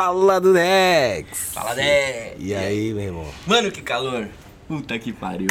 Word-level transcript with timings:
Fala 0.00 0.38
do 0.38 0.52
Dex! 0.52 1.54
Fala, 1.54 1.74
Dex! 1.74 2.36
E 2.38 2.54
aí, 2.54 2.92
meu 2.92 3.02
irmão? 3.02 3.26
Mano, 3.46 3.72
que 3.72 3.80
calor! 3.80 4.28
Puta 4.68 4.98
que 4.98 5.10
pariu. 5.10 5.46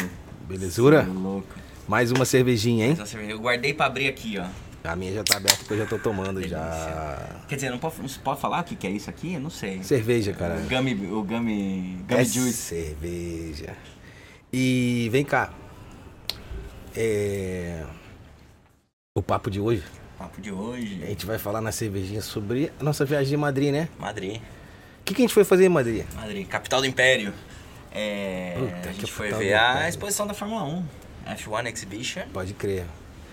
Belezura? 0.46 1.02
Cê 1.02 1.10
é 1.10 1.12
louco. 1.12 1.48
Mais 1.88 2.12
uma 2.12 2.24
cervejinha, 2.24 2.86
hein? 2.86 2.94
Cerveja- 3.04 3.32
Eu 3.32 3.40
guardei 3.40 3.74
pra 3.74 3.86
abrir 3.86 4.06
aqui, 4.06 4.38
ó. 4.38 4.46
A 4.88 4.94
minha 4.94 5.12
já 5.14 5.24
tá 5.24 5.38
aberta 5.38 5.58
porque 5.58 5.74
eu 5.74 5.78
já 5.78 5.86
tô 5.86 5.98
tomando 5.98 6.34
Delícia. 6.34 6.58
já. 6.58 7.40
Quer 7.48 7.56
dizer, 7.56 7.70
não 7.70 7.78
pode, 7.80 7.96
não 8.00 8.08
pode 8.22 8.40
falar 8.40 8.60
o 8.60 8.64
que, 8.64 8.76
que 8.76 8.86
é 8.86 8.90
isso 8.90 9.10
aqui? 9.10 9.34
Eu 9.34 9.40
não 9.40 9.50
sei. 9.50 9.82
Cerveja, 9.82 10.32
cara. 10.32 10.54
O 10.58 10.68
Gummy, 10.68 10.94
o 11.10 11.24
Gummy, 11.24 11.98
Gummy 12.08 12.20
É 12.20 12.24
Juice. 12.24 12.52
cerveja. 12.52 13.74
E 14.52 15.08
vem 15.10 15.24
cá. 15.24 15.52
É... 16.94 17.82
O 19.12 19.20
papo 19.20 19.50
de 19.50 19.58
hoje, 19.58 19.82
Papo 20.18 20.40
de 20.40 20.50
hoje. 20.50 21.02
a 21.02 21.06
gente 21.06 21.26
vai 21.26 21.38
falar 21.38 21.60
na 21.60 21.70
cervejinha 21.70 22.22
sobre 22.22 22.72
a 22.80 22.84
nossa 22.84 23.04
viagem 23.04 23.28
de 23.28 23.36
Madrid, 23.36 23.72
né? 23.72 23.88
Madrid. 23.98 24.36
O 24.36 25.04
que, 25.04 25.14
que 25.14 25.22
a 25.22 25.24
gente 25.24 25.34
foi 25.34 25.44
fazer 25.44 25.66
em 25.66 25.68
Madrid? 25.68 26.04
Madrid, 26.14 26.46
capital 26.48 26.80
do 26.80 26.86
Império. 26.86 27.32
É, 27.92 28.56
Puta, 28.58 28.88
a 28.88 28.92
gente 28.92 29.12
foi 29.12 29.32
ver 29.32 29.54
a 29.54 29.88
exposição 29.88 30.26
da 30.26 30.34
Fórmula 30.34 30.64
1. 30.64 30.84
F1 31.34 31.72
Exhibition. 31.72 32.22
Pode 32.32 32.54
crer. 32.54 32.84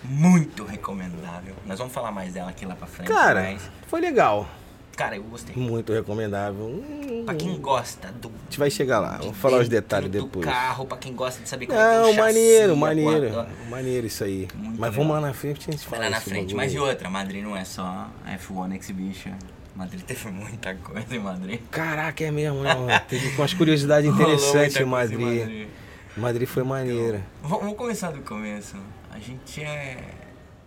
Muito 0.02 0.64
recomendável. 0.64 1.54
Nós 1.66 1.78
vamos 1.78 1.94
falar 1.94 2.12
mais 2.12 2.32
dela 2.34 2.50
aqui 2.50 2.66
lá 2.66 2.76
pra 2.76 2.86
frente. 2.86 3.08
Cara, 3.08 3.42
mas, 3.42 3.62
foi 3.88 4.00
legal. 4.00 4.48
Cara, 4.94 5.16
eu 5.16 5.22
gostei. 5.24 5.54
Muito 5.56 5.92
recomendável. 5.92 6.64
Hum, 6.66 7.22
Pra 7.24 7.34
quem 7.34 7.58
gosta 7.58 8.12
do. 8.12 8.28
A 8.28 8.44
gente 8.44 8.58
vai 8.58 8.70
chegar 8.70 8.98
lá. 9.00 9.16
Vamos 9.18 9.36
falar 9.38 9.58
os 9.58 9.68
detalhes 9.68 10.10
do 10.10 10.22
depois. 10.22 10.44
carro, 10.44 10.84
pra 10.86 10.98
quem 10.98 11.14
gosta 11.14 11.42
de 11.42 11.48
saber 11.48 11.66
como 11.66 11.78
é 11.78 11.82
que 11.82 11.88
é 11.88 11.98
Não, 12.00 12.10
o 12.10 12.16
maneiro, 12.16 12.76
maneiro. 12.76 13.28
porra- 13.30 13.48
Maneiro 13.70 14.06
isso 14.06 14.24
aí. 14.24 14.48
Muito 14.54 14.78
Mas 14.80 14.90
legal. 14.90 14.92
vamos 14.92 15.12
lá 15.14 15.20
na 15.28 15.32
frente 15.34 15.68
a 15.68 15.72
gente 15.72 15.86
fala 15.86 16.04
lá 16.04 16.10
na 16.10 16.20
frente. 16.20 16.54
Mas 16.54 16.72
e 16.74 16.78
outra, 16.78 17.08
Madrid 17.08 17.42
não 17.42 17.56
é 17.56 17.64
só 17.64 17.82
a 18.26 18.32
F1 18.36 18.76
Exhibition. 18.78 19.32
Madrid 19.74 20.02
teve 20.02 20.28
muita 20.30 20.74
coisa 20.74 21.16
em 21.16 21.18
Madrid. 21.18 21.60
Caraca, 21.70 22.22
é 22.22 22.30
mesmo, 22.30 22.62
não. 22.62 22.86
Teve 23.08 23.30
com 23.34 23.42
as 23.42 23.52
curiosidades 23.54 24.08
interessantes 24.12 24.76
em 24.76 24.88
coisa 24.88 25.18
Madrid. 25.18 25.68
Madrid 26.16 26.46
foi 26.48 26.62
maneira. 26.62 27.18
V- 27.42 27.48
Vamos 27.48 27.74
começar 27.76 28.12
do 28.12 28.20
começo. 28.20 28.76
A 29.10 29.18
gente 29.18 29.62
é. 29.62 29.96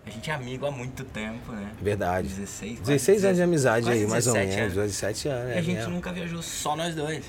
A 0.08 0.10
gente 0.10 0.30
é 0.30 0.34
amigo 0.34 0.64
há 0.64 0.70
muito 0.70 1.04
tempo, 1.04 1.52
né? 1.52 1.70
Verdade. 1.82 2.28
16, 2.28 2.78
quase 2.78 2.92
16 2.92 3.24
anos 3.26 3.36
de 3.36 3.42
amizade 3.42 3.90
aí, 3.90 4.06
mais 4.06 4.26
ou 4.26 4.32
17 4.32 4.56
menos. 4.56 4.78
anos. 4.78 4.90
17 4.92 5.28
anos. 5.28 5.48
E 5.50 5.52
é 5.52 5.58
a 5.58 5.62
gente 5.62 5.86
nunca 5.90 6.10
viajou 6.10 6.42
só 6.42 6.74
nós 6.74 6.94
dois. 6.94 7.26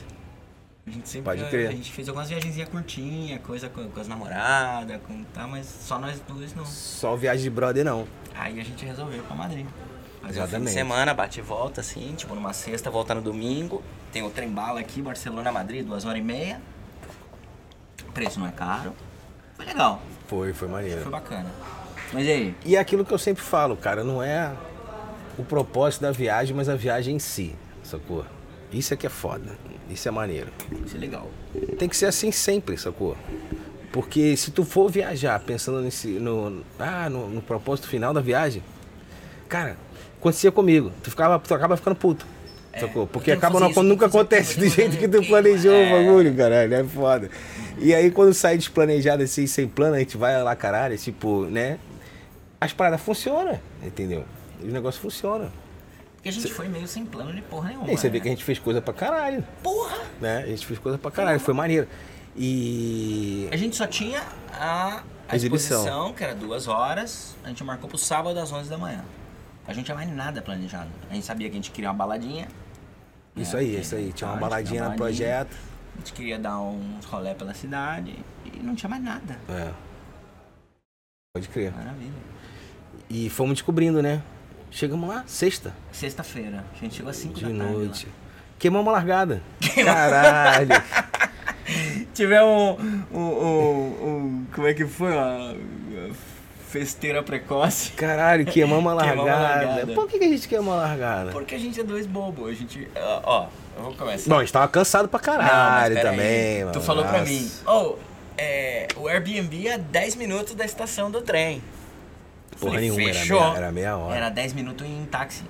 A 0.88 0.90
gente 0.90 1.10
sempre 1.10 1.26
Pode 1.26 1.44
crer. 1.50 1.68
A 1.68 1.72
gente 1.74 1.92
fez 1.92 2.08
algumas 2.08 2.30
viagenzinhas 2.30 2.70
curtinhas, 2.70 3.42
coisa 3.42 3.68
com, 3.68 3.90
com 3.90 4.00
as 4.00 4.08
namoradas, 4.08 5.02
com 5.06 5.24
tá, 5.26 5.46
mas 5.46 5.66
só 5.68 6.00
nós 6.00 6.22
dois 6.22 6.56
não. 6.56 6.66
Só 6.66 7.18
viagem 7.18 7.44
de 7.44 7.50
brother, 7.50 7.84
não. 7.84 8.08
Aí 8.34 8.62
a 8.62 8.64
gente 8.64 8.86
resolveu 8.86 9.20
ir 9.20 9.24
pra 9.24 9.36
Madrid. 9.36 9.66
Fazer 10.22 10.24
um 10.24 10.28
fim 10.28 10.32
de 10.32 10.38
Exatamente. 10.40 10.72
semana, 10.72 11.14
bate 11.14 11.40
e 11.40 11.44
volta, 11.44 11.82
assim, 11.82 12.14
tipo 12.16 12.34
numa 12.34 12.54
sexta, 12.54 12.90
volta 12.90 13.14
no 13.14 13.22
domingo. 13.22 13.84
Tem 14.12 14.24
o 14.24 14.30
trem 14.30 14.50
bala 14.50 14.80
aqui, 14.80 15.02
Barcelona, 15.02 15.52
Madrid, 15.52 15.86
duas 15.86 16.06
horas 16.06 16.20
e 16.20 16.24
meia. 16.24 16.62
O 18.08 18.12
preço 18.14 18.40
não 18.40 18.48
é 18.48 18.52
caro. 18.52 18.94
Foi 19.56 19.66
legal, 19.66 20.02
Foi, 20.28 20.54
foi 20.54 20.68
maneiro. 20.70 21.02
foi 21.02 21.12
bacana. 21.12 21.52
Mas 22.14 22.26
e 22.26 22.32
aí? 22.32 22.56
E 22.66 22.76
é 22.76 22.80
aquilo 22.80 23.06
que 23.06 23.14
eu 23.14 23.18
sempre 23.18 23.44
falo, 23.44 23.76
cara, 23.78 24.04
não 24.04 24.22
é 24.22 24.52
o 25.38 25.44
propósito 25.44 26.02
da 26.02 26.12
viagem, 26.12 26.56
mas 26.56 26.68
a 26.68 26.76
viagem 26.76 27.16
em 27.16 27.20
si, 27.20 27.56
sacou? 27.84 28.26
Isso 28.72 28.94
é 28.94 28.98
que 28.98 29.06
é 29.08 29.10
foda. 29.10 29.58
Isso 29.90 30.08
é 30.08 30.12
maneiro. 30.12 30.50
Isso 30.86 30.96
é 30.96 31.00
legal. 31.00 31.28
Tem 31.78 31.90
que 31.90 31.98
ser 31.98 32.06
assim 32.06 32.32
sempre, 32.32 32.78
sacou? 32.78 33.16
Porque 33.92 34.38
se 34.38 34.52
tu 34.52 34.64
for 34.64 34.90
viajar 34.90 35.40
pensando 35.40 35.82
nesse, 35.82 36.08
no, 36.08 36.62
ah, 36.78 37.10
no, 37.10 37.28
no 37.28 37.42
propósito 37.42 37.88
final 37.88 38.14
da 38.14 38.22
viagem, 38.22 38.62
cara, 39.48 39.78
acontecia 40.20 40.52
comigo. 40.52 40.92
Tu, 41.04 41.10
ficava, 41.10 41.40
tu 41.40 41.54
acaba 41.56 41.76
ficando 41.76 41.96
puto. 41.96 42.28
É, 42.72 42.82
sacou? 42.82 43.08
Porque 43.08 43.32
que 43.32 43.38
acaba 43.38 43.54
fazer 43.54 43.64
não, 43.64 43.72
isso, 43.72 43.80
eu 43.80 43.84
nunca 43.84 44.06
acontece 44.06 44.60
do 44.60 44.68
jeito 44.68 44.96
que 44.96 45.08
tu 45.08 45.12
tenho- 45.20 45.26
planejou 45.28 45.74
é. 45.74 45.88
o 45.88 46.06
bagulho, 46.06 46.36
caralho. 46.36 46.74
É 46.76 46.84
foda. 46.84 47.32
E 47.80 47.94
aí 47.96 48.12
quando 48.12 48.32
sai 48.34 48.58
desplanejado 48.58 49.24
assim, 49.24 49.48
sem 49.48 49.68
plano, 49.68 49.96
a 49.96 50.00
gente 50.00 50.18
vai 50.18 50.40
lá, 50.44 50.56
caralho, 50.56 50.96
tipo, 50.96 51.46
né? 51.46 51.80
As 52.62 52.74
paradas 52.74 53.02
funcionam, 53.02 53.60
entendeu? 53.82 54.26
E 54.62 54.68
o 54.68 54.72
negócio 54.72 55.00
funciona. 55.00 55.52
Porque 56.16 56.30
a 56.30 56.32
gente 56.34 56.52
foi 56.52 56.68
meio 56.68 56.86
sem 56.88 57.06
plano 57.06 57.32
de 57.34 57.42
porra 57.42 57.70
nenhuma. 57.70 57.88
E 57.88 57.92
aí 57.92 57.98
você 57.98 58.10
vê 58.10 58.18
né? 58.18 58.24
que 58.24 58.28
a 58.28 58.32
gente 58.32 58.44
fez 58.44 58.60
coisa 58.60 58.82
pra 58.82 58.94
caralho, 58.94 59.42
Porra! 59.64 59.98
né? 60.20 60.44
A 60.44 60.48
gente 60.48 60.66
fez 60.66 60.78
coisa 60.78 60.98
pra 60.98 61.10
caralho, 61.10 61.40
foi 61.40 61.54
maneiro. 61.54 61.88
E. 62.36 63.48
A 63.52 63.56
gente 63.56 63.78
só 63.78 63.88
tinha 63.88 64.22
a, 64.52 65.02
a 65.30 65.36
Exibição. 65.36 65.80
exposição, 65.80 66.14
que 66.14 66.24
era 66.24 66.36
duas 66.36 66.68
horas. 66.68 67.38
A 67.44 67.48
gente 67.48 67.64
marcou 67.64 67.88
pro 67.88 67.98
sábado 67.98 68.38
às 68.38 68.52
11 68.52 68.70
da 68.70 68.78
manhã. 68.78 69.06
A 69.66 69.74
gente 69.74 69.86
tinha 69.86 69.96
mais 69.96 70.10
nada 70.10 70.42
planejado. 70.42 70.90
A 71.10 71.14
gente 71.14 71.26
sabia 71.26 71.48
que 71.48 71.54
a 71.54 71.58
gente 71.58 71.72
queria 71.72 71.90
uma 71.90 71.96
baladinha. 71.96 72.50
Isso 73.36 73.56
né, 73.56 73.62
aí, 73.62 73.68
porque 73.68 73.82
isso 73.82 73.96
aí. 73.96 74.12
Tinha 74.12 74.30
uma 74.30 74.38
baladinha 74.38 74.90
no 74.90 74.96
projeto. 74.98 75.56
A 75.96 76.00
gente 76.00 76.14
queria 76.14 76.38
dar 76.38 76.60
uns 76.60 77.06
rolé 77.06 77.34
pela 77.34 77.54
cidade 77.54 78.14
e 78.46 78.60
não 78.60 78.76
tinha 78.76 78.90
mais 78.90 79.04
nada. 79.04 79.40
É. 79.48 79.72
Pode 81.34 81.48
crer. 81.48 81.72
Maravilha. 81.74 82.39
E 83.10 83.30
fomos 83.30 83.54
descobrindo, 83.56 84.02
né? 84.02 84.22
Chegamos 84.72 85.10
lá, 85.10 85.24
sexta 85.26 85.74
Sexta-feira. 85.92 86.64
A 86.74 86.78
gente 86.80 86.96
chegou 86.96 87.10
às 87.10 87.16
5 87.18 87.34
de 87.34 87.44
da 87.46 87.50
noite. 87.50 88.08
Queimamos 88.60 88.88
a 88.90 88.92
largada. 88.92 89.42
Caralho. 89.84 90.70
lá. 90.70 90.84
Tivemos 92.14 92.80
um, 93.12 93.18
um, 93.18 93.20
um, 93.20 94.08
um- 94.08 94.46
Como 94.54 94.68
é 94.68 94.74
que 94.74 94.86
foi? 94.86 95.12
Uma 95.12 95.56
festeira 96.68 97.24
precoce. 97.24 97.92
Caralho, 97.94 98.46
queimamos 98.46 98.92
a 98.94 98.98
Queimamos 99.04 99.26
largada. 99.26 99.66
largada. 99.66 99.94
Por 99.94 100.08
que 100.08 100.20
que 100.20 100.26
a 100.26 100.30
gente 100.30 100.48
queimou 100.48 100.74
a 100.74 100.78
largada? 100.78 101.32
Porque 101.32 101.56
a 101.56 101.60
gente 101.60 101.80
é 101.80 101.84
dois 101.84 102.06
bobos. 102.06 102.50
A 102.50 102.54
gente. 102.54 102.88
Ó, 103.24 103.48
eu 103.78 103.84
vou 103.84 103.94
começar. 103.96 104.30
Bom, 104.30 104.38
a 104.38 104.40
gente 104.42 104.54
tava 104.54 104.68
cansado 104.68 105.08
pra 105.08 105.20
Não, 105.20 105.26
caralho 105.26 105.96
pera 105.96 106.12
também, 106.12 106.28
aí. 106.58 106.60
mano. 106.60 106.74
Tu 106.74 106.82
falou 106.82 107.04
pra 107.06 107.20
Nossa. 107.20 107.32
mim, 107.32 107.50
oh, 107.66 107.96
é, 108.38 108.88
o 108.98 109.08
Airbnb 109.08 109.68
é 109.68 109.78
10 109.78 110.16
minutos 110.16 110.54
da 110.54 110.66
estação 110.66 111.10
do 111.10 111.22
trem. 111.22 111.62
Porra 112.60 112.74
Falei, 112.74 112.90
nenhuma, 112.90 113.10
era 113.10 113.20
fechou. 113.20 113.40
meia, 113.42 113.58
era 113.58 113.72
meia 113.72 113.98
hora. 113.98 114.16
Era 114.16 114.30
10 114.30 114.54
minutos 114.54 114.86
em 114.86 115.06
táxi. 115.06 115.44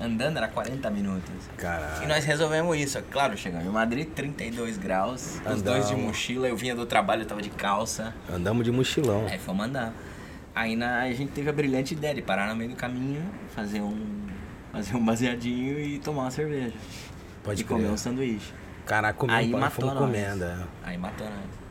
Andando 0.00 0.36
era 0.36 0.46
40 0.48 0.90
minutos. 0.90 1.30
E 1.54 1.56
Caralho. 1.56 2.06
nós 2.08 2.24
resolvemos 2.24 2.76
isso. 2.76 3.02
Claro, 3.10 3.36
chegamos 3.36 3.66
em 3.66 3.70
Madrid, 3.70 4.08
32 4.14 4.76
graus. 4.76 5.22
Os 5.22 5.40
Andamos. 5.40 5.62
dois 5.62 5.88
de 5.88 5.96
mochila, 5.96 6.46
eu 6.48 6.56
vinha 6.56 6.74
do 6.76 6.84
trabalho, 6.84 7.22
eu 7.22 7.26
tava 7.26 7.40
de 7.40 7.48
calça. 7.50 8.14
Andamos 8.30 8.64
de 8.64 8.70
mochilão. 8.70 9.26
Aí 9.26 9.38
fomos 9.38 9.64
andar. 9.66 9.92
Aí 10.54 10.76
na, 10.76 11.00
a 11.02 11.12
gente 11.12 11.32
teve 11.32 11.48
a 11.48 11.52
brilhante 11.52 11.94
ideia 11.94 12.14
de 12.14 12.22
parar 12.22 12.48
no 12.48 12.56
meio 12.56 12.70
do 12.70 12.76
caminho, 12.76 13.22
fazer 13.54 13.80
um, 13.80 14.26
fazer 14.72 14.96
um 14.96 15.04
baseadinho 15.04 15.78
e 15.80 15.98
tomar 15.98 16.22
uma 16.22 16.30
cerveja. 16.30 16.74
Pode 17.42 17.62
e 17.62 17.64
comer 17.64 17.88
um 17.88 17.96
sanduíche. 17.96 18.52
Caraca, 18.84 19.18
comemos, 19.18 19.40
Aí 19.44 19.50
pá, 19.50 19.58
matou 19.58 19.70
fomos 19.88 19.94
nós. 19.94 20.04
comendo. 20.04 20.44
é. 20.44 20.56
Aí 20.84 20.98
matou 20.98 21.26
nós. 21.26 21.65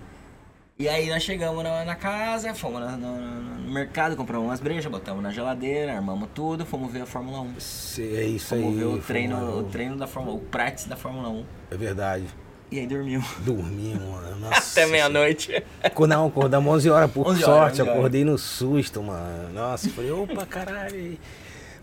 E 0.77 0.89
aí 0.89 1.09
nós 1.09 1.23
chegamos 1.23 1.63
na, 1.63 1.85
na 1.85 1.95
casa, 1.95 2.53
fomos 2.53 2.81
na- 2.81 2.97
no, 2.97 3.17
no- 3.17 3.71
mercado, 3.71 4.15
compramos 4.17 4.45
umas 4.47 4.59
brejas, 4.59 4.85
botamos 4.91 5.23
na 5.23 5.31
geladeira, 5.31 5.93
armamos 5.93 6.27
tudo, 6.35 6.65
fomos 6.65 6.91
ver 6.91 7.01
a 7.03 7.05
Fórmula 7.05 7.39
1. 7.41 7.59
Se- 7.59 8.15
É 8.15 8.23
isso 8.25 8.47
Fomos 8.49 8.65
aí. 8.65 8.73
ver 8.75 8.83
o 8.85 8.89
fomos- 8.91 9.05
treino, 9.05 9.59
o 9.59 9.63
treino 9.63 9.95
da 9.97 10.05
Fórmula 10.05 10.35
1, 10.35 10.39
o 10.39 10.41
practice 10.43 10.89
da 10.89 10.97
Fórmula 10.97 11.29
1. 11.29 11.45
É 11.71 11.77
verdade. 11.77 12.25
E 12.69 12.79
aí 12.79 12.87
dormimos. 12.87 13.25
Dormimos, 13.39 14.01
mano. 14.03 14.35
Nossa 14.49 14.81
Até 14.81 14.91
meia-noite. 14.91 15.63
Não, 16.09 16.27
acordamos 16.27 16.73
11 16.73 16.89
horas 16.89 17.09
por 17.11 17.25
11 17.27 17.43
horas, 17.45 17.45
sorte. 17.45 17.71
11 17.73 17.81
horas. 17.83 17.95
Acordei 17.97 18.25
no 18.25 18.37
susto, 18.37 19.01
mano. 19.01 19.53
Nossa, 19.53 19.89
falei, 19.89 20.11
opa, 20.11 20.45
caralho. 20.45 21.17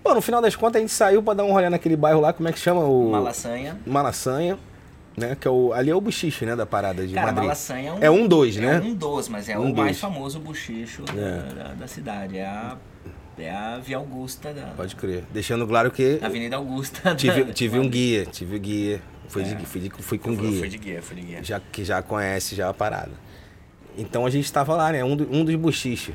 Bom, 0.05 0.15
no 0.15 0.21
final 0.21 0.43
das 0.43 0.55
contas 0.55 0.77
a 0.77 0.81
gente 0.81 0.93
saiu 0.93 1.23
pra 1.23 1.33
dar 1.33 1.45
um 1.45 1.53
rolê 1.53 1.71
naquele 1.71 1.97
bairro 1.97 2.21
lá, 2.21 2.33
como 2.33 2.47
é 2.49 2.53
que 2.53 2.59
chama? 2.59 2.81
O... 2.83 3.09
Uma 3.09 3.21
lasanha. 4.03 4.59
Né? 5.17 5.37
Que 5.39 5.47
é 5.47 5.51
o... 5.51 5.73
Ali 5.73 5.91
é 5.91 5.95
o 5.95 6.01
buchiche, 6.01 6.47
né? 6.47 6.57
Da 6.57 6.65
parada 6.65 7.07
de 7.07 7.13
Cara, 7.15 7.33
Madrid. 7.33 7.51
É 7.85 7.93
um, 7.93 7.99
É 8.05 8.11
um 8.11 8.27
dois, 8.27 8.57
né? 8.57 8.77
É 8.77 8.81
um 8.81 8.95
dos, 8.95 9.29
mas 9.29 9.49
é 9.49 9.59
Um 9.59 9.63
o 9.63 9.65
mais 9.77 9.77
dois. 9.77 10.01
famoso 10.01 10.41
buchicho 10.41 11.03
da- 11.03 11.13
É. 11.13 11.55
da, 11.55 11.75
da 11.75 11.87
cidade. 11.87 12.39
É 12.39 12.47
a, 12.47 12.77
é 13.39 13.51
a 13.51 13.79
Via 13.79 13.99
Augusta 13.99 14.53
da, 14.55 14.63
Pode 14.77 14.97
crer. 14.97 15.25
Deixando 15.33 15.67
claro 15.67 15.91
que 15.91 16.17
da 16.17 16.27
Avenida 16.29 16.57
Augusta. 16.57 17.13
tive, 17.17 17.45
da- 17.45 17.53
tive 17.53 17.79
um 17.79 17.89
guia, 17.89 18.25
tive 18.25 18.59
guia. 18.59 19.03
Fui, 19.29 19.43
de, 19.45 19.55
É. 19.55 19.59
fui, 19.61 19.81
de, 19.81 19.91
fui 20.03 20.19
com 20.19 20.31
Eu 20.31 20.37
guia. 20.37 20.59
fui 20.61 20.69
de 20.69 20.79
guia, 20.79 21.03
fui 21.03 21.17
de 21.17 21.23
guia. 21.23 21.45
já, 21.45 21.61
que 21.61 21.85
já 21.85 22.03
conhece 22.03 22.55
já 22.55 22.69
a 22.69 22.75
parada. 22.75 23.13
Então 23.97 24.25
a 24.25 24.31
gente 24.31 24.51
tava 24.51 24.75
lá, 24.75 24.91
né? 24.93 25.05
Um, 25.05 25.15
do- 25.17 25.29
um 25.31 25.45
dos 25.45 25.55
buchiches. 25.57 26.15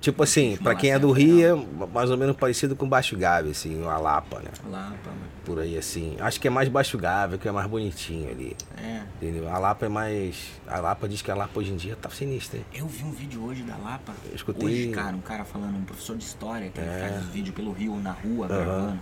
Tipo 0.00 0.22
assim, 0.22 0.56
pra 0.56 0.74
quem 0.74 0.92
é 0.92 0.98
do 0.98 1.12
Rio, 1.12 1.66
é 1.78 1.86
mais 1.92 2.10
ou 2.10 2.16
menos 2.16 2.34
parecido 2.34 2.74
com 2.74 2.88
Baixo 2.88 3.18
Gávea, 3.18 3.50
assim, 3.50 3.82
uma 3.82 3.98
Lapa, 3.98 4.38
né? 4.40 4.48
Lá, 4.70 4.94
pá, 5.04 5.10
Por 5.44 5.58
aí, 5.58 5.76
assim. 5.76 6.16
Acho 6.20 6.40
que 6.40 6.48
é 6.48 6.50
mais 6.50 6.70
Baixo 6.70 6.96
Gávea, 6.96 7.36
que 7.36 7.46
é 7.46 7.52
mais 7.52 7.66
bonitinho 7.66 8.30
ali. 8.30 8.56
é. 8.78 9.02
Entendeu? 9.20 9.46
A 9.54 9.58
Lapa 9.58 9.84
é 9.84 9.88
mais. 9.90 10.52
A 10.66 10.78
Lapa 10.80 11.06
diz 11.06 11.20
que 11.20 11.30
a 11.30 11.34
Lapa 11.34 11.60
hoje 11.60 11.72
em 11.72 11.76
dia 11.76 11.94
tá 12.00 12.08
sinistra, 12.08 12.58
hein? 12.58 12.64
Eu 12.72 12.86
vi 12.86 13.04
um 13.04 13.10
vídeo 13.12 13.44
hoje 13.44 13.62
da 13.62 13.76
Lapa. 13.76 14.14
Eu 14.30 14.34
escutei- 14.34 14.66
Hoje, 14.66 14.88
cara, 14.88 15.14
um 15.14 15.20
cara 15.20 15.44
falando, 15.44 15.76
um 15.76 15.84
professor 15.84 16.16
de 16.16 16.24
história, 16.24 16.70
que 16.70 16.80
ele 16.80 16.88
É. 16.88 17.08
faz 17.10 17.24
vídeo 17.26 17.52
pelo 17.52 17.70
Rio, 17.72 17.94
na 17.96 18.12
rua, 18.12 18.48
gravando. 18.48 18.98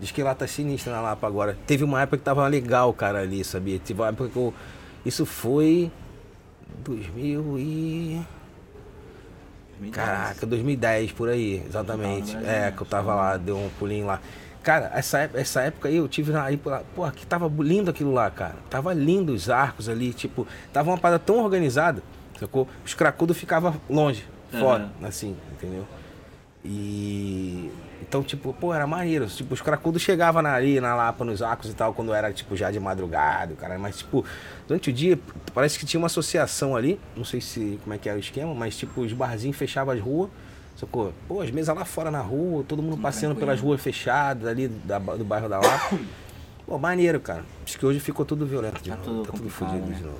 Diz 0.00 0.10
que 0.10 0.20
lá 0.24 0.34
tá 0.34 0.48
sinistra 0.48 0.92
na 0.92 1.00
Lapa 1.00 1.24
agora. 1.24 1.56
Teve 1.68 1.84
uma 1.84 2.02
época 2.02 2.18
que 2.18 2.24
tava 2.24 2.44
legal, 2.48 2.92
cara, 2.92 3.20
ali, 3.20 3.44
sabia? 3.44 3.78
Teve 3.78 4.00
uma 4.00 4.08
época 4.08 4.28
que 4.28 4.36
eu. 4.36 4.52
Isso 5.06 5.24
foi. 5.24 5.92
2000 6.84 7.58
e. 7.60 8.20
2010. 9.90 9.94
Caraca, 9.94 10.46
2010 10.46 11.12
por 11.12 11.28
aí, 11.28 11.62
exatamente. 11.66 12.32
Brasil, 12.32 12.50
É, 12.50 12.70
que 12.70 12.80
eu 12.80 12.86
tava 12.86 13.14
lá, 13.14 13.36
deu 13.36 13.56
um 13.56 13.68
pulinho 13.78 14.06
lá. 14.06 14.20
Cara, 14.62 14.92
essa, 14.94 15.28
essa 15.34 15.60
época 15.62 15.88
aí 15.88 15.96
eu 15.96 16.06
tive 16.06 16.34
aí, 16.36 16.56
por 16.56 16.70
lá, 16.70 16.82
pô, 16.94 17.10
que 17.10 17.26
tava 17.26 17.50
lindo 17.58 17.90
aquilo 17.90 18.12
lá, 18.12 18.30
cara. 18.30 18.54
Tava 18.70 18.94
lindo 18.94 19.32
os 19.32 19.50
arcos 19.50 19.88
ali, 19.88 20.12
tipo, 20.12 20.46
tava 20.72 20.90
uma 20.90 20.98
parada 20.98 21.18
tão 21.18 21.42
organizada, 21.42 22.02
sacou? 22.38 22.68
Os 22.84 22.94
cracudos 22.94 23.36
ficavam 23.36 23.74
longe, 23.90 24.24
fora, 24.52 24.90
assim, 25.02 25.36
entendeu? 25.52 25.84
E. 26.64 27.70
Então, 28.06 28.22
tipo, 28.22 28.52
pô, 28.52 28.74
era 28.74 28.86
maneiro. 28.86 29.26
Tipo, 29.26 29.54
os 29.54 29.60
cracudos 29.60 30.02
chegavam 30.02 30.42
na- 30.42 30.54
ali 30.54 30.80
na 30.80 30.94
Lapa, 30.94 31.24
nos 31.24 31.40
arcos 31.42 31.70
e 31.70 31.74
tal, 31.74 31.94
quando 31.94 32.12
era, 32.12 32.32
tipo, 32.32 32.56
já 32.56 32.70
de 32.70 32.78
madrugada, 32.80 33.54
cara. 33.54 33.78
Mas, 33.78 33.98
tipo, 33.98 34.24
durante 34.68 34.90
o 34.90 34.92
dia, 34.92 35.18
parece 35.54 35.78
que 35.78 35.86
tinha 35.86 35.98
uma 36.00 36.06
associação 36.06 36.74
ali. 36.76 37.00
Não 37.16 37.24
sei 37.24 37.40
se 37.40 37.78
como 37.82 37.94
é 37.94 37.98
que 37.98 38.08
era 38.08 38.16
o 38.18 38.20
esquema, 38.20 38.54
mas, 38.54 38.76
tipo, 38.76 39.00
os 39.00 39.12
barzinhos 39.12 39.56
fechavam 39.56 39.94
as 39.94 40.00
ruas. 40.00 40.28
Sacou? 40.76 41.12
Pô, 41.28 41.40
as 41.42 41.50
mesas 41.50 41.74
lá 41.76 41.84
fora 41.84 42.10
na 42.10 42.20
rua, 42.20 42.64
todo 42.66 42.82
mundo 42.82 42.96
passeando 42.96 43.34
tranquilo. 43.34 43.46
pelas 43.46 43.60
ruas 43.60 43.80
fechadas 43.80 44.48
ali 44.48 44.68
da- 44.68 44.98
do 44.98 45.24
bairro 45.24 45.48
da 45.48 45.58
Lapa. 45.60 45.96
Pô, 46.66 46.78
maneiro, 46.78 47.20
cara. 47.20 47.44
Acho 47.64 47.78
que 47.78 47.84
hoje 47.86 48.00
ficou 48.00 48.24
tudo 48.24 48.44
violento 48.46 48.82
de 48.82 48.90
Tá 48.90 48.96
novo. 48.96 49.08
tudo 49.08 49.26
tá 49.26 49.32
tudo 49.32 49.48
fodido 49.50 49.86
né? 49.86 49.96
de 49.96 50.02
novo. 50.02 50.18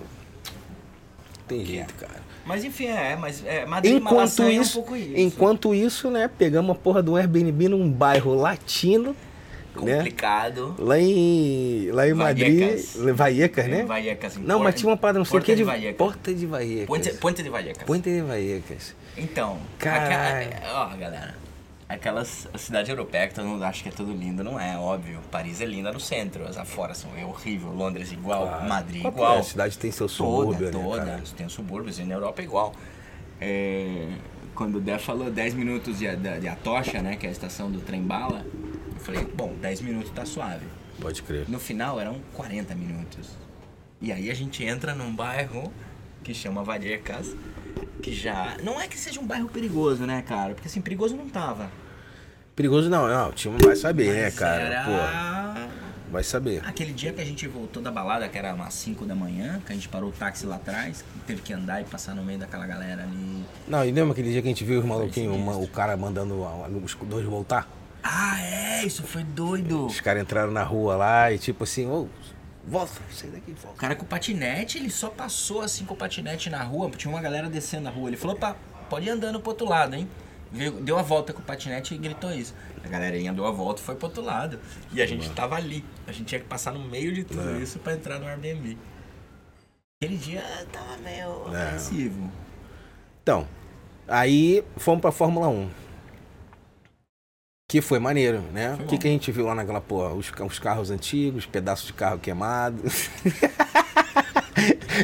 Tem 1.56 1.64
jeito, 1.66 1.94
cara. 1.94 2.20
Mas 2.44 2.64
enfim, 2.64 2.86
é, 2.86 3.14
mas 3.16 3.44
é, 3.46 3.64
Madrid 3.64 3.94
Enquanto 3.94 4.14
Malasanha 4.16 4.56
é 4.56 4.58
um 4.58 4.62
isso, 4.62 4.74
pouco 4.74 4.96
isso. 4.96 5.12
enquanto 5.16 5.74
isso, 5.74 6.10
né, 6.10 6.28
pegamos 6.36 6.72
a 6.72 6.74
porra 6.78 7.00
do 7.02 7.14
Airbnb 7.16 7.68
num 7.68 7.88
bairro 7.90 8.34
latino, 8.34 9.14
né? 9.80 9.96
Complicado. 9.98 10.74
Lá 10.78 10.98
em, 10.98 11.88
lá 11.92 12.06
em 12.08 12.12
Madrid, 12.14 12.58
Vallecas. 12.60 12.96
Vallecas, 13.16 13.66
né? 13.68 13.84
Vallecas, 13.84 14.36
Não, 14.38 14.58
mas 14.58 14.74
tinha 14.74 14.90
uma 14.90 14.96
parada, 14.96 15.18
não 15.18 15.24
sei 15.24 15.30
o 15.30 15.32
Porta 15.40 15.46
que, 15.46 15.52
de 15.52 15.56
de 15.58 15.64
Vallecas. 15.64 15.96
Porta 15.96 16.34
de 16.34 16.46
Vallecas. 16.46 16.86
Puente, 16.86 17.10
Puente 17.14 17.42
de 17.42 17.48
Vallecas. 17.48 17.82
Puente 17.84 18.10
de 18.10 18.20
Vallecas. 18.20 18.94
Então, 19.16 19.58
Caralho. 19.78 20.48
aquela- 20.50 20.90
ó, 20.92 20.96
galera. 20.96 21.41
Aquela 21.94 22.24
c- 22.24 22.48
cidade 22.56 22.90
europeia 22.90 23.28
que 23.28 23.34
todo 23.34 23.46
mundo 23.46 23.62
acha 23.64 23.82
que 23.82 23.88
é 23.88 23.92
tudo 23.92 24.12
lindo, 24.12 24.42
não 24.42 24.58
é, 24.58 24.76
óbvio. 24.78 25.20
Paris 25.30 25.60
é 25.60 25.66
linda 25.66 25.92
no 25.92 26.00
centro, 26.00 26.46
as 26.46 26.56
aforas 26.56 26.98
são 26.98 27.10
é 27.16 27.24
horrível, 27.24 27.70
Londres 27.70 28.10
igual, 28.12 28.46
Claro. 28.48 28.68
Madrid 28.68 29.02
Qual 29.02 29.12
que 29.12 29.18
igual. 29.18 29.36
é? 29.36 29.38
A 29.40 29.42
cidade 29.42 29.78
tem 29.78 29.90
seu 29.90 30.06
Toda, 30.08 30.12
subúrbio, 30.52 30.66
né, 30.66 30.72
toda. 30.72 31.04
cara? 31.04 31.22
tem 31.36 31.46
os 31.46 31.52
subúrbios 31.52 31.98
e 31.98 32.04
na 32.04 32.14
Europa 32.14 32.40
é 32.40 32.44
igual. 32.44 32.72
É, 33.40 34.08
quando 34.54 34.76
o 34.76 34.80
Dé 34.80 34.98
falou 34.98 35.30
10 35.30 35.54
minutos 35.54 35.98
de, 35.98 36.14
de, 36.16 36.40
de 36.40 36.48
Atocha, 36.48 37.02
né, 37.02 37.16
que 37.16 37.26
é 37.26 37.28
a 37.28 37.32
estação 37.32 37.70
do 37.70 37.80
trem 37.80 38.02
bala, 38.02 38.44
eu 38.94 39.00
falei, 39.00 39.24
bom, 39.24 39.54
10 39.60 39.80
minutos 39.82 40.10
tá 40.12 40.24
suave. 40.24 40.64
Pode 41.00 41.22
crer. 41.22 41.48
No 41.48 41.58
final 41.58 41.98
eram 42.00 42.20
40 42.34 42.74
minutos. 42.74 43.30
E 44.00 44.12
aí 44.12 44.30
a 44.30 44.34
gente 44.34 44.62
entra 44.64 44.94
num 44.94 45.14
bairro 45.14 45.72
que 46.22 46.32
chama 46.34 46.62
Vallecas, 46.62 47.34
que 48.02 48.12
já. 48.12 48.56
Não 48.62 48.78
é 48.78 48.86
que 48.88 48.98
seja 48.98 49.20
um 49.20 49.26
bairro 49.26 49.48
perigoso, 49.48 50.04
né, 50.04 50.22
cara? 50.22 50.54
Porque 50.54 50.68
assim, 50.68 50.80
perigoso 50.82 51.16
não 51.16 51.28
tava. 51.28 51.70
Perigoso 52.54 52.90
não, 52.90 53.08
não. 53.08 53.30
O 53.30 53.32
time 53.32 53.56
vai 53.64 53.76
saber, 53.76 54.12
né, 54.12 54.24
Mas 54.24 54.34
cara? 54.34 54.62
era 54.62 54.84
Pô, 54.84 56.10
vai 56.10 56.22
saber. 56.22 56.60
Aquele 56.66 56.92
dia 56.92 57.12
que 57.12 57.20
a 57.20 57.24
gente 57.24 57.46
voltou 57.48 57.82
da 57.82 57.90
balada, 57.90 58.28
que 58.28 58.36
era 58.36 58.52
umas 58.52 58.74
5 58.74 59.06
da 59.06 59.14
manhã, 59.14 59.62
que 59.64 59.72
a 59.72 59.74
gente 59.74 59.88
parou 59.88 60.10
o 60.10 60.12
táxi 60.12 60.44
lá 60.44 60.56
atrás, 60.56 61.02
teve 61.26 61.40
que 61.40 61.52
andar 61.54 61.80
e 61.80 61.84
passar 61.84 62.14
no 62.14 62.22
meio 62.22 62.38
daquela 62.38 62.66
galera 62.66 63.04
ali. 63.04 63.44
Não, 63.66 63.82
e 63.84 63.90
lembra 63.90 64.12
aquele 64.12 64.30
dia 64.30 64.42
que 64.42 64.48
a 64.48 64.50
gente 64.50 64.64
viu 64.64 64.80
os 64.80 64.84
maluquinhos, 64.84 65.56
o 65.56 65.68
cara 65.68 65.96
mandando 65.96 66.42
os 66.84 66.94
dois 67.06 67.24
voltar? 67.24 67.66
Ah, 68.02 68.38
é, 68.42 68.84
isso 68.84 69.04
foi 69.04 69.22
doido. 69.22 69.86
Os 69.86 70.00
caras 70.00 70.22
entraram 70.22 70.50
na 70.50 70.64
rua 70.64 70.96
lá 70.96 71.32
e 71.32 71.38
tipo 71.38 71.62
assim, 71.64 71.86
ô, 71.86 72.08
volta, 72.66 72.92
sai 73.10 73.30
daqui, 73.30 73.52
O 73.52 73.54
volta. 73.56 73.78
cara 73.78 73.94
com 73.96 74.04
o 74.04 74.08
patinete, 74.08 74.78
ele 74.78 74.90
só 74.90 75.08
passou 75.08 75.60
assim 75.62 75.84
com 75.84 75.94
o 75.94 75.96
patinete 75.96 76.48
na 76.50 76.62
rua, 76.62 76.90
tinha 76.90 77.12
uma 77.12 77.20
galera 77.20 77.48
descendo 77.48 77.88
a 77.88 77.90
rua. 77.90 78.08
Ele 78.08 78.16
falou, 78.16 78.36
opa, 78.36 78.56
pode 78.88 79.06
ir 79.06 79.10
andando 79.10 79.40
pro 79.40 79.50
outro 79.50 79.66
lado, 79.68 79.94
hein? 79.94 80.08
Deu 80.82 80.98
a 80.98 81.02
volta 81.02 81.32
com 81.32 81.40
o 81.40 81.44
patinete 81.44 81.94
e 81.94 81.98
gritou 81.98 82.30
isso. 82.32 82.54
A 82.84 82.88
galerinha 82.88 83.32
deu 83.32 83.46
a 83.46 83.50
volta 83.50 83.80
e 83.80 83.84
foi 83.84 83.94
pro 83.94 84.06
outro 84.08 84.22
lado. 84.22 84.60
E 84.92 85.00
a 85.00 85.06
gente 85.06 85.30
tava 85.30 85.56
ali. 85.56 85.82
A 86.06 86.12
gente 86.12 86.26
tinha 86.26 86.40
que 86.40 86.46
passar 86.46 86.72
no 86.72 86.80
meio 86.80 87.10
de 87.12 87.24
tudo 87.24 87.56
É. 87.56 87.58
isso 87.62 87.78
pra 87.78 87.94
entrar 87.94 88.18
no 88.18 88.26
Airbnb. 88.26 88.76
Aquele 90.02 90.18
dia 90.18 90.42
tava 90.70 90.98
meio 90.98 91.54
É. 91.54 91.68
agressivo. 91.68 92.30
Então, 93.22 93.48
aí 94.06 94.62
fomos 94.76 95.00
pra 95.00 95.10
Fórmula 95.10 95.48
1. 95.48 95.70
Que 97.72 97.80
foi 97.80 97.98
maneiro, 97.98 98.42
né? 98.52 98.76
O 98.80 98.84
que, 98.84 98.98
que 98.98 99.08
a 99.08 99.10
gente 99.10 99.32
viu 99.32 99.46
lá 99.46 99.54
naquela 99.54 99.80
porra? 99.80 100.12
Os, 100.12 100.30
os 100.46 100.58
carros 100.58 100.90
antigos, 100.90 101.46
pedaços 101.46 101.86
de 101.86 101.94
carro 101.94 102.18
queimado. 102.18 102.82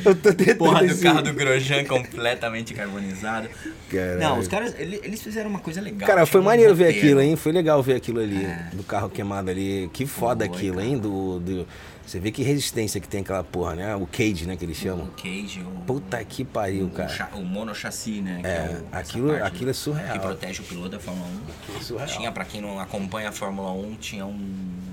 Eu 0.05 0.15
tô 0.15 0.35
tentando 0.35 0.59
Porra 0.59 0.87
do 0.87 0.99
carro 1.01 1.23
do 1.23 1.33
Grosjean 1.33 1.83
completamente 1.87 2.75
carbonizado. 2.75 3.49
Caralho. 3.91 4.19
Não, 4.21 4.39
os 4.39 4.47
caras, 4.47 4.75
ele- 4.79 5.01
eles 5.03 5.23
fizeram 5.23 5.49
uma 5.49 5.61
coisa 5.61 5.81
legal. 5.81 6.07
Cara, 6.07 6.27
foi 6.27 6.43
um 6.43 6.45
maneiro 6.45 6.75
ver 6.75 6.89
aquilo, 6.89 7.23
hein? 7.23 7.37
Foi 7.37 7.53
legal 7.53 7.83
ver 7.83 7.95
aquilo 7.95 8.21
ali, 8.21 8.45
É. 8.45 8.69
do 8.75 8.83
carro 8.83 9.09
queimado 9.09 9.51
ali. 9.51 9.89
Que 9.95 10.05
foda 10.05 10.45
aquilo, 10.45 10.77
cara. 10.77 10.87
hein? 10.87 10.99
Do, 10.99 11.41
do- 11.41 11.67
Você 12.09 12.19
vê 12.19 12.33
que 12.33 12.43
resistência 12.43 12.99
que 13.03 13.07
tem 13.07 13.21
aquela 13.21 13.45
porra, 13.45 13.75
né? 13.75 13.95
O 13.95 14.07
cage, 14.07 14.47
né? 14.47 14.57
Que 14.57 14.65
eles 14.65 14.79
O 14.79 14.81
chamam. 14.81 15.07
cage, 15.09 15.61
o... 15.61 15.81
Puta 15.87 16.25
que 16.25 16.43
pariu, 16.43 16.87
o, 16.87 16.91
cara. 16.91 17.09
cha- 17.11 17.29
o 17.35 17.45
monochassi, 17.45 18.23
né? 18.23 18.41
que 18.41 18.47
É, 18.47 18.81
o- 18.83 18.97
aquilo- 18.97 19.29
parte 19.29 19.43
aquilo 19.43 19.71
é 19.71 19.73
surreal. 19.75 20.13
Que 20.15 20.19
protege 20.19 20.63
o 20.63 20.65
piloto 20.65 20.89
da 20.89 20.99
Fórmula 21.01 21.29
1. 21.29 21.77
é 21.77 21.81
surreal. 21.83 22.09
Tinha, 22.09 22.33
pra 22.33 22.47
quem 22.47 22.63
não 22.63 22.81
acompanha 22.81 23.29
a 23.29 23.33
Fórmula 23.33 23.71
1, 23.73 23.95
tinha 23.97 24.25
um. 24.25 24.31
um- 24.31 24.89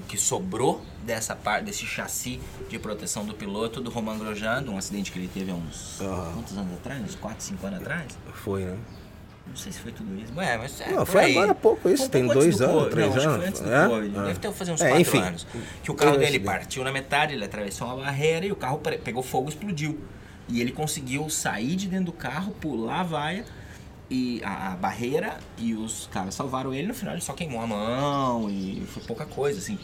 O 0.00 0.06
que 0.08 0.16
sobrou 0.16 0.82
dessa 1.04 1.36
parte, 1.36 1.66
desse 1.66 1.84
chassi 1.84 2.40
de 2.70 2.78
proteção 2.78 3.24
do 3.26 3.34
piloto 3.34 3.78
do 3.80 3.90
Romain 3.90 4.18
Grosjean, 4.18 4.62
de 4.62 4.70
um 4.70 4.78
acidente 4.78 5.12
que 5.12 5.18
ele 5.18 5.28
teve 5.28 5.50
há 5.50 5.54
uns. 5.54 5.98
Quantos 6.34 6.56
anos 6.56 6.72
atrás? 6.74 7.02
Uns 7.02 7.14
4, 7.16 7.44
5 7.44 7.66
anos 7.66 7.80
atrás? 7.80 8.06
Foi, 8.34 8.64
né? 8.64 8.76
Não 9.46 9.56
sei 9.56 9.72
se 9.72 9.80
foi 9.80 9.92
tudo 9.92 10.18
isso. 10.18 10.32
Ué, 10.34 10.56
mas 10.56 10.80
é, 10.80 10.92
Não, 10.92 11.04
foi 11.04 11.24
aí. 11.24 11.32
agora 11.36 11.52
há 11.52 11.54
pouco 11.54 11.88
isso, 11.88 12.04
um 12.04 12.08
tem 12.08 12.26
dois 12.26 12.56
do 12.58 12.64
anos, 12.64 12.74
Covid. 12.76 12.90
três 12.90 13.08
não, 13.08 13.16
acho 13.16 13.20
que 13.20 13.26
anos, 13.28 13.38
foi 13.40 13.48
antes 13.48 13.60
do 13.60 13.72
é? 13.74 13.88
Covid. 13.88 14.18
Ah. 14.18 14.22
Deve 14.24 14.38
ter 14.38 14.52
fazer 14.52 14.72
uns 14.72 14.80
É, 14.80 14.88
4 14.88 15.00
enfim. 15.00 15.18
anos. 15.20 15.46
Que 15.82 15.90
o 15.90 15.94
carro 15.94 16.16
dele 16.16 16.40
partiu 16.40 16.84
na 16.84 16.92
metade, 16.92 17.34
ele 17.34 17.44
atravessou 17.44 17.86
uma 17.88 17.96
barreira 17.96 18.46
e 18.46 18.52
o 18.52 18.56
carro 18.56 18.78
pegou 19.04 19.22
fogo 19.22 19.48
e 19.48 19.52
explodiu. 19.52 20.00
E 20.48 20.60
ele 20.60 20.72
conseguiu 20.72 21.28
sair 21.28 21.76
de 21.76 21.86
dentro 21.88 22.06
do 22.06 22.12
carro, 22.12 22.52
pular 22.60 23.00
a 23.00 23.02
vaia 23.02 23.44
e 24.10 24.40
a, 24.44 24.70
barreira 24.76 25.38
e 25.58 25.74
os 25.74 26.08
caras 26.12 26.34
salvaram 26.34 26.72
ele. 26.72 26.88
No 26.88 26.94
final 26.94 27.14
ele 27.14 27.22
só 27.22 27.32
queimou 27.32 27.60
a 27.60 27.66
mão 27.66 28.48
e 28.48 28.82
foi 28.88 29.02
pouca 29.02 29.26
coisa, 29.26 29.58
assim, 29.58 29.78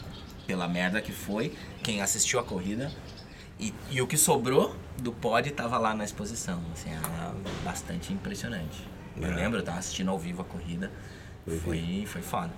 pela 0.47 0.67
merda 0.67 1.01
que 1.01 1.11
foi. 1.11 1.53
Quem 1.83 2.01
assistiu 2.01 2.39
a 2.39 2.43
corrida 2.43 2.91
e, 3.59 3.73
e 3.91 4.01
o 4.01 4.07
que 4.07 4.17
sobrou 4.17 4.75
do 4.97 5.11
pod 5.11 5.49
tava 5.51 5.77
lá 5.77 5.93
na 5.93 6.03
exposição. 6.05 6.61
Assim, 6.73 6.89
era 6.91 7.33
bastante 7.63 8.11
impressionante. 8.13 8.87
Eu 9.17 9.31
É. 9.31 9.35
lembro, 9.35 9.59
eu 9.59 9.63
tava 9.63 9.79
assistindo 9.79 10.09
ao 10.09 10.17
vivo 10.19 10.41
a 10.41 10.45
corrida. 10.45 10.91
Eu 11.47 11.59
Foi, 11.61 12.03
foi 12.07 12.21
foda. 12.21 12.51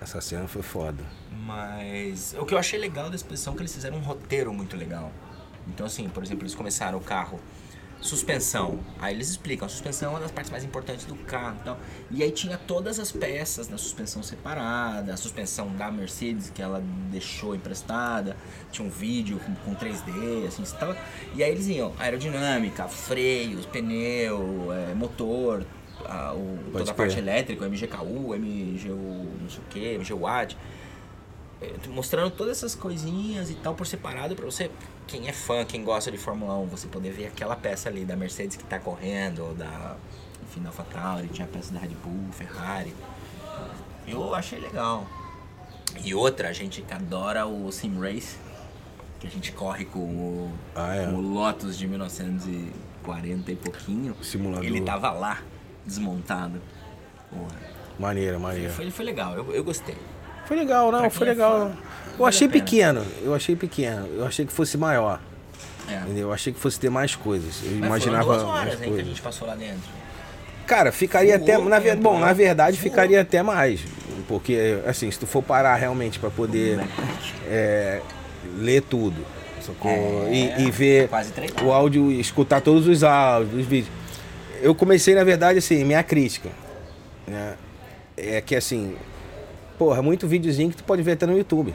Essa 0.00 0.20
cena 0.20 0.48
foi 0.48 0.62
foda. 0.62 1.02
Mas 1.30 2.34
o 2.38 2.46
que 2.46 2.54
eu 2.54 2.58
achei 2.58 2.78
legal 2.78 3.10
da 3.10 3.16
exposição 3.16 3.52
é 3.52 3.56
que 3.56 3.62
eles 3.62 3.74
fizeram 3.74 3.98
um 3.98 4.00
roteiro 4.00 4.52
muito 4.52 4.76
legal. 4.76 5.12
Então, 5.68 5.84
assim, 5.84 6.08
por 6.08 6.22
exemplo, 6.22 6.42
eles 6.44 6.54
começaram 6.54 6.96
o 6.96 7.02
carro, 7.02 7.38
suspensão. 8.00 8.80
Aí 8.98 9.14
eles 9.14 9.28
explicam, 9.28 9.66
a 9.66 9.68
suspensão 9.68 10.08
é 10.08 10.14
uma 10.14 10.20
das 10.20 10.30
partes 10.30 10.50
mais 10.50 10.64
importantes 10.64 11.04
do 11.04 11.14
carro 11.16 11.56
e 11.60 11.64
tal. 11.64 11.78
E 12.10 12.22
aí 12.22 12.30
tinha 12.30 12.56
todas 12.56 12.98
as 12.98 13.12
peças 13.12 13.68
da 13.68 13.76
suspensão 13.76 14.22
separada, 14.22 15.12
a 15.12 15.16
suspensão 15.18 15.68
da 15.76 15.90
Mercedes 15.90 16.48
que 16.50 16.62
ela 16.62 16.82
deixou 17.10 17.54
emprestada, 17.54 18.36
tinha 18.72 18.86
um 18.86 18.90
vídeo 18.90 19.38
com, 19.40 19.54
com 19.56 19.74
3D, 19.74 20.46
assim, 20.48 20.62
e 20.62 20.78
tal. 20.78 20.96
E 21.34 21.44
aí 21.44 21.50
eles 21.52 21.66
iam 21.68 21.92
aerodinâmica, 21.98 22.88
freios, 22.88 23.66
pneu, 23.66 24.72
é, 24.72 24.94
motor, 24.94 25.66
a, 26.06 26.32
o, 26.32 26.58
Pode 26.72 26.78
toda 26.78 26.90
a 26.90 26.94
parte 26.94 27.18
elétrica, 27.18 27.64
o 27.64 27.68
MGKU, 27.68 28.36
MGU, 28.36 29.28
não 29.40 29.48
sei 29.50 29.58
o 29.58 29.68
que, 29.70 29.94
MGWatt 29.94 30.56
é, 31.60 31.74
mostrando 31.88 32.30
todas 32.30 32.58
essas 32.58 32.74
coisinhas 32.74 33.50
e 33.50 33.54
tal 33.54 33.74
por 33.74 33.86
separado 33.86 34.34
pra 34.34 34.46
você, 34.46 34.70
quem 35.06 35.28
é 35.28 35.32
fã, 35.32 35.64
quem 35.64 35.84
gosta 35.84 36.10
de 36.10 36.16
Fórmula 36.16 36.56
1, 36.56 36.66
você 36.66 36.86
poder 36.86 37.12
ver 37.12 37.26
aquela 37.26 37.54
peça 37.54 37.88
ali 37.88 38.04
da 38.04 38.16
Mercedes 38.16 38.56
que 38.56 38.64
tá 38.64 38.78
correndo, 38.78 39.44
ou 39.44 39.54
da, 39.54 39.96
enfim, 40.42 40.62
da 40.62 40.70
AlphaTauri, 40.70 41.28
tinha 41.28 41.46
a 41.46 41.50
peça 41.50 41.72
da 41.72 41.80
Red 41.80 41.88
Bull, 42.02 42.32
Ferrari. 42.32 42.94
Eu 44.06 44.34
achei 44.34 44.58
legal. 44.58 45.06
E 46.02 46.14
outra, 46.14 46.48
a 46.48 46.52
gente 46.52 46.82
que 46.82 46.94
adora 46.94 47.46
o 47.46 47.70
Sim 47.70 48.00
Race, 48.00 48.38
que 49.18 49.26
a 49.26 49.30
gente 49.30 49.52
corre 49.52 49.84
com 49.84 49.98
o, 49.98 50.52
Ah, 50.74 50.94
é? 50.96 51.06
com 51.06 51.14
o 51.16 51.20
Lotus 51.20 51.76
de 51.76 51.86
1940 51.86 53.52
e 53.52 53.56
pouquinho. 53.56 54.16
Simulador. 54.22 54.64
Ele 54.64 54.80
tava 54.80 55.10
lá, 55.10 55.42
desmontado. 55.90 56.60
Porra. 57.30 57.70
Maneira, 57.98 58.38
maneira. 58.38 58.72
Foi, 58.72 58.90
foi 58.90 59.04
legal, 59.04 59.34
eu, 59.34 59.52
eu 59.52 59.62
gostei. 59.62 59.96
Foi 60.46 60.56
legal, 60.56 60.90
não, 60.90 61.10
foi 61.10 61.26
é 61.28 61.30
legal. 61.30 61.72
Eu 62.18 62.26
achei 62.26 62.48
pequeno, 62.48 63.04
eu 63.22 63.34
achei 63.34 63.54
pequeno. 63.54 64.06
Eu 64.14 64.26
achei 64.26 64.44
que 64.46 64.52
fosse 64.52 64.76
maior. 64.76 65.20
É. 65.88 65.96
Entendeu? 65.96 66.28
Eu 66.28 66.32
achei 66.32 66.52
que 66.52 66.58
fosse 66.58 66.78
ter 66.78 66.90
mais 66.90 67.14
coisas. 67.14 67.62
Eu 67.64 67.72
Mas 67.72 67.86
imaginava 67.86 68.24
foram 68.24 68.38
duas 68.38 68.50
horas 68.50 68.82
hein, 68.82 68.94
que 68.94 69.00
a 69.00 69.04
gente 69.04 69.22
passou 69.22 69.46
lá 69.46 69.54
dentro. 69.54 69.88
Cara, 70.66 70.92
ficaria 70.92 71.36
Voou 71.38 71.50
até. 71.50 71.68
Na, 71.68 71.78
ver- 71.78 71.96
bom, 71.96 72.14
né? 72.14 72.26
na 72.26 72.32
verdade, 72.32 72.76
Voou. 72.76 72.90
ficaria 72.90 73.20
até 73.20 73.42
mais. 73.42 73.80
Porque, 74.28 74.80
assim, 74.86 75.10
se 75.10 75.18
tu 75.18 75.26
for 75.26 75.42
parar 75.42 75.74
realmente 75.74 76.18
pra 76.18 76.30
poder 76.30 76.80
é, 77.48 78.00
ler 78.58 78.82
tudo? 78.82 79.24
É, 79.84 80.28
e, 80.32 80.66
e 80.66 80.70
ver 80.70 81.08
o 81.62 81.72
áudio, 81.72 82.10
escutar 82.12 82.60
todos 82.60 82.86
os 82.88 83.04
áudios, 83.04 83.60
os 83.60 83.66
vídeos. 83.66 83.99
Eu 84.60 84.74
comecei, 84.74 85.14
na 85.14 85.24
verdade, 85.24 85.58
assim, 85.58 85.84
minha 85.84 86.02
crítica. 86.02 86.50
Né? 87.26 87.56
É 88.16 88.40
que, 88.40 88.54
assim, 88.54 88.96
porra, 89.78 90.02
muito 90.02 90.26
videozinho 90.28 90.70
que 90.70 90.76
tu 90.76 90.84
pode 90.84 91.02
ver 91.02 91.12
até 91.12 91.26
no 91.26 91.36
YouTube. 91.36 91.74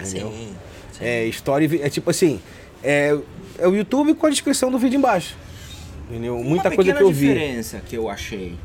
Entendeu? 0.00 0.30
Sim. 0.30 0.54
sim. 0.92 1.04
É, 1.04 1.24
story, 1.26 1.80
é 1.82 1.88
tipo 1.88 2.10
assim, 2.10 2.40
é, 2.82 3.16
é 3.58 3.68
o 3.68 3.74
YouTube 3.74 4.14
com 4.14 4.26
a 4.26 4.30
descrição 4.30 4.70
do 4.70 4.78
vídeo 4.78 4.96
embaixo. 4.98 5.36
Entendeu? 6.08 6.36
Muita 6.42 6.68
Uma 6.68 6.74
coisa 6.76 6.94
que 6.94 7.02
eu 7.02 7.12
vi. 7.12 7.28
diferença 7.28 7.80
que 7.80 7.96
eu 7.96 8.08
achei. 8.08 8.56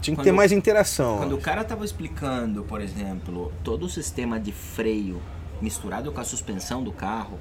Tinha 0.00 0.14
que 0.14 0.20
Quando- 0.20 0.24
ter 0.24 0.32
mais 0.32 0.52
interação. 0.52 1.18
Quando 1.18 1.34
o 1.36 1.40
cara 1.40 1.64
tava 1.64 1.84
explicando, 1.84 2.62
por 2.64 2.80
exemplo, 2.80 3.52
todo 3.62 3.86
o 3.86 3.88
sistema 3.88 4.38
de 4.40 4.52
freio 4.52 5.22
misturado 5.62 6.10
com 6.12 6.20
a 6.20 6.24
suspensão 6.24 6.82
do 6.82 6.92
carro, 6.92 7.38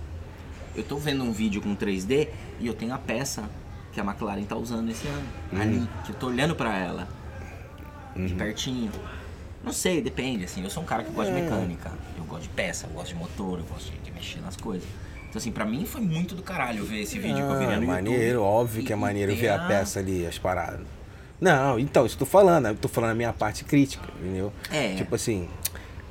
eu 0.75 0.83
tô 0.83 0.95
vendo 0.97 1.23
um 1.23 1.31
vídeo 1.31 1.61
com 1.61 1.75
3D 1.75 2.29
e 2.59 2.67
eu 2.67 2.73
tenho 2.73 2.93
a 2.93 2.97
peça 2.97 3.43
que 3.93 3.99
a 4.01 4.03
McLaren 4.03 4.43
tá 4.43 4.55
usando 4.55 4.89
esse 4.89 5.07
ano. 5.07 5.23
Uhum. 5.51 5.61
Ali, 5.61 5.87
que 6.05 6.11
eu 6.11 6.15
tô 6.15 6.27
olhando 6.27 6.55
pra 6.55 6.77
ela. 6.77 7.07
De 8.15 8.33
pertinho. 8.33 8.91
Não 9.63 9.71
sei, 9.71 10.01
depende, 10.01 10.43
assim. 10.45 10.63
Eu 10.63 10.69
sou 10.69 10.83
um 10.83 10.85
cara 10.85 11.03
que 11.03 11.11
gosta 11.11 11.31
É. 11.31 11.35
de 11.35 11.41
mecânica. 11.41 11.91
Eu 12.17 12.23
gosto 12.25 12.43
de 12.43 12.49
peça, 12.49 12.85
eu 12.87 12.93
gosto 12.93 13.09
de 13.09 13.15
motor, 13.15 13.59
eu 13.59 13.65
gosto 13.65 13.91
de, 13.91 13.97
de 13.99 14.11
mexer 14.11 14.39
nas 14.41 14.55
coisas. 14.55 14.87
Então, 15.29 15.39
assim, 15.39 15.51
pra 15.51 15.65
mim 15.65 15.85
foi 15.85 16.01
muito 16.01 16.35
do 16.35 16.43
caralho 16.43 16.83
ver 16.85 17.01
esse 17.01 17.17
vídeo 17.17 17.37
que 17.37 17.41
eu 17.53 17.57
vi 17.59 17.65
Ah, 17.65 17.79
no 17.79 17.87
maneiro, 17.87 18.23
YouTube. 18.23 18.37
óbvio 18.43 18.83
que 18.83 18.93
é 18.93 18.95
E- 18.95 18.99
e 18.99 19.01
maneiro 19.01 19.35
ver 19.35 19.49
a 19.49 19.59
peça 19.67 19.99
ali, 19.99 20.27
as 20.27 20.37
paradas. 20.37 20.81
Não, 21.41 21.79
então, 21.79 22.05
isso 22.05 22.17
tô 22.17 22.25
falando, 22.25 22.67
eu 22.67 22.75
tô 22.75 22.87
falando 22.87 23.11
a 23.11 23.15
minha 23.15 23.33
parte 23.33 23.63
crítica, 23.63 24.07
entendeu? 24.21 24.53
É. 24.71 24.93
Tipo 24.95 25.15
assim, 25.15 25.49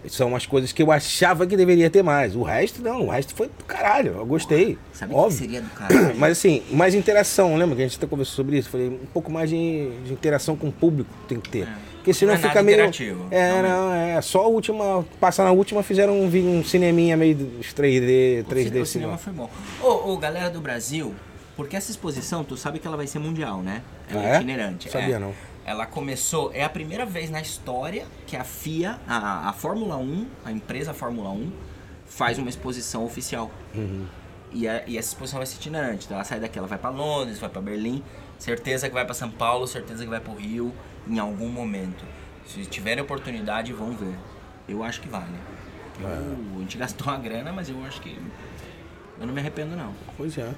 são 0.09 0.35
as 0.35 0.47
coisas 0.47 0.73
que 0.73 0.83
eu 0.83 0.91
achava 0.91 1.47
que 1.47 1.57
deveria 1.57 1.89
ter 1.91 2.03
mais. 2.03 2.35
O 2.35 2.43
resto, 2.43 2.83
não, 2.83 3.07
o 3.07 3.11
resto 3.11 3.35
foi 3.35 3.47
do 3.49 3.65
caralho, 3.65 4.15
eu 4.17 4.27
gostei. 4.27 4.77
Sabe 4.93 5.13
o 5.13 5.17
que 5.17 5.21
óbvio. 5.23 5.39
seria 5.39 5.63
do 5.63 5.71
caralho? 5.77 6.15
Mas 6.17 6.33
assim, 6.39 6.63
mais 6.71 6.95
interação, 6.95 7.57
lembra 7.57 7.77
que 7.77 7.83
a 7.83 7.87
gente 7.87 7.97
até 7.97 8.07
conversou 8.07 8.35
sobre 8.37 8.59
isso? 8.59 8.69
Falei, 8.69 8.89
um 8.89 9.07
pouco 9.13 9.31
mais 9.31 9.49
de, 9.51 9.91
de 10.05 10.13
interação 10.13 10.57
com 10.57 10.69
o 10.69 10.73
público 10.73 11.11
tem 11.29 11.39
que 11.41 11.49
ter. 11.49 11.65
É. 11.69 11.93
Porque 12.03 12.13
senão 12.13 12.35
Não 12.35 12.41
é 12.41 12.43
fica 12.49 12.63
meio. 12.65 12.75
interativo, 12.79 13.27
É, 13.31 13.51
não 13.53 13.59
é. 13.59 13.63
não, 13.63 13.95
é. 13.95 14.21
Só 14.23 14.41
a 14.43 14.49
última. 14.49 15.05
Passar 15.21 15.45
na 15.45 15.53
última, 15.53 15.85
fizeram 15.85 16.15
um, 16.21 16.27
um 16.27 16.65
cineminha 16.65 17.17
meio 17.17 17.37
3D, 17.61 18.45
3D 18.45 18.79
o 18.79 18.83
assim. 18.83 18.85
cinema 18.85 19.17
foi 19.17 19.33
bom. 19.33 19.49
Ô, 19.81 20.13
ô, 20.13 20.17
galera 20.19 20.51
do 20.51 20.61
Brasil, 20.61 21.15
porque 21.57 21.77
essa 21.77 21.93
exposição, 21.93 22.43
tu 22.43 22.57
sabe 22.57 22.81
que 22.81 22.87
ela 22.89 22.97
vai 22.97 23.07
ser 23.07 23.21
mundial, 23.21 23.63
né? 23.63 23.83
Ela 24.11 24.21
Ah, 24.21 24.27
é 24.27 24.33
é? 24.33 24.37
itinerante. 24.37 24.91
Sabia 24.91 25.15
é. 25.15 25.19
não. 25.21 25.33
Ela 25.65 25.87
começou, 25.87 26.51
é 26.53 26.65
a 26.65 26.69
primeira 26.69 27.07
vez 27.07 27.31
na 27.31 27.41
história 27.41 28.07
que 28.27 28.37
a 28.37 28.43
FIA, 28.45 28.99
a, 29.07 29.49
a 29.49 29.53
Fórmula 29.53 29.97
1, 29.97 30.27
a 30.45 30.51
empresa 30.53 30.93
Fórmula 30.93 31.31
1, 31.31 31.53
faz 32.07 32.39
uma 32.39 32.49
exposição 32.49 33.05
oficial. 33.05 33.51
Uhum. 33.75 34.07
E, 34.53 34.67
a- 34.69 34.83
e 34.87 34.99
essa 34.99 35.09
exposição 35.09 35.39
vai 35.39 35.47
ser 35.47 35.57
itinerante. 35.57 36.05
Então 36.07 36.17
ela 36.17 36.25
sai 36.25 36.41
daqui, 36.41 36.59
ela 36.59 36.67
vai 36.69 36.79
pra 36.79 36.91
Londres, 36.91 37.39
vai 37.39 37.49
pra 37.49 37.63
Berlim, 37.63 38.03
certeza 38.39 38.89
que 38.89 38.95
vai 38.95 39.05
pra 39.05 39.15
São 39.15 39.31
Paulo, 39.31 39.67
certeza 39.67 40.03
que 40.05 40.11
vai 40.11 40.21
pro 40.21 40.35
Rio 40.35 40.75
em 41.07 41.19
algum 41.19 41.49
momento. 41.49 42.05
Se 42.47 42.67
tiverem 42.67 43.03
oportunidade, 43.03 43.73
vão 43.73 43.93
ver. 43.93 44.15
Eu 44.69 44.83
acho 44.83 45.01
que 45.01 45.09
vale. 45.09 45.33
Eu- 46.01 46.09
É. 46.09 46.57
A 46.57 46.59
gente 46.61 46.77
gastou 46.79 47.07
uma 47.07 47.19
grana, 47.19 47.53
mas 47.53 47.69
eu 47.71 47.83
acho 47.85 48.01
que. 48.01 48.19
Eu 49.21 49.27
não 49.27 49.33
me 49.33 49.41
arrependo, 49.41 49.77
não. 49.77 49.95
Pois 50.17 50.37
é. 50.37 50.53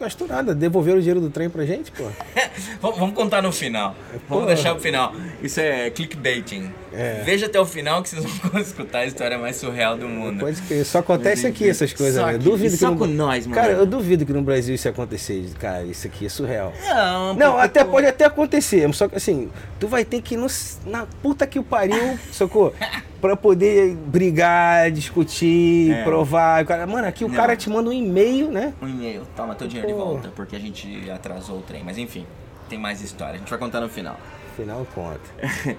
Gastou 0.00 0.28
nada, 0.28 0.54
devolveram 0.54 0.98
o 0.98 1.00
dinheiro 1.00 1.20
do 1.20 1.28
trem 1.28 1.50
pra 1.50 1.64
gente, 1.64 1.90
pô. 1.90 2.04
vamos 2.80 2.98
vamos 2.98 3.14
contar 3.16 3.42
no 3.42 3.50
final. 3.50 3.96
Vamos 4.28 4.44
Pô. 4.44 4.46
deixar 4.46 4.72
pro 4.72 4.80
final. 4.80 5.12
Isso 5.42 5.58
é 5.58 5.90
clickbaiting. 5.90 6.70
É. 6.92 7.22
Veja 7.24 7.46
até 7.46 7.60
o 7.60 7.66
final 7.66 8.02
que 8.02 8.10
vocês 8.10 8.24
vão 8.24 8.60
escutar 8.62 9.00
a 9.00 9.06
história 9.06 9.36
mais 9.36 9.56
surreal 9.56 9.96
do 9.96 10.08
mundo. 10.08 10.40
Pode 10.40 10.62
crer, 10.62 10.84
só 10.84 11.00
acontece 11.00 11.46
aqui 11.46 11.68
essas 11.68 11.92
coisas, 11.92 12.20
Só 12.20 12.26
né? 12.26 12.38
Duvido 12.38 12.76
só 12.76 12.88
que 12.88 12.92
no... 12.92 12.98
com 13.00 13.06
nós, 13.06 13.46
mano. 13.46 13.60
Cara, 13.60 13.72
eu 13.72 13.84
duvido 13.84 14.24
que 14.24 14.32
no 14.32 14.42
Brasil 14.42 14.74
isso 14.74 14.86
ia 14.86 14.92
acontecer, 14.92 15.44
cara. 15.58 15.82
Isso 15.82 16.06
aqui 16.06 16.26
é 16.26 16.28
surreal. 16.28 16.72
Não, 16.80 17.34
Não, 17.34 17.58
até 17.58 17.82
pô, 17.84 17.92
pode 17.92 18.06
até 18.06 18.24
acontecer, 18.24 18.92
só 18.94 19.08
que 19.08 19.16
assim, 19.16 19.50
tu 19.80 19.88
vai 19.88 20.04
ter 20.04 20.22
que 20.22 20.34
ir 20.34 20.38
no, 20.38 20.46
na 20.86 21.06
puta 21.20 21.46
que 21.46 21.58
o 21.58 21.64
pariu, 21.64 22.18
sacou? 22.30 22.72
Pra 23.20 23.34
poder 23.36 23.94
brigar, 23.96 24.90
discutir, 24.92 25.90
É. 25.92 26.04
provar. 26.04 26.64
Cara, 26.64 26.86
mano, 26.86 27.06
aqui 27.08 27.24
o 27.24 27.28
Não. 27.28 27.34
cara 27.34 27.56
te 27.56 27.68
manda 27.68 27.90
um 27.90 27.92
e-mail, 27.92 28.48
né? 28.50 28.72
Um 28.80 28.88
e-mail, 28.88 29.22
toma 29.34 29.54
teu 29.56 29.66
dinheiro 29.66 29.88
de 29.88 29.94
Pô. 29.94 30.04
volta, 30.04 30.28
porque 30.36 30.54
a 30.54 30.58
gente 30.60 31.10
atrasou 31.10 31.58
o 31.58 31.62
trem. 31.62 31.82
Mas 31.84 31.98
enfim, 31.98 32.24
tem 32.68 32.78
mais 32.78 33.00
história. 33.02 33.34
A 33.34 33.38
gente 33.38 33.50
vai 33.50 33.58
contar 33.58 33.80
no 33.80 33.88
final. 33.88 34.16
Afinal, 34.52 34.86
conta. 34.94 35.20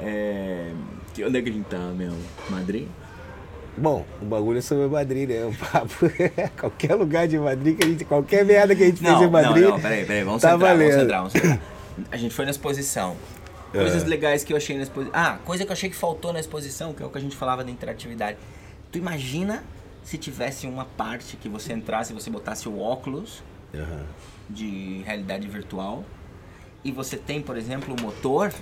É... 0.00 0.70
que- 1.14 1.24
Onde 1.24 1.38
é 1.38 1.42
que 1.42 1.50
a 1.50 1.52
gente 1.52 1.66
tá 1.66 1.78
mesmo? 1.78 2.16
Madrid? 2.50 2.88
Bom, 3.76 4.04
o 4.20 4.24
bagulho 4.24 4.58
é 4.58 4.62
sobre 4.62 4.86
Madrid, 4.88 5.28
né? 5.28 5.44
O 5.46 5.54
papo 5.54 6.06
é 6.18 6.48
qualquer 6.58 6.94
lugar 6.94 7.28
de 7.28 7.38
Madrid 7.38 7.76
que 7.78 7.84
a 7.84 7.88
gente. 7.88 8.04
Qualquer 8.04 8.44
merda 8.44 8.74
que 8.74 8.82
a 8.82 8.86
gente 8.86 9.00
fez 9.00 9.12
Não, 9.12 9.24
em 9.24 9.30
Madrid. 9.30 9.62
não, 9.64 9.70
não, 9.72 9.80
peraí, 9.80 10.04
peraí, 10.04 10.24
vamos 10.24 10.42
tá 10.42 10.50
centrar, 10.50 10.70
vamos 10.76 10.84
valendo. 10.84 11.00
centrar, 11.00 11.18
vamos 11.18 11.32
centrar. 11.34 11.58
A 12.10 12.16
gente 12.16 12.34
foi 12.34 12.44
na 12.46 12.50
exposição. 12.50 13.16
Coisas 13.72 14.02
É. 14.04 14.06
legais 14.06 14.44
que 14.44 14.52
eu 14.52 14.56
achei 14.56 14.76
na 14.76 14.82
exposição. 14.82 15.12
Ah, 15.18 15.38
coisa 15.44 15.64
que 15.64 15.70
eu 15.70 15.72
achei 15.72 15.88
que 15.90 15.96
faltou 15.96 16.32
na 16.32 16.40
exposição, 16.40 16.92
que 16.92 17.02
é 17.02 17.06
o 17.06 17.08
que 17.10 17.18
a 17.18 17.20
gente 17.20 17.36
falava 17.36 17.64
da 17.64 17.70
interatividade. 17.70 18.38
Tu 18.90 18.98
imagina 18.98 19.64
se 20.02 20.18
tivesse 20.18 20.66
uma 20.66 20.84
parte 20.84 21.36
que 21.36 21.48
você 21.48 21.72
entrasse 21.72 22.12
e 22.12 22.14
você 22.14 22.28
botasse 22.30 22.68
o 22.68 22.78
óculos 22.78 23.42
Aham. 23.74 24.04
de 24.50 25.02
realidade 25.06 25.48
virtual 25.48 26.04
e 26.84 26.90
você 26.92 27.16
tem, 27.16 27.40
por 27.40 27.56
exemplo, 27.56 27.94
o 27.98 28.00
motor, 28.02 28.52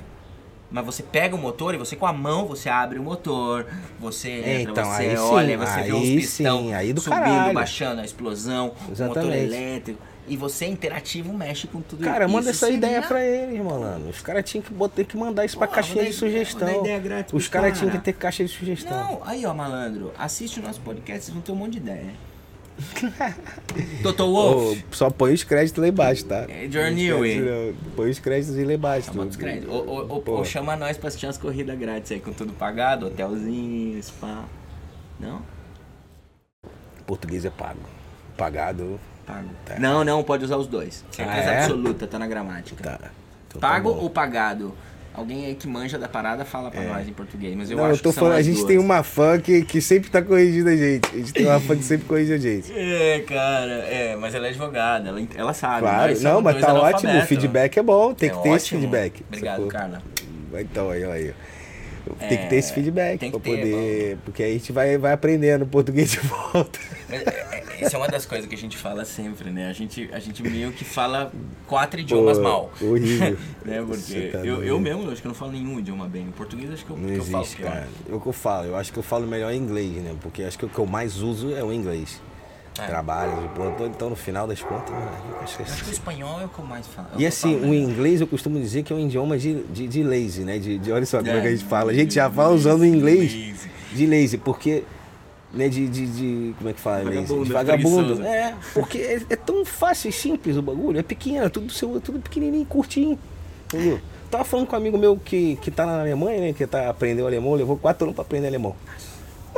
mas 0.70 0.84
você 0.84 1.02
pega 1.02 1.34
o 1.34 1.38
motor 1.38 1.74
e 1.74 1.78
você 1.78 1.96
com 1.96 2.06
a 2.06 2.12
mão 2.12 2.46
você 2.46 2.68
abre 2.68 2.98
o 2.98 3.02
motor, 3.02 3.66
você 3.98 4.28
entra, 4.30 4.70
Então, 4.72 4.84
você 4.84 5.02
aí 5.02 5.16
sim, 5.16 5.22
olha, 5.22 5.58
você 5.58 5.82
vê 5.82 5.92
os 5.92 6.08
pistão 6.10 6.58
sim, 6.64 6.74
aí 6.74 6.92
do 6.92 7.00
subindo, 7.00 7.20
caralho. 7.24 7.54
baixando, 7.54 8.00
a 8.00 8.04
explosão, 8.04 8.68
o 8.68 8.72
motor 8.82 8.92
Exatamente. 8.92 9.36
elétrico. 9.54 9.98
E 10.28 10.36
você 10.36 10.66
interativo 10.66 11.32
mexe 11.32 11.66
com 11.66 11.80
tudo 11.80 12.04
Cara, 12.04 12.26
isso. 12.26 12.32
manda 12.34 12.50
essa 12.50 12.70
ideia 12.70 13.02
pra 13.02 13.24
eles, 13.24 13.58
malandro. 13.64 14.08
Os 14.10 14.20
caras 14.20 14.48
tinham 14.48 14.62
que, 14.62 14.72
botar, 14.72 14.94
ter 14.96 15.04
que 15.04 15.16
mandar 15.16 15.44
isso 15.44 15.58
pra 15.58 15.66
Pô, 15.66 15.74
caixinha 15.74 16.04
de 16.04 16.12
sugestão. 16.12 16.82
grátis 17.02 17.32
Os 17.34 17.48
caras 17.48 17.70
cara. 17.70 17.78
tinham 17.80 17.90
que 17.90 18.04
ter 18.04 18.12
caixa 18.12 18.44
de 18.44 18.50
sugestão. 18.50 18.96
Não, 18.96 19.20
aí 19.24 19.44
ó, 19.44 19.52
malandro, 19.52 20.12
assiste 20.16 20.60
o 20.60 20.62
nosso 20.62 20.80
podcast, 20.82 21.24
vocês 21.24 21.32
vão 21.34 21.42
ter 21.42 21.50
um 21.52 21.56
monte 21.56 21.72
de 21.72 21.78
ideia. 21.78 22.06
Toto 24.02 24.24
Wolff. 24.24 24.84
Ô, 24.90 24.94
só 24.94 25.10
põe 25.10 25.34
os 25.34 25.42
créditos 25.44 25.82
lá 25.82 25.88
embaixo, 25.88 26.24
tá? 26.24 26.46
É, 26.48 26.64
os 26.66 26.70
créditos, 26.70 27.46
não. 27.46 27.92
Põe 27.96 28.10
os 28.10 28.18
créditos 28.18 28.56
lá 28.64 28.72
embaixo. 28.72 29.06
Chama 29.12 29.26
dos 29.26 29.36
tu- 29.36 29.40
créditos. 29.40 29.68
Ou, 29.74 29.86
ou- 29.86 30.22
ou- 30.26 30.44
chama 30.44 30.76
nós 30.76 30.96
pra 30.96 31.08
assistir 31.08 31.26
umas 31.26 31.36
corridas 31.38 31.78
grátis 31.78 32.12
aí, 32.12 32.20
com 32.20 32.32
tudo 32.32 32.52
pagado, 32.52 33.06
hotelzinho, 33.06 34.00
spa. 34.02 34.44
Não? 35.18 35.42
Português 37.06 37.44
é 37.44 37.50
pago. 37.50 37.80
Pagado. 38.36 38.98
Pago. 39.32 39.48
Tá. 39.64 39.78
Não, 39.78 40.04
não, 40.04 40.22
pode 40.22 40.44
usar 40.44 40.56
os 40.56 40.66
dois. 40.66 41.04
Certeza 41.10 41.38
Ah, 41.38 41.52
é? 41.52 41.62
absoluta, 41.62 42.06
tá 42.06 42.18
na 42.18 42.26
gramática. 42.26 42.82
Tá. 42.82 42.98
Então 43.48 43.60
tá 43.60 43.68
Pago 43.68 43.92
bom. 43.92 44.00
ou 44.00 44.10
pagado? 44.10 44.74
Alguém 45.12 45.44
aí 45.46 45.54
que 45.56 45.66
manja 45.66 45.98
da 45.98 46.08
parada 46.08 46.44
fala 46.44 46.70
pra 46.70 46.82
nós 46.82 47.06
em 47.08 47.12
português, 47.12 47.54
mas 47.56 47.68
eu 47.68 47.76
não, 47.76 47.84
acho 47.86 47.94
eu 47.98 48.02
tô 48.04 48.10
que 48.10 48.20
falando, 48.20 48.34
a 48.34 48.42
gente 48.42 48.54
duas. 48.58 48.66
tem 48.68 48.78
uma 48.78 49.02
fã 49.02 49.40
que, 49.40 49.62
que 49.62 49.80
sempre 49.80 50.08
tá 50.08 50.22
corrigindo 50.22 50.68
a 50.70 50.76
gente. 50.76 51.10
A 51.12 51.16
gente 51.18 51.32
tem 51.32 51.46
uma 51.46 51.58
fã 51.58 51.74
que 51.76 51.82
sempre 51.82 52.06
corrige 52.06 52.32
a 52.32 52.38
gente. 52.38 52.70
É, 52.72 53.18
cara, 53.26 53.72
é, 53.72 54.16
mas 54.16 54.34
ela 54.36 54.46
é 54.46 54.50
advogada, 54.50 55.08
ela, 55.08 55.20
ela 55.34 55.52
sabe. 55.52 55.80
Claro, 55.80 56.20
não, 56.20 56.40
mas 56.40 56.60
tá 56.60 56.72
ótimo. 56.72 57.18
O 57.18 57.22
feedback 57.22 57.76
é 57.76 57.82
bom, 57.82 58.14
tem 58.14 58.30
É 58.30 58.32
que 58.32 58.38
ter 58.40 58.48
esse 58.50 58.66
ótimo. 58.66 58.80
feedback. 58.82 59.24
Obrigado, 59.26 59.56
sacou? 59.56 59.68
Carla. 59.68 60.02
Então, 60.60 60.90
aí, 60.90 61.04
aí. 61.04 61.34
Tem 62.18 62.38
que 62.38 62.46
ter 62.48 62.56
esse 62.56 62.70
É, 62.70 62.74
feedback 62.74 63.18
ter, 63.18 63.30
poder. 63.30 64.18
Porque 64.24 64.42
aí 64.42 64.50
a 64.50 64.58
gente 64.58 64.72
vai, 64.72 64.96
vai 64.98 65.12
aprendendo 65.12 65.66
português 65.66 66.10
de 66.12 66.18
volta. 66.20 66.78
Mas, 67.08 67.22
é, 67.22 67.24
é, 67.28 67.84
Essa 67.84 67.96
é 67.96 67.98
uma 67.98 68.08
das 68.08 68.26
coisas 68.26 68.46
que 68.48 68.54
a 68.54 68.58
gente 68.58 68.76
fala 68.76 69.04
sempre, 69.04 69.50
né? 69.50 69.68
A 69.68 69.72
gente, 69.72 70.08
a 70.12 70.18
gente 70.18 70.42
meio 70.42 70.70
que 70.72 70.84
fala 70.84 71.32
quatro 71.66 71.98
idiomas 72.00 72.36
Pô, 72.38 72.44
mal. 72.44 72.72
Horrível. 72.80 73.36
né? 73.64 73.82
Porque 73.86 74.28
tá 74.28 74.38
eu, 74.38 74.56
doido. 74.56 74.64
eu 74.64 74.78
mesmo 74.80 75.10
acho 75.10 75.20
que 75.20 75.26
eu 75.26 75.30
não 75.30 75.34
falo 75.36 75.52
nenhum 75.52 75.78
idioma 75.78 76.06
bem. 76.06 76.28
O 76.28 76.32
português 76.32 76.70
acho 76.70 76.84
que 76.84 76.90
eu, 76.90 76.96
Não 76.96 77.08
que 77.08 77.14
eu 77.16 77.24
falo 77.24 77.42
existe, 77.44 77.56
pior. 77.56 77.72
cara. 77.72 77.88
É 78.10 78.14
o 78.14 78.20
que 78.20 78.26
eu 78.26 78.32
falo. 78.32 78.66
Eu 78.66 78.76
acho 78.76 78.92
que 78.92 78.98
eu 78.98 79.02
falo 79.02 79.26
melhor 79.26 79.52
inglês, 79.54 79.92
né? 79.96 80.14
Porque 80.20 80.42
acho 80.42 80.58
que 80.58 80.64
o 80.66 80.68
que 80.68 80.78
eu 80.78 80.86
mais 80.86 81.18
uso 81.22 81.54
é 81.54 81.64
o 81.64 81.72
inglês. 81.72 82.20
É. 82.82 82.86
Trabalho, 82.86 83.50
pô, 83.54 83.64
eu 83.64 83.72
tô- 83.72 83.86
então 83.86 84.10
no 84.10 84.16
final 84.16 84.46
das 84.46 84.60
contas, 84.62 84.90
mano, 84.90 85.10
eu 85.32 85.40
acho 85.40 85.56
que 85.56 85.62
é 85.62 85.66
Eu 85.66 85.72
acho 85.72 85.84
que 85.84 85.90
o 85.90 85.92
espanhol 85.92 86.40
é 86.40 86.44
o 86.44 86.48
que 86.48 86.58
eu 86.58 86.64
mais 86.64 86.86
falo. 86.86 87.08
é 87.16 87.20
E 87.20 87.26
assim, 87.26 87.56
o 87.56 87.74
inglês 87.74 88.20
eu 88.20 88.26
costumo 88.26 88.58
dizer 88.60 88.82
que 88.82 88.92
é 88.92 88.96
um 88.96 89.00
idioma 89.00 89.36
de, 89.38 89.62
de, 89.64 89.86
de 89.88 90.02
lazy, 90.02 90.42
né? 90.42 90.58
De, 90.58 90.78
de- 90.78 90.92
olha 90.92 91.04
só 91.06 91.18
como 91.18 91.30
é 91.30 91.40
que 91.40 91.46
a 91.46 91.50
gente 91.50 91.64
É, 91.64 91.68
fala. 91.68 91.90
A 91.90 91.94
gente 91.94 92.14
já 92.14 92.30
fala 92.30 92.54
usando 92.54 92.80
o 92.82 92.86
inglês 92.86 93.32
lazy. 93.32 93.70
de 93.92 94.06
lazy, 94.06 94.38
porque. 94.38 94.84
Né, 95.52 95.68
de, 95.68 95.88
de, 95.88 96.06
de- 96.06 96.54
Como 96.58 96.70
é 96.70 96.72
que 96.72 96.80
fala? 96.80 96.98
lazy? 97.02 97.16
Vagabundo, 97.16 97.44
De 97.44 97.52
vagabundo. 97.52 97.96
preguiçoso. 98.16 98.22
É, 98.22 98.54
porque 98.72 98.98
é, 98.98 99.20
é 99.30 99.36
tão 99.36 99.64
fácil 99.64 100.08
e 100.08 100.12
simples 100.12 100.56
o 100.56 100.62
bagulho. 100.62 100.98
É 100.98 101.02
pequeno, 101.02 101.44
é 101.44 101.48
tudo, 101.48 101.72
seu, 101.72 102.00
tudo 102.00 102.20
pequenininho, 102.20 102.64
curtinho. 102.66 103.18
Entendeu? 103.66 103.98
Tava 104.30 104.44
falando 104.44 104.68
com 104.68 104.76
um 104.76 104.78
amigo 104.78 104.96
meu 104.96 105.16
que, 105.16 105.56
que 105.56 105.72
tá 105.72 105.84
na 105.84 106.02
Alemanha, 106.02 106.40
né? 106.40 106.52
Que 106.52 106.64
tá 106.68 106.88
aprendendo 106.88 107.26
alemão, 107.26 107.54
levou 107.54 107.76
quatro 107.76 108.04
anos 108.04 108.14
pra 108.14 108.22
aprender 108.22 108.46
alemão. 108.46 108.76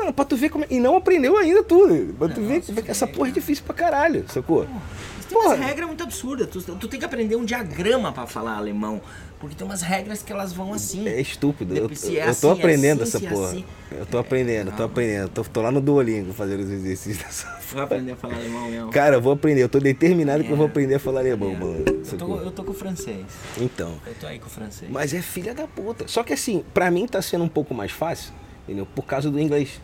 Mano, 0.03 0.13
pra 0.13 0.25
tu 0.25 0.37
ver 0.37 0.49
como 0.49 0.65
é. 0.65 0.67
E 0.71 0.81
não 0.81 0.97
aprendeu 0.97 1.37
ainda 1.37 1.63
tudo. 1.63 2.13
Pra 2.15 2.29
tu 2.29 2.41
ver 2.41 2.57
Nossa, 2.59 2.73
é 2.73 2.83
que 2.83 2.91
essa 2.91 3.07
porra 3.07 3.29
é 3.29 3.33
difícil 3.33 3.65
pra 3.65 3.75
caralho, 3.75 4.25
sacou? 4.29 4.67
Tem 5.29 5.39
umas 5.39 5.59
regras 5.59 5.87
muito 5.87 6.03
absurdas. 6.03 6.49
Tu, 6.51 6.61
tu 6.77 6.89
tem 6.89 6.99
que 7.01 7.07
aprender 7.07 7.37
um 7.37 7.45
diagrama 7.45 8.13
pra 8.13 8.27
falar 8.27 8.57
alemão. 8.57 9.01
Porque 9.41 9.57
tem 9.57 9.67
umas 9.67 9.81
regras 9.83 10.23
que 10.23 10.31
elas 10.33 10.53
vão 10.53 10.73
assim. 10.75 11.09
É 11.09 11.21
estúpido. 11.21 11.75
Eu, 11.75 11.83
é 11.83 11.85
eu 11.85 11.89
tô 11.89 11.93
assim, 11.95 12.17
é 12.17 12.53
aprendendo 12.53 13.03
assim, 13.03 13.17
essa 13.17 13.27
é 13.27 13.31
porra. 13.31 13.47
assim. 13.49 13.65
Eu 13.91 14.07
tô 14.07 14.19
aprendendo, 14.19 14.73
tô 14.73 14.83
aprendendo. 14.85 15.29
Tô, 15.31 15.43
tô 15.45 15.63
lá 15.63 15.71
no 15.73 15.81
Duolingo 15.81 16.33
fazendo 16.33 16.61
os 16.61 16.71
exercícios 16.71 17.19
dessa. 17.25 17.59
Vai 17.73 17.85
aprender 17.85 18.13
a 18.13 18.17
falar 18.17 18.35
alemão 18.35 18.69
mesmo. 18.71 18.91
Cara, 18.91 19.17
eu 19.17 19.21
vou 19.23 19.33
aprender. 19.33 19.63
Eu 19.63 19.69
tô 19.69 19.81
determinado 19.81 20.45
que 20.45 20.51
eu 20.51 20.57
vou 20.57 20.67
É. 20.67 20.69
aprender 20.69 20.95
a 20.97 20.99
falar 21.01 21.21
alemão, 21.21 21.51
É. 21.53 21.57
mano. 21.57 21.85
Eu 21.87 22.19
tô, 22.19 22.37
eu 22.41 22.51
tô 22.51 22.63
com 22.65 22.71
o 22.73 22.75
francês. 22.75 23.25
Então. 23.59 23.95
Eu 24.07 24.15
tô 24.21 24.27
aí 24.27 24.39
com 24.39 24.47
o 24.47 24.51
francês. 24.51 24.91
Mas 24.91 25.13
é 25.15 25.23
filha 25.23 25.55
da 25.55 25.67
puta. 25.67 26.07
Só 26.07 26.23
que 26.23 26.33
assim, 26.35 26.63
pra 26.75 26.91
mim 26.91 27.07
tá 27.07 27.21
sendo 27.23 27.43
um 27.43 27.49
pouco 27.49 27.75
mais 27.75 27.91
fácil. 27.91 28.33
entendeu? 28.65 28.87
Por 28.95 29.05
causa 29.07 29.31
do 29.31 29.41
inglês. 29.41 29.81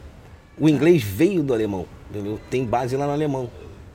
O 0.61 0.69
inglês 0.69 1.03
veio 1.03 1.43
do 1.43 1.53
alemão, 1.55 1.87
entendeu? 2.11 2.39
Tem 2.51 2.65
base 2.65 2.97
lá 2.97 3.07
no 3.07 3.13
alemão. 3.13 3.51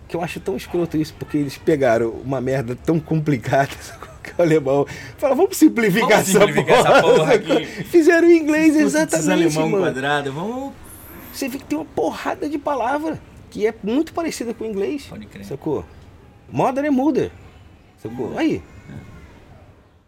Que 0.07 0.15
eu 0.15 0.21
acho 0.21 0.39
tão 0.39 0.55
escroto 0.55 0.97
isso, 0.97 1.13
porque 1.17 1.37
eles 1.37 1.57
pegaram 1.57 2.09
uma 2.09 2.39
merda 2.39 2.75
tão 2.75 2.99
complicada 2.99 3.69
que 4.23 4.31
o 4.37 4.41
alemão 4.41 4.85
fala, 5.17 5.35
vamos 5.35 5.57
simplificar, 5.57 6.23
Vamos 6.23 6.27
simplificar 6.27 6.79
essa 6.79 6.89
essa 6.89 7.01
porra. 7.01 7.15
porra 7.15 7.33
aqui. 7.33 7.65
Fizeram 7.65 8.29
em 8.29 8.37
inglês 8.37 8.75
exatamente, 8.75 9.31
alemão 9.31 9.69
mano. 9.69 9.83
quadrado, 9.85 10.31
vamos. 10.31 10.73
Você 11.33 11.47
vê 11.49 11.57
que 11.57 11.65
tem 11.65 11.77
uma 11.77 11.85
porrada 11.85 12.47
de 12.47 12.57
palavra 12.59 13.19
que 13.49 13.65
é 13.65 13.73
muito 13.83 14.13
parecida 14.13 14.53
com 14.53 14.63
o 14.63 14.67
inglês. 14.67 15.05
Pode 15.09 15.25
crer. 15.25 15.45
Sacou? 15.45 15.83
Modern 16.51 16.85
é 16.85 16.91
muda. 16.91 17.31
Sacou? 18.01 18.37
Aí. 18.37 18.61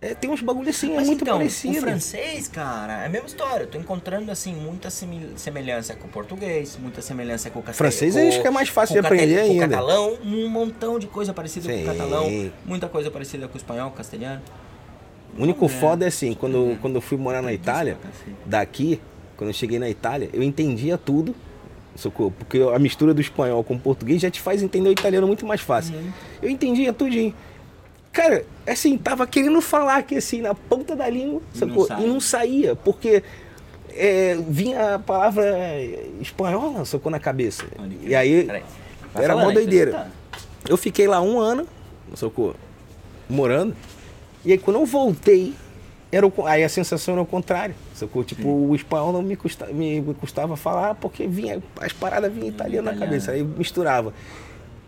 É, 0.06 0.14
tem 0.14 0.30
uns 0.30 0.40
bagulho 0.40 0.70
assim, 0.70 0.94
é 0.94 0.98
Mas 0.98 1.08
muito 1.08 1.24
então, 1.24 1.38
parecido. 1.40 1.80
o 1.80 1.82
francês, 1.82 2.48
cara, 2.48 3.02
é 3.02 3.06
a 3.08 3.10
mesma 3.10 3.28
história. 3.28 3.64
Eu 3.64 3.68
tô 3.68 3.80
encontrando, 3.80 4.32
assim, 4.32 4.54
muita 4.54 4.92
semelhança 4.92 5.96
com 5.96 6.08
o 6.08 6.12
português, 6.12 6.78
muita 6.80 7.02
semelhança 7.02 7.50
com 7.50 7.58
o 7.58 7.64
castelhano. 7.64 7.92
Francês 7.92 8.16
acho 8.16 8.40
que 8.40 8.48
é 8.48 8.52
mais 8.52 8.70
fácil 8.70 8.94
de 8.94 9.00
aprender 9.00 9.38
Com 9.44 9.52
ainda. 9.54 9.68
catalão, 9.68 10.16
um 10.24 10.48
montão 10.48 11.00
de 11.00 11.08
coisa 11.08 11.34
parecida 11.34 11.68
com 11.68 11.76
Sim. 11.76 11.84
o 11.84 11.86
catalão. 11.88 12.52
Muita 12.64 12.88
coisa 12.88 13.10
parecida 13.10 13.48
com 13.48 13.56
o 13.56 13.58
espanhol, 13.58 13.88
com 13.90 13.96
o 13.96 13.98
castelhano. 13.98 14.44
O 15.36 15.42
único 15.42 15.62
Vamos 15.62 15.74
ver. 15.74 15.80
foda 15.80 16.06
é 16.06 16.08
assim, 16.10 16.36
quando, 16.36 16.78
quando 16.82 16.96
eu 16.96 17.02
fui 17.02 17.18
morar 17.18 17.42
na 17.42 17.52
Itália, 17.52 17.98
daqui, 18.46 19.02
quando 19.36 19.50
eu 19.50 19.54
cheguei 19.56 19.80
na 19.80 19.90
Itália, 19.90 20.30
eu 20.32 20.44
entendia 20.44 21.00
tudo, 21.00 21.36
socorro, 21.96 22.32
porque 22.38 22.60
a 22.62 22.78
mistura 22.78 23.12
do 23.12 23.22
espanhol 23.22 23.64
com 23.64 23.74
o 23.74 23.80
português 23.80 24.22
já 24.22 24.30
te 24.30 24.40
faz 24.40 24.62
entender 24.62 24.88
o 24.88 24.92
italiano 24.92 25.26
muito 25.26 25.48
mais 25.48 25.62
fácil. 25.62 25.96
Uhum. 25.96 26.12
Eu 26.44 26.50
entendia 26.50 26.94
tudinho. 26.94 27.34
Cara, 28.16 28.46
assim, 28.66 28.98
tava 28.98 29.28
querendo 29.28 29.60
falar 29.60 29.98
aqui 29.98 30.16
assim, 30.16 30.40
na 30.40 30.56
ponta 30.56 30.96
da 30.96 31.10
língua, 31.10 31.42
E 31.54 31.60
não 31.60 31.68
sacou? 31.68 31.86
sai. 31.86 32.02
E 32.02 32.08
não 32.08 32.20
saía, 32.22 32.74
porque 32.74 33.22
é, 33.90 34.38
vinha 34.48 34.96
a 34.96 35.00
palavra 35.00 35.46
espanhola, 36.22 36.86
sacou 36.86 37.12
na 37.12 37.20
cabeça. 37.20 37.66
E 38.02 38.16
aí, 38.16 38.48
era 39.14 39.36
tá. 39.36 39.52
doideira. 39.52 39.92
deixa 39.92 40.12
Eu 40.70 40.78
fiquei 40.78 41.08
lá 41.08 41.22
um 41.22 41.38
ano, 41.38 41.68
socorro, 42.14 42.56
morando. 43.30 43.76
E 44.46 44.54
aí 44.54 44.58
quando 44.58 44.80
eu 44.80 44.86
voltei, 44.86 45.54
era 46.10 46.26
o 46.26 46.34
aí 46.46 46.64
a 46.64 46.70
sensação 46.70 47.16
era 47.16 47.22
o 47.22 47.26
contrário. 47.26 47.76
Sacou? 47.94 48.24
Tipo, 48.24 48.48
o 48.48 48.74
espanhol 48.74 49.12
não 49.12 49.22
me, 49.22 49.36
custa, 49.36 49.66
me, 49.66 50.00
me 50.00 50.14
custava 50.14 50.56
falar 50.56 50.96
porque 50.96 51.28
vinha, 51.28 51.62
as 51.82 51.92
paradas 51.92 52.32
vinham 52.32 52.48
italiano 52.48 52.86
na 52.86 52.92
italiano. 52.92 53.12
cabeça, 53.12 53.32
aí 53.32 53.44
misturava. 53.44 54.14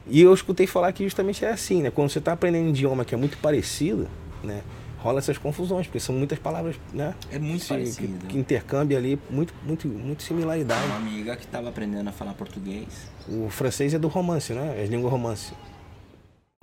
E 0.10 0.22
eu 0.22 0.34
escutei 0.34 0.66
falar 0.68 0.92
que 0.94 1.04
justamente 1.04 1.44
é 1.44 1.50
assim, 1.52 1.82
né? 1.82 1.92
Quando 1.92 2.10
você 2.10 2.20
está 2.20 2.32
aprendendo 2.34 2.68
um 2.68 2.70
idioma 2.70 3.04
que 3.04 3.14
é 3.14 3.18
muito 3.18 3.38
parecido, 3.40 4.08
né? 4.44 4.62
Rola 5.00 5.20
essas 5.20 5.38
confusões, 5.38 5.86
porque 5.86 6.00
são 6.00 6.16
muitas 6.16 6.40
palavras, 6.40 6.76
né? 6.94 7.14
É 7.32 7.38
muito 7.38 7.64
Se- 7.64 7.70
parecido. 7.70 8.18
Que, 8.20 8.28
que 8.28 8.38
intercâmbio 8.38 8.98
ali, 8.98 9.20
muito, 9.30 9.54
muito, 9.64 9.88
muito 9.88 10.24
similaridade. 10.24 10.84
Uma 10.88 10.96
amiga 10.96 11.36
que 11.36 11.46
tava 11.46 11.70
aprendendo 11.70 12.08
a 12.08 12.12
falar 12.12 12.34
português. 12.34 12.88
O 13.28 13.50
francês 13.50 13.94
é 13.94 14.00
do 14.00 14.08
romance, 14.08 14.54
né? 14.54 14.76
É 14.82 14.86
língua 14.86 15.10
romance. 15.10 15.54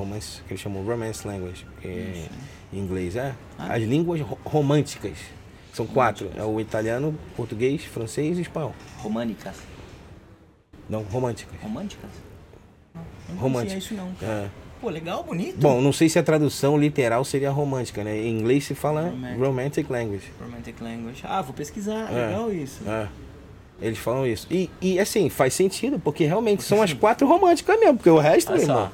Romance, 0.00 0.42
que 0.48 0.52
eles 0.54 0.60
chamam 0.60 0.82
romance 0.84 1.26
language, 1.26 1.64
que 1.80 1.86
é 1.86 2.28
em 2.72 2.78
inglês, 2.80 3.14
é. 3.14 3.34
Ah. 3.56 3.74
As 3.74 3.82
línguas 3.82 4.20
ro- 4.20 4.38
românticas. 4.44 5.16
São 5.72 5.86
quatro. 5.86 6.30
É 6.36 6.42
o 6.42 6.60
italiano, 6.60 7.16
português, 7.36 7.84
francês 7.84 8.38
e 8.38 8.40
espanhol. 8.42 8.74
Românicas. 8.98 9.56
Não, 10.88 11.02
românticas. 11.02 11.54
Românticas? 11.62 12.10
Romântica. 13.40 13.78
isso 13.78 13.94
não. 13.94 14.08
É. 14.22 14.46
Pô, 14.80 14.90
legal, 14.90 15.22
bonito. 15.24 15.56
Bom, 15.58 15.80
não 15.80 15.92
sei 15.92 16.08
se 16.08 16.18
a 16.18 16.22
tradução 16.22 16.76
literal 16.76 17.24
seria 17.24 17.50
romântica, 17.50 18.04
né? 18.04 18.18
Em 18.18 18.38
inglês 18.38 18.64
se 18.64 18.74
fala 18.74 19.04
Romantic. 19.10 19.38
romantic 19.40 19.90
language. 19.90 20.32
Romantic 20.40 20.80
language. 20.80 21.20
Ah, 21.24 21.40
vou 21.40 21.54
pesquisar. 21.54 22.10
É. 22.12 22.26
Legal 22.26 22.52
isso. 22.52 22.80
É. 22.86 23.06
Eles 23.80 23.98
falam 23.98 24.26
isso. 24.26 24.46
E, 24.50 24.70
e 24.80 25.00
assim, 25.00 25.28
faz 25.30 25.54
sentido, 25.54 25.98
porque 25.98 26.24
realmente 26.24 26.62
são 26.62 26.82
as 26.82 26.92
quatro 26.92 27.26
românticas 27.26 27.78
mesmo, 27.80 27.96
porque 27.96 28.10
o 28.10 28.18
resto, 28.18 28.50
Olha 28.52 28.58
meu 28.60 28.68
irmão. 28.68 28.90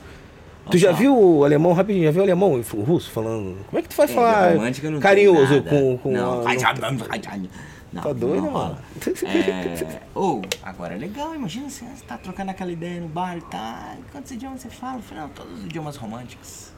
Tu 0.70 0.78
já 0.78 0.92
viu 0.92 1.18
o 1.18 1.44
alemão, 1.44 1.72
rapidinho, 1.72 2.04
já 2.04 2.10
viu 2.12 2.20
o 2.20 2.24
alemão, 2.24 2.52
o 2.74 2.82
russo 2.82 3.10
falando? 3.10 3.56
Como 3.66 3.78
é 3.78 3.82
que 3.82 3.88
tu 3.88 3.96
vai 3.96 4.06
É, 4.06 4.08
falar 4.08 4.52
romântica 4.52 4.86
não 4.88 4.98
tem 4.98 5.02
carinhoso 5.02 5.62
com, 5.62 5.98
com 5.98 6.12
Não, 6.12 6.46
a- 6.46 6.52
não, 7.92 8.02
Tá 8.02 8.12
doido, 8.12 8.42
não 8.42 8.52
mano? 8.52 8.78
É, 9.26 10.00
Ou, 10.14 10.42
agora 10.62 10.94
é 10.94 10.98
legal, 10.98 11.34
imagina 11.34 11.68
você 11.68 11.84
tá 12.06 12.16
trocando 12.16 12.50
aquela 12.50 12.70
ideia 12.70 13.00
no 13.00 13.08
bar 13.08 13.36
e 13.36 13.40
tá. 13.42 13.96
Quantos 14.12 14.30
idiomas 14.30 14.60
você 14.60 14.70
fala? 14.70 14.98
Eu 14.98 15.02
falei, 15.02 15.24
não, 15.24 15.30
todos 15.30 15.58
os 15.58 15.64
idiomas 15.64 15.96
românticos. 15.96 16.72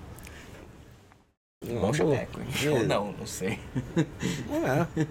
Bom 1.81 1.93
chaveco, 1.93 2.41
hein? 2.41 2.47
É. 2.65 2.71
Ou 2.71 2.87
não, 2.87 3.13
não 3.13 3.27
sei. 3.27 3.59
É. 3.97 5.07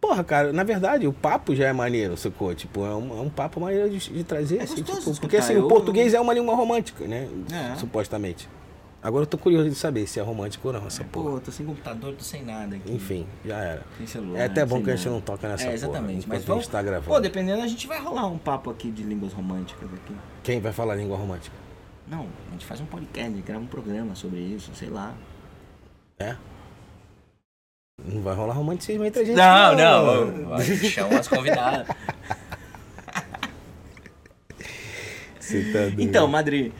Porra, 0.00 0.24
cara, 0.24 0.52
na 0.52 0.64
verdade, 0.64 1.06
o 1.06 1.12
papo 1.12 1.54
já 1.54 1.68
é 1.68 1.72
maneiro, 1.72 2.16
sacou? 2.16 2.54
Tipo, 2.54 2.86
é 2.86 2.94
um, 2.94 3.18
é 3.18 3.20
um 3.20 3.28
papo 3.28 3.60
maneiro 3.60 3.90
de, 3.90 3.98
de 3.98 4.24
trazer, 4.24 4.58
É 4.58 4.62
assim, 4.62 4.82
tipo, 4.82 5.20
porque 5.20 5.36
assim, 5.36 5.56
o 5.58 5.68
português 5.68 6.14
é 6.14 6.20
uma 6.20 6.32
língua 6.32 6.54
romântica, 6.54 7.04
né? 7.04 7.28
É. 7.52 7.76
Supostamente. 7.76 8.48
Agora 9.02 9.22
eu 9.22 9.26
tô 9.26 9.38
curioso 9.38 9.68
de 9.70 9.74
saber 9.74 10.06
se 10.06 10.20
é 10.20 10.22
romântico 10.22 10.68
ou 10.68 10.74
não, 10.74 10.86
essa 10.86 11.02
porra. 11.04 11.30
Pô, 11.30 11.40
tô 11.40 11.50
sem 11.50 11.64
computador, 11.64 12.14
tô 12.14 12.22
sem 12.22 12.44
nada 12.44 12.76
aqui. 12.76 12.92
Enfim, 12.92 13.26
já 13.44 13.56
era. 13.56 13.82
Sem 13.96 14.06
celular. 14.06 14.40
É 14.40 14.44
até 14.44 14.64
bom 14.66 14.82
que 14.82 14.90
a 14.90 14.96
gente 14.96 15.06
nada. 15.06 15.14
não 15.16 15.22
toca 15.22 15.48
nessa 15.48 15.62
É, 15.62 15.66
porra, 15.66 15.74
exatamente. 15.74 16.18
enquanto 16.18 16.28
Mas 16.28 16.42
a 16.42 16.46
vamos... 16.46 16.64
gente 16.64 16.72
tá 16.72 16.82
gravando. 16.82 17.08
Pô, 17.08 17.18
dependendo, 17.18 17.62
a 17.62 17.66
gente 17.66 17.86
vai 17.86 17.98
rolar 17.98 18.26
um 18.26 18.36
papo 18.36 18.68
aqui 18.70 18.90
de 18.90 19.02
línguas 19.02 19.32
românticas 19.32 19.88
aqui. 19.94 20.14
Quem 20.42 20.60
vai 20.60 20.70
falar 20.72 20.96
língua 20.96 21.16
romântica? 21.16 21.56
Não, 22.06 22.26
a 22.48 22.52
gente 22.52 22.66
faz 22.66 22.78
um 22.80 22.86
podcast, 22.86 23.40
grava 23.40 23.62
um 23.62 23.66
programa 23.66 24.14
sobre 24.14 24.38
isso, 24.40 24.70
sei 24.74 24.90
lá. 24.90 25.14
É? 26.18 26.36
Não 28.04 28.20
vai 28.20 28.34
rolar 28.34 28.52
romanticismo 28.52 29.04
entre 29.06 29.22
a 29.22 29.24
gente. 29.24 29.36
Não, 29.36 29.76
não. 29.76 30.54
A 30.54 30.62
gente 30.62 30.90
chama 30.90 31.18
as 31.18 31.26
convidadas. 31.26 31.86
Você 35.40 35.72
tá 35.72 35.78
doido. 35.80 36.02
Então, 36.02 36.28
Madrid. 36.28 36.72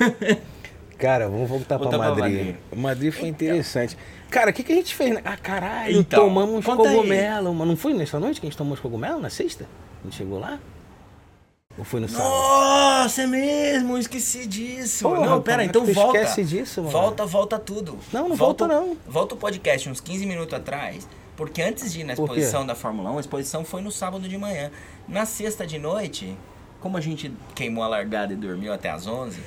Cara, 0.98 1.28
vamos 1.28 1.48
voltar 1.48 1.78
pra 1.78 1.90
Madrid. 1.98 2.18
Madrid. 2.18 2.56
Madrid 2.74 3.12
foi 3.12 3.28
interessante. 3.28 3.96
Cara, 4.30 4.50
o 4.50 4.52
que, 4.52 4.62
que 4.62 4.72
a 4.72 4.76
gente 4.76 4.94
fez? 4.94 5.14
né? 5.14 5.20
Ah, 5.24 5.36
caralho, 5.36 5.98
Então, 5.98 6.24
tomamos 6.24 6.64
cogumelo. 6.64 7.54
Mas 7.54 7.68
não 7.68 7.76
foi 7.76 7.94
nessa 7.94 8.18
noite 8.18 8.40
que 8.40 8.46
a 8.46 8.48
gente 8.50 8.58
tomou 8.58 8.74
os 8.74 8.80
cogumelos? 8.80 9.20
Na 9.20 9.30
sexta? 9.30 9.66
A 10.00 10.04
gente 10.04 10.16
chegou 10.16 10.38
lá? 10.38 10.58
Ou 11.78 11.84
foi 11.84 12.00
no 12.00 12.08
sábado? 12.08 12.28
Nossa, 12.30 13.22
é 13.22 13.26
mesmo, 13.26 13.98
esqueci 13.98 14.46
disso. 14.46 15.04
Porra, 15.06 15.26
não, 15.26 15.42
pera, 15.42 15.62
então 15.62 15.84
volta. 15.84 16.18
esquece 16.18 16.42
disso, 16.44 16.80
mano? 16.80 16.92
Volta, 16.92 17.26
volta 17.26 17.58
tudo. 17.58 17.98
Não, 18.12 18.30
não 18.30 18.36
volta, 18.36 18.66
não. 18.66 18.96
Volta 19.06 19.34
o 19.34 19.38
podcast 19.38 19.88
uns 19.90 20.00
15 20.00 20.24
minutos 20.24 20.54
atrás, 20.54 21.06
porque 21.36 21.60
antes 21.60 21.92
de 21.92 22.00
ir 22.00 22.04
na 22.04 22.14
exposição 22.14 22.64
da 22.64 22.74
Fórmula 22.74 23.10
1, 23.12 23.16
a 23.18 23.20
exposição 23.20 23.64
foi 23.64 23.82
no 23.82 23.90
sábado 23.92 24.26
de 24.26 24.38
manhã. 24.38 24.70
Na 25.06 25.26
sexta 25.26 25.66
de 25.66 25.78
noite, 25.78 26.34
como 26.80 26.96
a 26.96 27.00
gente 27.00 27.30
queimou 27.54 27.84
a 27.84 27.88
largada 27.88 28.32
e 28.32 28.36
dormiu 28.36 28.72
até 28.72 28.88
as 28.88 29.06
11, 29.06 29.38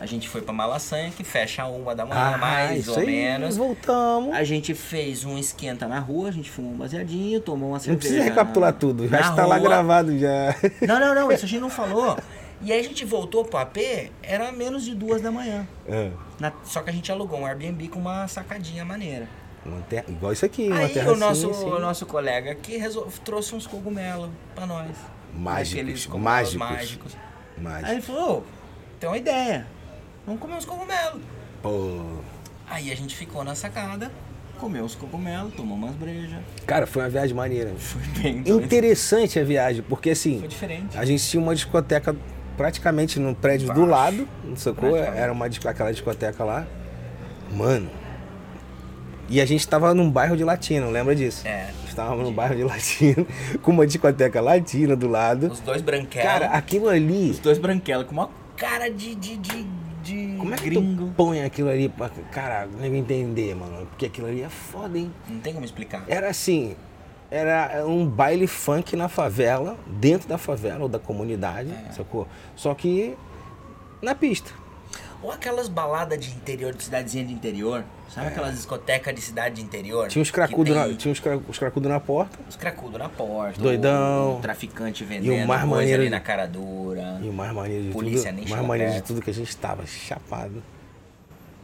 a 0.00 0.06
gente 0.06 0.28
foi 0.28 0.40
pra 0.42 0.52
Malasanha, 0.52 1.10
que 1.10 1.24
fecha 1.24 1.62
a 1.62 1.68
uma 1.68 1.94
da 1.94 2.04
manhã, 2.06 2.36
mais 2.38 2.70
Ah, 2.70 2.74
isso 2.76 2.92
ou 2.92 2.98
aí, 2.98 3.06
menos. 3.06 3.56
voltamos. 3.56 4.34
A 4.34 4.44
gente 4.44 4.74
fez 4.74 5.24
um 5.24 5.36
esquenta 5.38 5.86
na 5.88 5.98
rua, 5.98 6.28
a 6.28 6.32
gente 6.32 6.50
fumou 6.50 6.72
um 6.72 6.76
baseadinho, 6.76 7.40
tomou 7.40 7.70
uma 7.70 7.78
cerveja. 7.78 7.92
Não 7.94 7.98
precisa 7.98 8.22
recapitular 8.22 8.72
na- 8.72 8.78
tudo, 8.78 9.08
já 9.08 9.20
está 9.20 9.44
lá 9.46 9.58
gravado 9.58 10.16
já. 10.18 10.54
Não, 10.86 11.00
não, 11.00 11.14
não, 11.14 11.32
isso 11.32 11.44
a 11.44 11.48
gente 11.48 11.60
não 11.60 11.70
falou. 11.70 12.16
E 12.60 12.72
aí 12.72 12.80
a 12.80 12.82
gente 12.82 13.04
voltou 13.04 13.44
pro 13.44 13.58
AP, 13.58 14.10
era 14.22 14.50
menos 14.50 14.84
de 14.84 14.94
duas 14.94 15.20
da 15.22 15.30
manhã. 15.30 15.66
É. 15.86 16.10
Na- 16.40 16.52
só 16.64 16.80
que 16.82 16.90
a 16.90 16.92
gente 16.92 17.10
alugou 17.12 17.38
um 17.40 17.46
Airbnb 17.46 17.88
com 17.88 17.98
uma 18.00 18.26
sacadinha 18.26 18.84
maneira. 18.84 19.28
Uma 19.64 19.80
terra- 19.82 20.04
igual 20.08 20.32
isso 20.32 20.44
aqui, 20.46 20.68
uma 20.68 20.78
aí 20.78 20.88
terra 20.88 21.12
o 21.12 21.16
nosso, 21.16 21.50
assim, 21.50 21.64
o 21.64 21.78
nosso 21.78 22.06
colega 22.06 22.50
aqui 22.52 22.76
resol- 22.78 23.06
trouxe 23.24 23.54
uns 23.54 23.66
cogumelos 23.66 24.30
pra 24.54 24.66
nós. 24.66 24.90
Mágicos, 25.34 26.06
mágicos. 26.06 26.54
mágicos. 26.58 27.16
Mágico. 27.58 27.86
Aí 27.86 27.92
ele 27.96 28.02
falou, 28.02 28.38
ô, 28.38 28.42
tem 28.98 29.08
uma 29.08 29.18
ideia. 29.18 29.66
Vamos 30.28 30.42
comer 30.42 30.56
uns 30.56 30.66
cogumelos. 30.66 31.22
Pô. 31.62 32.02
Aí 32.68 32.92
a 32.92 32.94
gente 32.94 33.16
ficou 33.16 33.42
na 33.42 33.54
sacada, 33.54 34.12
comeu 34.58 34.84
os 34.84 34.94
cogumelos, 34.94 35.54
tomou 35.54 35.74
umas 35.74 35.94
brejas. 35.94 36.40
Cara, 36.66 36.86
foi 36.86 37.00
uma 37.00 37.08
viagem 37.08 37.34
maneira. 37.34 37.72
Foi 37.78 38.02
bem. 38.22 38.40
Interessante 38.46 39.40
a 39.40 39.44
viagem, 39.44 39.82
porque 39.88 40.10
assim, 40.10 40.38
Foi 40.40 40.48
diferente. 40.48 40.98
a 40.98 41.04
gente 41.06 41.26
tinha 41.26 41.42
uma 41.42 41.54
discoteca 41.54 42.14
praticamente 42.58 43.18
no 43.18 43.34
prédio 43.34 43.68
do 43.68 43.84
Embaixo. 43.84 43.90
lado, 43.90 44.28
não 44.44 44.54
sacou? 44.54 44.90
Praticamente. 44.90 45.18
Era 45.18 45.32
uma, 45.32 45.46
aquela 45.46 45.92
discoteca 45.92 46.44
lá. 46.44 46.66
Mano. 47.50 47.90
E 49.30 49.40
a 49.40 49.46
gente 49.46 49.66
tava 49.66 49.94
num 49.94 50.10
bairro 50.10 50.36
de 50.36 50.44
latino, 50.44 50.90
lembra 50.90 51.16
disso? 51.16 51.48
É. 51.48 51.70
Estávamos 51.88 52.22
num 52.22 52.34
bairro 52.34 52.54
de 52.54 52.64
latino, 52.64 53.26
com 53.62 53.70
uma 53.70 53.86
discoteca 53.86 54.42
latina 54.42 54.94
do 54.94 55.08
lado. 55.08 55.50
Os 55.50 55.60
dois 55.60 55.80
branquelos. 55.80 56.28
Cara, 56.28 56.48
aquilo 56.48 56.90
ali. 56.90 57.30
Os 57.30 57.38
dois 57.38 57.56
branquelos 57.56 58.06
com 58.06 58.12
uma 58.12 58.28
cara 58.58 58.90
de, 58.90 59.14
de, 59.14 59.36
de, 59.36 59.66
de 60.08 60.36
Como 60.38 60.54
é 60.54 60.56
que 60.56 60.64
gringo. 60.70 61.06
tu 61.06 61.12
põe 61.16 61.42
aquilo 61.42 61.68
ali 61.68 61.88
pra. 61.88 62.08
Cara, 62.32 62.66
nem 62.80 62.96
entender, 62.96 63.54
mano. 63.54 63.86
Porque 63.86 64.06
aquilo 64.06 64.26
ali 64.26 64.42
é 64.42 64.48
foda, 64.48 64.98
hein? 64.98 65.12
Não 65.28 65.40
tem 65.40 65.52
como 65.52 65.64
explicar. 65.64 66.04
Era 66.08 66.28
assim, 66.30 66.74
era 67.30 67.84
um 67.86 68.06
baile 68.06 68.46
funk 68.46 68.96
na 68.96 69.08
favela, 69.08 69.76
dentro 69.86 70.28
da 70.28 70.38
favela 70.38 70.82
ou 70.84 70.88
da 70.88 70.98
comunidade, 70.98 71.70
É. 71.88 71.92
sacou? 71.92 72.26
Só 72.56 72.74
que 72.74 73.14
na 74.02 74.14
pista. 74.14 74.50
Ou 75.22 75.32
aquelas 75.32 75.68
baladas 75.68 76.18
de 76.24 76.30
interior, 76.30 76.72
de 76.74 76.84
cidadezinha 76.84 77.24
de 77.24 77.32
interior. 77.32 77.84
Sabe 78.08 78.28
aquelas 78.28 78.54
discotecas 78.54 79.14
de 79.14 79.20
cidade 79.20 79.56
de 79.56 79.62
interior? 79.62 80.08
Tinha 80.08 80.24
Que 80.24 80.32
cracudos 80.32 80.74
tem 80.74 80.88
na, 80.88 80.94
tinha 80.96 81.12
uns, 81.12 81.20
cra- 81.20 81.36
os 81.48 81.58
cracudos 81.58 81.90
na 81.90 82.00
porta. 82.00 82.38
Os 82.48 82.56
cracudos 82.56 82.98
na 82.98 83.08
porta. 83.08 83.60
Doidão. 83.60 84.34
O, 84.34 84.38
o 84.38 84.40
traficante 84.40 85.04
vendendo 85.04 85.46
mais 85.46 85.60
coisa 85.62 85.74
maneiro 85.76 86.00
ali 86.02 86.04
de- 86.08 86.10
na 86.14 86.20
cara 86.20 86.46
dura. 86.46 87.18
E 87.22 87.28
o 87.28 87.32
mais 87.32 87.52
maneiro 87.52 87.84
de 87.84 87.90
Polícia 87.90 88.30
nem 88.32 88.44
tudo, 88.44 88.48
chegou 88.48 88.56
mais 88.56 88.68
maneiro 88.68 88.92
de 88.92 88.98
perto. 88.98 89.06
tudo 89.08 89.22
que 89.22 89.30
a 89.30 89.34
gente 89.34 89.48
estava 89.50 89.84
chapado, 89.86 90.62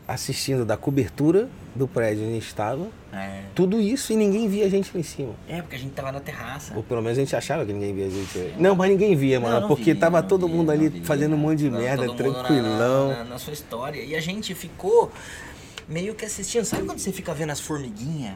assistindo 0.07 0.65
da 0.65 0.77
cobertura 0.77 1.49
do 1.75 1.89
prédio 1.89 2.23
onde 2.25 2.31
a 2.33 2.35
gente 2.35 2.47
estava, 2.47 2.87
É. 3.13 3.41
tudo 3.55 3.81
isso 3.81 4.13
e 4.13 4.17
ninguém 4.17 4.47
via 4.49 4.67
a 4.67 4.69
gente 4.69 4.91
lá 4.93 5.01
em 5.01 5.03
cima. 5.03 5.33
É, 5.49 5.61
porque 5.63 5.77
a 5.77 5.79
gente 5.79 5.93
tava 5.93 6.13
na 6.13 6.21
terraça. 6.21 6.75
Ou 6.77 6.83
pelo 6.83 7.01
menos 7.03 7.17
a 7.19 7.21
gente 7.23 7.35
achava 7.35 7.65
que 7.65 7.73
ninguém 7.73 7.95
via 7.95 8.07
a 8.07 8.11
gente. 8.11 8.55
Não, 8.59 8.77
mas 8.77 8.91
ninguém 8.91 9.17
via, 9.17 9.41
mano, 9.41 9.55
Não, 9.55 9.61
não 9.63 9.69
porque 9.69 9.95
vi, 9.95 9.99
tava 9.99 10.23
todo 10.23 10.47
vi, 10.47 10.53
mundo 10.55 10.71
ali 10.71 10.89
vi. 10.89 11.01
fazendo 11.05 11.35
um 11.35 11.39
monte 11.39 11.59
de 11.61 11.71
merda, 11.71 12.13
tranquilão. 12.15 13.09
Na, 13.09 13.17
na- 13.19 13.25
na 13.25 13.39
sua 13.39 13.53
história. 13.55 14.01
E 14.03 14.15
a 14.15 14.21
gente 14.21 14.55
ficou 14.55 15.11
meio 15.89 16.15
que 16.15 16.25
assistindo. 16.25 16.65
Sabe 16.65 16.85
quando 16.85 16.99
você 16.99 17.11
fica 17.13 17.33
vendo 17.35 17.51
as 17.51 17.61
formiguinhas 17.61 18.35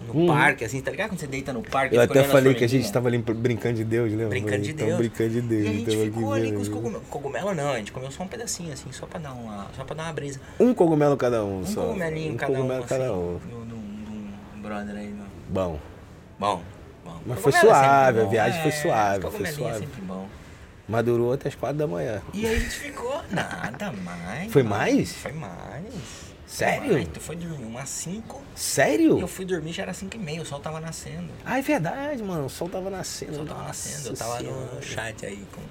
no 0.00 0.26
parque, 0.26 0.64
assim, 0.64 0.80
tá 0.80 0.90
ligado? 0.90 1.10
Quando 1.10 1.20
você 1.20 1.26
deita 1.26 1.52
no 1.52 1.62
parque 1.62 1.94
Hum. 1.94 1.98
Eu 1.98 2.02
até 2.04 2.24
falei 2.24 2.54
que 2.54 2.64
a 2.64 2.68
gente 2.68 2.90
tava 2.90 3.08
ali 3.08 3.18
brincando 3.18 3.76
de 3.76 3.84
Deus, 3.84 4.10
lembra? 4.10 4.28
Brincando 4.28 4.62
de 4.62 4.72
Deus. 4.72 4.96
brincando 4.98 5.30
de 5.30 5.40
Deus. 5.42 5.64
E 5.64 5.68
a 5.68 5.72
gente 5.72 5.82
então, 5.94 6.04
ficou 6.04 6.32
ali 6.32 6.52
com 6.52 6.60
os 6.60 6.68
cogumelos. 6.68 7.06
Cogumelo 7.08 7.54
não, 7.54 7.72
a 7.72 7.78
gente 7.78 7.92
comeu 7.92 8.10
só 8.10 8.22
um 8.22 8.28
pedacinho, 8.28 8.72
assim, 8.72 8.90
só 8.92 9.06
pra 9.06 9.18
dar 9.20 9.32
uma, 9.32 9.66
só 9.76 9.84
pra 9.84 9.94
dar 9.94 10.04
uma 10.04 10.12
brisa. 10.12 10.40
Um 10.58 10.72
cogumelo 10.74 11.16
cada 11.16 11.44
um, 11.44 11.60
Um 11.60 11.66
só. 11.66 11.82
cogumelinho 11.82 12.32
um 12.32 12.36
cada 12.36 12.52
cogumelo 12.54 12.82
um, 12.82 12.86
cada 12.86 13.04
assim, 13.04 13.12
um. 13.14 13.40
no- 13.50 13.64
no 14.56 14.62
brother 14.62 14.96
aí. 14.96 15.08
no- 15.08 15.24
Bom. 15.48 15.78
Bom, 16.38 16.62
bom. 17.04 17.20
Mas 17.26 17.40
foi 17.40 17.52
é 17.52 17.60
suave, 17.60 18.20
a 18.20 18.24
viagem 18.24 18.62
foi 18.62 18.70
É, 18.70 18.74
suave, 18.74 19.30
foi 19.30 19.42
é 19.46 19.52
suave. 19.52 19.78
sempre 19.80 20.00
bom. 20.02 20.26
Mas 20.88 21.04
durou 21.04 21.32
até 21.32 21.48
as 21.48 21.54
quatro 21.54 21.76
da 21.78 21.86
manhã. 21.86 22.20
E 22.34 22.44
aí 22.46 22.56
a 22.56 22.58
gente 22.58 22.70
ficou, 22.70 23.20
nada 23.30 23.92
mais. 23.92 24.50
Foi 24.52 24.62
mais? 24.62 25.12
Foi 25.16 25.32
mais. 25.32 26.29
Sério? 26.50 26.94
Mais. 26.94 27.08
Tu 27.08 27.20
foi 27.20 27.36
dormir 27.36 27.64
umas 27.64 27.88
5 27.88 28.42
e 28.56 28.60
Sério? 28.60 29.20
eu 29.20 29.28
fui 29.28 29.44
dormir 29.44 29.72
já 29.72 29.84
era 29.84 29.94
5 29.94 30.16
e 30.16 30.18
meia, 30.18 30.42
o 30.42 30.44
sol 30.44 30.58
tava 30.58 30.80
nascendo. 30.80 31.28
Ah, 31.44 31.60
é 31.60 31.62
verdade, 31.62 32.20
mano. 32.24 32.46
O 32.46 32.50
sol 32.50 32.68
tava 32.68 32.90
nascendo. 32.90 33.32
O 33.32 33.36
sol 33.36 33.46
tava 33.46 33.62
nascendo, 33.62 34.08
eu 34.08 34.16
tava 34.16 34.34
no, 34.34 34.40
Senhora. 34.40 34.74
no 34.74 34.82
chat 34.82 35.26
aí 35.26 35.46
com. 35.54 35.62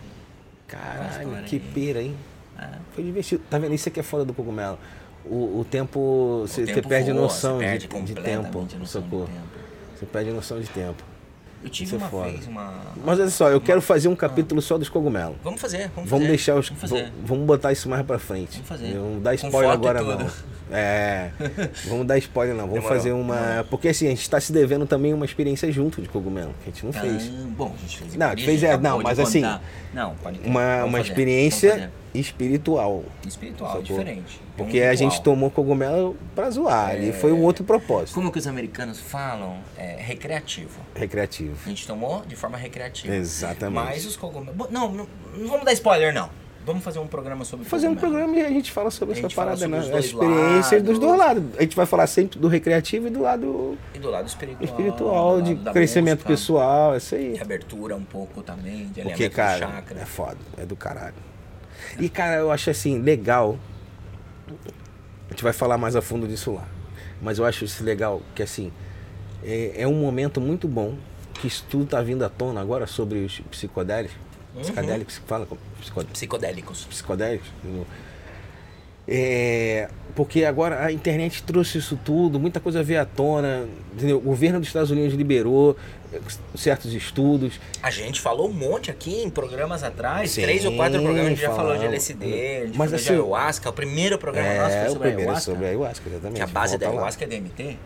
Caralho, 0.67 1.43
que 1.43 1.57
aí. 1.57 1.71
pera, 1.73 2.01
hein? 2.01 2.15
É. 2.57 2.69
Foi 2.93 3.03
divertido. 3.03 3.43
Tá 3.49 3.57
vendo? 3.57 3.73
Isso 3.73 3.89
aqui 3.89 3.99
é 3.99 4.03
foda 4.03 4.23
do 4.23 4.33
cogumelo. 4.33 4.79
O, 5.25 5.59
o 5.59 5.65
tempo. 5.69 6.45
Você 6.47 6.81
perde 6.81 7.11
voa, 7.11 7.23
noção 7.23 7.59
de, 7.59 7.65
tempo. 7.65 7.95
noção 7.97 8.05
de 8.05 8.15
tempo. 8.15 9.29
Você 9.95 10.05
perde 10.05 10.31
noção 10.31 10.61
de 10.61 10.69
tempo. 10.69 11.03
Eu 11.61 11.69
tive 11.69 11.93
é 11.95 11.97
uma 11.97 12.07
foda. 12.07 12.29
vez 12.29 12.47
uma. 12.47 12.73
Mas 13.03 13.19
olha 13.19 13.29
só, 13.29 13.49
eu 13.49 13.59
quero 13.59 13.81
fazer 13.81 14.07
um 14.07 14.15
capítulo 14.15 14.61
só 14.61 14.77
dos 14.77 14.87
cogumelos. 14.87 15.35
Vamos 15.43 15.59
fazer, 15.59 15.89
vamos, 15.93 16.09
Vamos 16.09 16.25
fazer. 16.25 16.27
deixar 16.27 16.55
os. 16.55 16.67
Vamos 16.69 16.81
fazer. 16.81 17.11
Vamos, 17.23 17.45
botar 17.45 17.71
isso 17.71 17.89
mais 17.89 18.05
pra 18.05 18.17
frente. 18.17 18.53
Vamos 18.53 18.67
fazer. 18.69 18.93
Não 18.95 19.19
dá 19.21 19.33
spoiler 19.35 19.71
agora 19.71 20.01
não. 20.01 20.29
É. 20.71 21.31
Vamos 21.85 22.07
dar 22.07 22.17
spoiler 22.19 22.55
não. 22.55 22.65
Vamos 22.67 22.75
Demorou, 22.81 22.97
fazer 22.97 23.11
uma. 23.11 23.35
demorou. 23.35 23.63
Porque 23.65 23.89
assim, 23.89 24.07
a 24.07 24.11
gente 24.11 24.29
tá 24.29 24.39
se 24.39 24.53
devendo 24.53 24.85
também 24.85 25.13
uma 25.13 25.25
experiência 25.25 25.69
junto 25.71 26.01
de 26.01 26.07
cogumelo, 26.07 26.53
que 26.63 26.69
a 26.69 26.71
gente 26.73 26.85
não 26.85 26.93
fez. 26.93 27.27
Ah, 27.33 27.47
bom, 27.57 27.73
a 27.75 27.81
gente 27.81 27.97
fez. 27.97 28.15
Não, 28.15 28.29
fez 28.37 28.63
é- 28.63 28.77
não, 28.77 29.01
mas 29.01 29.19
assim. 29.19 29.41
Não, 29.93 30.15
pode. 30.15 30.39
Uma, 30.45 30.61
Vamos 30.77 30.89
uma 30.89 30.97
fazer, 30.99 31.09
experiência 31.09 31.69
vamos 31.75 31.89
espiritual. 32.19 33.03
espiritual, 33.27 33.69
Sacou? 33.71 33.83
diferente. 33.83 34.39
É 34.55 34.57
Porque 34.57 34.81
a 34.81 34.93
gente 34.95 35.21
tomou 35.21 35.49
cogumelo 35.49 36.15
pra 36.35 36.49
zoar. 36.49 36.89
Ali 36.91 37.09
É. 37.09 37.13
foi 37.13 37.31
um 37.31 37.41
outro 37.43 37.63
propósito. 37.63 38.13
Como 38.13 38.31
que 38.31 38.39
os 38.39 38.47
americanos 38.47 38.99
falam? 38.99 39.57
É 39.77 39.95
recreativo. 39.99 40.79
Recreativo. 40.95 41.55
A 41.65 41.69
gente 41.69 41.85
tomou 41.87 42.23
de 42.25 42.35
forma 42.35 42.57
recreativa. 42.57 43.13
Exatamente. 43.15 43.85
Mas 43.85 44.05
os 44.05 44.15
cogumelos. 44.15 44.69
Não, 44.69 44.91
não, 44.91 45.07
não 45.37 45.47
vamos 45.47 45.65
dar 45.65 45.73
spoiler, 45.73 46.13
não. 46.13 46.29
Vamos 46.65 46.83
fazer 46.83 46.99
um 46.99 47.07
programa 47.07 47.45
sobre 47.45 47.65
Fazer 47.65 47.87
um 47.87 47.95
programa 47.95 48.35
e 48.35 48.45
a 48.45 48.49
gente 48.49 48.71
fala 48.71 48.91
sobre 48.91 49.15
A 49.15 49.17
essa 49.17 49.29
fala 49.29 49.51
parada, 49.55 49.61
sobre 49.61 49.75
né? 49.75 49.79
os 49.79 49.85
As 49.85 49.91
dois 49.91 50.05
experiências 50.05 50.83
dos 50.83 50.99
lados. 50.99 50.99
dois 50.99 51.17
lados. 51.17 51.43
A 51.57 51.61
gente 51.63 51.75
vai 51.75 51.85
falar 51.85 52.05
sempre 52.05 52.37
do 52.37 52.47
recreativo 52.47 53.07
e 53.07 53.09
do 53.09 53.21
lado 53.21 53.77
E 53.95 53.97
do 53.97 54.09
lado 54.11 54.27
espiritual. 54.27 54.63
espiritual, 54.65 55.37
do 55.37 55.43
de 55.43 55.53
lado 55.53 55.63
da 55.63 55.71
crescimento 55.71 56.17
música, 56.17 56.29
pessoal, 56.29 56.95
isso 56.97 57.15
aí. 57.15 57.33
De 57.33 57.41
abertura 57.41 57.95
um 57.95 58.03
pouco 58.03 58.43
também, 58.43 58.87
de 58.87 59.01
Porque, 59.01 59.29
cara, 59.29 59.65
do 59.65 59.71
chakra. 59.71 60.01
é 60.01 60.05
foda, 60.05 60.37
é 60.57 60.65
do 60.65 60.75
caralho. 60.75 61.15
E, 61.97 62.09
cara, 62.09 62.35
eu 62.35 62.51
acho 62.51 62.69
assim, 62.69 62.99
legal. 63.01 63.57
A 65.27 65.31
gente 65.31 65.43
vai 65.43 65.53
falar 65.53 65.77
mais 65.77 65.95
a 65.95 66.01
fundo 66.01 66.27
disso 66.27 66.51
lá. 66.53 66.67
Mas 67.21 67.39
eu 67.39 67.45
acho 67.45 67.65
isso 67.65 67.83
legal, 67.83 68.21
que 68.35 68.41
assim, 68.43 68.71
é, 69.43 69.73
é 69.83 69.87
um 69.87 69.93
momento 69.93 70.39
muito 70.39 70.67
bom 70.67 70.95
que 71.33 71.47
isso 71.47 71.65
tudo 71.69 71.85
tá 71.85 72.01
vindo 72.01 72.23
à 72.23 72.29
tona 72.29 72.59
agora 72.61 72.85
sobre 72.87 73.19
os 73.19 73.39
psicodélicos. 73.51 74.15
Uhum. 74.55 74.61
Psicodélicos, 74.61 75.17
que 75.19 75.25
fala? 75.27 75.47
Psicó- 75.81 76.03
Psicodélicos. 76.03 76.85
psicodélicos. 76.85 77.47
É, 79.11 79.89
porque 80.15 80.45
agora 80.45 80.85
a 80.85 80.91
internet 80.91 81.41
trouxe 81.43 81.79
isso 81.79 81.97
tudo, 82.05 82.39
muita 82.39 82.59
coisa 82.59 82.83
veio 82.83 83.01
à 83.01 83.05
tona, 83.05 83.65
entendeu? 83.93 84.17
O 84.17 84.21
governo 84.21 84.59
dos 84.59 84.69
Estados 84.69 84.91
Unidos 84.91 85.13
liberou 85.15 85.75
certos 86.55 86.93
estudos. 86.93 87.59
A 87.81 87.89
gente 87.91 88.19
falou 88.21 88.49
um 88.49 88.53
monte 88.53 88.89
aqui 88.91 89.21
em 89.21 89.29
programas 89.29 89.83
atrás, 89.83 90.31
Sim, 90.31 90.41
três 90.41 90.65
ou 90.65 90.75
quatro 90.75 91.01
programas, 91.01 91.25
a 91.25 91.29
gente 91.29 91.41
já 91.41 91.53
falou 91.53 91.77
de. 91.77 91.85
LSD, 91.85 92.71
Mas 92.75 92.93
assim, 92.93 93.05
de 93.05 93.11
ayahuasca, 93.13 93.69
o 93.69 93.73
primeiro 93.73 94.17
programa 94.17 94.53
nosso 94.55 94.75
É, 94.75 94.79
foi 94.81 94.89
o 94.89 94.91
sobre 94.93 95.07
primeiro 95.09 95.21
é 95.21 95.23
ayahuasca. 95.25 95.51
sobre 95.51 95.65
a 95.65 95.69
ayahuasca, 95.69 96.09
exatamente. 96.09 96.35
Que 96.35 96.41
a 96.41 96.47
base 96.47 96.77
da 96.77 96.85
Volta 96.87 96.95
lá. 96.95 97.01
ayahuasca 97.01 97.23
é 97.23 97.27
DMT, 97.27 97.77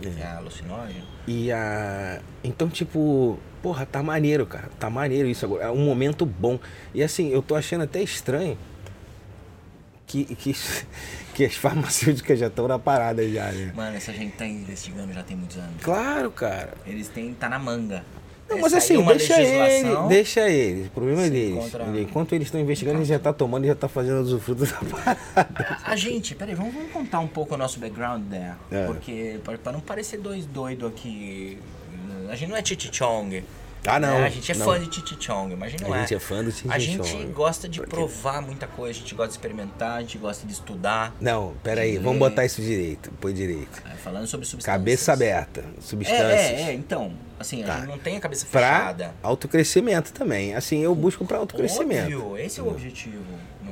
que 0.00 0.20
é 0.20 0.26
alucinógeno. 0.36 1.04
E 1.26 1.52
a. 1.52 2.20
Então, 2.42 2.68
tipo, 2.68 3.38
porra, 3.62 3.86
tá 3.86 4.02
maneiro, 4.02 4.46
cara. 4.46 4.68
Tá 4.78 4.90
maneiro 4.90 5.28
isso 5.28 5.44
agora. 5.44 5.64
É 5.64 5.70
um 5.70 5.84
momento 5.84 6.26
bom. 6.26 6.58
E 6.94 7.02
assim, 7.02 7.30
eu 7.30 7.40
tô 7.42 7.54
achando 7.54 7.84
até 7.84 8.02
estranho 8.02 8.56
que, 10.12 10.24
que, 10.34 10.54
que 11.34 11.44
as 11.44 11.54
farmacêuticas 11.54 12.38
já 12.38 12.46
estão 12.48 12.68
na 12.68 12.78
parada 12.78 13.26
já, 13.28 13.50
né? 13.50 13.72
Mano, 13.74 13.96
essa 13.96 14.12
gente 14.12 14.34
tá 14.34 14.46
investigando 14.46 15.12
já 15.12 15.22
tem 15.22 15.36
muitos 15.36 15.56
anos. 15.56 15.82
Claro, 15.82 16.30
cara. 16.30 16.74
Eles 16.86 17.08
têm, 17.08 17.32
tá 17.34 17.48
na 17.48 17.58
manga. 17.58 18.04
Não, 18.48 18.58
mas 18.60 18.74
assim, 18.74 18.98
uma 18.98 19.14
deixa 19.14 19.40
ele, 19.40 19.58
legislação- 19.58 20.08
deixa 20.08 20.48
ele. 20.50 20.86
O 20.88 20.90
problema 20.90 21.22
é 21.22 21.24
Se 21.24 21.30
deles. 21.30 21.54
encontra-? 21.56 22.00
Enquanto 22.00 22.34
eles 22.34 22.48
estão 22.48 22.60
investigando, 22.60 22.98
ele 22.98 23.06
já 23.06 23.18
tá 23.18 23.32
tomando 23.32 23.64
e 23.64 23.68
já 23.68 23.74
tá 23.74 23.88
fazendo 23.88 24.20
usufruto 24.20 24.66
da 24.66 24.76
parada. 24.76 25.78
A 25.84 25.96
gente, 25.96 26.34
peraí, 26.34 26.54
vamos, 26.54 26.74
vamos 26.74 26.92
contar 26.92 27.20
um 27.20 27.28
pouco 27.28 27.54
o 27.54 27.56
nosso 27.56 27.80
background, 27.80 28.24
né? 28.28 28.54
É. 28.70 28.84
Porque, 28.84 29.40
pra, 29.42 29.56
pra 29.56 29.72
não 29.72 29.80
parecer 29.80 30.18
dois 30.18 30.44
doidos 30.44 30.86
aqui, 30.90 31.56
a 32.28 32.36
gente 32.36 32.50
não 32.50 32.56
é 32.56 32.60
Titi 32.60 32.90
Chong. 32.94 33.42
Ah, 33.86 33.98
não. 33.98 34.20
né? 34.20 34.26
A 34.26 34.28
gente 34.28 34.52
é 34.52 34.54
não. 34.54 34.64
fã 34.66 34.78
de 34.78 34.86
Titi 34.88 35.16
Chong, 35.18 35.56
mas 35.56 35.68
a 35.68 35.70
gente 35.70 35.82
não 35.84 35.92
A 35.92 35.96
é. 35.96 36.00
gente 36.00 36.14
é 36.14 36.18
fã 36.20 36.42
do 36.44 36.52
Titi 36.52 36.68
A 36.70 36.78
gente 36.78 37.08
Chong. 37.08 37.26
gosta 37.32 37.68
de 37.68 37.80
provar 37.80 38.40
muita 38.40 38.66
coisa, 38.66 38.98
a 38.98 39.02
gente 39.02 39.14
gosta 39.14 39.28
de 39.30 39.34
experimentar, 39.34 39.96
a 39.98 40.00
gente 40.00 40.18
gosta 40.18 40.46
de 40.46 40.52
estudar. 40.52 41.14
Não, 41.20 41.54
peraí, 41.62 41.98
vamos 41.98 42.18
botar 42.18 42.44
isso 42.44 42.62
direito. 42.62 43.10
Põe 43.20 43.32
direito. 43.34 43.82
É, 43.90 43.94
falando 43.96 44.26
sobre 44.26 44.46
substâncias. 44.46 44.76
Cabeça 44.78 45.12
aberta. 45.12 45.60
É, 45.60 45.80
Substâncias. 45.80 46.30
é, 46.30 46.62
é, 46.70 46.72
então, 46.74 47.12
assim, 47.40 47.62
a 47.64 47.66
Tá. 47.66 47.76
gente 47.80 47.86
não 47.88 47.98
tem 47.98 48.16
a 48.16 48.20
cabeça 48.20 48.46
Pra 48.50 48.60
fechada. 48.78 49.14
autocrescimento 49.22 50.12
também. 50.12 50.54
Assim, 50.54 50.78
eu 50.80 50.94
busco 50.94 51.24
pra 51.24 51.38
autocrescimento. 51.38 52.16
Óbvio, 52.18 52.38
esse 52.38 52.60
é 52.60 52.62
o 52.62 52.68
objetivo. 52.68 53.22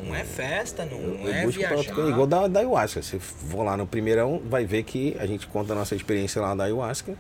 Não 0.05 0.15
é 0.17 0.25
festa, 0.25 0.85
não 0.85 0.99
Eu 0.99 1.33
é 1.33 1.43
busco 1.45 1.61
pra 1.61 1.69
viajar. 1.69 1.75
autocrescimento. 1.75 2.11
Igual 2.11 2.27
da, 2.27 2.49
da 2.49 2.61
ayahuasca. 2.61 3.01
Se 3.03 3.19
for 3.21 3.63
lá 3.63 3.77
no 3.77 3.87
primeirão, 3.87 4.41
vai 4.45 4.65
ver 4.65 4.83
que 4.83 5.17
a 5.21 5.27
gente 5.27 5.47
conta 5.47 5.73
a 5.73 5.77
nossa 5.77 5.95
experiência 5.95 6.41
lá 6.43 6.55
da 6.55 6.65
ayahuasca. 6.65 7.15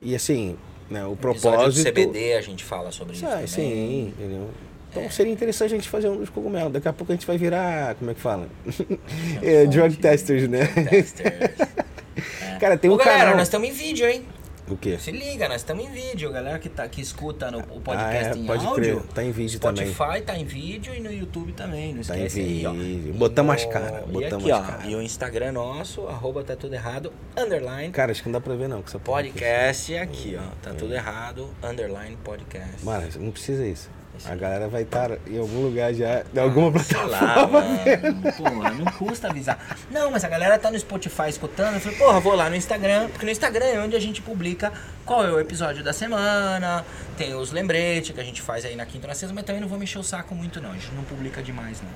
E 0.00 0.14
assim, 0.14 0.56
né, 0.90 1.04
o 1.04 1.10
do 1.10 1.16
propósito. 1.16 1.88
CBD 1.88 2.34
a 2.34 2.40
gente 2.40 2.64
fala 2.64 2.90
sobre 2.90 3.14
isso 3.14 3.26
Ah, 3.26 3.46
sim, 3.46 4.08
entendeu? 4.16 4.48
Então 4.90 5.10
seria 5.10 5.32
interessante 5.32 5.74
a 5.74 5.76
gente 5.76 5.88
fazer 5.88 6.08
um 6.08 6.16
dos 6.16 6.30
cogumelos. 6.30 6.72
Daqui 6.72 6.88
a 6.88 6.92
pouco 6.92 7.12
a 7.12 7.14
gente 7.14 7.26
vai 7.26 7.36
virar. 7.36 7.94
Como 7.96 8.10
é 8.10 8.14
que 8.14 8.20
fala? 8.20 8.48
é, 9.42 9.66
drug 9.68 9.96
testers, 9.96 10.48
né? 10.48 10.66
Testers. 10.88 11.58
Cara, 12.58 12.76
tem 12.76 12.90
Ô, 12.90 12.94
um 12.94 12.96
galera, 12.96 13.18
canal. 13.18 13.36
nós 13.36 13.48
estamos 13.48 13.68
em 13.68 13.72
vídeo, 13.72 14.06
hein? 14.08 14.24
O 14.70 14.76
quê? 14.76 14.98
Se 14.98 15.10
liga, 15.10 15.48
nós 15.48 15.62
estamos 15.62 15.84
em 15.84 15.90
vídeo. 15.90 16.30
Galera 16.30 16.58
que, 16.58 16.68
tá, 16.68 16.86
que 16.88 17.00
escuta 17.00 17.50
no, 17.50 17.58
o 17.58 17.62
Ah, 17.62 17.80
podcast 17.84 18.38
é, 18.38 18.40
em 18.42 18.46
pode 18.46 18.66
áudio. 18.66 19.00
crer. 19.00 19.12
Tá 19.14 19.24
em 19.24 19.30
vídeo 19.32 19.56
Spotify 19.56 19.94
também. 19.94 20.22
tá 20.22 20.38
em 20.38 20.44
vídeo 20.44 20.94
e 20.94 21.00
no 21.00 21.12
YouTube 21.12 21.52
também. 21.52 21.94
Não 21.94 22.02
Tá 22.02 22.16
em 22.18 22.24
esquece 22.26 22.40
aí, 22.40 22.66
ó. 22.66 22.72
vídeo. 22.72 23.08
E 23.10 23.12
Botamos 23.18 23.54
as 23.54 23.64
caras, 23.66 24.04
E 24.08 24.12
botamos 24.12 24.44
aqui, 24.44 24.52
ó. 24.52 24.60
caras. 24.62 24.84
E 24.86 24.94
o 24.94 25.02
Instagram 25.02 25.52
nosso, 25.52 26.06
arroba 26.06 26.42
tá 26.44 26.54
tudo 26.56 26.74
errado, 26.74 27.12
underline. 27.36 27.90
Cara, 27.92 28.12
acho 28.12 28.22
que 28.22 28.28
não 28.28 28.34
dá 28.38 28.40
pra 28.40 28.54
ver 28.54 28.68
não. 28.68 28.82
Porra 28.82 29.20
aqui. 29.20 29.32
Podcast 29.32 29.96
aqui, 29.96 30.38
ó. 30.38 30.42
Tá 30.62 30.74
tudo 30.74 30.94
errado, 30.94 31.48
underline 31.62 32.16
podcast. 32.24 32.84
Mano, 32.84 33.06
não 33.20 33.30
precisa 33.30 33.66
isso. 33.66 33.90
A 34.26 34.34
galera 34.34 34.68
vai 34.68 34.82
estar 34.82 35.10
em 35.26 35.38
algum 35.38 35.62
lugar 35.62 35.92
já, 35.94 36.24
em 36.34 36.38
alguma 36.38 36.78
Sei 36.78 36.96
plataforma. 36.96 37.58
lá, 37.58 37.62
mano. 37.62 38.32
Porra, 38.36 38.70
não 38.70 38.84
custa 38.92 39.28
avisar. 39.28 39.76
Não, 39.90 40.10
mas 40.10 40.24
a 40.24 40.28
galera 40.28 40.58
tá 40.58 40.70
no 40.70 40.78
Spotify 40.78 41.28
escutando. 41.28 41.74
Eu 41.74 41.80
falei, 41.80 41.98
porra, 41.98 42.20
vou 42.20 42.34
lá 42.34 42.48
no 42.50 42.56
Instagram. 42.56 43.08
Porque 43.08 43.24
no 43.24 43.32
Instagram 43.32 43.64
é 43.66 43.80
onde 43.80 43.94
a 43.96 44.00
gente 44.00 44.20
publica 44.22 44.72
qual 45.04 45.24
é 45.24 45.30
o 45.32 45.38
episódio 45.40 45.82
da 45.84 45.92
semana. 45.92 46.84
Tem 47.16 47.34
os 47.34 47.52
lembretes 47.52 48.10
que 48.14 48.20
a 48.20 48.24
gente 48.24 48.42
faz 48.42 48.64
aí 48.64 48.74
na 48.76 48.86
quinta 48.86 49.06
e 49.06 49.08
na 49.08 49.14
sexta. 49.14 49.34
Mas 49.34 49.44
também 49.44 49.60
não 49.60 49.68
vou 49.68 49.78
mexer 49.78 49.98
o 49.98 50.02
saco 50.02 50.34
muito, 50.34 50.60
não. 50.60 50.70
A 50.70 50.74
gente 50.74 50.90
não 50.94 51.04
publica 51.04 51.42
demais, 51.42 51.80
não. 51.82 51.90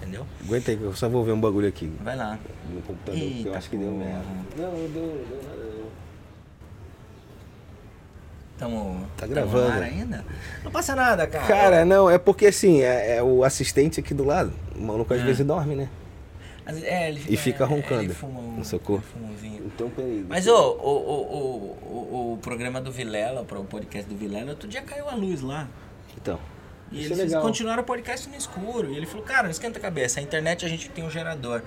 Entendeu? 0.00 0.26
Aguenta 0.44 0.70
aí, 0.70 0.76
que 0.76 0.82
eu 0.82 0.94
só 0.94 1.08
vou 1.08 1.24
ver 1.24 1.32
um 1.32 1.40
bagulho 1.40 1.66
aqui 1.66 1.90
Vai 2.02 2.14
lá. 2.14 2.38
no 2.68 2.82
computador, 2.82 3.18
que 3.20 3.26
eu 3.26 3.46
Eita 3.46 3.58
acho 3.58 3.70
que 3.70 3.76
deu 3.76 3.90
merda. 3.90 4.22
Não, 4.56 4.70
deu, 4.70 4.88
deu 4.90 5.40
nada 5.42 5.64
não. 5.64 5.73
Tamo, 8.58 9.04
Tá 9.16 9.22
tamo 9.22 9.32
gravando. 9.34 9.72
ar 9.72 9.82
ainda? 9.82 10.24
Não 10.62 10.70
passa 10.70 10.94
nada, 10.94 11.26
cara. 11.26 11.46
Cara, 11.46 11.84
não, 11.84 12.08
é 12.08 12.18
porque 12.18 12.46
assim, 12.46 12.82
é, 12.82 13.16
é 13.16 13.22
o 13.22 13.42
assistente 13.42 13.98
aqui 14.00 14.14
do 14.14 14.24
lado. 14.24 14.52
O 14.76 14.80
maluco 14.80 15.12
às 15.12 15.20
Ah. 15.20 15.24
vezes 15.24 15.44
dorme, 15.44 15.74
né? 15.74 15.88
É, 16.66 17.10
ele 17.10 17.22
E 17.28 17.36
fica 17.36 17.64
é, 17.64 17.66
roncando 17.66 18.04
Ele 18.04 18.14
fuma 18.14 18.40
um, 18.40 18.52
no 18.52 18.58
ele 18.60 18.64
fuma 19.02 19.28
um 19.30 19.34
vinho. 19.34 19.62
Então, 19.66 19.90
peraí. 19.90 20.24
Mas 20.26 20.46
ô, 20.46 20.54
o, 20.56 20.88
o, 20.88 21.36
o, 21.36 21.78
o, 21.82 22.32
o 22.34 22.38
programa 22.38 22.80
do 22.80 22.90
Vilela, 22.90 23.42
o 23.42 23.64
podcast 23.64 24.08
do 24.08 24.16
Vilela, 24.16 24.50
outro 24.52 24.66
dia 24.66 24.80
caiu 24.80 25.08
a 25.10 25.14
luz 25.14 25.42
lá. 25.42 25.68
Então. 26.16 26.38
E 26.90 27.00
é 27.02 27.06
eles 27.10 27.34
continuaram 27.34 27.82
o 27.82 27.86
podcast 27.86 28.28
no 28.30 28.36
escuro. 28.36 28.92
E 28.92 28.96
ele 28.96 29.04
falou, 29.04 29.24
cara, 29.26 29.42
não 29.42 29.50
esquenta 29.50 29.78
a 29.78 29.82
cabeça. 29.82 30.20
A 30.20 30.22
internet 30.22 30.64
a 30.64 30.68
gente 30.68 30.88
tem 30.88 31.04
um 31.04 31.10
gerador. 31.10 31.60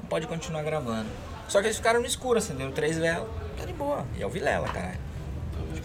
Não 0.00 0.06
pode 0.08 0.26
continuar 0.26 0.62
gravando. 0.62 1.08
Só 1.46 1.60
que 1.60 1.66
eles 1.66 1.76
ficaram 1.76 2.00
no 2.00 2.06
escuro, 2.06 2.38
acenderam 2.38 2.70
três 2.72 2.96
velas. 2.96 3.28
Tá 3.56 3.66
de 3.66 3.72
boa. 3.74 4.06
E 4.16 4.22
é 4.22 4.26
o 4.26 4.30
Vilela, 4.30 4.68
caralho. 4.68 5.07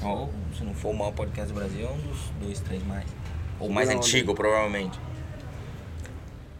Ou, 0.03 0.29
se 0.57 0.63
não 0.63 0.73
for 0.73 0.89
o 0.89 0.93
maior 0.93 1.11
podcast 1.11 1.51
do 1.51 1.59
Brasil, 1.59 1.87
é 1.87 1.91
um 1.91 1.97
dos 1.97 2.19
dois, 2.41 2.59
três 2.59 2.83
mais. 2.85 3.05
Ou 3.59 3.69
mais 3.69 3.89
Não, 3.89 3.97
antigo, 3.97 4.33
provavelmente. 4.33 4.99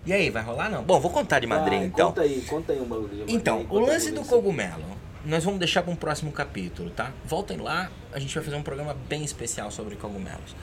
E 0.06 0.12
aí, 0.12 0.30
vai 0.30 0.44
rolar 0.44 0.70
não? 0.70 0.84
Bom, 0.84 1.00
vou 1.00 1.12
contar 1.12 1.40
de 1.40 1.48
Madrid 1.48 1.80
Vai, 1.80 1.88
então. 1.88 2.08
Conta 2.08 2.22
aí, 2.22 2.42
conta 2.42 2.74
aí 2.74 2.80
um 2.80 2.86
bagulho 2.86 3.10
de 3.10 3.16
Madrid, 3.18 3.36
Então, 3.36 3.66
o 3.70 3.80
lance 3.80 4.12
do 4.12 4.22
cogumelo, 4.24 4.84
nós 5.26 5.44
vamos 5.44 5.60
deixar 5.60 5.82
para 5.82 5.92
um 5.92 5.96
próximo 5.96 6.32
capítulo, 6.32 6.90
tá? 6.90 7.12
Voltem 7.26 7.58
lá, 7.58 7.90
a 8.12 8.20
gente 8.20 8.36
vai 8.36 8.44
fazer 8.44 8.58
um 8.58 8.64
programa 8.64 8.96
bem 9.08 9.24
especial 9.24 9.72
sobre 9.72 9.96
cogumelos. 9.96 10.56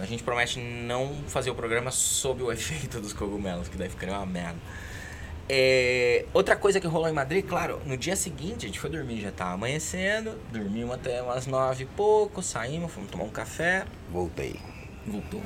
A 0.00 0.06
gente 0.06 0.22
promete 0.22 0.58
não 0.58 1.14
fazer 1.28 1.50
o 1.50 1.54
programa 1.54 1.90
sob 1.90 2.42
o 2.42 2.50
efeito 2.52 3.00
dos 3.00 3.12
cogumelos, 3.12 3.68
que 3.68 3.76
daí 3.76 3.88
ficaria 3.88 4.16
uma 4.16 4.26
merda. 4.26 4.58
É, 5.52 6.26
outra 6.32 6.54
coisa 6.54 6.78
que 6.78 6.86
rolou 6.86 7.08
em 7.08 7.12
Madrid, 7.12 7.44
claro, 7.44 7.80
no 7.84 7.96
dia 7.96 8.14
seguinte 8.14 8.66
a 8.66 8.68
gente 8.68 8.78
foi 8.78 8.88
dormir, 8.88 9.20
já 9.20 9.32
tava 9.32 9.54
amanhecendo, 9.54 10.38
dormimos 10.52 10.94
até 10.94 11.20
umas 11.20 11.48
nove 11.48 11.82
e 11.82 11.86
pouco, 11.88 12.40
saímos, 12.40 12.92
fomos 12.92 13.10
tomar 13.10 13.24
um 13.24 13.30
café. 13.30 13.84
Voltei. 14.12 14.54
voltou. 15.04 15.42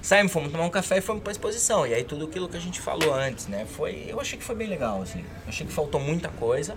Saímos, 0.00 0.32
fomos 0.32 0.50
tomar 0.50 0.64
um 0.64 0.70
café 0.70 0.96
e 0.96 1.02
fomos 1.02 1.22
pra 1.22 1.30
exposição. 1.30 1.86
E 1.86 1.92
aí 1.92 2.04
tudo 2.04 2.24
aquilo 2.24 2.48
que 2.48 2.56
a 2.56 2.60
gente 2.60 2.80
falou 2.80 3.12
antes, 3.12 3.46
né? 3.46 3.66
Foi, 3.66 4.06
eu 4.08 4.18
achei 4.18 4.38
que 4.38 4.44
foi 4.44 4.54
bem 4.54 4.66
legal, 4.66 5.02
assim. 5.02 5.20
Eu 5.20 5.48
achei 5.48 5.66
que 5.66 5.72
faltou 5.74 6.00
muita 6.00 6.30
coisa. 6.30 6.74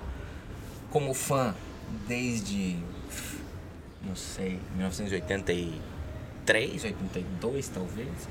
Como 0.91 1.13
fã, 1.13 1.55
desde, 2.05 2.75
não 4.03 4.13
sei, 4.13 4.59
1983, 4.75 6.83
82 6.83 7.69
talvez. 7.69 8.27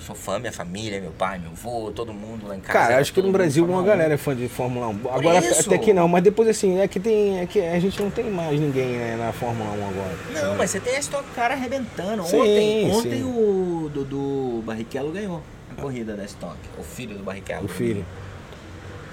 Sou 0.00 0.14
fã, 0.14 0.38
minha 0.38 0.52
família, 0.52 1.00
meu 1.00 1.10
pai, 1.10 1.38
meu 1.38 1.50
avô, 1.50 1.90
todo 1.90 2.14
mundo 2.14 2.46
lá 2.46 2.56
em 2.56 2.60
casa. 2.60 2.78
Cara, 2.78 2.98
acho 2.98 3.12
que 3.12 3.20
no 3.20 3.30
Brasil 3.32 3.64
uma 3.64 3.80
1. 3.80 3.84
galera 3.84 4.14
é 4.14 4.16
fã 4.16 4.34
de 4.34 4.48
Fórmula 4.48 4.86
1. 4.88 5.00
Agora 5.12 5.38
isso. 5.38 5.68
até 5.68 5.76
que 5.76 5.92
não, 5.92 6.08
mas 6.08 6.22
depois 6.22 6.48
assim, 6.48 6.78
é 6.78 6.88
que 6.88 6.98
tem. 7.00 7.40
É 7.40 7.46
que 7.46 7.60
a 7.60 7.78
gente 7.78 8.00
não 8.00 8.10
tem 8.10 8.30
mais 8.30 8.58
ninguém 8.58 8.92
né, 8.92 9.16
na 9.16 9.32
Fórmula 9.32 9.70
1 9.70 9.88
agora. 9.88 10.16
Não, 10.32 10.56
mas 10.56 10.70
você 10.70 10.80
tem 10.80 10.96
a 10.96 11.00
Stock 11.00 11.28
Car 11.34 11.50
arrebentando. 11.50 12.24
Sim, 12.24 12.40
ontem 12.40 12.90
ontem 12.90 13.18
sim. 13.18 13.22
o 13.24 13.90
Dudu 13.92 14.62
Barrichello 14.64 15.10
ganhou 15.10 15.42
a 15.76 15.80
corrida 15.80 16.16
da 16.16 16.24
Stock. 16.24 16.56
O 16.78 16.82
filho 16.82 17.18
do 17.18 17.24
Barrichello. 17.24 17.64
O 17.64 17.68
filho. 17.68 18.06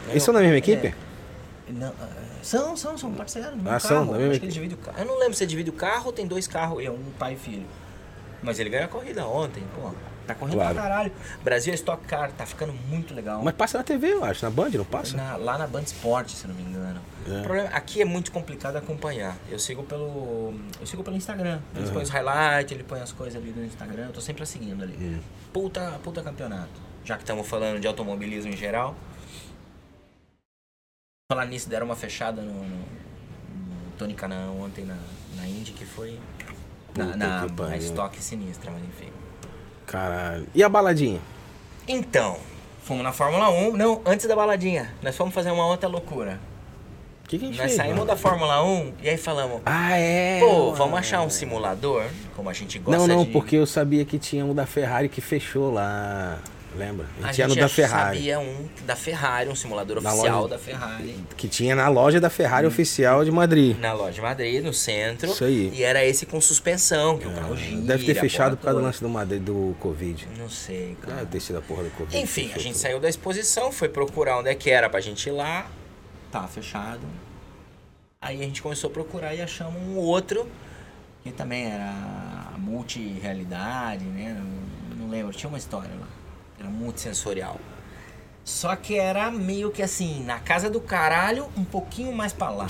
Eles 0.10 0.24
são 0.24 0.34
da 0.34 0.39
mesma 0.39 0.56
É. 0.56 0.60
equipe? 0.60 0.93
Não, 1.67 1.91
ah, 2.00 2.08
são, 2.43 2.78
são, 2.78 2.95
são 2.95 3.12
parceiros. 3.12 3.50
Ah, 3.65 3.80
são, 3.80 4.06
da 4.06 4.13
mesma 4.13 4.32
Acho 4.34 4.39
que 4.39 4.45
equipe. 4.45 4.45
eles 4.45 4.54
dividem 4.54 4.78
o 4.78 4.80
carro. 4.80 4.98
Eu 5.00 5.06
não 5.06 5.17
lembro 5.19 5.34
se 5.34 5.43
é 5.43 5.48
divide 5.48 5.71
o 5.71 5.74
carro 5.74 6.06
ou 6.08 6.13
tem 6.13 6.28
dois 6.28 6.48
carros 6.48 6.84
é 6.86 6.91
um 6.91 7.00
pai 7.17 7.34
e 7.34 7.38
filho. 7.38 7.65
Mas 8.43 8.60
ele 8.60 8.69
ganhou 8.69 8.86
a 8.86 8.88
corrida 8.89 9.26
ontem, 9.26 9.63
pô. 9.76 9.89
Tá 10.26 10.34
correndo 10.36 10.56
Claro. 10.56 10.74
pra 10.74 10.84
caralho. 10.84 11.12
Brasil 11.44 11.72
é 11.72 11.76
Stock 11.76 12.04
Car, 12.06 12.32
tá 12.32 12.46
ficando 12.46 12.74
muito 12.74 13.14
legal. 13.14 13.42
Mas 13.44 13.54
passa 13.54 13.78
na 13.78 13.84
TV, 13.84 14.14
eu 14.14 14.24
acho. 14.26 14.44
Na 14.44 14.50
Band, 14.52 14.70
não 14.72 14.86
passa? 14.86 15.16
Na- 15.16 15.36
lá 15.36 15.58
na 15.58 15.68
Band 15.68 15.84
Sport, 15.84 16.30
se 16.30 16.48
não 16.48 16.56
me 16.56 16.64
engano. 16.64 17.00
É. 17.28 17.40
O 17.40 17.44
problema, 17.44 17.70
aqui 17.70 18.02
é 18.02 18.06
muito 18.06 18.32
complicado 18.32 18.76
acompanhar. 18.76 19.38
Eu 19.50 19.58
sigo 19.60 19.84
pelo. 19.84 20.54
Eu 20.80 20.86
sigo 20.86 21.04
pelo 21.04 21.16
Instagram. 21.16 21.60
Eles 21.76 21.88
Uhum. 21.90 21.94
põem 21.96 22.04
os 22.04 22.10
highlights, 22.10 22.72
ele 22.72 22.84
põe 22.84 23.02
as 23.02 23.12
coisas 23.12 23.42
ali 23.42 23.52
no 23.52 23.64
Instagram. 23.66 24.06
Eu 24.08 24.14
tô 24.14 24.22
sempre 24.22 24.46
seguindo 24.46 24.84
ali. 24.84 24.96
Hum. 25.00 25.20
Puta, 25.54 26.00
puta 26.04 26.22
campeonato. 26.22 26.82
Já 27.04 27.16
que 27.18 27.24
estamos 27.24 27.48
falando 27.48 27.80
de 27.80 27.88
automobilismo 27.88 28.52
em 28.52 28.58
geral. 28.58 28.96
Falar 31.32 31.46
nisso, 31.46 31.68
deram 31.70 31.86
uma 31.88 31.96
fechada 31.96 32.42
no, 32.42 32.54
no, 32.54 32.78
no 32.78 33.92
Tony 33.98 34.14
Canaan 34.14 34.52
ontem 34.52 34.86
na, 34.86 34.98
na 35.36 35.48
Indy, 35.48 35.72
que 35.72 35.86
foi. 35.86 36.20
Na, 36.96 37.06
Puta 37.06 37.18
na, 37.18 37.48
na 37.70 37.78
estoque 37.78 38.22
sinistra, 38.24 38.72
mas 38.72 38.82
enfim. 38.84 39.12
Caralho. 39.86 40.48
E 40.54 40.63
a 40.63 40.69
baladinha? 40.69 41.19
Então, 41.88 42.38
fomos 42.84 43.04
na 43.04 43.12
Fórmula 43.12 43.50
1. 43.50 43.78
Não, 43.78 44.02
antes 44.06 44.26
da 44.28 44.36
baladinha, 44.36 44.93
nós 45.02 45.15
fomos 45.15 45.34
fazer 45.34 45.52
uma 45.52 45.65
outra 45.67 45.88
loucura. 45.88 46.39
O 47.24 47.28
que, 47.28 47.39
que 47.39 47.45
a 47.45 47.48
gente 47.48 47.58
Nós 47.58 47.65
fez? 47.67 47.78
saímos 47.78 47.95
mano? 47.98 48.08
da 48.08 48.15
Fórmula 48.15 48.63
1 48.63 48.93
e 49.02 49.10
aí 49.10 49.17
falamos, 49.17 49.60
Ah, 49.65 49.98
é? 49.98 50.39
pô, 50.39 50.48
mano. 50.65 50.76
vamos 50.76 51.00
achar 51.00 51.21
um 51.24 51.30
simulador, 51.30 52.04
como 52.36 52.50
a 52.52 52.54
gente 52.54 52.78
gosta 52.78 53.00
Não, 53.00 53.08
não, 53.08 53.26
de... 53.26 53.32
porque 53.32 53.56
eu 53.56 53.65
sabia 53.65 54.06
que 54.06 54.19
tinha 54.19 54.45
um 54.45 54.54
da 54.54 54.67
Ferrari 54.67 55.10
que 55.10 55.21
fechou 55.21 55.74
lá. 55.74 56.38
Lembra? 56.78 57.06
a 57.24 57.32
tinha 57.32 57.48
gente 57.48 57.56
no 57.58 57.62
da 57.64 57.70
Ferrari. 57.70 58.18
sabia 58.18 58.40
um 58.40 58.68
da 58.86 58.96
Ferrari, 58.96 59.50
um 59.50 59.56
simulador 59.56 60.02
Na 60.02 60.12
oficial 60.14 60.42
loja- 60.44 60.50
da 60.56 60.60
Ferrari. 60.60 61.16
Que 61.38 61.48
tinha 61.48 61.76
na 61.76 61.88
loja 61.88 62.20
da 62.20 62.28
Hum. 62.28 62.32
Ferrari 62.32 62.68
oficial 62.68 63.24
de 63.24 63.32
Madrid. 63.32 63.78
Na 63.80 63.94
loja 63.94 64.12
de 64.14 64.22
Madrid, 64.22 64.64
no 64.64 64.74
centro. 64.74 65.32
Isso 65.32 65.44
aí. 65.46 65.70
E 65.74 65.84
era 65.84 66.04
esse 66.04 66.26
com 66.26 66.40
suspensão, 66.42 67.18
que 67.18 67.28
o 67.28 67.32
carro 67.34 67.56
gira. 67.56 67.82
Deve 67.82 68.06
ter 68.06 68.18
a 68.18 68.22
fechado 68.22 68.58
por 68.58 68.64
causa 68.66 68.80
do 68.80 68.86
lance 68.86 69.02
do 69.02 69.10
Madrid 69.10 69.42
do 69.42 69.76
Covid. 69.80 70.28
Não 70.38 70.50
sei, 70.50 70.98
cara. 71.02 71.16
Deve 71.18 71.28
ter 71.32 71.40
sido 71.40 71.58
a 71.60 71.62
porra 71.62 71.84
do 71.84 71.92
Covid. 71.92 72.18
Enfim, 72.18 72.52
a 72.54 72.58
gente 72.60 72.74
tudo. 72.74 72.82
saiu 72.82 73.00
da 73.00 73.08
exposição, 73.10 73.72
foi 73.72 73.88
procurar 73.90 74.38
onde 74.40 74.50
é 74.50 74.56
que 74.56 74.70
era 74.70 74.90
pra 74.90 75.00
gente 75.00 75.28
ir 75.30 75.32
lá. 75.32 75.68
Tá 76.32 76.48
fechado. 76.48 77.02
Aí 78.22 78.42
a 78.42 78.44
gente 78.44 78.62
começou 78.62 78.90
a 78.90 78.94
procurar 78.94 79.34
e 79.36 79.42
achamos 79.42 79.82
um 79.82 79.96
outro, 79.98 80.48
que 81.24 81.32
também 81.32 81.66
era 81.72 81.94
multi-realidade, 82.58 84.04
né? 84.06 84.36
Não, 84.90 84.98
não 85.06 85.10
lembro, 85.12 85.32
tinha 85.34 85.48
uma 85.48 85.58
história 85.58 85.92
lá. 86.00 86.08
Era 86.65 86.69
multissensorial. 86.69 87.60
Só 88.43 88.75
que 88.75 88.97
era 88.97 89.32
meio 89.32 89.71
que 89.71 89.82
assim, 89.82 90.23
na 90.23 90.39
casa 90.39 90.69
do 90.69 90.80
caralho, 90.82 91.47
um 91.58 91.63
pouquinho 91.63 92.12
mais 92.12 92.34
pra 92.34 92.49
lá. 92.49 92.67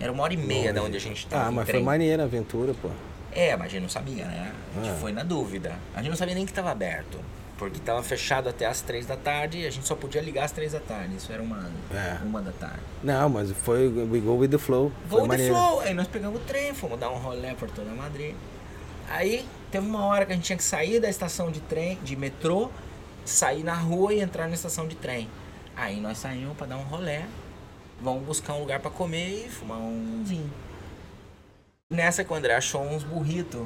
Era 0.00 0.10
uma 0.12 0.22
hora 0.22 0.34
e 0.34 0.36
meia 0.36 0.72
da 0.72 0.82
onde 0.82 0.96
a 0.96 1.00
gente 1.00 1.26
tava. 1.26 1.46
Ah, 1.48 1.50
mas 1.50 1.64
foi 1.64 1.74
trem. 1.74 1.84
maneira 1.84 2.22
a 2.22 2.26
aventura, 2.26 2.74
pô. 2.74 2.88
É, 3.32 3.56
mas 3.56 3.66
a 3.66 3.70
gente 3.70 3.82
não 3.82 3.88
sabia, 3.88 4.24
né? 4.26 4.52
A 4.76 4.80
gente 4.84 4.92
Ah. 4.92 4.98
foi 5.00 5.12
na 5.12 5.22
dúvida. 5.22 5.74
A 5.94 5.98
gente 6.00 6.10
não 6.10 6.16
sabia 6.16 6.34
nem 6.34 6.44
que 6.44 6.52
estava 6.52 6.70
aberto. 6.70 7.18
Porque 7.56 7.78
estava 7.78 8.02
fechado 8.02 8.48
até 8.48 8.66
as 8.66 8.80
três 8.80 9.06
da 9.06 9.16
tarde 9.16 9.58
e 9.58 9.66
a 9.66 9.70
gente 9.70 9.86
só 9.86 9.94
podia 9.94 10.20
ligar 10.20 10.44
às 10.44 10.52
três 10.52 10.72
da 10.72 10.80
tarde. 10.80 11.16
Isso 11.16 11.32
era 11.32 11.40
uma, 11.42 11.70
É. 11.92 12.18
uma 12.24 12.42
da 12.42 12.50
tarde. 12.52 12.80
Não, 13.02 13.28
mas 13.28 13.52
foi 13.52 13.86
We 13.88 14.18
Go 14.20 14.36
With 14.38 14.48
The 14.48 14.58
Flow. 14.58 14.90
Foi 15.08 15.18
Voo 15.18 15.22
de 15.22 15.28
maneiro. 15.28 15.54
flow. 15.54 15.80
Aí 15.80 15.94
nós 15.94 16.08
pegamos 16.08 16.40
o 16.40 16.44
trem, 16.44 16.74
fomos 16.74 16.98
dar 16.98 17.10
um 17.10 17.16
rolê 17.18 17.54
por 17.54 17.70
toda 17.70 17.90
Madrid. 17.92 18.34
Aí 19.08 19.46
teve 19.70 19.86
uma 19.86 20.04
hora 20.06 20.26
que 20.26 20.32
a 20.32 20.34
gente 20.34 20.44
tinha 20.44 20.56
que 20.56 20.64
sair 20.64 20.98
da 21.00 21.08
estação 21.08 21.50
de 21.50 21.60
trem, 21.60 21.96
de 22.02 22.16
metrô, 22.16 22.70
sair 23.24 23.62
na 23.64 23.74
rua 23.74 24.12
e 24.14 24.20
entrar 24.20 24.48
na 24.48 24.54
estação 24.54 24.86
de 24.86 24.94
trem. 24.96 25.28
Aí 25.76 26.00
nós 26.00 26.18
saímos 26.18 26.56
para 26.56 26.68
dar 26.68 26.76
um 26.76 26.82
rolê. 26.84 27.20
Vamos 28.00 28.24
buscar 28.24 28.54
um 28.54 28.60
lugar 28.60 28.80
para 28.80 28.90
comer 28.90 29.46
e 29.46 29.48
fumar 29.48 29.78
um 29.78 30.22
vinho. 30.24 30.50
Nessa 31.92 32.24
que 32.24 32.32
o 32.32 32.36
André 32.36 32.54
achou 32.54 32.82
uns 32.82 33.02
burritos. 33.04 33.62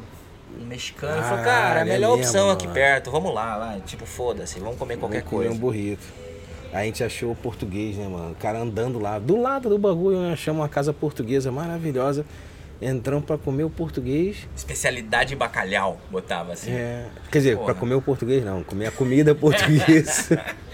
Um 0.58 0.64
mexicano 0.64 1.20
e 1.20 1.22
falou, 1.22 1.40
Ah, 1.40 1.44
cara, 1.44 1.80
a 1.80 1.82
é 1.82 1.84
melhor 1.84 2.16
mesmo, 2.16 2.24
opção 2.24 2.50
aqui 2.50 2.64
mano. 2.66 2.74
perto, 2.74 3.10
vamos 3.10 3.34
lá, 3.34 3.58
vai. 3.58 3.80
Tipo, 3.82 4.06
foda-se, 4.06 4.58
vamos 4.58 4.78
comer 4.78 4.96
qualquer 4.96 5.18
Vamos 5.18 5.30
comer 5.30 5.44
coisa. 5.46 5.54
um 5.54 5.58
burrito. 5.58 6.06
A 6.72 6.82
gente 6.84 7.02
achou 7.04 7.32
o 7.32 7.36
português, 7.36 7.96
né, 7.96 8.06
mano? 8.08 8.32
O 8.32 8.34
cara 8.34 8.58
andando 8.58 8.98
lá. 8.98 9.18
Do 9.18 9.40
lado 9.40 9.68
do 9.68 9.78
bagulho, 9.78 10.32
achamos 10.32 10.60
uma 10.60 10.68
casa 10.68 10.92
portuguesa 10.92 11.50
maravilhosa. 11.52 12.24
Entramos 12.80 13.24
pra 13.24 13.36
comer 13.36 13.64
o 13.64 13.70
português. 13.70 14.36
Especialidade 14.56 15.34
bacalhau, 15.34 16.00
botava 16.10 16.52
assim. 16.52 16.70
É, 16.70 17.06
quer 17.30 17.38
dizer, 17.38 17.54
Porra. 17.56 17.64
pra 17.66 17.74
comer 17.74 17.94
o 17.96 18.02
português 18.02 18.44
não, 18.44 18.62
comer 18.62 18.86
a 18.86 18.90
comida 18.92 19.34
portuguesa. 19.34 20.40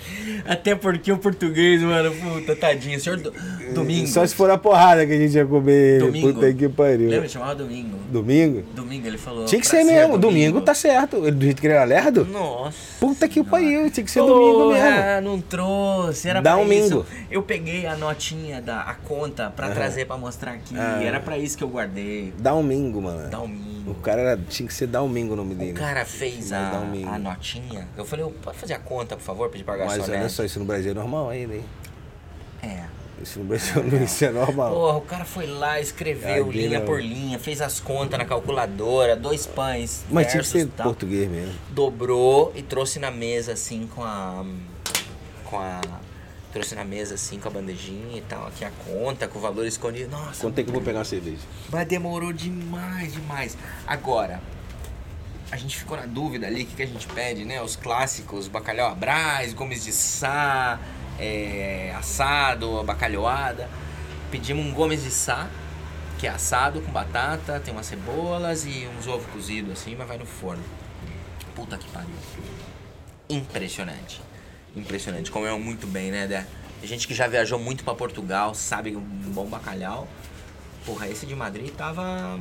Até 0.46 0.74
porque 0.74 1.10
o 1.10 1.16
português, 1.16 1.80
mano, 1.80 2.14
puta, 2.14 2.54
tadinho. 2.54 3.00
Senhor 3.00 3.18
do... 3.18 3.32
Domingo. 3.72 4.06
Só 4.06 4.26
se 4.26 4.34
for 4.34 4.50
a 4.50 4.58
porrada 4.58 5.06
que 5.06 5.12
a 5.12 5.16
gente 5.16 5.34
ia 5.34 5.46
comer. 5.46 6.00
Domingo. 6.00 6.34
Puta 6.34 6.52
que 6.52 6.68
pariu. 6.68 7.08
Lembra? 7.08 7.28
Chamava 7.28 7.54
Domingo. 7.54 7.96
Domingo? 8.10 8.62
Domingo, 8.74 9.06
ele 9.06 9.16
falou. 9.16 9.46
Tinha 9.46 9.60
que 9.60 9.66
pra 9.68 9.78
ser 9.78 9.84
mesmo. 9.84 10.18
Domingo. 10.18 10.60
tá 10.60 10.74
certo. 10.74 11.16
Ele- 11.26 11.30
Do 11.32 11.44
jeito 11.44 11.60
que 11.60 11.66
ele 11.66 11.74
era 11.74 11.84
lerdo? 11.84 12.26
Nossa. 12.26 12.76
Puta 13.00 13.26
que 13.26 13.42
pariu. 13.42 13.90
Tinha 13.90 14.04
que 14.04 14.10
ser 14.10 14.20
domingo 14.20 14.72
mesmo. 14.72 14.86
Ah, 14.86 15.20
não 15.22 15.40
trouxe. 15.40 16.28
Era 16.28 16.42
Dá 16.42 16.52
pra 16.54 16.62
um 16.62 16.70
isso. 16.72 16.88
mingo. 16.96 17.06
Eu 17.30 17.42
peguei 17.42 17.86
a 17.86 17.96
notinha, 17.96 18.60
da, 18.60 18.82
a 18.82 18.94
conta, 18.94 19.50
pra 19.50 19.66
Aham. 19.66 19.74
trazer 19.74 20.04
pra 20.04 20.18
mostrar 20.18 20.52
aqui. 20.52 20.74
Ah. 20.76 21.00
Era 21.02 21.18
pra 21.18 21.38
isso 21.38 21.56
que 21.56 21.64
eu 21.64 21.68
guardei. 21.68 21.93
Domingo, 22.38 23.00
mano. 23.02 23.30
Domingo. 23.30 23.90
O 23.90 23.94
cara 23.96 24.20
era, 24.22 24.40
tinha 24.48 24.66
que 24.66 24.74
ser 24.74 24.86
Domingo 24.86 25.34
o 25.34 25.36
nome 25.36 25.54
dele. 25.54 25.72
O 25.72 25.74
cara 25.74 26.04
fez 26.04 26.52
a, 26.52 26.70
a 27.12 27.18
notinha. 27.18 27.86
Eu 27.96 28.04
falei, 28.04 28.24
pode 28.42 28.56
fazer 28.58 28.74
a 28.74 28.78
conta, 28.78 29.16
por 29.16 29.22
favor, 29.22 29.50
pedir 29.50 29.64
pra 29.64 29.74
Mas 29.76 29.92
olha 29.92 29.98
garçonete. 29.98 30.32
só, 30.32 30.44
isso 30.44 30.58
no 30.58 30.64
Brasil 30.64 30.90
é 30.92 30.94
normal 30.94 31.28
ainda, 31.30 31.54
hein? 31.54 31.64
É. 32.62 32.84
Isso 33.22 33.38
no 33.38 33.44
Brasil 33.44 33.82
não 33.84 34.02
isso 34.02 34.24
é 34.24 34.30
normal. 34.30 34.72
Porra, 34.74 34.96
o 34.98 35.00
cara 35.02 35.24
foi 35.24 35.46
lá, 35.46 35.80
escreveu 35.80 36.46
Aqui 36.48 36.58
linha 36.66 36.80
não. 36.80 36.86
por 36.86 37.00
linha, 37.00 37.38
fez 37.38 37.60
as 37.60 37.78
contas 37.78 38.18
na 38.18 38.24
calculadora, 38.24 39.14
dois 39.14 39.46
pães, 39.46 40.04
Mas 40.10 40.28
tinha 40.32 40.42
que 40.42 40.48
ser 40.48 40.66
tal. 40.68 40.86
português 40.86 41.30
mesmo. 41.30 41.54
dobrou 41.70 42.52
e 42.56 42.62
trouxe 42.62 42.98
na 42.98 43.10
mesa 43.10 43.52
assim 43.52 43.86
com 43.94 44.02
a 44.02 44.44
com 45.44 45.58
a 45.58 45.80
Trouxe 46.54 46.76
na 46.76 46.84
mesa 46.84 47.16
assim 47.16 47.40
com 47.40 47.48
a 47.48 47.50
bandejinha 47.50 48.16
e 48.16 48.20
tal, 48.20 48.46
aqui 48.46 48.64
a 48.64 48.70
conta, 48.70 49.26
com 49.26 49.40
o 49.40 49.42
valor 49.42 49.66
escondido. 49.66 50.12
Nossa. 50.12 50.40
Quanto 50.40 50.54
tempo 50.54 50.70
que 50.70 50.70
eu 50.70 50.80
vou 50.80 50.82
pegar 50.82 51.00
uma 51.00 51.04
cerveja? 51.04 51.42
Mas 51.68 51.88
demorou 51.88 52.32
demais, 52.32 53.12
demais. 53.12 53.58
Agora, 53.84 54.40
a 55.50 55.56
gente 55.56 55.76
ficou 55.76 55.96
na 55.96 56.06
dúvida 56.06 56.46
ali, 56.46 56.62
o 56.62 56.66
que, 56.66 56.76
que 56.76 56.82
a 56.84 56.86
gente 56.86 57.08
pede, 57.08 57.44
né? 57.44 57.60
Os 57.60 57.74
clássicos, 57.74 58.46
bacalhau 58.46 58.88
à 58.88 58.94
brás, 58.94 59.52
gomes 59.52 59.82
de 59.82 59.90
sá, 59.90 60.78
é, 61.18 61.92
assado, 61.98 62.84
bacalhoada. 62.84 63.68
Pedimos 64.30 64.64
um 64.64 64.72
gomes 64.72 65.02
de 65.02 65.10
sá, 65.10 65.48
que 66.20 66.28
é 66.28 66.30
assado 66.30 66.80
com 66.80 66.92
batata, 66.92 67.58
tem 67.58 67.74
umas 67.74 67.86
cebolas 67.86 68.64
e 68.64 68.88
uns 68.96 69.08
ovos 69.08 69.26
cozidos 69.32 69.72
assim, 69.72 69.96
mas 69.96 70.06
vai 70.06 70.18
no 70.18 70.26
forno. 70.26 70.62
Puta 71.56 71.76
que 71.76 71.88
pariu. 71.88 72.14
Impressionante. 73.28 74.22
Impressionante. 74.76 75.30
Comeu 75.30 75.58
muito 75.58 75.86
bem, 75.86 76.10
né, 76.10 76.26
Dé? 76.26 76.46
Tem 76.80 76.88
gente 76.88 77.06
que 77.08 77.14
já 77.14 77.26
viajou 77.26 77.58
muito 77.58 77.84
pra 77.84 77.94
Portugal, 77.94 78.54
sabe 78.54 78.96
um 78.96 79.00
bom 79.00 79.46
bacalhau. 79.46 80.06
Porra, 80.84 81.08
esse 81.08 81.24
de 81.24 81.34
Madrid 81.34 81.70
tava 81.74 82.38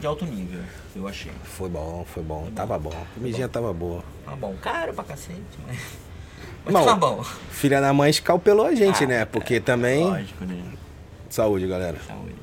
de 0.00 0.06
alto 0.06 0.24
nível, 0.24 0.60
eu 0.96 1.06
achei. 1.06 1.30
Foi 1.44 1.68
bom, 1.68 2.04
foi 2.12 2.22
bom. 2.22 2.50
Tava 2.54 2.76
bom. 2.78 2.90
A 2.90 3.14
comidinha 3.14 3.48
tava 3.48 3.72
boa. 3.72 4.02
Tá 4.24 4.34
bom, 4.34 4.54
caro 4.60 4.92
pra 4.92 5.04
cacete, 5.04 5.38
mas. 5.66 5.78
Mas 6.64 6.74
Não, 6.74 6.84
tá 6.84 6.94
bom. 6.96 7.22
Filha 7.50 7.80
da 7.80 7.92
mãe 7.92 8.10
escalpelou 8.10 8.66
a 8.66 8.74
gente, 8.74 9.04
Ah, 9.04 9.06
né? 9.06 9.24
Porque 9.26 9.60
também. 9.60 10.02
Lógico, 10.04 10.44
né? 10.44 10.60
Saúde, 11.28 11.66
galera. 11.68 11.98
Saúde. 12.06 12.34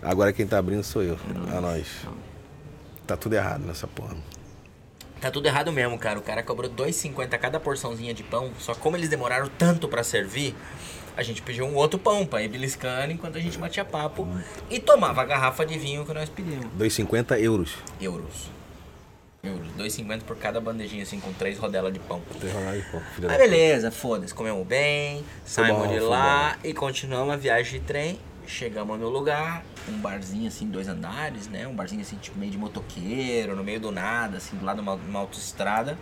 Agora 0.00 0.32
quem 0.32 0.46
tá 0.46 0.58
abrindo 0.58 0.82
sou 0.84 1.02
eu. 1.02 1.18
nóis. 1.34 1.52
A 1.54 1.60
nós. 1.60 1.86
Tá 3.06 3.16
tudo 3.16 3.34
errado 3.34 3.64
nessa 3.66 3.86
porra. 3.86 4.16
Tá 5.24 5.30
tudo 5.30 5.46
errado 5.46 5.72
mesmo, 5.72 5.98
cara. 5.98 6.18
O 6.18 6.22
cara 6.22 6.42
cobrou 6.42 6.70
2,50 6.70 7.38
cada 7.38 7.58
porçãozinha 7.58 8.12
de 8.12 8.22
pão. 8.22 8.50
Só 8.58 8.74
como 8.74 8.94
eles 8.94 9.08
demoraram 9.08 9.48
tanto 9.56 9.88
pra 9.88 10.04
servir, 10.04 10.54
a 11.16 11.22
gente 11.22 11.40
pediu 11.40 11.64
um 11.64 11.74
outro 11.76 11.98
pão 11.98 12.26
pra 12.26 12.42
ir 12.42 12.48
beliscando 12.48 13.10
enquanto 13.10 13.38
a 13.38 13.40
gente 13.40 13.56
batia 13.56 13.86
papo 13.86 14.28
e 14.68 14.78
tomava 14.78 15.22
a 15.22 15.24
garrafa 15.24 15.64
de 15.64 15.78
vinho 15.78 16.04
que 16.04 16.12
nós 16.12 16.28
pedimos. 16.28 16.66
2,50 16.78 17.40
euros. 17.40 17.74
Euros. 17.98 18.50
Euros. 19.42 19.68
2,50 19.78 20.24
por 20.24 20.36
cada 20.36 20.60
bandejinha, 20.60 21.04
assim, 21.04 21.18
com 21.18 21.32
três 21.32 21.56
rodelas 21.56 21.90
de 21.90 22.00
pão. 22.00 22.20
Três 22.38 22.52
filha 22.52 23.28
Mas 23.28 23.38
da- 23.38 23.38
beleza, 23.38 23.90
foda-se. 23.90 24.34
Comemos 24.34 24.66
bem, 24.66 25.24
saímos 25.42 25.88
de 25.88 26.00
lá 26.00 26.58
e 26.62 26.74
continuamos 26.74 27.32
a 27.32 27.36
viagem 27.38 27.80
de 27.80 27.86
trem. 27.86 28.20
Chegamos 28.46 29.00
no 29.00 29.08
lugar, 29.08 29.64
um 29.88 29.98
barzinho 29.98 30.48
assim, 30.48 30.68
dois 30.68 30.88
andares, 30.88 31.48
né? 31.48 31.66
Um 31.66 31.74
barzinho 31.74 32.02
assim, 32.02 32.16
tipo 32.16 32.38
meio 32.38 32.50
de 32.50 32.58
motoqueiro, 32.58 33.54
no 33.54 33.62
meio 33.62 33.80
do 33.80 33.90
nada, 33.90 34.38
assim, 34.38 34.56
do 34.56 34.64
lado 34.64 34.76
de 34.76 34.82
uma, 34.82 34.94
uma 34.94 35.20
autoestrada. 35.20 35.98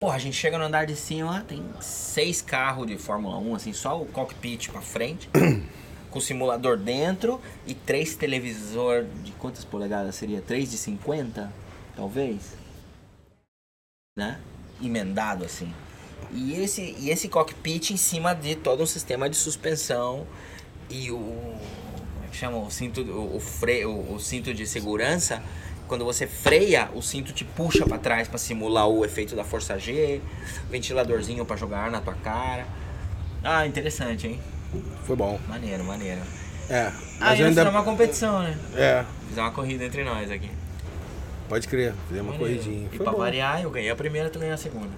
Porra, 0.00 0.16
a 0.16 0.18
gente 0.18 0.36
chega 0.36 0.58
no 0.58 0.64
andar 0.64 0.86
de 0.86 0.96
cima, 0.96 1.44
tem 1.48 1.64
seis 1.80 2.42
carros 2.42 2.86
de 2.86 2.98
Fórmula 2.98 3.38
1, 3.38 3.54
assim, 3.54 3.72
só 3.72 4.00
o 4.00 4.06
cockpit 4.06 4.68
pra 4.68 4.80
frente, 4.80 5.30
com 6.10 6.18
o 6.18 6.22
simulador 6.22 6.76
dentro 6.76 7.40
e 7.66 7.74
três 7.74 8.14
televisor 8.14 9.04
de 9.22 9.32
quantas 9.32 9.64
polegadas 9.64 10.14
seria? 10.14 10.40
Três 10.40 10.70
de 10.70 10.76
50, 10.76 11.52
talvez? 11.96 12.56
Né? 14.16 14.38
Emendado 14.82 15.44
assim. 15.44 15.72
E 16.32 16.54
esse, 16.54 16.94
e 16.98 17.10
esse 17.10 17.28
cockpit 17.28 17.90
em 17.90 17.96
cima 17.96 18.34
de 18.34 18.56
todo 18.56 18.82
um 18.82 18.86
sistema 18.86 19.28
de 19.30 19.36
suspensão 19.36 20.26
e 20.90 21.10
o. 21.10 21.54
Que 22.34 22.40
chama? 22.40 22.58
O 22.58 22.68
cinto, 22.68 23.00
o, 23.00 23.36
o, 23.36 23.40
fre, 23.40 23.84
o, 23.84 24.14
o 24.14 24.18
cinto 24.18 24.52
de 24.52 24.66
segurança. 24.66 25.40
Quando 25.86 26.04
você 26.04 26.26
freia, 26.26 26.88
o 26.92 27.00
cinto 27.00 27.32
te 27.32 27.44
puxa 27.44 27.86
pra 27.86 27.96
trás 27.96 28.26
pra 28.26 28.38
simular 28.38 28.88
o 28.88 29.04
efeito 29.04 29.36
da 29.36 29.44
força 29.44 29.78
G, 29.78 30.20
ventiladorzinho 30.68 31.44
pra 31.44 31.56
jogar 31.56 31.84
ar 31.84 31.90
na 31.92 32.00
tua 32.00 32.14
cara. 32.14 32.66
Ah, 33.44 33.64
interessante, 33.64 34.26
hein? 34.26 34.40
Foi 35.04 35.14
bom. 35.14 35.38
Maneiro, 35.46 35.84
maneiro. 35.84 36.22
É. 36.68 36.86
Ah, 36.86 36.92
Mas 37.20 37.38
eu 37.38 37.46
ainda... 37.46 37.60
ainda. 37.60 37.70
uma 37.70 37.84
competição, 37.84 38.42
né? 38.42 38.58
É. 38.74 39.04
Fizer 39.28 39.40
uma 39.40 39.52
corrida 39.52 39.84
entre 39.84 40.02
nós 40.02 40.28
aqui. 40.28 40.50
Pode 41.48 41.68
crer. 41.68 41.94
Fizemos 42.08 42.32
uma 42.32 42.38
corridinha. 42.38 42.88
E 42.92 42.96
Foi 42.96 43.04
pra 43.04 43.12
bom. 43.12 43.18
variar, 43.18 43.62
eu 43.62 43.70
ganhei 43.70 43.90
a 43.90 43.96
primeira, 43.96 44.28
tu 44.28 44.40
ganhou 44.40 44.54
a 44.54 44.58
segunda. 44.58 44.90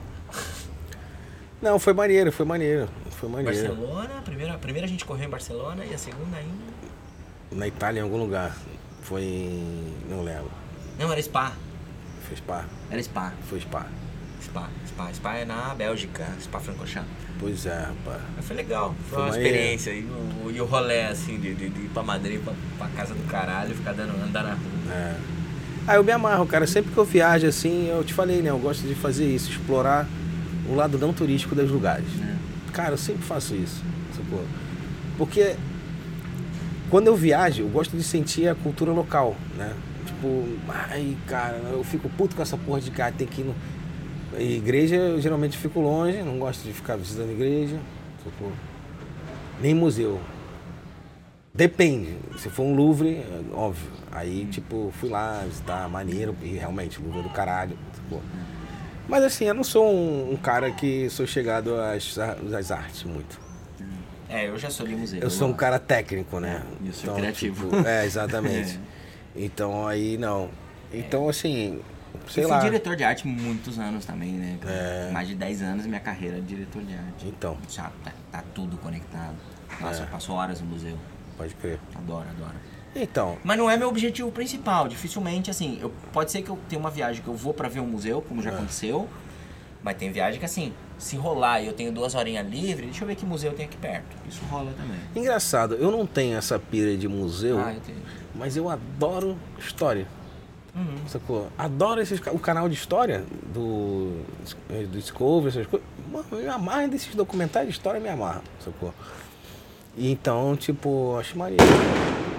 Não, 1.61 1.79
foi 1.79 1.93
maneiro, 1.93 2.33
foi 2.33 2.47
maneiro. 2.47 2.89
Foi 3.11 3.29
maneiro. 3.29 3.69
Barcelona, 3.69 4.19
a 4.19 4.23
primeira, 4.23 4.55
a 4.55 4.59
primeira 4.59 4.87
a 4.87 4.89
gente 4.89 5.05
correu 5.05 5.27
em 5.27 5.31
Barcelona 5.31 5.85
e 5.85 5.93
a 5.93 5.99
segunda 5.99 6.37
ainda. 6.39 6.76
Na 7.53 7.67
Itália, 7.67 8.01
em 8.01 8.03
algum 8.03 8.19
lugar. 8.19 8.57
Foi 9.03 9.23
em. 9.23 9.93
Não 10.11 10.23
lembro. 10.23 10.51
Não, 10.99 11.11
era 11.13 11.23
Spa. 11.23 11.53
Foi 12.27 12.37
Spa. 12.37 12.65
Era 12.91 13.03
Spa. 13.03 13.33
Foi 13.49 13.61
Spa. 13.61 13.87
Spa. 14.43 14.69
Spa. 14.87 15.13
Spa 15.13 15.35
é 15.35 15.45
na 15.45 15.75
Bélgica. 15.75 16.27
Spa 16.41 16.59
Francorchamps. 16.61 17.09
Pois 17.39 17.67
é, 17.67 17.79
rapaz. 17.79 18.23
Foi 18.43 18.57
legal. 18.57 18.95
Foi, 19.09 19.19
Foi 19.19 19.23
uma 19.23 19.29
experiência. 19.31 19.91
E 19.91 20.03
o, 20.05 20.51
e 20.51 20.61
o 20.61 20.65
rolê, 20.65 21.03
assim, 21.03 21.39
de, 21.39 21.55
de, 21.55 21.69
de 21.69 21.81
ir 21.83 21.91
pra 21.93 22.03
Madrid, 22.03 22.41
pra, 22.43 22.53
pra 22.79 22.89
casa 22.89 23.15
do 23.15 23.23
caralho, 23.29 23.75
ficar 23.75 23.93
dando, 23.93 24.13
andar 24.25 24.43
na 24.43 24.51
rua. 24.55 24.93
É. 24.93 25.17
Ah, 25.87 25.95
eu 25.97 26.03
me 26.05 26.11
amarro, 26.13 26.47
cara. 26.47 26.67
Sempre 26.67 26.93
que 26.93 26.99
eu 26.99 27.05
viajo 27.05 27.47
assim, 27.47 27.89
eu 27.89 28.03
te 28.03 28.13
falei, 28.13 28.43
né? 28.43 28.51
Eu 28.51 28.59
gosto 28.59 28.87
de 28.87 28.95
fazer 28.95 29.27
isso, 29.33 29.51
explorar 29.51 30.07
o 30.69 30.75
lado 30.75 30.99
não 30.99 31.13
turístico 31.13 31.55
dos 31.55 31.71
lugares. 31.71 32.09
né? 32.15 32.37
Cara, 32.73 32.95
eu 32.95 32.99
sempre 32.99 33.23
faço 33.23 33.55
isso? 33.55 33.83
Porque 35.17 35.55
quando 36.91 37.09
eu 37.09 37.17
viajo, 37.17 37.63
eu 37.63 37.69
gosto 37.69 37.97
de 37.97 38.03
sentir 38.03 38.49
a 38.49 38.55
cultura 38.55 38.93
local, 38.93 39.37
né? 39.57 39.75
Tipo, 40.07 40.45
ai, 40.69 41.17
cara, 41.27 41.57
eu 41.73 41.83
fico 41.83 42.09
puto 42.09 42.37
com 42.37 42.43
essa 42.43 42.57
porra 42.57 42.81
de 42.81 42.91
cara, 42.91 43.13
tem 43.13 43.27
que 43.27 43.41
ir 43.41 43.45
no. 43.45 43.55
Igreja, 44.39 44.97
eu 44.97 45.21
geralmente 45.21 45.57
fico 45.57 45.81
longe, 45.81 46.23
não 46.23 46.39
gosto 46.39 46.63
de 46.63 46.73
ficar 46.73 46.97
visitando 46.97 47.31
igreja, 47.31 47.79
sacou? 48.23 48.53
Nem 49.61 49.75
museu. 49.75 50.21
Depende. 51.55 52.19
Se 52.37 52.51
for 52.51 52.65
um 52.65 52.75
Louvre, 52.75 53.17
é 53.17 53.43
óbvio. 53.55 53.91
Aí, 54.13 54.47
tipo, 54.47 54.93
fui 55.01 55.09
lá 55.09 55.43
visitar, 55.47 55.89
maneiro, 55.89 56.37
e 56.43 56.49
realmente, 56.49 57.01
Louvre 57.01 57.21
é 57.21 57.23
do 57.23 57.31
caralho, 57.31 57.79
sacou? 57.95 58.23
Mas 59.09 59.25
assim, 59.25 59.47
eu 59.47 59.55
não 59.55 59.65
sou 59.65 59.91
um, 59.91 60.33
um 60.33 60.37
cara 60.37 60.71
que 60.71 61.09
sou 61.09 61.27
chegado 61.27 61.75
às, 61.77 62.19
às 62.19 62.71
artes 62.71 63.05
muito. 63.05 63.46
É, 64.29 64.49
eu 64.49 64.59
já 64.59 64.71
sou 64.71 64.87
de 64.87 64.95
museu. 64.97 65.21
Eu 65.21 65.31
sou 65.31 65.47
um 65.49 65.51
gosto. 65.51 65.61
cara 65.61 65.79
técnico, 65.79 66.41
né? 66.41 66.63
E 66.83 66.89
eu 66.89 66.93
sou 66.93 67.15
criativo. 67.15 67.71
tipo, 67.71 67.87
é, 67.89 68.05
exatamente. 68.05 68.79
Então 69.39 69.87
aí 69.87 70.17
não. 70.17 70.49
Então 70.91 71.29
assim, 71.29 71.81
sei 72.27 72.45
eu 72.45 72.49
fui 72.49 72.57
lá. 72.57 72.63
diretor 72.63 72.97
de 72.97 73.05
arte 73.05 73.27
muitos 73.27 73.79
anos 73.79 74.07
também, 74.07 74.33
né? 74.33 74.59
É. 74.67 75.11
Mais 75.13 75.29
de 75.29 75.35
10 75.35 75.61
anos 75.61 75.85
minha 75.87 76.01
carreira 76.01 76.37
de 76.41 76.47
diretor 76.47 76.83
de 76.83 76.95
arte. 76.95 77.27
Então, 77.29 77.59
Já 77.69 77.93
tá, 78.03 78.13
tá 78.33 78.43
tudo 78.55 78.79
conectado. 78.79 79.35
Nossa, 79.79 80.01
É. 80.01 80.05
eu 80.05 80.09
passo 80.09 80.33
horas 80.33 80.63
no 80.63 80.67
museu. 80.69 80.97
pode 81.37 81.55
crer. 81.57 81.79
Adoro, 81.95 82.27
adoro. 82.31 82.55
Então, 82.95 83.37
Mas 83.45 83.59
não 83.59 83.71
é 83.71 83.77
meu 83.77 83.89
objetivo 83.91 84.33
principal. 84.33 84.89
Dificilmente, 84.89 85.51
assim, 85.51 85.79
eu, 85.83 85.93
pode 86.15 86.33
ser 86.33 86.41
que 86.41 86.49
eu 86.49 86.59
tenha 86.67 86.81
uma 86.81 86.91
viagem 86.91 87.23
que 87.23 87.29
eu 87.29 87.35
vou 87.35 87.53
pra 87.53 87.69
ver 87.69 87.81
um 87.81 87.87
museu, 87.87 88.23
como 88.23 88.41
já 88.41 88.51
É. 88.51 88.55
aconteceu. 88.55 89.07
Mas 89.83 89.99
tem 89.99 90.11
viagem 90.11 90.41
que, 90.41 90.47
assim, 90.47 90.73
se 90.99 91.17
rolar 91.17 91.61
e 91.61 91.67
eu 91.67 91.73
tenho 91.73 91.93
duas 91.93 92.15
horinhas 92.15 92.47
livre, 92.49 92.87
deixa 92.87 93.05
eu 93.05 93.09
ver 93.09 93.17
que 93.17 93.27
museu 93.27 93.53
tem 93.53 93.67
aqui 93.67 93.77
perto. 93.77 94.17
Isso 94.29 94.41
rola 94.51 94.71
também. 94.77 94.99
engraçado, 95.15 95.75
eu 95.75 95.91
não 95.91 96.07
tenho 96.07 96.37
essa 96.37 96.59
pira 96.59 96.97
de 96.97 97.09
museu, 97.09 97.59
Ah, 97.59 97.75
eu 97.75 97.81
mas 98.35 98.57
eu 98.57 98.69
adoro 98.69 99.37
história. 99.59 100.07
Uhum. 100.75 101.09
Sacou? 101.09 101.49
Adoro 101.57 102.03
esses, 102.03 102.21
o 102.33 102.39
canal 102.39 102.69
de 102.69 102.75
história 102.75 103.25
do, 103.53 104.21
do 104.69 104.99
Discovery, 104.99 105.49
essas 105.49 105.67
coisas. 105.67 105.89
Mano, 106.13 106.27
eu 106.33 106.39
me 106.39 106.49
amarro 106.49 106.89
desses 106.89 107.15
documentários 107.15 107.73
de 107.73 107.79
história, 107.79 107.99
me 107.99 108.11
amarro, 108.11 108.43
sacou? 108.63 108.93
E 109.97 110.13
então, 110.13 110.55
tipo, 110.55 111.17
acho 111.19 111.37
maneiro. 111.39 111.65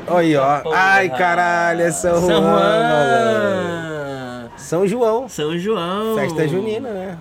Olha 0.08 0.20
aí, 0.20 0.36
ó. 0.36 0.60
Porra. 0.60 0.78
Ai, 0.78 1.10
caralho, 1.10 1.82
é 1.82 1.92
São, 1.92 2.20
São 2.22 2.28
Juan. 2.28 2.42
Juan! 2.42 4.50
São 4.58 4.88
João. 4.88 5.30
São 5.30 5.58
João! 5.58 6.16
Festa 6.16 6.48
junina, 6.48 6.90
né? 6.92 7.18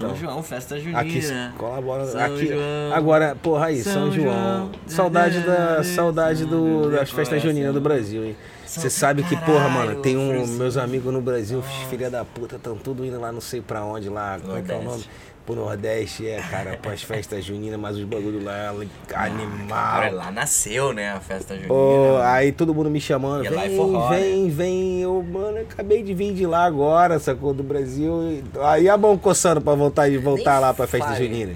São 0.00 0.08
Então, 0.08 0.16
João, 0.16 0.42
festa 0.42 0.78
junina. 0.78 1.00
Aqui 1.00 1.20
colabora. 1.58 2.06
São 2.06 2.20
aqui, 2.20 2.46
João. 2.46 2.94
agora, 2.94 3.36
porra 3.42 3.66
aí, 3.66 3.82
São, 3.82 3.92
São 3.92 4.12
João. 4.12 4.32
João. 4.32 4.70
Saudade 4.86 5.40
da 5.40 5.84
saudade 5.84 6.44
do, 6.46 6.90
das 6.90 7.10
festas 7.10 7.42
juninas 7.42 7.74
do 7.74 7.80
Brasil, 7.80 8.24
hein? 8.24 8.36
Você 8.64 8.88
sabe 8.88 9.24
que, 9.24 9.36
porra, 9.36 9.68
mano, 9.68 10.00
tem 10.00 10.16
um, 10.16 10.46
meus 10.46 10.76
amigos 10.76 11.12
no 11.12 11.20
Brasil, 11.20 11.60
filha 11.90 12.08
da 12.08 12.24
puta, 12.24 12.54
estão 12.54 12.76
tudo 12.76 13.04
indo 13.04 13.20
lá 13.20 13.32
não 13.32 13.40
sei 13.40 13.60
pra 13.60 13.84
onde 13.84 14.08
lá, 14.08 14.38
como 14.40 14.56
é 14.56 14.62
que 14.62 14.70
é 14.70 14.76
o 14.76 14.82
nome? 14.82 15.04
Nordeste. 15.54 16.16
Pro 16.22 16.24
Nordeste, 16.24 16.28
é, 16.28 16.40
cara, 16.42 16.76
pras 16.80 17.02
festas 17.02 17.44
juninas, 17.44 17.78
mas 17.78 17.96
os 17.96 18.04
bagulho 18.04 18.42
lá, 18.42 18.72
é 18.82 18.86
Cara, 19.08 19.24
animal. 19.30 20.12
lá 20.12 20.30
nasceu, 20.30 20.92
né, 20.92 21.10
a 21.12 21.20
festa 21.20 21.54
junina. 21.54 21.68
Pô, 21.68 22.16
aí 22.22 22.52
todo 22.52 22.74
mundo 22.74 22.90
me 22.90 23.00
chamando, 23.00 23.44
é 23.46 23.50
vem, 23.50 23.76
forró, 23.76 24.08
vem, 24.08 24.48
vem. 24.50 25.00
Eu, 25.02 25.22
mano, 25.22 25.58
eu 25.58 25.62
acabei 25.62 26.02
de 26.02 26.14
vir 26.14 26.32
de 26.34 26.46
lá 26.46 26.64
agora, 26.64 27.18
sacou, 27.18 27.52
do 27.52 27.62
Brasil. 27.62 28.42
Aí 28.62 28.88
a 28.88 28.96
mão 28.96 29.16
coçando 29.18 29.60
pra 29.60 29.74
voltar, 29.74 30.10
voltar 30.20 30.52
Nem 30.52 30.60
lá 30.60 30.74
pra 30.74 30.86
festa 30.86 31.08
fale. 31.08 31.24
junina. 31.26 31.52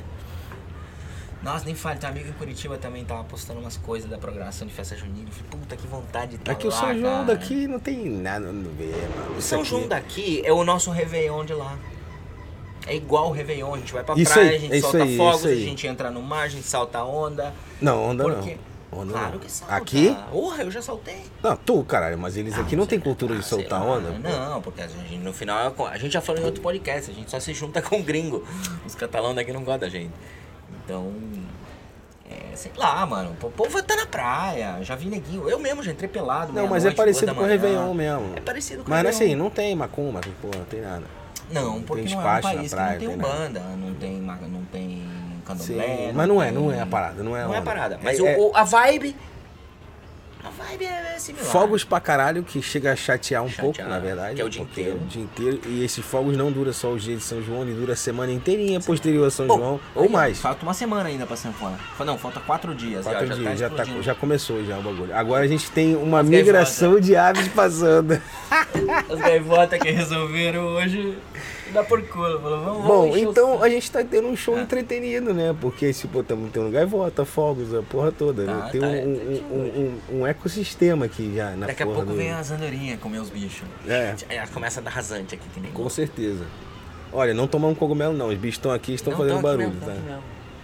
Nossa, 1.43 1.67
nem 1.67 1.75
fale, 1.75 1.99
tem 1.99 2.09
um 2.09 2.13
amigo 2.13 2.29
em 2.31 2.33
Curitiba 2.33 2.79
também 2.79 3.05
tava 3.05 3.23
postando 3.25 3.61
umas 3.61 3.77
coisas 3.77 4.09
da 4.09 4.17
programação 4.17 4.67
de 4.67 4.73
festa 4.73 4.97
junina. 4.97 5.27
Eu 5.29 5.33
falei, 5.33 5.51
puta, 5.51 5.77
que 5.77 5.87
vontade 5.87 6.33
de 6.33 6.39
tá 6.39 6.53
Aqui 6.53 6.67
o 6.67 6.71
lá, 6.71 6.77
São 6.77 6.99
João 6.99 7.13
cara. 7.13 7.25
daqui 7.27 7.67
não 7.67 7.79
tem 7.79 8.09
nada 8.09 8.49
a 8.49 8.51
ver, 8.51 8.97
mano. 9.15 9.37
O 9.37 9.43
São 9.43 9.61
aqui- 9.61 9.69
João 9.69 9.87
daqui 9.87 10.43
é 10.43 10.51
o 10.53 10.65
nosso 10.65 10.91
Réveillon 10.91 11.45
de 11.45 11.53
lá. 11.53 11.77
É 12.87 12.95
igual 12.95 13.29
o 13.29 13.33
Réveillon, 13.33 13.75
a 13.75 13.79
gente 13.79 13.93
vai 13.93 14.05
pra 14.05 14.15
Isso 14.15 14.33
praia, 14.33 14.51
aí, 14.51 14.57
a 14.57 14.59
gente 14.59 14.77
é 14.77 14.81
solta 14.81 15.03
aí, 15.03 15.17
fogos, 15.17 15.47
a 15.47 15.55
gente 15.55 15.87
entra 15.87 16.11
no 16.11 16.23
mar, 16.23 16.43
a 16.43 16.49
gente 16.49 16.67
salta 16.67 17.03
onda. 17.03 17.55
Não, 17.81 18.11
onda 18.11 18.25
Porque... 18.25 18.51
não. 18.51 18.75
Onda 19.01 19.13
claro 19.13 19.33
não. 19.33 19.39
que 19.41 19.51
salta. 19.51 19.75
Aqui? 19.75 20.17
Porra, 20.31 20.63
eu 20.63 20.71
já 20.71 20.81
saltei. 20.81 21.23
Não, 21.43 21.57
tu, 21.57 21.83
caralho, 21.85 22.17
mas 22.17 22.37
eles 22.37 22.57
aqui 22.57 22.77
não 22.77 22.87
tem 22.87 23.01
cultura 23.01 23.35
de 23.35 23.43
sei 23.43 23.59
soltar 23.59 23.85
lá. 23.85 23.97
onda. 23.97 24.11
Não, 24.11 24.63
porque 24.63 24.83
a 24.83 24.87
gente, 24.87 25.17
no 25.17 25.33
final, 25.33 25.75
a 25.91 25.99
gente 25.99 26.13
já 26.13 26.21
falou 26.21 26.41
em 26.41 26.45
outro 26.45 26.63
podcast, 26.63 27.11
a 27.11 27.15
gente 27.15 27.29
só 27.31 27.41
se 27.41 27.53
junta 27.53 27.83
com 27.83 28.01
gringo. 28.03 28.47
Os 28.87 28.95
catalães 28.95 29.35
daqui 29.35 29.53
não 29.53 29.65
gostam 29.65 29.81
da 29.81 29.89
gente. 29.89 30.13
Então, 30.85 31.13
é, 32.31 32.55
sei 32.55 32.71
lá, 32.77 33.05
mano, 33.05 33.37
o 33.43 33.51
povo 33.51 33.79
estar 33.79 33.97
na 33.97 34.07
praia, 34.07 34.79
já 34.83 34.95
vi 34.95 35.07
neguinho. 35.07 35.49
Eu 35.49 35.59
mesmo 35.59 35.83
já 35.83 35.91
entrei 35.91 36.09
pelado. 36.09 36.53
Não, 36.53 36.69
mas 36.69 36.85
é 36.85 36.89
meia-noite, 36.89 36.97
parecido 36.97 37.27
duas 37.27 37.39
com 37.39 37.45
o. 37.45 37.47
Réveillon 37.49 37.95
mesmo. 37.95 38.33
É 38.37 38.41
parecido 38.41 38.83
com 38.85 38.89
o 38.89 38.91
Mas 38.91 39.03
Réveillon. 39.03 39.25
assim, 39.25 39.35
não 39.35 39.51
tem 39.51 39.75
macumba, 39.75 40.21
pô, 40.41 40.57
não 40.57 40.65
tem 40.67 40.81
nada. 40.81 41.05
Não, 41.55 41.83
porque 41.83 42.03
tem 42.05 42.15
não 42.15 42.21
é 42.21 42.39
um 42.39 42.41
país 42.41 42.71
praia, 42.75 42.99
que 42.99 43.05
não 43.07 43.13
tem 43.13 43.17
nada. 43.23 43.35
umbanda, 43.35 43.61
não 43.77 43.95
tem, 43.95 44.13
não 44.21 44.65
tem 44.73 44.89
Sim, 44.91 45.41
candomblé. 45.45 46.13
mas 46.15 46.29
não 46.29 46.43
é, 46.43 46.47
tem- 46.47 46.55
não 46.55 46.73
é 46.73 46.81
a 46.81 46.87
parada, 46.87 47.23
não 47.23 47.37
é 47.37 47.45
Não 47.45 47.53
é 47.55 47.57
a 47.57 47.61
onda. 47.61 47.63
parada. 47.71 48.01
Mas 48.03 48.19
É- 48.19 48.23
o- 48.23 48.27
é 48.27 48.37
o- 48.39 48.53
a 48.57 48.65
vibe. 48.65 49.17
A 50.45 50.51
vibe 50.51 50.85
é 50.85 51.19
similar. 51.19 51.47
Fogos 51.47 51.85
pra 51.85 52.01
caralho 52.01 52.43
que 52.43 52.61
chega 52.61 52.93
a 52.93 52.97
chatear 52.97 53.43
um 53.43 53.49
Chatear, 53.49 53.65
pouco, 53.65 53.83
na 53.83 53.99
verdade. 53.99 54.35
que 54.35 54.43
é 54.43 54.45
o 54.45 54.49
dia 54.51 54.63
inteiro. 54.63 54.97
o 54.97 55.07
dia 55.07 55.23
inteiro. 55.23 55.61
E 55.67 55.83
esses 55.83 56.05
fogos 56.05 56.37
não 56.37 56.53
duram 56.53 56.73
só 56.73 56.93
o 56.93 56.99
dia 56.99 57.17
de 57.17 57.23
São 57.23 57.43
João, 57.43 57.63
ele 57.63 57.73
dura 57.73 57.95
a 57.95 57.97
semana 57.97 58.31
inteirinha 58.31 58.79
posterior 58.79 59.27
a 59.27 59.31
São 59.31 59.47
Pô, 59.47 59.57
João, 59.57 59.81
ou 59.95 60.03
aí, 60.05 60.09
mais. 60.11 60.39
Falta 60.39 60.63
uma 60.63 60.75
semana 60.75 61.09
ainda 61.09 61.27
pra 61.27 61.37
Sanfona. 61.37 61.79
Não, 62.05 62.19
falta 62.19 62.41
quatro 62.41 62.75
dias. 62.75 63.05
Quatro 63.05 63.27
já, 63.27 63.35
dias, 63.35 63.49
tá 63.49 63.57
já, 63.57 63.71
tá, 63.71 63.85
já 64.03 64.15
começou 64.15 64.63
já 64.65 64.79
o 64.79 64.83
bagulho. 64.83 65.17
Agora 65.17 65.45
a 65.45 65.49
gente 65.49 65.71
tem 65.71 65.97
uma 65.97 66.21
As 66.21 66.27
migração 66.29 67.01
de 67.01 67.17
aves 67.17 67.49
passando. 67.49 68.21
As 69.11 69.19
gaivotas 69.19 69.79
que 69.81 69.91
resolveram 69.91 70.65
hoje 70.67 71.17
dá 71.75 71.85
por 71.85 72.01
culo. 72.09 72.41
Falou, 72.41 72.65
vamos, 72.65 72.87
Bom, 72.87 73.17
então 73.17 73.63
a 73.63 73.69
gente 73.69 73.91
tá 73.91 74.03
tendo 74.03 74.29
um 74.29 74.37
show 74.37 74.55
Ah. 74.57 74.61
entretenido, 74.63 75.35
né? 75.35 75.55
Porque, 75.61 75.93
tipo, 75.93 76.21
estamos 76.21 76.51
tendo 76.53 76.71
gaivota, 76.71 77.25
fogos, 77.25 77.75
a 77.75 77.83
porra 77.83 78.11
toda. 78.13 78.45
né? 78.45 78.61
Tá, 78.63 78.69
Tem 78.71 78.81
tá, 78.81 78.87
um, 78.87 78.95
é, 78.95 79.03
um, 79.05 79.09
um, 79.53 80.01
um- 80.17 80.21
um 80.21 80.27
ecossistema 80.27 81.05
aqui 81.07 81.35
já 81.37 81.51
na 81.51 81.67
Daqui 81.67 81.83
a 81.83 81.87
pouco 81.87 82.07
do- 82.07 82.15
vem 82.15 82.31
as 82.33 82.51
andorinhas 82.51 82.99
comer 83.01 83.19
os 83.19 83.29
bichos. 83.29 83.67
É. 83.87 84.15
Aí 84.31 84.37
ela 84.37 84.47
começa 84.49 84.81
a 84.81 84.83
dar 84.83 84.91
rasante 84.91 85.35
aqui, 85.35 85.45
que 85.53 85.61
nem 85.61 85.71
Com 85.73 85.89
certeza. 85.91 86.45
Olha, 87.13 87.35
não 87.35 87.47
tomar 87.47 87.69
um 87.69 87.75
cogumelo 87.75 88.13
não, 88.15 88.29
os 88.29 88.35
bichos 88.39 88.57
estão 88.57 88.73
aqui 88.73 88.93
e 88.93 88.95
estão 88.95 89.13
Não, 89.13 89.19
fazendo 89.19 89.41
barulho, 89.41 89.69
mesmo, 89.69 89.81
tá? 89.81 89.87
aqui 89.93 90.01
mesmo, 90.01 90.09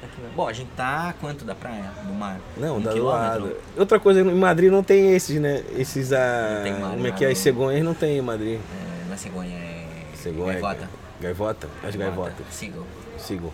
tão 0.00 0.08
aqui 0.08 0.20
mesmo. 0.20 0.36
Bom, 0.36 0.48
a 0.48 0.52
gente 0.52 0.70
tá 0.76 1.14
quanto 1.20 1.44
da 1.44 1.54
praia? 1.54 1.84
Do 2.04 2.12
mar? 2.12 2.40
Não, 2.56 2.78
um 2.78 2.80
quilômetro? 2.82 3.04
lado. 3.04 3.56
Outra 3.76 4.00
coisa, 4.00 4.20
em 4.20 4.24
Madrid 4.34 4.70
não 4.70 4.82
tem 4.82 5.14
esses, 5.14 5.40
né? 5.40 5.62
Esses, 5.78 6.12
ah, 6.12 6.60
tem 6.64 6.72
mar, 6.78 6.90
como 6.90 7.06
é 7.06 7.12
que 7.12 7.24
é? 7.24 7.30
As 7.30 7.38
cegonhas 7.38 7.84
não 7.84 7.94
tem 7.94 8.18
em 8.18 8.22
Madrid. 8.22 8.54
É, 8.58 9.06
não 9.06 9.14
é 9.14 9.16
cegonha, 9.16 9.54
é. 9.56 9.86
Cegonha. 10.16 10.52
Gaivota. 10.54 10.90
Gaivota? 11.20 11.68
As 11.82 11.94
gaivotas. 11.94 12.46
Sigo. 12.50 12.86
Sigo. 13.18 13.52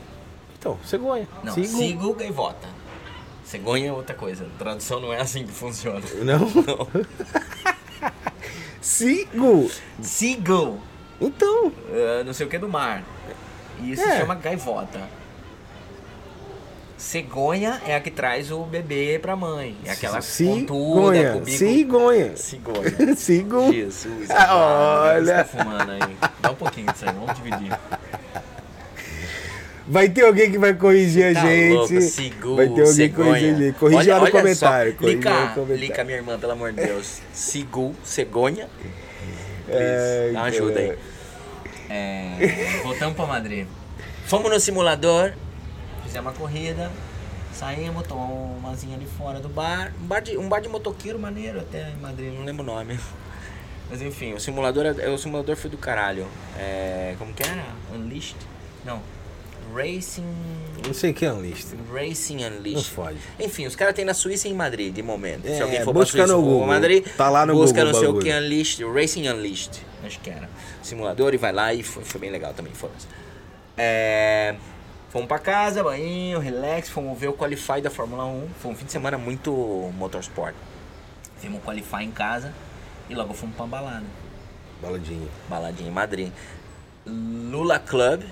Então, 0.58 0.78
cegonha. 0.84 1.28
Não, 1.42 1.52
Sigo. 1.54 1.66
sigo 1.66 2.14
gaivota. 2.14 2.68
Cegonha 3.44 3.88
é 3.88 3.92
outra 3.92 4.14
coisa. 4.14 4.46
Tradução 4.58 5.00
não 5.00 5.12
é 5.12 5.20
assim 5.20 5.44
que 5.46 5.52
funciona. 5.52 6.00
Não? 6.24 6.38
Não. 6.40 6.88
Sigo. 8.80 9.70
Sigo. 10.02 10.80
Então. 11.20 11.72
Ah, 11.90 12.24
não 12.24 12.32
sei 12.32 12.46
o 12.46 12.48
que 12.48 12.58
do 12.58 12.68
mar. 12.68 13.02
E 13.80 13.92
isso 13.92 14.02
É. 14.02 14.12
se 14.12 14.18
chama 14.18 14.34
gaivota. 14.36 15.00
Cegonha 16.98 17.80
é 17.86 17.94
a 17.94 18.00
que 18.00 18.10
traz 18.10 18.50
o 18.50 18.62
bebê 18.64 19.18
pra 19.20 19.36
mãe. 19.36 19.76
É 19.84 19.90
aquela 19.90 20.14
pontuda 20.14 20.26
Cigonha. 20.32 21.32
com 21.32 21.38
o 21.38 21.40
bico. 21.42 21.58
Cigonha. 21.58 22.36
Cigonha. 22.36 22.92
Sigo. 23.16 23.72
Jesus. 23.72 24.30
Ah, 24.30 25.12
olha. 25.14 25.34
Tá 25.36 25.44
fumando 25.44 25.90
aí. 25.92 26.16
Dá 26.40 26.50
um 26.50 26.54
pouquinho 26.54 26.90
disso 26.92 27.04
aí, 27.06 27.14
vamos 27.14 27.34
dividir. 27.34 27.78
Vai 29.88 30.08
ter 30.08 30.24
alguém 30.24 30.50
que 30.50 30.58
vai 30.58 30.74
corrigir 30.74 31.26
a 31.30 31.34
Tá 31.34 31.46
gente. 31.46 31.74
louco, 31.74 32.00
Sigu, 32.00 32.56
vai 32.56 32.64
ter 32.66 32.70
alguém 32.80 32.84
que 32.86 32.92
cegonha. 32.94 33.28
corrigir 33.28 33.54
a 33.54 33.58
gente. 33.58 33.78
Corrige 33.78 33.98
Olha- 33.98 34.14
lá 34.14 34.20
no 34.20 34.26
só, 34.26 34.32
comentário. 34.32 34.96
no 35.00 35.08
Lica, 35.08 35.30
comentário. 35.54 35.76
lica 35.76 36.04
minha 36.04 36.16
irmã, 36.16 36.38
pelo 36.38 36.52
amor 36.52 36.72
de 36.72 36.82
Deus. 36.84 37.20
Sigu, 37.32 37.94
cegonha. 38.02 38.68
Ai, 39.68 40.32
Dá 40.32 40.38
uma 40.40 40.46
ajuda 40.46 40.80
aí. 40.80 40.86
cara. 40.88 40.98
É, 41.88 42.80
voltamos 42.82 43.14
pra 43.14 43.26
Madrid. 43.26 43.66
Fomos 44.26 44.50
no 44.50 44.58
simulador, 44.58 45.32
fizemos 46.06 46.30
uma 46.32 46.38
corrida, 46.38 46.90
saímos, 47.52 48.06
tomamos 48.06 48.58
uma 48.58 48.74
zinha 48.74 48.96
ali 48.96 49.06
fora 49.06 49.40
do 49.40 49.48
bar. 49.48 49.92
Um 50.02 50.06
bar 50.06 50.20
de, 50.20 50.36
um 50.38 50.48
bar 50.48 50.60
de 50.60 50.68
motoqueiro 50.68 51.18
maneiro 51.18 51.60
até 51.60 51.90
em 51.90 51.96
Madrid, 51.96 52.32
não 52.32 52.44
lembro 52.44 52.62
o 52.62 52.66
nome. 52.66 52.98
Mas 53.90 54.02
enfim, 54.02 54.32
o 54.34 54.40
simulador, 54.40 54.84
é- 54.86 55.08
o 55.10 55.16
simulador 55.18 55.54
foi 55.56 55.70
do 55.70 55.78
caralho. 55.78 56.26
É, 56.58 57.14
como 57.18 57.32
que 57.32 57.42
era? 57.42 57.64
Unleashed? 57.94 58.36
Não. 58.84 59.00
Racing. 59.74 60.24
Não 60.86 60.94
sei 60.94 61.10
o 61.10 61.14
que 61.14 61.26
é 61.26 61.30
lista. 61.32 61.76
Racing 61.92 62.38
Não 62.42 62.56
Unleashed. 62.56 62.90
fode. 62.90 63.18
Enfim, 63.38 63.66
os 63.66 63.74
caras 63.76 63.94
têm 63.94 64.04
na 64.04 64.14
Suíça 64.14 64.48
e 64.48 64.50
em 64.52 64.54
Madrid, 64.54 64.92
de 64.94 65.02
momento. 65.02 65.46
É, 65.46 65.56
Se 65.56 65.62
alguém 65.62 65.82
for 65.82 65.92
busca 65.92 66.16
pra 66.16 66.26
Suíça 66.26 66.36
no 66.36 66.42
Google. 66.42 66.66
Madrid, 66.66 67.04
Tá 67.16 67.28
lá 67.28 67.44
no 67.44 67.54
busca 67.54 67.84
Google 67.84 67.92
não 67.92 67.98
o 67.98 68.00
sei 68.00 68.08
o 68.08 68.18
que 68.20 68.32
Unleashed, 68.44 68.84
Racing 68.84 69.28
Unleashed, 69.28 69.80
acho 70.04 70.20
que 70.20 70.30
era. 70.30 70.48
Simulador 70.82 71.34
e 71.34 71.36
vai 71.36 71.52
lá 71.52 71.74
e 71.74 71.82
foi, 71.82 72.04
foi 72.04 72.20
bem 72.20 72.30
legal 72.30 72.54
também, 72.54 72.72
foda-se. 72.72 73.06
É, 73.76 74.54
fomos 75.10 75.26
pra 75.26 75.38
casa, 75.38 75.82
banho, 75.82 76.38
relax, 76.38 76.88
fomos 76.88 77.18
ver 77.18 77.28
o 77.28 77.32
Qualify 77.32 77.80
da 77.80 77.90
Fórmula 77.90 78.24
1. 78.24 78.48
Foi 78.60 78.70
um 78.70 78.74
fim 78.76 78.84
de 78.86 78.92
semana 78.92 79.18
muito 79.18 79.50
motorsport. 79.96 80.54
Vimos 81.40 81.60
o 81.60 81.62
Qualify 81.62 82.02
em 82.02 82.10
casa 82.10 82.52
e 83.08 83.14
logo 83.14 83.34
fomos 83.34 83.54
pra 83.56 83.66
balada. 83.66 84.04
Baladinha. 84.80 85.28
Baladinha 85.48 85.88
em 85.88 85.92
Madrid. 85.92 86.32
Lula 87.06 87.78
Club, 87.78 88.22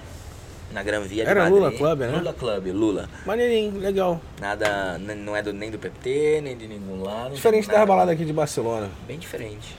na 0.73 0.83
Gran 0.83 1.03
Via 1.03 1.25
de 1.25 1.31
Era 1.31 1.45
Madrid. 1.45 1.59
Lula 1.59 1.73
Club, 1.73 1.99
né? 2.01 2.19
Lula 2.19 2.33
Club, 2.33 2.67
Lula. 2.67 3.09
Maneirinho, 3.25 3.79
legal. 3.79 4.21
Nada, 4.41 4.99
não 4.99 5.37
é 5.37 5.43
do, 5.43 5.53
nem 5.53 5.71
do 5.71 5.79
PT, 5.79 6.41
nem 6.43 6.57
de 6.57 6.67
nenhum 6.67 7.03
lado. 7.03 7.35
Diferente 7.35 7.69
nada. 7.69 7.81
das 7.81 7.89
baladas 7.89 8.15
aqui 8.15 8.25
de 8.25 8.33
Barcelona. 8.33 8.91
Bem 9.07 9.19
diferente. 9.19 9.77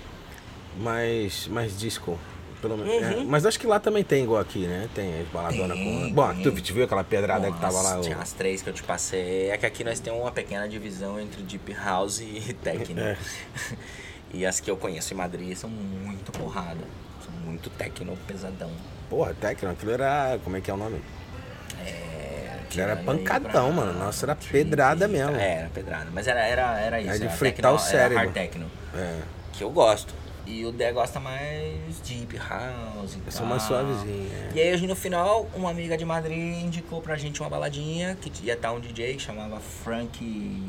Mais, 0.80 1.48
mais 1.48 1.78
disco. 1.78 2.18
Pelo 2.62 2.78
menos. 2.78 2.93
Uhum. 2.93 3.22
é. 3.22 3.24
Mas 3.26 3.45
acho 3.45 3.60
que 3.60 3.68
lá 3.68 3.80
também 3.80 4.03
tem 4.03 4.24
igual 4.24 4.39
aqui, 4.41 4.66
né? 4.68 4.89
Tem 4.95 5.22
as 5.22 5.28
baladonas 5.28 5.78
com. 5.78 6.12
Bom, 6.14 6.34
tem. 6.34 6.43
tu 6.43 6.74
viu 6.74 6.84
aquela 6.86 7.03
pedrada 7.03 7.51
que 7.51 7.60
tava 7.60 7.76
lá? 7.82 7.84
Nossa, 7.84 7.99
o- 7.99 8.01
Tinha 8.01 8.18
as 8.18 8.32
três 8.32 8.62
que 8.62 8.70
eu 8.70 8.74
te 8.74 8.82
passei. 8.84 9.49
É 9.51 9.58
que 9.58 9.66
aqui 9.66 9.84
nós 9.84 9.99
temos 9.99 10.20
uma 10.22 10.32
pequena 10.32 10.68
divisão 10.68 11.20
entre 11.20 11.43
Deep 11.43 11.74
House 11.74 12.20
e 12.22 12.53
Techno. 12.64 12.99
É. 13.01 13.18
E 14.34 14.45
as 14.45 14.60
que 14.60 14.70
eu 14.70 14.76
conheço 14.78 15.14
em 15.14 15.18
Madrid 15.18 15.56
são 15.56 15.70
muito 15.70 16.32
porrada. 16.32 16.82
São 17.24 17.34
muito 17.45 17.70
techno 17.70 18.18
pesadão. 18.28 18.72
Porra, 19.10 19.34
Tecno, 19.34 19.70
aquilo 19.72 19.91
era. 19.91 20.39
Como 20.43 20.58
é 20.58 20.62
que 20.62 20.70
é 20.72 20.74
o 20.74 20.78
nome? 20.78 20.99
É, 21.86 22.60
Aquilo 22.64 22.84
era 22.84 22.95
pancadão, 22.97 23.51
pra- 23.74 23.86
mano. 23.86 23.99
Nossa, 23.99 24.26
era 24.26 24.36
pedrada 24.36 25.08
mesmo. 25.08 25.36
É, 25.36 25.60
era 25.60 25.70
pedrada. 25.70 26.08
Mas 26.12 26.28
era, 26.28 26.39
era, 26.45 26.80
era 26.80 26.99
isso. 27.01 27.10
Era 27.12 27.20
de 27.20 27.30
fritar 27.38 27.72
o 27.74 27.78
techno, 27.78 27.91
cérebro. 27.91 28.14
Era 28.18 28.22
hard 28.24 28.34
techno. 28.34 28.66
É. 28.95 29.20
Que 29.53 29.64
eu 29.64 29.70
gosto. 29.70 30.14
E 30.46 30.64
o 30.66 30.72
Dé 30.72 30.91
gosta 30.91 31.20
mais 31.20 32.00
Deep 32.06 32.38
House 32.38 33.18
e 33.28 33.32
sou 33.32 33.46
mais 33.46 33.64
suavezinho. 33.64 34.32
é. 34.32 34.52
E 34.54 34.62
aí, 34.62 34.74
hoje 34.74 34.86
no 34.86 34.96
final, 34.96 35.50
uma 35.56 35.72
amiga 35.72 35.98
de 35.98 36.06
Madrid 36.06 36.64
indicou 36.64 37.02
pra 37.02 37.16
gente 37.16 37.41
uma 37.41 37.50
baladinha 37.50 38.16
que 38.16 38.32
ia 38.46 38.54
estar 38.54 38.72
um 38.72 38.80
DJ 38.80 39.16
que 39.16 39.22
chamava 39.24 39.60
Frank. 39.60 40.64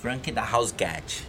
Frank 0.00 0.32
da 0.32 0.44
House 0.44 0.72
Cat. 0.72 1.28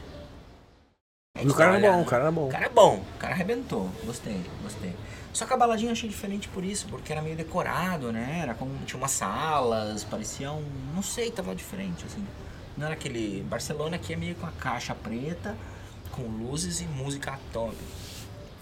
E 1.39 1.47
o 1.47 1.53
cara 1.53 1.78
era 1.78 1.91
bom, 1.91 2.01
o 2.01 2.05
cara 2.05 2.24
era 2.24 2.32
bom. 2.32 2.47
O 2.47 2.49
cara 2.49 2.65
é 2.65 2.69
bom, 2.69 2.95
o 3.15 3.17
cara 3.17 3.34
arrebentou. 3.34 3.89
Gostei, 4.03 4.41
gostei. 4.63 4.93
Só 5.34 5.45
que 5.45 5.53
a 5.53 5.57
baladinha 5.57 5.89
eu 5.89 5.93
achei 5.93 6.09
diferente 6.09 6.47
por 6.49 6.63
isso, 6.63 6.88
porque 6.89 7.11
era 7.11 7.22
meio 7.22 7.36
decorado, 7.36 8.11
né? 8.11 8.39
Era 8.41 8.53
como. 8.53 8.72
Tinha 8.86 8.97
umas 8.97 9.11
salas, 9.11 10.03
parecia 10.03 10.51
um. 10.51 10.65
Não 10.93 11.01
sei, 11.01 11.32
tava 11.32 11.55
diferente, 11.55 12.03
assim. 12.05 12.26
Não 12.78 12.86
era 12.86 12.95
aquele. 12.95 13.41
Barcelona 13.43 13.95
aqui 13.95 14.13
é 14.13 14.15
meio 14.17 14.36
com 14.36 14.45
a 14.45 14.51
caixa 14.51 14.93
preta, 14.93 15.55
com 16.12 16.24
luzes 16.24 16.82
e 16.82 16.86
música 16.86 17.39
top. 17.53 17.76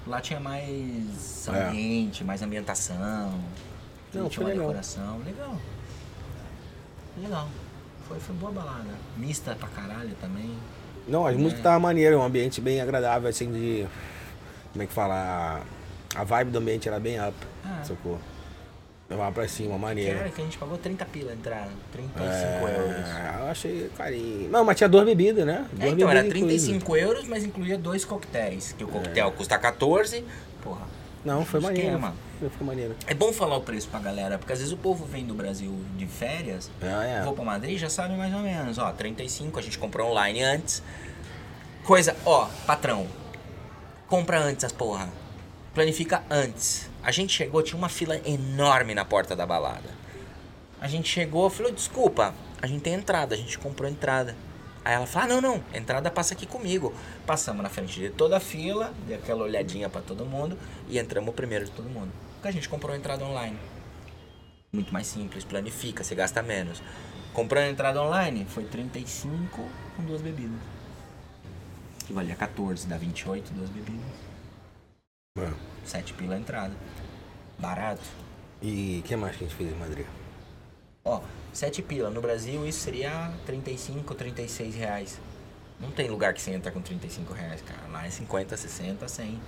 Lá 0.07 0.21
tinha 0.21 0.39
mais 0.39 1.47
É. 1.47 1.67
ambiente, 1.67 2.23
mais 2.23 2.41
ambientação. 2.41 2.97
Não, 4.13 4.27
tinha 4.29 4.43
uma 4.43 4.49
legal. 4.49 4.67
decoração. 4.67 5.19
Legal. 5.25 5.55
Legal. 7.17 7.47
Foi, 8.07 8.19
foi 8.19 8.35
boa 8.35 8.51
balada. 8.51 8.89
Mista 9.17 9.55
pra 9.55 9.67
caralho 9.69 10.15
também. 10.21 10.51
Não, 11.07 11.25
as 11.25 11.35
É. 11.35 11.37
músicas 11.37 11.59
estavam 11.59 11.79
maneiras, 11.79 12.17
um 12.17 12.23
ambiente 12.23 12.61
bem 12.61 12.81
agradável, 12.81 13.29
assim, 13.29 13.51
de. 13.51 13.87
Como 14.71 14.83
é 14.83 14.85
que 14.87 14.93
fala? 14.93 15.61
A 16.15 16.23
vibe 16.23 16.51
do 16.51 16.57
ambiente 16.59 16.87
era 16.87 16.99
bem 16.99 17.19
up, 17.19 17.35
Ah. 17.65 17.83
sacou? 17.83 18.19
Levava 19.09 19.31
pra 19.31 19.47
cima, 19.47 19.73
Que 19.73 19.79
maneira. 19.81 20.19
era 20.19 20.29
que 20.29 20.39
a 20.39 20.43
gente 20.43 20.57
pagou 20.57 20.77
30 20.77 21.03
pila 21.05 21.31
a 21.31 21.33
entrada. 21.33 21.71
35 21.91 22.67
euros. 22.67 23.07
É, 23.07 23.35
eu 23.39 23.45
achei 23.47 23.91
carinho. 23.97 24.49
Não, 24.49 24.63
mas 24.63 24.77
tinha 24.77 24.87
duas 24.87 25.03
bebidas, 25.05 25.45
né? 25.47 25.65
É, 25.73 25.75
Duas 25.81 25.93
então, 25.93 26.09
era 26.09 26.21
bebidas 26.21 26.37
incluídas. 26.41 26.63
35 26.65 26.95
euros, 26.97 27.27
mas 27.27 27.43
incluía 27.43 27.77
dois 27.77 28.05
coquetéis. 28.05 28.73
Que 28.77 28.83
o 28.83 28.87
coquetel 28.87 29.31
custa 29.31 29.57
14. 29.57 30.23
Porra. 30.61 30.85
Não, 31.25 31.43
foi 31.43 31.59
maneiro. 31.59 31.87
Esquema. 31.89 32.13
Foi, 32.57 32.65
maneiro. 32.67 32.95
É 33.07 33.13
bom 33.15 33.33
falar 33.33 33.57
o 33.57 33.61
preço 33.61 33.87
pra 33.89 33.99
galera, 33.99 34.37
porque 34.37 34.53
às 34.53 34.59
vezes 34.59 34.71
o 34.71 34.77
povo 34.77 35.03
vem 35.05 35.25
do 35.25 35.33
Brasil 35.33 35.73
de 35.97 36.05
férias, 36.05 36.69
É, 36.81 37.19
é. 37.19 37.21
vou 37.25 37.33
pra 37.33 37.43
Madrid 37.43 37.77
já 37.77 37.89
sabe 37.89 38.15
mais 38.15 38.33
ou 38.33 38.39
menos. 38.41 38.77
Ó, 38.77 38.89
35, 38.91 39.59
a 39.59 39.61
gente 39.61 39.77
comprou 39.77 40.09
online 40.11 40.41
antes. 40.43 40.81
Coisa, 41.83 42.15
ó, 42.25 42.47
patrão, 42.65 43.07
compra 44.07 44.39
antes 44.39 44.63
as 44.63 44.71
porra. 44.71 45.09
Planifica 45.73 46.23
antes. 46.29 46.88
A 47.01 47.11
gente 47.11 47.33
chegou, 47.33 47.63
tinha 47.63 47.77
uma 47.77 47.89
fila 47.89 48.19
enorme 48.25 48.93
na 48.93 49.05
porta 49.05 49.35
da 49.35 49.45
balada. 49.45 49.89
A 50.81 50.87
gente 50.87 51.09
chegou, 51.09 51.49
falou, 51.49 51.71
desculpa, 51.71 52.33
a 52.61 52.67
gente 52.67 52.81
tem 52.81 52.93
entrada, 52.93 53.35
a 53.35 53.37
gente 53.37 53.57
comprou 53.57 53.89
entrada. 53.89 54.35
Aí 54.83 54.93
ela 54.93 55.05
falou, 55.05 55.25
ah, 55.25 55.27
não, 55.35 55.41
não, 55.41 55.63
entrada 55.73 56.09
passa 56.09 56.33
aqui 56.33 56.45
comigo. 56.45 56.93
Passamos 57.25 57.61
na 57.61 57.69
frente 57.69 57.99
de 57.99 58.09
toda 58.09 58.37
a 58.37 58.39
fila, 58.39 58.93
dei 59.05 59.15
aquela 59.15 59.43
olhadinha 59.43 59.89
para 59.89 60.01
todo 60.01 60.25
mundo 60.25 60.57
e 60.87 60.97
entramos 60.97 61.33
primeiro 61.35 61.65
de 61.65 61.71
todo 61.71 61.89
mundo. 61.89 62.11
Porque 62.35 62.47
a 62.47 62.51
gente 62.51 62.67
comprou 62.67 62.95
entrada 62.95 63.23
online. 63.25 63.57
Muito 64.71 64.93
mais 64.93 65.07
simples, 65.07 65.43
planifica, 65.43 66.03
você 66.03 66.15
gasta 66.15 66.41
menos. 66.41 66.81
Comprando 67.33 67.71
entrada 67.71 68.01
online, 68.01 68.45
foi 68.49 68.63
35 68.63 69.67
com 69.95 70.03
duas 70.03 70.21
bebidas. 70.21 70.59
Que 72.05 72.13
valia 72.13 72.35
14, 72.35 72.87
dá 72.87 72.97
28, 72.97 73.53
duas 73.53 73.69
bebidas. 73.69 74.28
É. 75.43 75.87
7 75.87 76.13
pila 76.13 76.35
a 76.35 76.37
entrada. 76.37 76.73
Barato. 77.57 78.01
E 78.61 79.01
o 79.03 79.07
que 79.07 79.15
mais 79.15 79.35
que 79.35 79.43
a 79.43 79.47
gente 79.47 79.55
fez 79.57 79.71
em 79.71 79.75
Madrid? 79.75 80.05
Ó, 81.03 81.21
7 81.53 81.81
pila. 81.81 82.09
No 82.09 82.21
Brasil 82.21 82.67
isso 82.67 82.79
seria 82.79 83.31
35, 83.45 84.13
36 84.15 84.75
reais. 84.75 85.19
Não 85.79 85.91
tem 85.91 86.09
lugar 86.09 86.33
que 86.33 86.41
você 86.41 86.51
entra 86.51 86.71
com 86.71 86.81
35 86.81 87.33
reais, 87.33 87.61
cara. 87.61 87.87
Lá 87.89 88.05
é 88.05 88.09
50, 88.09 88.57
60, 88.57 89.07
100. 89.07 89.41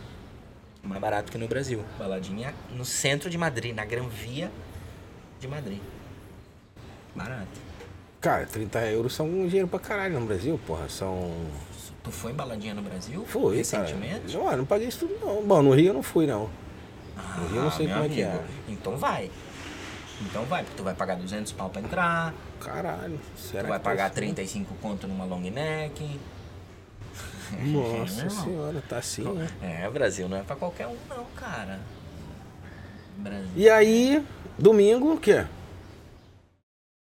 Mais 0.83 1.01
barato 1.01 1.31
que 1.31 1.37
no 1.37 1.47
Brasil. 1.47 1.83
Baladinha 1.99 2.53
no 2.71 2.85
centro 2.85 3.29
de 3.29 3.37
Madrid, 3.37 3.75
na 3.75 3.85
Gran 3.85 4.07
Via 4.07 4.51
de 5.39 5.47
Madrid. 5.47 5.81
Barato. 7.13 7.59
Cara, 8.21 8.45
30 8.45 8.79
euros 8.87 9.13
são 9.13 9.27
um 9.27 9.47
dinheiro 9.47 9.67
pra 9.67 9.79
caralho 9.79 10.19
no 10.19 10.25
Brasil, 10.25 10.59
porra. 10.65 10.87
São. 10.87 11.31
Tu 12.03 12.11
foi 12.11 12.31
em 12.31 12.35
baladinha 12.35 12.73
no 12.73 12.81
Brasil? 12.81 13.23
Fui, 13.27 13.57
recentemente? 13.57 14.35
Cara. 14.37 14.51
Não, 14.51 14.57
não 14.57 14.65
paguei 14.65 14.87
isso 14.87 15.05
tudo, 15.07 15.19
não. 15.23 15.43
Bom, 15.43 15.61
no 15.61 15.71
Rio 15.73 15.87
eu 15.87 15.93
não 15.93 16.03
fui, 16.03 16.25
não. 16.25 16.49
Ah, 17.15 17.37
No 17.39 17.47
Rio 17.47 17.57
eu 17.57 17.63
não 17.63 17.71
sei 17.71 17.87
como 17.87 18.03
é 18.03 18.09
que 18.09 18.23
amigo. 18.23 18.43
é. 18.67 18.71
Então 18.71 18.97
vai. 18.97 19.29
Então 20.21 20.43
vai, 20.45 20.63
porque 20.63 20.77
tu 20.77 20.83
vai 20.83 20.93
pagar 20.95 21.15
200 21.15 21.51
pau 21.51 21.69
pra 21.69 21.81
entrar. 21.81 22.33
Caralho. 22.59 23.19
Será 23.35 23.63
tu 23.63 23.69
vai 23.69 23.79
tá 23.79 23.83
pagar 23.83 24.05
assim? 24.05 24.15
35 24.15 24.73
conto 24.81 25.07
numa 25.07 25.25
long 25.25 25.39
neck. 25.41 26.19
Nossa 27.51 27.65
Meu 27.65 27.95
irmão. 27.95 28.29
senhora, 28.29 28.83
tá 28.87 28.97
assim, 28.97 29.23
né? 29.23 29.47
É, 29.61 29.89
Brasil 29.89 30.27
não 30.29 30.37
é 30.37 30.41
pra 30.41 30.55
qualquer 30.55 30.87
um 30.87 30.95
não, 31.09 31.25
cara. 31.35 31.79
Brasil. 33.17 33.49
E 33.55 33.69
aí, 33.69 34.23
domingo, 34.57 35.13
o 35.13 35.19
quê? 35.19 35.45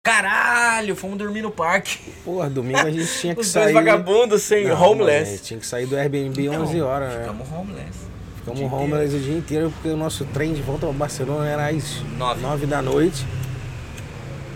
Caralho, 0.07 0.95
fomos 0.95 1.19
dormir 1.19 1.43
no 1.43 1.51
parque. 1.51 1.99
Porra, 2.25 2.49
domingo 2.49 2.79
a 2.79 2.91
gente 2.91 3.13
tinha 3.21 3.35
que 3.37 3.41
Os 3.41 3.49
sair. 3.49 3.65
dois 3.65 3.75
vagabundos 3.75 4.41
sem 4.43 4.65
Não, 4.69 4.75
mano, 4.79 4.93
homeless. 4.93 5.31
gente 5.33 5.43
tinha 5.43 5.59
que 5.61 5.67
sair 5.67 5.85
do 5.87 5.97
Airbnb 5.97 6.49
11 6.49 6.77
Então, 6.77 6.87
horas, 6.89 7.13
né? 7.13 7.21
Ficamos 7.23 7.53
homeless. 7.53 7.99
Ficamos 8.37 8.59
dia 8.61 8.69
homeless 8.73 9.17
o 9.17 9.19
dia 9.19 9.37
inteiro 9.39 9.71
porque 9.73 9.89
o 9.89 9.97
nosso 9.97 10.25
trem 10.27 10.55
de 10.55 10.63
volta 10.63 10.87
pra 10.87 10.95
Barcelona 10.95 11.49
era 11.49 11.67
às 11.69 12.01
Nove. 12.17 12.41
9 12.41 12.67
da 12.67 12.81
noite. 12.81 13.27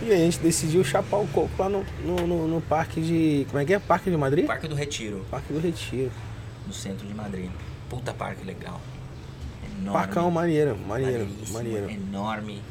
E 0.02 0.12
a 0.12 0.16
gente 0.16 0.38
decidiu 0.38 0.82
chapar 0.84 1.18
o 1.18 1.26
coco 1.26 1.50
lá 1.58 1.68
no, 1.68 1.84
no, 2.04 2.26
no- 2.26 2.48
no 2.48 2.60
parque 2.62 3.00
de. 3.00 3.44
Como 3.50 3.60
é 3.60 3.64
que 3.66 3.74
é? 3.74 3.78
Parque 3.78 4.08
de 4.08 4.16
Madrid? 4.16 4.46
Parque 4.46 4.66
do 4.68 4.74
Retiro, 4.76 5.26
Parque 5.30 5.52
do 5.52 5.58
Retiro. 5.60 6.10
no 6.66 6.72
centro 6.72 7.06
de 7.06 7.12
Madrid. 7.12 7.50
Puta 7.88 8.14
parque 8.14 8.44
legal. 8.46 8.80
Enorme. 9.78 9.92
Parcão 9.92 10.30
maneiro, 10.30 10.78
maneiro, 10.86 11.28
maneiro. 11.50 11.90
Enorme. 11.90 12.62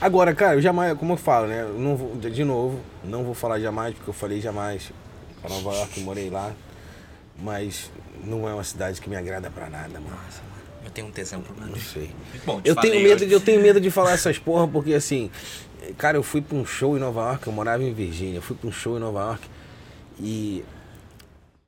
Agora, 0.00 0.34
cara, 0.34 0.56
eu 0.56 0.60
jamais, 0.62 0.96
como 0.98 1.14
eu 1.14 1.16
falo, 1.16 1.46
né? 1.46 1.62
Eu 1.62 1.78
não 1.78 1.96
vou, 1.96 2.14
de 2.16 2.44
novo, 2.44 2.80
não 3.02 3.24
vou 3.24 3.34
falar 3.34 3.58
jamais, 3.58 3.94
porque 3.94 4.10
eu 4.10 4.14
falei 4.14 4.40
jamais 4.40 4.92
pra 5.40 5.48
Nova 5.50 5.72
York, 5.74 6.00
morei 6.00 6.28
lá. 6.28 6.52
Mas 7.38 7.90
não 8.24 8.48
é 8.48 8.52
uma 8.52 8.64
cidade 8.64 9.00
que 9.00 9.08
me 9.08 9.16
agrada 9.16 9.50
pra 9.50 9.68
nada, 9.68 10.00
mano. 10.00 10.10
Nossa, 10.10 10.42
mano. 10.42 10.56
Eu 10.84 10.90
tenho 10.90 11.06
um 11.06 11.10
tesão 11.10 11.40
por 11.40 11.54
Não 11.56 11.66
Madrid. 11.68 11.82
sei. 11.82 12.10
Bom, 12.44 12.60
te 12.60 12.68
Eu 12.68 12.76
tenho, 12.76 13.02
medo 13.02 13.26
de, 13.26 13.32
eu 13.32 13.40
tenho 13.40 13.60
medo 13.60 13.80
de 13.80 13.90
falar 13.90 14.12
essas 14.12 14.38
porra, 14.38 14.68
porque 14.68 14.94
assim, 14.94 15.30
cara, 15.98 16.16
eu 16.16 16.22
fui 16.22 16.40
pra 16.40 16.56
um 16.56 16.64
show 16.64 16.96
em 16.96 17.00
Nova 17.00 17.20
York, 17.30 17.46
eu 17.46 17.52
morava 17.52 17.82
em 17.82 17.92
Virgínia, 17.92 18.36
eu 18.36 18.42
fui 18.42 18.56
pra 18.56 18.68
um 18.68 18.72
show 18.72 18.96
em 18.96 19.00
Nova 19.00 19.20
York 19.20 19.48
e. 20.20 20.64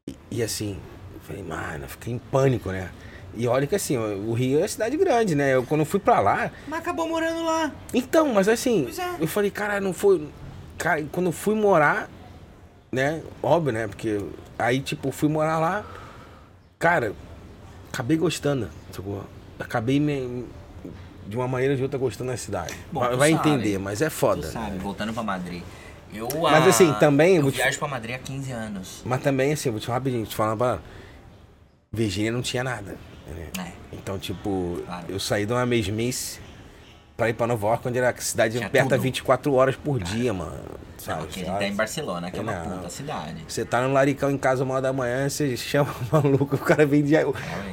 E, 0.06 0.16
e, 0.30 0.42
assim, 0.42 0.78
eu 1.14 1.20
falei, 1.20 1.42
mano, 1.42 1.84
eu 1.84 1.88
fiquei 1.88 2.14
em 2.14 2.18
pânico, 2.18 2.70
né? 2.70 2.90
E 3.36 3.46
olha 3.46 3.66
que 3.66 3.74
assim, 3.74 3.96
o 3.96 4.32
Rio 4.32 4.62
é 4.62 4.66
cidade 4.68 4.96
grande, 4.96 5.34
né? 5.34 5.54
Eu, 5.54 5.62
quando 5.64 5.84
fui 5.84 6.00
pra 6.00 6.18
lá, 6.20 6.50
Mas 6.66 6.80
acabou 6.80 7.08
morando 7.08 7.44
lá. 7.44 7.70
então, 7.94 8.32
mas 8.34 8.48
assim, 8.48 8.88
é. 8.98 9.22
eu 9.22 9.26
falei, 9.28 9.50
cara, 9.50 9.80
não 9.80 9.92
foi. 9.92 10.26
Cara, 10.76 11.04
quando 11.12 11.30
fui 11.30 11.54
morar, 11.54 12.08
né? 12.90 13.22
Óbvio, 13.42 13.72
né? 13.72 13.86
Porque 13.86 14.20
aí, 14.58 14.80
tipo, 14.80 15.12
fui 15.12 15.28
morar 15.28 15.58
lá, 15.58 15.84
cara, 16.78 17.12
acabei 17.92 18.16
gostando. 18.16 18.68
Sacou? 18.92 19.24
Acabei 19.58 20.00
me, 20.00 20.44
de 21.26 21.36
uma 21.36 21.46
maneira 21.46 21.74
ou 21.74 21.76
de 21.76 21.82
outra 21.82 21.98
gostando 21.98 22.30
da 22.30 22.36
cidade. 22.36 22.74
Bom, 22.90 23.00
vai 23.16 23.32
sabe. 23.32 23.50
entender, 23.50 23.78
mas 23.78 24.00
é 24.02 24.06
Tu 24.08 24.12
foda. 24.12 24.46
sabe, 24.50 24.78
voltando 24.78 25.12
pra 25.12 25.22
Madrid. 25.22 25.62
Eu, 26.14 26.26
Mas, 26.40 26.64
ah, 26.64 26.68
assim, 26.70 26.92
também, 26.94 27.32
eu 27.32 27.36
Eu 27.36 27.42
vou 27.42 27.52
te- 27.52 27.56
viajo 27.56 27.78
pra 27.78 27.86
Madrid 27.88 28.14
há 28.16 28.18
15 28.18 28.50
anos. 28.50 29.02
Mas 29.04 29.20
também, 29.20 29.52
assim, 29.52 29.70
vou 29.70 29.78
te 29.78 29.84
falar 29.86 29.98
rapidinho, 29.98 30.24
te 30.24 30.34
falar 30.34 30.50
uma 30.52 30.56
parada. 30.56 30.80
Virgínia 31.92 32.32
não 32.32 32.40
tinha 32.40 32.64
nada. 32.64 32.96
Né? 33.34 33.72
É. 33.92 33.96
Então, 33.96 34.18
tipo, 34.18 34.80
Claro. 34.84 35.06
eu 35.08 35.18
saí 35.20 35.46
de 35.46 35.52
uma 35.52 35.64
mesmice 35.66 36.40
pra 37.16 37.28
ir 37.28 37.34
pra 37.34 37.46
Nova 37.46 37.66
York, 37.68 37.88
onde 37.88 37.98
era 37.98 38.10
a 38.10 38.16
cidade 38.20 38.56
Tinha 38.56 38.66
aberta 38.66 38.90
tudo. 38.90 39.02
24 39.02 39.52
horas 39.54 39.76
por 39.76 39.98
dia, 40.02 40.32
mano. 40.32 40.52
Sabe? 40.98 41.20
Não, 41.20 41.28
a 41.28 41.30
gente 41.30 41.46
lá, 41.46 41.58
tá 41.58 41.66
em 41.66 41.74
Barcelona, 41.74 42.30
que 42.30 42.38
é 42.38 42.42
uma 42.42 42.52
Não. 42.52 42.76
puta 42.78 42.90
cidade. 42.90 43.44
Você 43.46 43.64
tá 43.64 43.80
no 43.86 43.92
Laricão 43.92 44.30
em 44.30 44.36
casa 44.38 44.64
uma 44.64 44.74
hora 44.74 44.82
da 44.82 44.92
manhã, 44.92 45.28
você 45.28 45.56
chama 45.56 45.90
o 45.90 46.04
maluco, 46.16 46.56
o 46.56 46.58
cara 46.58 46.84
vem 46.84 47.02
de. 47.04 47.14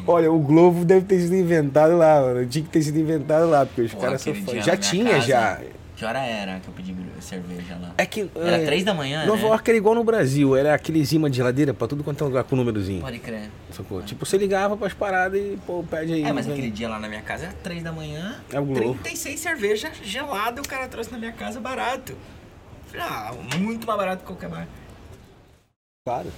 Olha, 0.07 0.31
o 0.31 0.39
Globo 0.39 0.85
deve 0.85 1.05
ter 1.05 1.19
sido 1.19 1.35
inventado 1.35 1.97
lá, 1.97 2.21
mano. 2.21 2.45
Tinha 2.45 2.63
que 2.63 2.69
ter 2.69 2.81
sido 2.83 2.99
inventado 2.99 3.49
lá, 3.49 3.65
porque 3.65 3.81
os 3.81 3.93
Pô, 3.93 3.99
caras 4.01 4.21
são 4.21 4.33
fãs. 4.35 4.63
Já 4.63 4.77
tinha, 4.77 5.13
casa, 5.15 5.21
já. 5.27 5.59
Que 5.95 6.03
hora 6.03 6.19
era 6.19 6.59
que 6.59 6.67
eu 6.67 6.73
pedi 6.73 6.93
cerveja 7.21 7.77
lá? 7.81 7.93
É 7.97 8.05
que. 8.05 8.29
Era 8.35 8.57
é, 8.57 8.65
três 8.65 8.83
da 8.83 8.93
manhã, 8.93 9.25
Nova 9.25 9.41
né? 9.41 9.47
York 9.47 9.69
era 9.69 9.77
igual 9.77 9.95
no 9.95 10.03
Brasil, 10.03 10.55
era 10.55 10.73
aqueles 10.73 11.11
imã 11.13 11.29
de 11.29 11.37
geladeira 11.37 11.73
pra 11.73 11.87
tudo 11.87 12.03
quanto 12.03 12.21
é 12.23 12.27
lugar 12.27 12.43
com 12.43 12.55
númerozinho. 12.55 13.01
Pode 13.01 13.19
crer. 13.19 13.49
Sacou? 13.71 14.01
Tipo, 14.01 14.25
você 14.25 14.37
ligava 14.37 14.75
pras 14.75 14.93
paradas 14.93 15.39
e, 15.39 15.57
pô, 15.65 15.83
pede 15.83 16.13
aí. 16.13 16.23
É, 16.23 16.33
mas 16.33 16.45
vem. 16.45 16.55
aquele 16.55 16.69
dia 16.69 16.89
lá 16.89 16.99
na 16.99 17.07
minha 17.07 17.21
casa 17.21 17.45
era 17.45 17.53
3 17.63 17.81
da 17.81 17.93
manhã. 17.93 18.41
É 18.51 18.59
o 18.59 18.65
Globo. 18.65 18.95
36 18.95 19.39
cerveja 19.39 19.91
gelada 20.03 20.61
o 20.61 20.67
cara 20.67 20.87
trouxe 20.89 21.11
na 21.11 21.17
minha 21.17 21.31
casa 21.31 21.61
barato. 21.61 22.15
Ah, 22.99 23.33
muito 23.57 23.87
mais 23.87 23.97
barato 23.97 24.21
que 24.21 24.27
qualquer 24.27 24.49
bar. 24.49 24.67
Claro. 26.05 26.31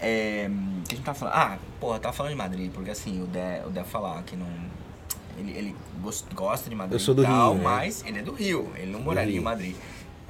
É, 0.00 0.50
que 0.88 0.94
a 0.94 0.96
gente 0.96 1.04
tava 1.04 1.18
falando? 1.18 1.34
Ah, 1.34 1.58
porra, 1.78 1.96
eu 1.96 2.00
tava 2.00 2.12
falando 2.12 2.32
de 2.32 2.38
Madrid, 2.38 2.72
porque 2.72 2.90
assim, 2.90 3.22
o 3.22 3.26
Dé, 3.26 3.62
o 3.66 3.70
Dé 3.70 3.84
falar 3.84 4.22
que 4.24 4.34
não. 4.34 4.48
Ele, 5.38 5.52
ele 5.52 5.76
gos- 6.02 6.24
gosta 6.34 6.68
de 6.68 6.76
Madrid 6.76 6.92
Eu 6.94 6.98
sou 7.00 7.14
do 7.14 7.22
tal, 7.22 7.52
Rio, 7.54 7.58
né? 7.58 7.64
mas 7.64 8.04
ele 8.06 8.18
é 8.18 8.22
do 8.22 8.32
Rio, 8.32 8.70
ele 8.76 8.92
não 8.92 9.00
moraria 9.00 9.38
em. 9.38 9.40
Madrid. 9.40 9.74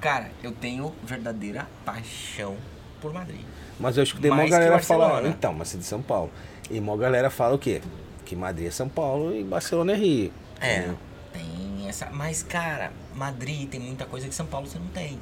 Cara, 0.00 0.30
eu 0.42 0.52
tenho 0.52 0.92
verdadeira 1.04 1.66
paixão 1.84 2.56
por 3.00 3.12
Madrid. 3.12 3.40
Mas 3.78 3.96
eu 3.96 4.02
escutei 4.04 4.30
uma 4.30 4.46
galera 4.48 4.78
falar. 4.80 5.24
Então, 5.26 5.52
mas 5.52 5.68
você 5.68 5.76
é 5.76 5.80
de 5.80 5.86
São 5.86 6.02
Paulo. 6.02 6.30
E 6.70 6.78
uma 6.78 6.96
galera 6.96 7.30
fala 7.30 7.54
o 7.54 7.58
quê? 7.58 7.80
Que 8.24 8.34
Madrid 8.36 8.68
é 8.68 8.70
São 8.70 8.88
Paulo 8.88 9.34
e 9.34 9.42
Barcelona 9.44 9.92
é 9.92 9.96
Rio. 9.96 10.32
É, 10.60 10.76
Entendeu? 10.78 10.98
tem 11.32 11.88
essa. 11.88 12.08
Mas, 12.10 12.42
cara, 12.42 12.92
Madrid 13.14 13.68
tem 13.68 13.80
muita 13.80 14.04
coisa 14.04 14.28
que 14.28 14.34
São 14.34 14.46
Paulo 14.46 14.66
você 14.66 14.78
não 14.78 14.86
tem. 14.88 15.18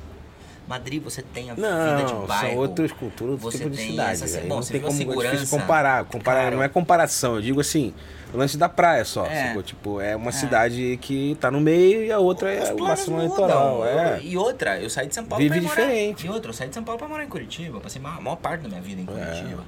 Madrid 0.69 1.03
você 1.03 1.21
tem 1.23 1.51
a 1.51 1.55
vida 1.55 1.67
de 2.07 2.13
Não, 2.13 2.27
bairro. 2.27 2.49
são 2.53 2.57
outras 2.59 2.93
culturas, 2.93 3.33
outro 3.43 3.51
você 3.51 3.59
tipo 3.65 3.71
de 3.71 3.77
cidade. 3.83 4.23
essa- 4.23 4.41
bom, 4.43 4.49
não 4.49 4.63
você 4.63 4.73
tem 4.75 4.81
como 4.83 4.93
é 4.93 4.97
difícil 4.99 5.21
segurança, 5.21 5.59
comparar. 5.59 6.05
comparar 6.05 6.43
cara. 6.45 6.57
Não 6.57 6.63
é 6.63 6.69
comparação, 6.69 7.35
eu 7.37 7.43
digo 7.43 7.61
assim, 7.61 7.93
o 8.33 8.37
lance 8.37 8.57
da 8.57 8.69
praia 8.69 9.05
só. 9.05 9.27
É. 9.27 9.49
sacou? 9.49 9.63
Tipo, 9.63 10.01
é 10.01 10.15
uma 10.17 10.33
cidade 10.33 10.99
que 11.03 11.37
tá 11.41 11.51
no 11.51 11.61
meio 11.61 12.05
e 12.05 12.13
a 12.13 12.19
outra 12.19 12.49
Os 12.51 12.69
é 12.69 12.73
o 12.75 12.79
mudam. 12.79 13.21
litoral. 13.23 13.87
É. 13.87 14.21
E 14.23 14.37
outra, 14.37 14.81
eu 14.81 14.89
saí 14.91 15.07
de 15.09 15.15
São 15.15 15.25
Paulo 15.25 15.43
Vive 15.43 15.61
pra 15.61 15.69
morar- 15.69 15.83
diferente. 15.83 16.27
E 16.27 16.31
outra, 16.31 16.51
eu 16.51 16.55
saí 16.55 16.69
de 16.69 16.75
São 16.75 16.85
Paulo 16.85 16.99
pra 16.99 17.09
morar 17.09 17.25
em 17.25 17.29
Curitiba. 17.29 17.77
Eu 17.79 17.81
passei 17.81 18.01
a 18.05 18.21
maior 18.21 18.37
parte 18.37 18.63
da 18.63 18.69
minha 18.69 18.81
vida 18.81 19.01
em 19.01 19.05
É. 19.05 19.25
Curitiba. 19.27 19.65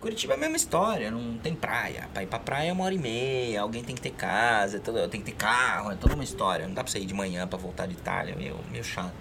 Curitiba 0.00 0.32
é 0.32 0.36
a 0.36 0.40
mesma 0.40 0.56
história, 0.56 1.10
não 1.12 1.38
tem 1.38 1.54
praia. 1.54 2.08
Pra 2.12 2.24
ir 2.24 2.26
pra 2.26 2.38
praia 2.40 2.70
é 2.70 2.72
uma 2.72 2.84
hora 2.84 2.94
e 2.94 2.98
meia, 2.98 3.60
alguém 3.60 3.84
tem 3.84 3.94
que 3.94 4.00
ter 4.00 4.10
casa, 4.10 4.78
é 4.78 4.80
todo- 4.80 5.06
tem 5.08 5.20
que 5.20 5.30
ter 5.30 5.36
carro, 5.36 5.92
é 5.92 5.94
toda 5.94 6.14
uma 6.14 6.24
história. 6.24 6.66
Não 6.66 6.74
dá 6.74 6.82
pra 6.82 6.92
sair 6.92 7.04
de 7.04 7.14
manhã 7.14 7.46
pra 7.46 7.56
voltar 7.56 7.86
de 7.86 7.92
Itália, 7.92 8.32
é 8.32 8.36
meio, 8.36 8.56
meio 8.72 8.82
chato. 8.82 9.12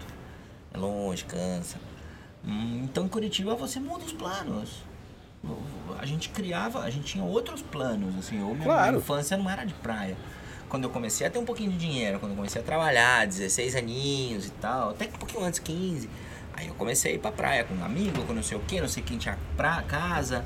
É 0.74 0.78
longe, 0.80 1.24
cansa. 1.26 1.78
Hum, 2.44 2.82
Então 2.86 3.06
em 3.06 3.08
Curitiba 3.08 3.54
você 3.54 3.80
muda 3.80 4.04
os 4.04 4.12
planos. 4.14 4.84
A 6.00 6.06
gente 6.06 6.30
criava, 6.30 6.80
a 6.82 6.90
gente 6.90 7.06
tinha 7.06 7.24
outros 7.24 7.62
planos, 7.62 8.18
assim, 8.18 8.40
eu, 8.40 8.48
minha, 8.54 8.64
Claro. 8.64 8.92
minha 8.92 9.00
infância 9.00 9.38
não 9.38 9.50
era 9.50 9.64
de 9.66 9.74
praia. 9.76 10.16
Quando 10.70 10.86
eu 10.86 10.90
comecei 10.90 11.28
a 11.28 11.30
ter 11.30 11.38
um 11.40 11.46
pouquinho 11.46 11.72
de 11.72 11.78
dinheiro, 11.78 12.20
quando 12.20 12.32
eu 12.32 12.36
comecei 12.36 12.62
a 12.62 12.64
trabalhar, 12.66 13.28
16 13.28 13.76
aninhos 13.76 14.48
e 14.48 14.52
tal, 14.52 14.92
até 14.92 15.06
que 15.06 15.16
um 15.16 15.20
pouquinho 15.20 15.44
antes, 15.44 15.60
15. 15.60 16.10
Aí 16.54 16.68
eu 16.68 16.74
comecei 16.76 17.12
a 17.12 17.16
ir 17.16 17.20
pra 17.20 17.32
praia 17.32 17.64
com 17.64 17.74
um 17.76 17.84
amigo, 17.84 18.24
com 18.24 18.34
não 18.34 18.44
sei 18.44 18.58
o 18.58 18.62
que, 18.62 18.80
não 18.80 18.88
sei 18.88 19.04
quem 19.04 19.18
tinha 19.18 19.38
pra 19.58 19.82
casa. 19.84 20.46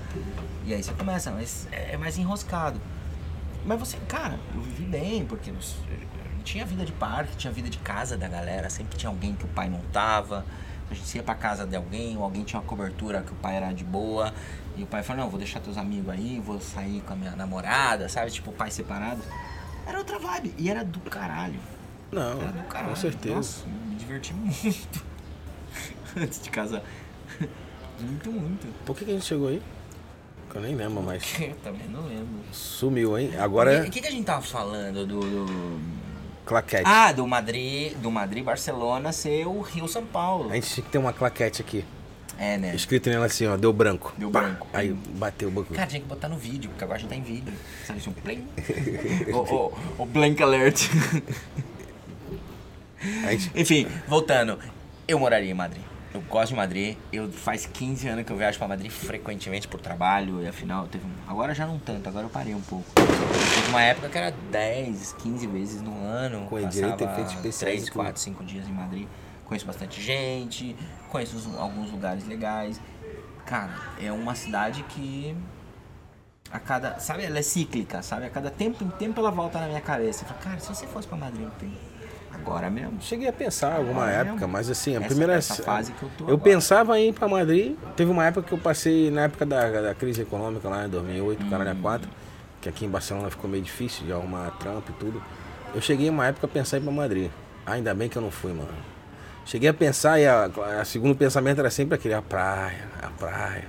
E 0.65 0.73
aí 0.73 0.81
você 0.83 0.93
começa, 0.93 1.31
mas 1.31 1.67
é 1.71 1.93
é 1.93 1.97
mais 1.97 2.17
enroscado. 2.17 2.79
Mas 3.65 3.79
você, 3.79 3.97
cara, 4.07 4.39
eu 4.53 4.61
vivi 4.61 4.83
bem, 4.83 5.25
porque 5.25 5.51
tinha 6.43 6.65
vida 6.65 6.85
de 6.85 6.91
parque, 6.91 7.35
tinha 7.35 7.51
vida 7.51 7.69
de 7.69 7.77
casa 7.79 8.15
da 8.17 8.27
galera, 8.27 8.69
sempre 8.69 8.97
tinha 8.97 9.09
alguém 9.09 9.35
que 9.35 9.45
o 9.45 9.47
pai 9.49 9.69
não 9.69 9.81
tava. 9.91 10.45
A 10.89 10.93
gente 10.93 11.15
ia 11.15 11.23
pra 11.23 11.33
casa 11.35 11.65
de 11.65 11.75
alguém, 11.75 12.15
ou 12.17 12.23
alguém 12.23 12.43
tinha 12.43 12.59
uma 12.59 12.67
cobertura 12.67 13.21
que 13.21 13.31
o 13.31 13.35
pai 13.35 13.55
era 13.57 13.71
de 13.73 13.83
boa. 13.83 14.33
E 14.77 14.83
o 14.83 14.85
pai 14.85 15.01
falou, 15.03 15.23
não, 15.23 15.29
vou 15.29 15.39
deixar 15.39 15.59
teus 15.59 15.77
amigos 15.77 16.09
aí, 16.09 16.39
vou 16.45 16.59
sair 16.61 17.01
com 17.01 17.13
a 17.13 17.15
minha 17.15 17.35
namorada, 17.35 18.07
sabe? 18.09 18.29
Tipo, 18.31 18.51
pai 18.51 18.69
separado. 18.69 19.21
Era 19.87 19.97
outra 19.97 20.19
vibe. 20.19 20.53
E 20.57 20.69
era 20.69 20.83
do 20.83 20.99
caralho. 21.01 21.59
Não, 22.11 22.41
Era 22.41 22.51
do 22.51 22.63
caralho. 22.63 22.89
com 22.89 22.95
certeza. 22.95 23.35
Nossa, 23.35 23.65
me 23.67 23.95
diverti 23.95 24.33
muito. 24.33 25.03
Antes 26.15 26.41
de 26.41 26.49
casar. 26.49 26.81
Muito, 27.99 28.29
muito. 28.29 28.67
Por 28.85 28.93
que, 28.97 29.05
que 29.05 29.11
a 29.11 29.13
gente 29.13 29.25
chegou 29.25 29.47
aí? 29.47 29.61
Eu 30.53 30.59
nem 30.61 30.75
lembro 30.75 31.01
mais. 31.01 31.23
Eu 31.39 31.55
também 31.63 31.87
não 31.87 32.01
lembro. 32.05 32.27
Sumiu, 32.51 33.17
hein? 33.17 33.31
Agora 33.39 33.81
O 33.81 33.89
que, 33.89 34.01
que 34.01 34.07
a 34.07 34.11
gente 34.11 34.25
tava 34.25 34.41
falando 34.41 35.05
do. 35.07 35.19
do- 35.21 35.79
claquete. 36.45 36.83
Ah, 36.85 37.11
do 37.11 37.25
Madrid, 37.27 37.93
do 37.97 38.11
Madrid 38.11 38.43
Barcelona 38.43 39.11
ser 39.11 39.45
o 39.47 39.61
Rio 39.61 39.87
São 39.87 40.05
Paulo. 40.05 40.51
A 40.51 40.55
gente 40.55 40.69
tinha 40.69 40.83
que 40.85 40.91
ter 40.91 40.97
uma 40.97 41.11
claquete 41.13 41.61
aqui. 41.61 41.83
É, 42.37 42.57
né? 42.57 42.75
Escrito 42.75 43.09
nela 43.09 43.25
assim, 43.27 43.47
ó, 43.47 43.55
deu 43.55 43.71
branco. 43.71 44.13
Deu 44.17 44.29
Pá! 44.29 44.41
branco. 44.41 44.67
Aí 44.73 44.91
bateu 44.93 45.47
o 45.47 45.51
banco. 45.51 45.73
Cara, 45.73 45.87
tinha 45.87 46.01
que 46.01 46.07
botar 46.07 46.27
no 46.27 46.37
vídeo, 46.37 46.69
porque 46.69 46.83
agora 46.83 46.97
a 46.97 47.01
gente 47.01 47.09
tá 47.09 47.15
em 47.15 47.21
vídeo. 47.21 47.53
Sabe 47.87 47.99
assim, 47.99 48.09
um 48.09 48.13
plim? 48.13 48.45
o, 49.33 49.37
o, 49.37 49.73
o 49.99 50.05
blank 50.05 50.43
alert. 50.43 50.89
Gente- 53.29 53.51
Enfim, 53.55 53.87
voltando. 54.07 54.59
Eu 55.07 55.17
moraria 55.19 55.49
em 55.51 55.53
Madrid. 55.53 55.81
Eu 56.15 56.21
gosto 56.21 56.51
de 56.51 56.55
Madrid. 56.55 56.97
Eu 57.11 57.29
faz 57.29 57.65
15 57.65 58.07
anos 58.07 58.25
que 58.25 58.31
eu 58.31 58.37
viajo 58.37 58.57
pra 58.57 58.69
Madrid 58.69 58.89
frequentemente 58.89 59.67
por 59.67 59.81
trabalho. 59.81 60.41
E 60.41 60.47
afinal, 60.47 60.87
teve 60.87 61.05
um... 61.05 61.11
agora 61.27 61.53
já 61.53 61.67
não 61.67 61.77
tanto, 61.77 62.07
agora 62.07 62.25
eu 62.25 62.29
parei 62.29 62.55
um 62.55 62.61
pouco. 62.61 62.85
Teve 62.95 63.67
uma 63.67 63.81
época 63.81 64.07
que 64.07 64.17
era 64.17 64.33
10, 64.49 65.11
15 65.19 65.47
vezes 65.47 65.81
no 65.81 66.01
ano. 66.05 66.47
Com 66.47 66.65
direito 66.69 67.03
a 67.03 67.11
efeitos 67.11 67.33
especiais 67.33 67.81
3, 67.81 67.81
e 67.81 67.85
tudo. 67.87 67.95
4, 67.95 68.21
5 68.21 68.43
dias 68.45 68.65
em 68.65 68.71
Madrid. 68.71 69.07
Conheço 69.43 69.65
bastante 69.65 70.01
gente, 70.01 70.73
conheço 71.09 71.53
alguns 71.57 71.91
lugares 71.91 72.25
legais. 72.25 72.79
Cara, 73.45 73.75
é 74.01 74.09
uma 74.09 74.35
cidade 74.35 74.83
que 74.83 75.35
a 76.49 76.59
cada, 76.59 76.97
sabe, 76.97 77.25
ela 77.25 77.39
é 77.39 77.41
cíclica, 77.41 78.01
sabe? 78.01 78.25
A 78.25 78.29
cada 78.29 78.49
tempo 78.49 78.81
em 78.85 78.89
tempo 78.91 79.19
ela 79.19 79.31
volta 79.31 79.59
na 79.59 79.67
minha 79.67 79.81
cabeça. 79.81 80.23
Eu 80.23 80.29
falo, 80.29 80.39
cara, 80.39 80.59
se 80.61 80.69
você 80.69 80.87
fosse 80.87 81.09
pra 81.09 81.17
Madrid 81.17 81.45
ontem, 81.45 81.77
agora 82.35 82.69
mesmo. 82.69 83.01
Cheguei 83.01 83.27
a 83.27 83.33
pensar 83.33 83.73
em 83.73 83.77
alguma 83.77 84.01
Agora 84.03 84.15
época, 84.17 84.33
mesmo. 84.35 84.47
mas 84.49 84.69
assim, 84.69 84.93
a 84.95 84.99
Essa- 84.99 85.07
primeira 85.07 85.33
essa 85.33 85.55
fase 85.63 85.91
que 85.93 86.03
eu 86.03 86.09
tô 86.17 86.23
agora. 86.25 86.37
pensava 86.39 86.99
em 86.99 87.09
ir 87.09 87.13
pra 87.13 87.27
Madrid. 87.27 87.75
Teve 87.95 88.11
uma 88.11 88.25
época 88.25 88.47
que 88.47 88.53
eu 88.53 88.57
passei 88.57 89.09
na 89.11 89.21
época 89.23 89.45
da, 89.45 89.69
da 89.81 89.95
crise 89.95 90.21
econômica 90.21 90.67
lá 90.69 90.85
em 90.85 90.89
2008, 90.89 91.43
Hum. 91.43 91.49
caralho, 91.49 91.71
a 91.71 91.75
4, 91.75 92.09
que 92.61 92.69
aqui 92.69 92.85
em 92.85 92.89
Barcelona 92.89 93.29
ficou 93.29 93.49
meio 93.49 93.63
difícil 93.63 94.05
de 94.05 94.11
arrumar 94.13 94.51
trampo 94.59 94.91
e 94.91 94.93
tudo. 94.95 95.21
Eu 95.73 95.81
cheguei 95.81 96.07
em 96.07 96.09
uma 96.09 96.27
época 96.27 96.45
a 96.45 96.49
pensar 96.49 96.77
em 96.77 96.81
ir 96.81 96.83
pra 96.83 96.91
Madrid. 96.93 97.29
Ainda 97.65 97.93
bem 97.93 98.07
que 98.09 98.17
eu 98.17 98.21
não 98.21 98.31
fui, 98.31 98.53
mano. 98.53 98.69
Cheguei 99.45 99.69
a 99.69 99.73
pensar 99.73 100.19
e 100.19 100.25
a, 100.25 100.49
a 100.81 100.85
segundo 100.85 101.15
pensamento 101.15 101.59
era 101.59 101.69
sempre 101.69 101.95
aquele, 101.95 102.13
a 102.15 102.21
praia, 102.21 102.87
a 103.01 103.07
praia. 103.09 103.65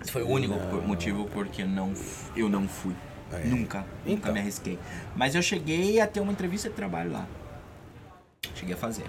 Esse 0.00 0.10
foi 0.10 0.22
o 0.22 0.28
único 0.28 0.54
por- 0.70 0.82
motivo 0.86 1.26
porque 1.32 1.64
não, 1.64 1.92
eu 2.34 2.48
não 2.48 2.66
fui. 2.66 2.94
Nunca, 3.44 3.78
nunca 3.78 3.86
Então. 4.06 4.32
me 4.32 4.40
arrisquei. 4.40 4.76
Mas 5.14 5.34
eu 5.36 5.42
cheguei 5.42 6.00
a 6.00 6.06
ter 6.06 6.18
uma 6.20 6.32
entrevista 6.32 6.68
de 6.68 6.74
trabalho 6.74 7.12
lá. 7.12 7.26
Cheguei 8.54 8.74
a 8.74 8.78
fazer. 8.78 9.04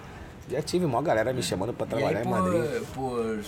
Já 0.49 0.61
tive 0.61 0.85
uma 0.85 1.01
galera 1.01 1.31
me 1.31 1.41
chamando 1.41 1.73
pra 1.73 1.85
trabalhar 1.85 2.19
aí, 2.19 2.25
em 2.25 2.29
Madrid. 2.29 2.83
por, 2.93 2.93
por, 2.93 3.39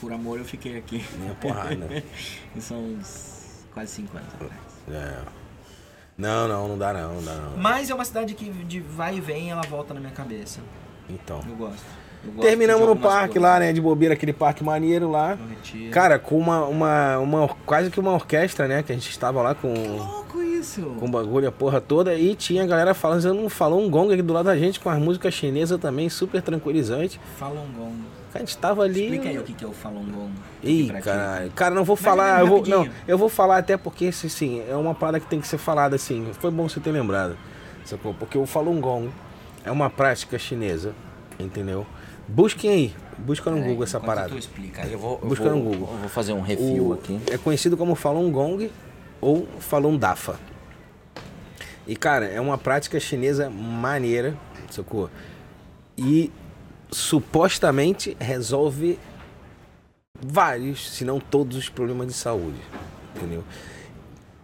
por 0.00 0.12
amor 0.12 0.38
eu 0.38 0.44
fiquei 0.44 0.78
aqui. 0.78 1.04
Minha 1.18 1.34
porrada. 1.34 1.88
E 2.54 2.60
são 2.60 2.78
uns 2.78 3.66
quase 3.72 3.90
5 3.92 4.16
anos 4.16 4.28
atrás. 4.34 4.52
É. 4.88 5.44
Não, 6.16 6.46
não, 6.46 6.68
não 6.68 6.78
dá 6.78 6.92
não, 6.92 7.14
não 7.14 7.24
dá 7.24 7.34
não. 7.34 7.56
Mas 7.56 7.90
é 7.90 7.94
uma 7.94 8.04
cidade 8.04 8.34
que 8.34 8.48
de 8.48 8.80
vai 8.80 9.16
e 9.16 9.20
vem 9.20 9.50
ela 9.50 9.62
volta 9.62 9.92
na 9.92 10.00
minha 10.00 10.12
cabeça. 10.12 10.60
Então. 11.10 11.40
Eu 11.48 11.56
gosto. 11.56 11.82
Eu 12.24 12.32
gosto 12.32 12.46
Terminamos 12.46 12.86
no 12.86 12.96
parque 12.96 13.38
lá, 13.38 13.58
né? 13.58 13.72
De 13.72 13.80
bobeira, 13.80 14.14
aquele 14.14 14.32
parque 14.32 14.62
maneiro 14.62 15.10
lá. 15.10 15.36
Cara, 15.90 16.18
com 16.18 16.38
uma, 16.38 16.64
uma, 16.66 17.18
uma. 17.18 17.48
Quase 17.66 17.90
que 17.90 17.98
uma 17.98 18.12
orquestra, 18.12 18.68
né? 18.68 18.82
Que 18.82 18.92
a 18.92 18.94
gente 18.94 19.10
estava 19.10 19.42
lá 19.42 19.54
com. 19.54 19.74
louco 19.74 20.40
isso. 20.64 20.80
Com 20.98 21.10
bagulho, 21.10 21.48
a 21.48 21.52
porra 21.52 21.80
toda. 21.80 22.14
E 22.14 22.34
tinha 22.34 22.62
a 22.62 22.66
galera 22.66 22.94
falando, 22.94 23.48
falou 23.48 23.80
um 23.84 23.90
gong 23.90 24.12
aqui 24.12 24.22
do 24.22 24.32
lado 24.32 24.46
da 24.46 24.56
gente 24.56 24.80
com 24.80 24.88
as 24.90 24.98
músicas 24.98 25.34
chinesas 25.34 25.78
também, 25.80 26.08
super 26.08 26.40
tranquilizante. 26.42 27.20
Falun 27.38 27.66
Gong. 27.76 27.94
A 28.34 28.38
gente 28.40 28.56
tava 28.58 28.82
ali. 28.82 29.02
Explica 29.04 29.28
aí 29.28 29.38
o 29.38 29.42
que 29.44 29.52
que 29.52 29.64
é 29.64 29.68
o 29.68 29.72
Falun 29.72 30.04
Gong. 30.10 30.32
Ih, 30.62 30.88
caralho. 31.02 31.50
Cara, 31.52 31.74
não 31.74 31.84
vou 31.84 31.94
Mas 31.96 32.04
falar. 32.04 32.38
é 32.40 32.42
Eu 32.42 32.46
vou, 32.48 32.66
não, 32.66 32.88
eu 33.06 33.16
vou 33.16 33.28
falar 33.28 33.58
até 33.58 33.76
porque, 33.76 34.06
assim, 34.06 34.28
sim, 34.28 34.62
é 34.68 34.74
uma 34.74 34.94
parada 34.94 35.20
que 35.20 35.26
tem 35.26 35.40
que 35.40 35.46
ser 35.46 35.58
falada 35.58 35.94
assim. 35.94 36.26
Foi 36.40 36.50
bom 36.50 36.68
você 36.68 36.80
ter 36.80 36.90
lembrado. 36.90 37.36
Sacou? 37.84 38.12
Porque 38.14 38.36
o 38.36 38.44
Falun 38.46 38.80
Gong 38.80 39.10
é 39.64 39.70
uma 39.70 39.88
prática 39.88 40.36
chinesa, 40.38 40.92
entendeu? 41.38 41.86
Busquem 42.26 42.70
aí. 42.70 42.94
Busca 43.18 43.48
no 43.50 43.58
Peraí, 43.58 43.68
Google 43.70 43.84
essa 43.84 44.00
parada. 44.00 44.30
Tu 44.30 44.38
explica, 44.38 44.84
eu 44.86 44.98
vou, 44.98 45.20
eu 45.22 45.28
Busca 45.28 45.44
vou, 45.44 45.54
no 45.56 45.62
Google. 45.62 45.88
Eu 45.92 45.98
vou 46.00 46.08
fazer 46.08 46.32
um 46.32 46.40
refil 46.40 46.88
O- 46.88 46.92
aqui. 46.94 47.20
É 47.30 47.38
conhecido 47.38 47.76
como 47.76 47.94
Falun 47.94 48.32
Gong 48.32 48.68
ou 49.20 49.46
Falun 49.60 49.96
Dafa. 49.96 50.34
E 51.86 51.94
cara, 51.94 52.26
é 52.26 52.40
uma 52.40 52.56
prática 52.56 52.98
chinesa 52.98 53.50
maneira, 53.50 54.36
sacou? 54.70 55.10
E 55.96 56.30
supostamente 56.90 58.16
resolve 58.18 58.98
vários, 60.20 60.90
se 60.90 61.04
não 61.04 61.20
todos 61.20 61.56
os 61.56 61.68
problemas 61.68 62.06
de 62.06 62.14
saúde, 62.14 62.58
entendeu? 63.14 63.44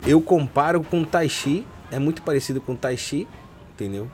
Eu 0.06 0.20
comparo 0.20 0.82
com 0.82 1.04
Tai 1.04 1.28
Chi, 1.28 1.66
é 1.90 1.98
muito 1.98 2.22
parecido 2.22 2.60
com 2.60 2.76
Tai 2.76 2.96
Chi, 2.96 3.26
entendeu? 3.72 4.10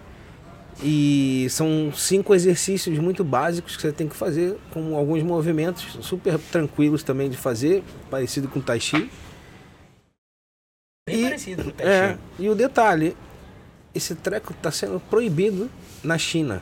E 0.83 1.47
são 1.51 1.91
cinco 1.95 2.35
exercícios 2.35 2.99
muito 2.99 3.25
básicos 3.25 3.77
que 3.77 3.83
você 3.83 3.93
tem 3.93 4.07
que 4.07 4.15
fazer, 4.15 4.59
com 4.71 4.95
alguns 4.97 5.23
movimentos 5.23 5.99
super 6.03 6.39
tranquilos 6.39 7.03
também 7.03 7.31
de 7.31 7.37
fazer, 7.37 7.83
parecido 8.11 8.49
com 8.49 8.61
Tai 8.61 8.79
Chi. 8.79 9.11
Bem 11.09 11.21
e- 11.21 11.23
parecido 11.23 11.63
com 11.63 11.71
o 11.71 11.73
Tai 11.73 11.87
É, 11.87 12.19
e 12.37 12.49
o 12.49 12.55
detalhe, 12.57 13.17
esse 13.95 14.15
treco 14.17 14.53
está 14.53 14.73
sendo 14.73 14.99
proibido 14.99 15.71
na 16.03 16.19
China. 16.19 16.61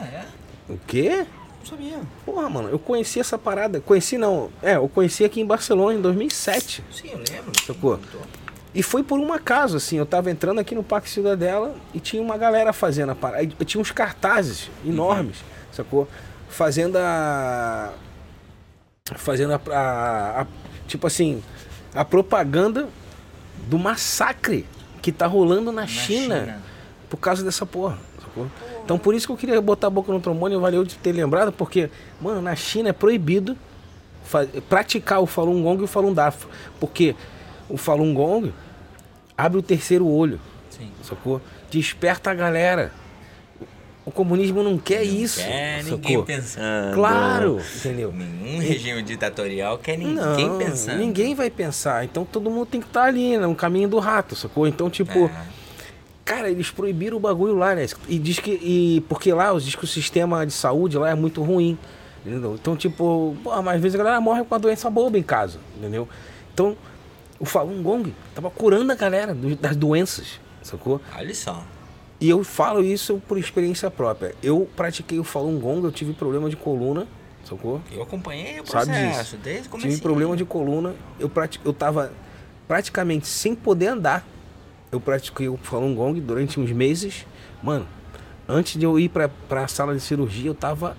Ah, 0.00 0.04
é? 0.06 0.24
O 0.66 0.78
quê? 0.86 1.26
Não 1.60 1.66
sabia. 1.66 2.00
Porra, 2.24 2.48
mano, 2.48 2.70
eu 2.70 2.78
conheci 2.78 3.20
essa 3.20 3.36
parada. 3.36 3.80
Conheci 3.82 4.16
não, 4.16 4.48
é, 4.62 4.76
eu 4.76 4.88
conheci 4.88 5.24
aqui 5.26 5.42
em 5.42 5.46
Barcelona 5.46 5.98
em 5.98 6.00
2007. 6.00 6.82
Sim, 6.90 7.08
eu 7.10 7.18
lembro. 7.18 7.52
Sacou? 7.66 8.00
E 8.74 8.82
foi 8.82 9.02
por 9.02 9.20
um 9.20 9.30
acaso, 9.30 9.76
assim, 9.76 9.98
eu 9.98 10.06
tava 10.06 10.30
entrando 10.30 10.58
aqui 10.58 10.74
no 10.74 10.82
Parque 10.82 11.10
Cidadela 11.10 11.76
e 11.92 12.00
tinha 12.00 12.22
uma 12.22 12.38
galera 12.38 12.72
fazendo 12.72 13.10
a 13.12 13.14
parada. 13.14 13.42
E 13.44 13.64
Tinha 13.66 13.78
uns 13.80 13.90
cartazes 13.92 14.70
enormes, 14.86 15.36
sacou? 15.70 16.08
Fazendo 16.48 16.96
a. 16.96 17.92
Fazendo 19.16 19.52
a, 19.52 19.60
a- 19.70 20.40
a- 20.40 20.46
Tipo 20.88 21.06
assim, 21.06 21.42
a 21.94 22.04
propaganda 22.04 22.88
do 23.68 23.78
massacre 23.78 24.66
que 25.00 25.12
tá 25.12 25.26
rolando 25.26 25.70
na, 25.70 25.86
China, 25.86 26.40
China. 26.40 26.62
por 27.08 27.18
causa 27.18 27.44
dessa 27.44 27.66
porra, 27.66 27.98
sacou? 28.22 28.46
Então 28.84 28.98
por 28.98 29.14
isso 29.14 29.26
que 29.26 29.32
eu 29.32 29.36
queria 29.36 29.60
botar 29.60 29.86
a 29.86 29.90
boca 29.90 30.12
no 30.12 30.20
trombone, 30.20 30.56
valeu 30.56 30.84
de 30.84 30.96
ter 30.96 31.12
lembrado, 31.12 31.52
porque, 31.52 31.90
mano, 32.20 32.40
na 32.40 32.54
China 32.54 32.90
é 32.90 32.92
proibido 32.92 33.56
praticar 34.68 35.20
o 35.20 35.26
Falun 35.26 35.62
Gong 35.62 35.80
e 35.80 35.84
o 35.84 35.86
Falun 35.86 36.12
Dafa. 36.12 36.48
Porque 36.80 37.14
o 37.68 37.76
Falun 37.76 38.14
Gong 38.14 38.52
abre 39.36 39.58
o 39.58 39.62
terceiro 39.62 40.06
olho, 40.06 40.40
Sim. 40.70 40.90
sacou? 41.02 41.40
Desperta 41.70 42.30
a 42.30 42.34
galera. 42.34 42.92
O 44.06 44.10
comunismo 44.10 44.62
não 44.62 44.76
quer 44.76 45.02
isso. 45.02 45.40
É, 45.40 45.78
sacou? 45.82 45.96
ninguém 45.98 46.22
pensando. 46.24 46.94
Claro, 46.94 47.60
entendeu? 47.76 48.12
Nenhum 48.12 48.58
regime 48.60 49.02
ditatorial 49.02 49.78
quer 49.78 49.96
ninguém 49.96 50.46
não, 50.48 50.58
pensando. 50.58 50.98
ninguém 50.98 51.34
vai 51.34 51.48
pensar. 51.48 52.04
Então 52.04 52.24
todo 52.24 52.50
mundo 52.50 52.66
tem 52.66 52.80
que 52.82 52.86
estar 52.86 53.04
ali, 53.04 53.38
né? 53.38 53.46
No 53.46 53.54
caminho 53.54 53.88
do 53.88 53.98
rato, 53.98 54.36
sacou? 54.36 54.66
Então, 54.66 54.90
tipo, 54.90 55.24
É. 55.26 55.30
cara, 56.22 56.50
eles 56.50 56.70
proibiram 56.70 57.16
o 57.16 57.20
bagulho 57.20 57.54
lá, 57.56 57.74
né? 57.74 57.86
E 58.06 58.18
diz 58.18 58.38
que. 58.38 58.50
E, 58.50 59.02
porque 59.08 59.32
lá, 59.32 59.52
diz 59.58 59.74
que 59.74 59.84
o 59.84 59.88
sistema 59.88 60.44
de 60.44 60.52
saúde 60.52 60.98
lá 60.98 61.08
é 61.10 61.14
muito 61.14 61.42
ruim. 61.42 61.78
Entendeu? 62.26 62.54
Então, 62.60 62.76
tipo, 62.76 63.34
pô, 63.42 63.62
mas 63.62 63.76
às 63.76 63.80
vezes 63.82 63.94
a 63.94 63.98
galera 64.04 64.20
morre 64.20 64.44
com 64.44 64.54
a 64.54 64.58
doença 64.58 64.88
boba 64.90 65.18
em 65.18 65.22
casa, 65.22 65.58
entendeu? 65.78 66.06
Então, 66.52 66.76
o 67.38 67.44
Falun 67.44 67.82
Gong 67.82 68.14
tava 68.34 68.50
curando 68.50 68.90
a 68.92 68.94
galera 68.94 69.34
do- 69.34 69.56
das 69.56 69.76
doenças, 69.76 70.40
sacou? 70.62 71.00
Olha 71.16 71.34
só. 71.34 71.62
E 72.24 72.30
eu 72.30 72.42
falo 72.42 72.82
isso 72.82 73.20
por 73.28 73.36
experiência 73.36 73.90
própria. 73.90 74.34
Eu 74.42 74.66
pratiquei 74.74 75.18
o 75.18 75.24
Falun 75.24 75.58
Gong, 75.60 75.84
eu 75.84 75.92
tive 75.92 76.14
problema 76.14 76.48
de 76.48 76.56
coluna, 76.56 77.06
sacou? 77.44 77.82
Eu 77.92 78.00
acompanhei 78.02 78.58
o 78.60 78.66
Sabe 78.66 78.86
processo 78.86 79.18
disso. 79.18 79.36
desde 79.44 79.68
o 79.68 79.70
começo. 79.70 79.88
Tive 79.90 80.00
problema 80.00 80.34
de 80.34 80.42
coluna, 80.46 80.94
eu, 81.20 81.28
prati... 81.28 81.60
eu 81.62 81.70
tava 81.74 82.10
praticamente 82.66 83.26
sem 83.26 83.54
poder 83.54 83.88
andar. 83.88 84.26
Eu 84.90 84.98
pratiquei 85.00 85.50
o 85.50 85.58
Falun 85.58 85.94
Gong 85.94 86.18
durante 86.18 86.58
uns 86.58 86.72
meses. 86.72 87.26
Mano, 87.62 87.86
antes 88.48 88.78
de 88.80 88.86
eu 88.86 88.98
ir 88.98 89.10
pra, 89.10 89.28
pra 89.28 89.68
sala 89.68 89.92
de 89.94 90.00
cirurgia, 90.00 90.48
eu 90.48 90.54
tava 90.54 90.96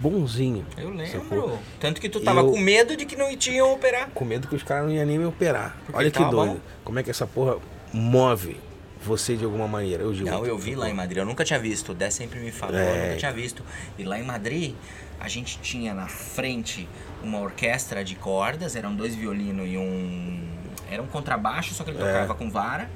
bonzinho. 0.00 0.66
Eu 0.76 0.90
lembro. 0.90 1.06
Sacou? 1.22 1.58
Tanto 1.78 2.00
que 2.00 2.08
tu 2.08 2.18
tava 2.18 2.40
Eu- 2.40 2.50
com 2.50 2.58
medo 2.58 2.96
de 2.96 3.06
que 3.06 3.14
não 3.14 3.32
te 3.36 3.52
iam 3.52 3.72
operar. 3.72 4.10
Com 4.12 4.24
medo 4.24 4.48
que 4.48 4.56
os 4.56 4.64
caras 4.64 4.86
não 4.88 4.92
iam 4.92 5.06
nem 5.06 5.20
me 5.20 5.24
operar. 5.24 5.76
Porque 5.86 5.96
Olha 5.96 6.10
que 6.10 6.18
doido. 6.18 6.34
bom. 6.54 6.56
Como 6.82 6.98
é 6.98 7.02
que 7.04 7.10
essa 7.12 7.28
porra 7.28 7.58
move 7.92 8.56
você 9.04 9.36
de 9.36 9.44
alguma 9.44 9.68
maneira? 9.68 10.02
Eu 10.02 10.12
digo. 10.12 10.28
Não, 10.28 10.44
eu 10.44 10.58
vi 10.58 10.74
lá 10.74 10.88
em 10.88 10.94
Madrid. 10.94 11.18
Eu 11.18 11.24
nunca 11.24 11.44
tinha 11.44 11.58
visto. 11.58 11.92
O 11.92 11.94
Dé 11.94 12.10
sempre 12.10 12.40
me 12.40 12.50
falou. 12.50 12.76
É. 12.76 12.98
Eu 12.98 13.04
nunca 13.06 13.16
tinha 13.18 13.32
visto. 13.32 13.62
E 13.98 14.04
lá 14.04 14.18
em 14.18 14.24
Madrid, 14.24 14.74
a 15.20 15.28
gente 15.28 15.58
tinha 15.60 15.94
na 15.94 16.06
frente 16.06 16.88
uma 17.22 17.40
orquestra 17.40 18.04
de 18.04 18.14
cordas. 18.14 18.74
Eram 18.76 18.94
dois 18.94 19.14
violinos 19.14 19.68
e 19.68 19.76
um... 19.76 20.48
Era 20.90 21.02
um 21.02 21.06
contrabaixo, 21.06 21.74
só 21.74 21.84
que 21.84 21.90
ele 21.90 21.98
tocava 21.98 22.34
com 22.34 22.50
vara. 22.50 22.88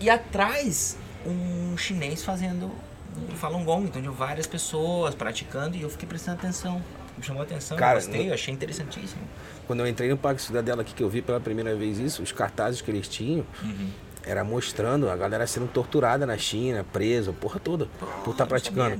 E 0.00 0.10
atrás, 0.10 0.96
um 1.24 1.76
chinês 1.76 2.22
fazendo 2.22 2.70
um 3.32 3.36
Falun 3.36 3.64
Gong. 3.64 3.86
Então, 3.86 4.00
tinha 4.00 4.12
várias 4.12 4.46
pessoas 4.46 5.14
praticando 5.14 5.76
e 5.76 5.82
eu 5.82 5.90
fiquei 5.90 6.08
prestando 6.08 6.38
atenção. 6.38 6.82
Me 7.16 7.24
chamou 7.24 7.40
a 7.40 7.46
atenção, 7.46 7.78
Cara, 7.78 7.98
eu 7.98 8.02
gostei, 8.04 8.28
eu 8.28 8.34
achei 8.34 8.52
interessantíssimo. 8.52 9.22
Quando 9.66 9.80
eu 9.80 9.86
entrei 9.86 10.10
no 10.10 10.18
Parque 10.18 10.42
Cidadela 10.42 10.82
aqui, 10.82 10.92
que 10.92 11.02
eu 11.02 11.08
vi 11.08 11.22
pela 11.22 11.40
primeira 11.40 11.74
vez 11.74 11.98
isso, 11.98 12.22
os 12.22 12.30
cartazes 12.30 12.82
que 12.82 12.90
eles 12.90 13.08
tinham, 13.08 13.44
era 14.26 14.42
mostrando 14.42 15.08
a 15.08 15.16
galera 15.16 15.46
sendo 15.46 15.68
torturada 15.68 16.26
na 16.26 16.36
China, 16.36 16.84
presa, 16.92 17.32
porra 17.32 17.60
toda, 17.60 17.86
por 18.24 18.32
estar 18.32 18.44
não 18.44 18.48
praticando. 18.48 18.98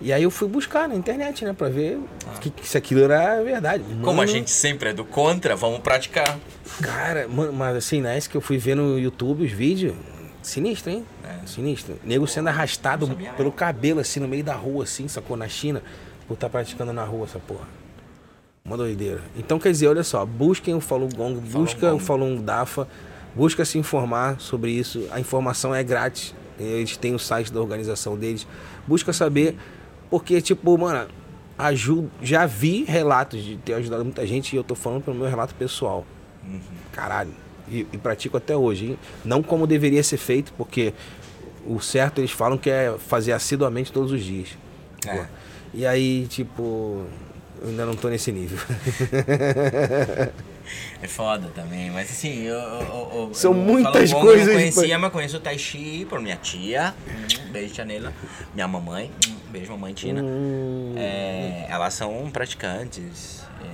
E 0.00 0.12
aí 0.12 0.22
eu 0.22 0.30
fui 0.30 0.46
buscar 0.46 0.86
na 0.86 0.94
internet, 0.94 1.44
né, 1.46 1.54
pra 1.54 1.70
ver 1.70 1.98
que, 2.40 2.50
que 2.50 2.68
se 2.68 2.76
aquilo 2.76 3.02
era 3.02 3.42
verdade. 3.42 3.82
Como 4.02 4.10
a 4.10 4.14
Mano, 4.14 4.28
gente 4.28 4.50
sempre 4.50 4.90
é 4.90 4.92
do 4.92 5.04
contra, 5.04 5.56
vamos 5.56 5.80
praticar. 5.80 6.38
Cara, 6.82 7.26
mano, 7.26 7.54
mas 7.54 7.74
assim, 7.76 8.02
na 8.02 8.10
época 8.10 8.32
que 8.32 8.36
eu 8.36 8.40
fui 8.42 8.58
ver 8.58 8.74
no 8.76 8.98
YouTube 8.98 9.46
os 9.46 9.52
vídeos, 9.52 9.94
sinistro, 10.42 10.90
hein? 10.92 11.06
É. 11.24 11.46
Sinistro. 11.46 11.98
Nego 12.04 12.26
sendo 12.26 12.48
arrastado 12.48 13.08
pelo 13.36 13.50
cabelo, 13.50 14.00
assim, 14.00 14.20
no 14.20 14.28
meio 14.28 14.44
da 14.44 14.54
rua, 14.54 14.84
assim, 14.84 15.08
sacou? 15.08 15.36
Na 15.38 15.48
China, 15.48 15.82
por 16.28 16.34
estar 16.34 16.50
praticando 16.50 16.92
na 16.92 17.04
rua 17.04 17.24
essa 17.24 17.38
porra. 17.38 17.66
Uma 18.62 18.76
doideira. 18.76 19.22
Então, 19.36 19.58
quer 19.58 19.70
dizer, 19.70 19.86
olha 19.86 20.02
só, 20.02 20.26
busquem 20.26 20.74
o 20.74 20.80
Falun 20.80 21.08
Gong, 21.08 21.40
busca 21.40 21.94
o 21.94 21.98
Falun 22.00 22.42
Dafa, 22.42 22.86
busca 23.36 23.64
se 23.64 23.78
informar 23.78 24.40
sobre 24.40 24.70
isso. 24.70 25.06
A 25.10 25.20
informação 25.20 25.74
é 25.74 25.84
grátis. 25.84 26.34
Eles 26.58 26.96
têm 26.96 27.14
o 27.14 27.18
site 27.18 27.52
da 27.52 27.60
organização 27.60 28.16
deles. 28.16 28.46
Busca 28.86 29.12
saber, 29.12 29.54
porque, 30.10 30.40
tipo, 30.40 30.78
mano, 30.78 31.06
ajuda, 31.58 32.08
já 32.22 32.46
vi 32.46 32.84
relatos 32.84 33.44
de 33.44 33.58
ter 33.58 33.74
ajudado 33.74 34.02
muita 34.02 34.26
gente 34.26 34.54
e 34.54 34.56
eu 34.56 34.64
tô 34.64 34.74
falando 34.74 35.04
pelo 35.04 35.16
meu 35.16 35.28
relato 35.28 35.54
pessoal. 35.54 36.06
Caralho. 36.92 37.34
E, 37.68 37.86
e 37.92 37.98
pratico 37.98 38.36
até 38.36 38.56
hoje, 38.56 38.86
hein? 38.86 38.98
Não 39.24 39.42
como 39.42 39.66
deveria 39.66 40.02
ser 40.02 40.16
feito, 40.16 40.52
porque 40.56 40.94
o 41.66 41.78
certo 41.80 42.20
eles 42.20 42.30
falam 42.30 42.56
que 42.56 42.70
é 42.70 42.96
fazer 42.98 43.32
assiduamente 43.32 43.92
todos 43.92 44.12
os 44.12 44.22
dias. 44.22 44.56
É. 45.06 45.26
E 45.74 45.84
aí, 45.84 46.26
tipo, 46.28 47.04
eu 47.60 47.68
ainda 47.68 47.84
não 47.84 47.96
tô 47.96 48.08
nesse 48.08 48.32
nível. 48.32 48.58
É 51.02 51.06
foda 51.08 51.48
também, 51.54 51.90
mas 51.90 52.10
assim, 52.10 52.42
eu. 52.42 52.54
eu- 52.54 53.10
eu- 53.28 53.34
São 53.34 53.52
eu 53.52 53.58
muitas 53.58 54.12
coisas 54.12 54.46
Eu 54.48 54.54
conhecia, 54.54 54.98
mas 54.98 55.12
conheço 55.12 55.36
o 55.36 55.40
Tai 55.40 55.58
Chi 55.58 56.06
por 56.08 56.20
minha 56.20 56.36
tia. 56.36 56.94
Hum, 57.08 57.50
Beijo, 57.50 57.74
tia 57.74 57.84
Neila. 57.84 58.12
Minha 58.54 58.68
mamãe. 58.68 59.10
hum, 59.28 59.36
Beijo, 59.50 59.70
mamãe 59.72 59.94
Tina. 59.94 60.22
Hum, 60.22 60.94
É, 60.96 61.66
elas 61.68 61.94
são 61.94 62.30
praticantes. 62.30 63.42
é, 63.62 63.66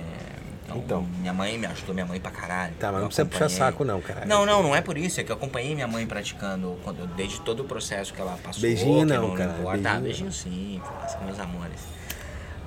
então, 0.65 0.77
Então. 0.77 1.07
minha 1.19 1.33
mãe 1.33 1.57
me 1.57 1.65
ajudou, 1.67 1.93
minha 1.93 2.05
mãe 2.05 2.19
pra 2.19 2.31
caralho. 2.31 2.73
Tá, 2.79 2.91
mas 2.91 3.01
não 3.01 3.07
precisa 3.07 3.25
puxar 3.27 3.49
saco 3.49 3.83
não, 3.83 3.99
caralho. 4.01 4.27
Não, 4.27 4.45
não, 4.45 4.63
não 4.63 4.75
é 4.75 4.81
por 4.81 4.97
isso. 4.97 5.19
É 5.19 5.23
que 5.23 5.31
eu 5.31 5.35
acompanhei 5.35 5.73
minha 5.75 5.87
mãe 5.87 6.05
praticando 6.05 6.77
quando, 6.83 7.05
desde 7.15 7.41
todo 7.41 7.61
o 7.61 7.63
processo 7.65 8.13
que 8.13 8.21
ela 8.21 8.37
passou. 8.43 8.61
Beijinho 8.61 9.05
não, 9.05 9.29
não 9.29 9.35
cara, 9.35 9.53
beijinho 9.53 10.01
beijinho 10.01 10.31
sim, 10.31 10.81
são 11.11 11.23
meus 11.25 11.39
amores. 11.39 11.79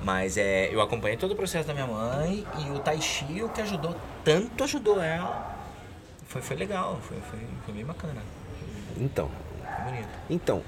Mas 0.03 0.37
é, 0.37 0.69
eu 0.73 0.79
acompanhei 0.81 1.17
todo 1.17 1.31
o 1.31 1.35
processo 1.35 1.67
da 1.67 1.73
minha 1.73 1.87
mãe 1.87 2.45
e 2.65 2.69
o 2.71 2.79
Tai 2.79 2.99
Chi, 3.01 3.41
o 3.43 3.49
que 3.49 3.61
ajudou, 3.61 3.95
tanto 4.23 4.63
ajudou 4.63 5.01
ela. 5.01 5.55
Foi, 6.27 6.41
foi 6.41 6.55
legal, 6.55 6.99
foi, 7.01 7.17
foi, 7.29 7.39
foi 7.65 7.73
bem 7.73 7.83
bacana. 7.85 8.21
Então, 8.95 9.29
Foi 9.63 9.91
bonito. 9.91 10.07
Então, 10.29 10.61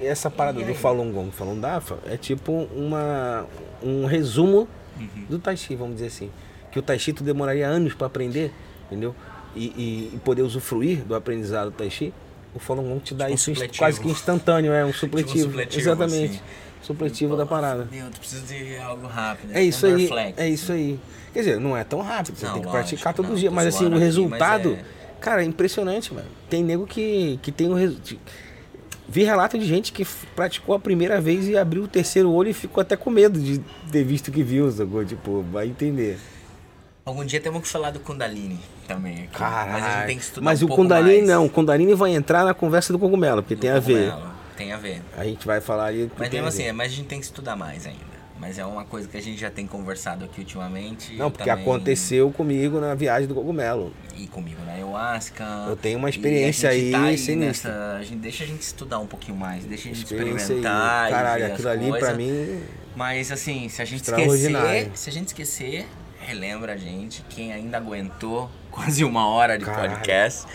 essa 0.00 0.30
parada 0.30 0.62
do? 0.62 0.74
Falun 0.74 1.12
Gong, 1.12 1.30
Falun 1.30 1.58
Dafa, 1.60 1.98
é 2.06 2.16
tipo 2.16 2.52
uma, 2.74 3.46
um 3.82 4.06
resumo 4.06 4.68
Uhum. 4.98 5.24
do 5.30 5.38
Tai 5.38 5.56
Chi, 5.56 5.74
vamos 5.76 5.94
dizer 5.94 6.08
assim. 6.08 6.30
Que 6.70 6.78
o 6.78 6.82
Tai 6.82 6.98
Chi 6.98 7.12
tu 7.12 7.24
demoraria 7.24 7.66
anos 7.66 7.94
para 7.94 8.06
aprender, 8.06 8.52
entendeu? 8.86 9.14
E, 9.56 9.66
e- 9.66 10.10
e 10.14 10.18
poder 10.18 10.42
usufruir 10.42 10.98
do 11.04 11.14
aprendizado 11.14 11.70
do 11.70 11.76
Tai 11.76 11.88
Chi. 11.90 12.12
O 12.54 12.58
Falun 12.58 12.82
Gong 12.82 13.00
te 13.00 13.14
dá 13.14 13.24
Tipo 13.24 13.32
um 13.32 13.34
isso 13.36 13.44
supletivo. 13.46 13.78
quase 13.78 14.00
que 14.00 14.08
instantâneo, 14.08 14.72
é 14.72 14.84
um 14.84 14.92
supletivo. 14.94 15.44
supletivo, 15.44 15.80
Exatamente. 15.80 16.34
assim. 16.36 16.40
Supletivo 16.82 17.36
da 17.36 17.44
parada. 17.46 17.86
Meu, 17.90 18.10
tu 18.10 18.18
precisa 18.20 18.42
de 18.46 18.76
algo 18.78 19.06
rápido. 19.06 19.50
É 19.52 19.62
isso 19.62 19.86
um 19.86 19.94
aí, 19.94 20.34
é 20.36 20.48
isso 20.48 20.72
aí. 20.72 20.98
Quer 21.32 21.38
dizer, 21.40 21.60
não 21.60 21.76
é 21.76 21.84
tão 21.84 22.00
rápido, 22.00 22.36
você 22.36 22.46
Não, 22.46 22.54
tem 22.54 22.62
que 22.62 22.68
lógico, 22.68 22.88
praticar 22.88 23.14
todo 23.14 23.28
não, 23.28 23.34
dia. 23.36 23.50
Mas 23.50 23.66
assim, 23.68 23.84
o 23.84 23.88
aqui, 23.88 23.98
resultado, 23.98 24.70
mas 24.70 24.78
é- 24.80 24.84
cara, 25.20 25.42
é 25.42 25.44
impressionante, 25.44 26.12
mano. 26.12 26.26
Tem 26.48 26.62
nego 26.64 26.86
que, 26.86 27.38
que 27.42 27.52
tem 27.52 27.68
um 27.68 27.74
resultado. 27.74 28.18
Vi 29.08 29.24
relato 29.24 29.58
de 29.58 29.66
gente 29.66 29.92
que 29.92 30.04
praticou 30.36 30.74
a 30.74 30.78
primeira 30.78 31.20
vez 31.20 31.48
e 31.48 31.56
abriu 31.56 31.82
o 31.82 31.88
terceiro 31.88 32.30
olho 32.30 32.50
e 32.50 32.52
ficou 32.52 32.80
até 32.80 32.96
com 32.96 33.10
medo 33.10 33.40
de 33.40 33.58
ter 33.90 34.04
visto 34.04 34.28
o 34.28 34.32
que 34.32 34.42
viu, 34.42 34.70
sacou? 34.70 35.04
Tipo, 35.04 35.42
vai 35.50 35.66
entender. 35.66 36.16
Algum 37.04 37.24
dia 37.24 37.40
temos 37.40 37.62
que 37.62 37.68
falar 37.68 37.90
do 37.90 37.98
Kundalini 37.98 38.60
também. 38.86 39.24
aqui. 39.24 39.36
Caralho. 39.36 39.72
Mas 39.72 39.84
a 39.84 39.90
gente 39.96 40.06
tem 40.06 40.16
que 40.16 40.22
estudar 40.22 40.44
Mas 40.44 40.62
um 40.62 40.66
o 40.66 40.68
Kundalini 40.68 41.16
mais 41.18 41.28
não, 41.28 41.46
o 41.46 41.50
Kundalini 41.50 41.94
vai 41.94 42.14
entrar 42.14 42.44
na 42.44 42.54
conversa 42.54 42.92
do 42.92 42.98
cogumelo, 43.00 43.42
porque 43.42 43.56
do 43.56 43.60
tem 43.60 43.70
a 43.70 43.80
ver. 43.80 44.12
Tem 44.60 44.72
a 44.72 44.76
ver. 44.76 45.00
A 45.16 45.24
gente 45.24 45.46
vai 45.46 45.60
falar 45.60 45.86
ali. 45.86 46.10
que 46.14 46.20
Mas 46.20 46.30
mesmo 46.30 46.46
assim, 46.48 46.70
mas 46.72 46.92
a 46.92 46.94
gente 46.94 47.06
tem 47.08 47.18
que 47.18 47.24
estudar 47.24 47.56
mais 47.56 47.86
ainda. 47.86 48.10
Mas 48.38 48.58
é 48.58 48.64
uma 48.64 48.84
coisa 48.84 49.06
que 49.08 49.16
a 49.16 49.20
gente 49.22 49.38
já 49.40 49.50
tem 49.50 49.66
conversado 49.66 50.24
aqui 50.24 50.40
ultimamente. 50.40 51.14
Não, 51.14 51.30
porque 51.30 51.44
também- 51.48 51.62
aconteceu 51.64 52.30
comigo 52.30 52.78
na 52.80 52.94
viagem 52.94 53.26
do 53.28 53.34
cogumelo. 53.34 53.92
E 54.16 54.26
comigo 54.26 54.62
na 54.64 54.72
ayahuasca. 54.72 55.44
Eu 55.68 55.76
tenho 55.76 55.98
uma 55.98 56.08
experiência 56.10 56.68
aí 56.70 56.90
tá 56.90 57.16
sinistra. 57.16 57.36
nessa- 57.72 57.96
a 57.98 58.02
gente, 58.02 58.18
deixa 58.20 58.44
a 58.44 58.46
gente 58.46 58.62
estudar 58.62 58.98
um 58.98 59.06
pouquinho 59.06 59.36
mais, 59.36 59.64
deixa 59.64 59.88
a 59.90 59.92
gente 59.94 60.14
aí. 60.14 60.18
experimentar. 60.20 61.08
e 61.08 61.10
Caralho, 61.12 61.46
aquilo 61.46 61.68
ali 61.68 61.88
coisas. 61.88 62.08
pra 62.08 62.16
mim. 62.18 62.62
Mas 62.96 63.30
assim, 63.32 63.68
se 63.68 63.80
a 63.80 63.84
gente 63.84 64.02
esquecer, 64.04 64.90
se 64.94 65.08
a 65.10 65.12
gente 65.12 65.26
esquecer, 65.28 65.86
relembra 66.20 66.72
a 66.74 66.76
gente, 66.76 67.22
quem 67.30 67.52
ainda 67.52 67.76
aguentou 67.78 68.50
quase 68.70 69.04
uma 69.04 69.26
hora 69.28 69.58
de 69.58 69.64
Caralho. 69.64 69.90
podcast, 69.92 70.46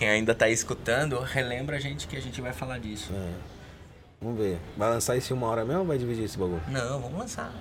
quem 0.00 0.08
ainda 0.08 0.34
tá 0.34 0.48
escutando, 0.48 1.20
relembra 1.20 1.76
a 1.76 1.78
gente 1.78 2.08
que 2.08 2.16
a 2.16 2.20
gente 2.22 2.40
vai 2.40 2.54
falar 2.54 2.78
disso. 2.78 3.12
É. 3.14 3.32
Vamos 4.18 4.38
ver. 4.40 4.58
Vai 4.74 4.88
lançar 4.88 5.14
isso 5.14 5.30
em 5.34 5.36
uma 5.36 5.46
hora 5.46 5.62
mesmo 5.62 5.80
ou 5.80 5.86
vai 5.86 5.98
dividir 5.98 6.24
esse 6.24 6.38
bagulho? 6.38 6.62
Não, 6.68 6.98
vamos 7.02 7.18
lançar. 7.18 7.52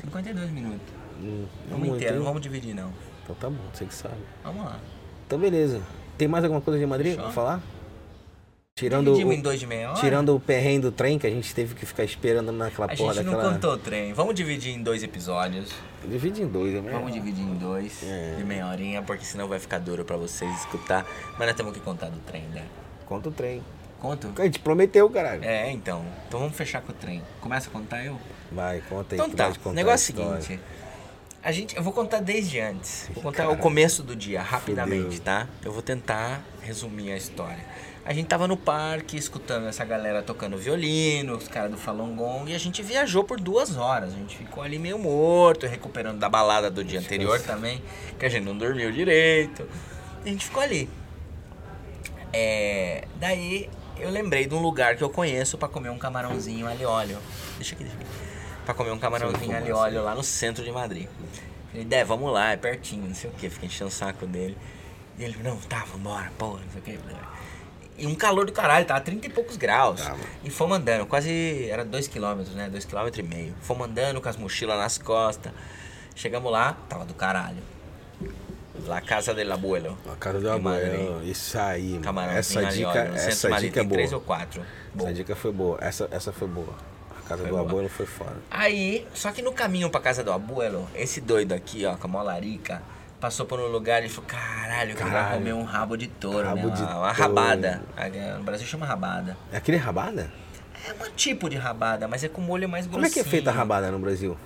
52 0.00 0.50
minutos. 0.50 0.80
Hum, 1.20 1.44
Vamos 1.68 1.80
muito, 1.80 1.96
inteiro, 1.96 2.14
hein? 2.14 2.18
não 2.20 2.24
vamos 2.26 2.40
dividir 2.40 2.74
não. 2.74 2.90
Então 3.22 3.36
tá 3.38 3.50
bom, 3.50 3.58
você 3.74 3.84
que 3.84 3.94
sabe. 3.94 4.14
Vamos 4.42 4.64
lá. 4.64 4.80
Então 5.26 5.38
beleza. 5.38 5.82
Tem 6.16 6.26
mais 6.26 6.42
alguma 6.44 6.62
coisa 6.62 6.80
de 6.80 6.86
Madrid 6.86 7.10
Fechou. 7.12 7.24
pra 7.24 7.32
falar? 7.34 7.62
Tirando 8.74 9.12
o, 9.14 9.32
em 9.32 9.40
dois 9.40 9.60
de 9.60 9.66
meia 9.66 9.90
hora? 9.90 10.00
tirando 10.00 10.34
o 10.34 10.40
perrengue 10.40 10.80
do 10.80 10.92
trem 10.92 11.18
que 11.18 11.26
a 11.26 11.30
gente 11.30 11.54
teve 11.54 11.74
que 11.74 11.84
ficar 11.84 12.04
esperando 12.04 12.50
naquela 12.50 12.90
A 12.90 12.96
porra 12.96 13.12
gente 13.12 13.24
não 13.26 13.32
daquela. 13.34 13.52
contou 13.52 13.72
o 13.74 13.78
trem. 13.78 14.14
Vamos 14.14 14.34
dividir 14.34 14.72
em 14.74 14.82
dois 14.82 15.02
episódios. 15.02 15.70
Divide 16.02 16.42
em 16.42 16.46
dois, 16.48 16.72
né? 16.82 16.90
Vamos 16.90 17.12
dividir 17.12 17.44
em 17.44 17.54
dois, 17.54 18.02
É. 18.02 18.34
de 18.38 18.44
meia 18.44 18.66
horinha, 18.66 19.02
porque 19.02 19.26
senão 19.26 19.46
vai 19.46 19.58
ficar 19.58 19.78
duro 19.78 20.06
pra 20.06 20.16
vocês 20.16 20.50
escutar. 20.60 21.06
Mas 21.38 21.48
nós 21.48 21.54
temos 21.56 21.74
que 21.74 21.80
contar 21.80 22.08
do 22.08 22.18
trem, 22.20 22.44
né? 22.48 22.64
Conta 23.04 23.28
o 23.28 23.32
trem. 23.32 23.62
Conto? 24.00 24.32
A 24.38 24.44
gente 24.44 24.58
prometeu, 24.58 25.08
caralho. 25.10 25.44
É, 25.44 25.70
então. 25.70 26.04
Então 26.26 26.40
vamos 26.40 26.56
fechar 26.56 26.80
com 26.80 26.92
o 26.92 26.94
trem. 26.94 27.22
Começa 27.42 27.68
a 27.68 27.72
contar 27.72 28.02
eu? 28.04 28.18
Vai, 28.50 28.80
conta 28.88 29.14
aí. 29.14 29.20
Então 29.20 29.30
tá. 29.30 29.52
O 29.64 29.68
a 29.68 29.72
negócio 29.74 30.12
é 30.18 30.24
o 30.24 30.40
seguinte. 30.40 30.60
A 31.42 31.52
gente, 31.52 31.76
eu 31.76 31.82
vou 31.82 31.92
contar 31.92 32.20
desde 32.20 32.58
antes. 32.58 33.08
Vou 33.12 33.22
contar 33.22 33.44
Cara. 33.44 33.50
o 33.52 33.58
começo 33.58 34.02
do 34.02 34.16
dia, 34.16 34.40
rapidamente, 34.40 35.02
Fudeu. 35.16 35.20
tá? 35.20 35.46
Eu 35.64 35.72
vou 35.72 35.82
tentar 35.82 36.40
resumir 36.62 37.12
a 37.12 37.16
história. 37.16 37.62
A 38.04 38.12
gente 38.12 38.26
tava 38.26 38.48
no 38.48 38.56
parque 38.56 39.16
escutando 39.16 39.68
essa 39.68 39.84
galera 39.84 40.22
tocando 40.22 40.58
violino, 40.58 41.36
os 41.36 41.46
caras 41.46 41.70
do 41.70 41.76
Falun 41.76 42.16
Gong, 42.16 42.50
e 42.50 42.54
a 42.54 42.58
gente 42.58 42.82
viajou 42.82 43.22
por 43.22 43.40
duas 43.40 43.76
horas. 43.76 44.12
A 44.12 44.16
gente 44.16 44.36
ficou 44.36 44.62
ali 44.62 44.76
meio 44.76 44.98
morto, 44.98 45.66
recuperando 45.66 46.18
da 46.18 46.28
balada 46.28 46.68
do 46.68 46.82
dia 46.82 46.98
anterior 46.98 47.40
também, 47.40 47.80
que 48.18 48.26
a 48.26 48.28
gente 48.28 48.44
não 48.44 48.58
dormiu 48.58 48.90
direito. 48.90 49.68
A 50.24 50.28
gente 50.28 50.46
ficou 50.46 50.60
ali. 50.60 50.88
É, 52.32 53.06
daí 53.20 53.70
eu 54.00 54.10
lembrei 54.10 54.46
de 54.46 54.54
um 54.54 54.60
lugar 54.60 54.96
que 54.96 55.04
eu 55.04 55.10
conheço 55.10 55.56
pra 55.56 55.68
comer 55.68 55.90
um 55.90 55.98
camarãozinho 55.98 56.66
ali 56.66 56.84
óleo. 56.84 57.18
Deixa 57.56 57.76
aqui, 57.76 57.84
deixa 57.84 57.96
aqui. 57.96 58.06
Pra 58.64 58.74
comer 58.74 58.90
um 58.90 58.98
camarãozinho 58.98 59.56
ali 59.56 59.70
óleo 59.70 60.02
lá 60.02 60.12
no 60.12 60.24
centro 60.24 60.64
de 60.64 60.72
Madrid. 60.72 61.08
Falei, 61.70 61.84
Dé, 61.84 62.04
vamos 62.04 62.32
lá, 62.32 62.50
é 62.50 62.56
pertinho, 62.56 63.06
não 63.06 63.14
sei 63.14 63.30
o 63.30 63.32
que. 63.34 63.48
Fiquei 63.48 63.68
enchendo 63.68 63.90
o 63.90 63.92
saco 63.92 64.26
dele. 64.26 64.56
E 65.18 65.22
ele, 65.22 65.36
não, 65.42 65.56
tá, 65.56 65.84
vambora, 65.84 66.32
porra, 66.36 66.60
não 66.64 66.72
sei 66.72 66.80
o 66.80 66.84
que. 66.84 66.98
E 67.98 68.06
um 68.06 68.14
calor 68.14 68.46
do 68.46 68.52
caralho, 68.52 68.84
tava 68.86 69.00
30 69.00 69.26
e 69.26 69.30
poucos 69.30 69.56
graus. 69.56 70.02
E 70.42 70.50
fomos 70.50 70.76
andando, 70.78 71.06
quase, 71.06 71.68
era 71.68 71.84
2 71.84 72.08
quilômetros, 72.08 72.54
né? 72.54 72.68
2 72.68 72.84
km 72.84 73.08
e 73.18 73.22
meio. 73.22 73.54
Fomos 73.60 73.86
andando 73.86 74.20
com 74.20 74.28
as 74.28 74.36
mochilas 74.36 74.78
nas 74.78 74.98
costas. 74.98 75.52
Chegamos 76.14 76.50
lá, 76.50 76.76
tava 76.88 77.04
do 77.04 77.14
caralho. 77.14 77.62
La 78.86 79.00
Casa 79.00 79.32
del 79.34 79.52
Abuelo. 79.52 79.96
A 80.10 80.16
casa 80.16 80.40
do 80.40 80.50
abuelo. 80.50 81.22
Isso 81.24 81.56
aí, 81.58 81.90
mano. 81.90 82.02
Camarãozinho 82.02 82.66
Essa 82.66 82.76
dica, 82.76 83.04
de 83.04 83.16
essa 83.16 83.48
Madrid 83.48 83.68
dica 83.70 83.80
é 83.80 83.84
boa. 83.84 83.94
três 83.94 84.12
ou 84.12 84.20
quatro. 84.20 84.62
Bom. 84.94 85.04
Essa 85.04 85.14
dica 85.14 85.36
foi 85.36 85.52
boa. 85.52 85.78
Essa, 85.80 86.08
essa 86.10 86.32
foi 86.32 86.48
boa. 86.48 86.74
A 87.10 87.28
casa 87.28 87.42
Foi 87.42 87.50
do 87.50 87.56
boa. 87.56 87.62
abuelo 87.68 87.88
foi 87.88 88.06
foda. 88.06 88.36
Aí, 88.50 89.06
só 89.14 89.30
que 89.30 89.40
no 89.42 89.52
caminho 89.52 89.88
pra 89.88 90.00
casa 90.00 90.24
do 90.24 90.32
abuelo, 90.32 90.88
esse 90.94 91.20
doido 91.20 91.52
aqui, 91.52 91.84
ó, 91.86 91.94
com 91.96 92.06
a 92.08 92.10
mó 92.10 92.22
larica, 92.22 92.82
passou 93.22 93.46
por 93.46 93.60
um 93.60 93.68
lugar 93.68 94.04
e 94.04 94.08
falou, 94.08 94.28
caralho, 94.28 94.90
eu 94.90 94.96
queria 94.96 95.12
Caralho. 95.12 95.38
comer 95.38 95.52
um 95.54 95.62
rabo 95.62 95.96
de 95.96 96.08
touro, 96.08 96.44
Rabo 96.44 96.66
né? 96.66 96.74
de 96.74 96.82
Uma, 96.82 96.96
uma 96.98 97.12
rabada. 97.12 97.80
No 98.36 98.42
Brasil 98.42 98.66
chama 98.66 98.84
rabada. 98.84 99.36
É 99.52 99.58
aquele 99.58 99.76
rabada? 99.76 100.28
É 100.84 100.92
um 101.04 101.10
tipo 101.14 101.48
de 101.48 101.56
rabada, 101.56 102.08
mas 102.08 102.24
é 102.24 102.28
com 102.28 102.40
molho 102.40 102.68
mais 102.68 102.84
grossinho. 102.86 103.04
Como 103.04 103.06
é 103.06 103.10
que 103.10 103.20
é 103.20 103.24
feita 103.30 103.50
a 103.50 103.52
rabada 103.52 103.92
no 103.92 104.00
Brasil? 104.00 104.36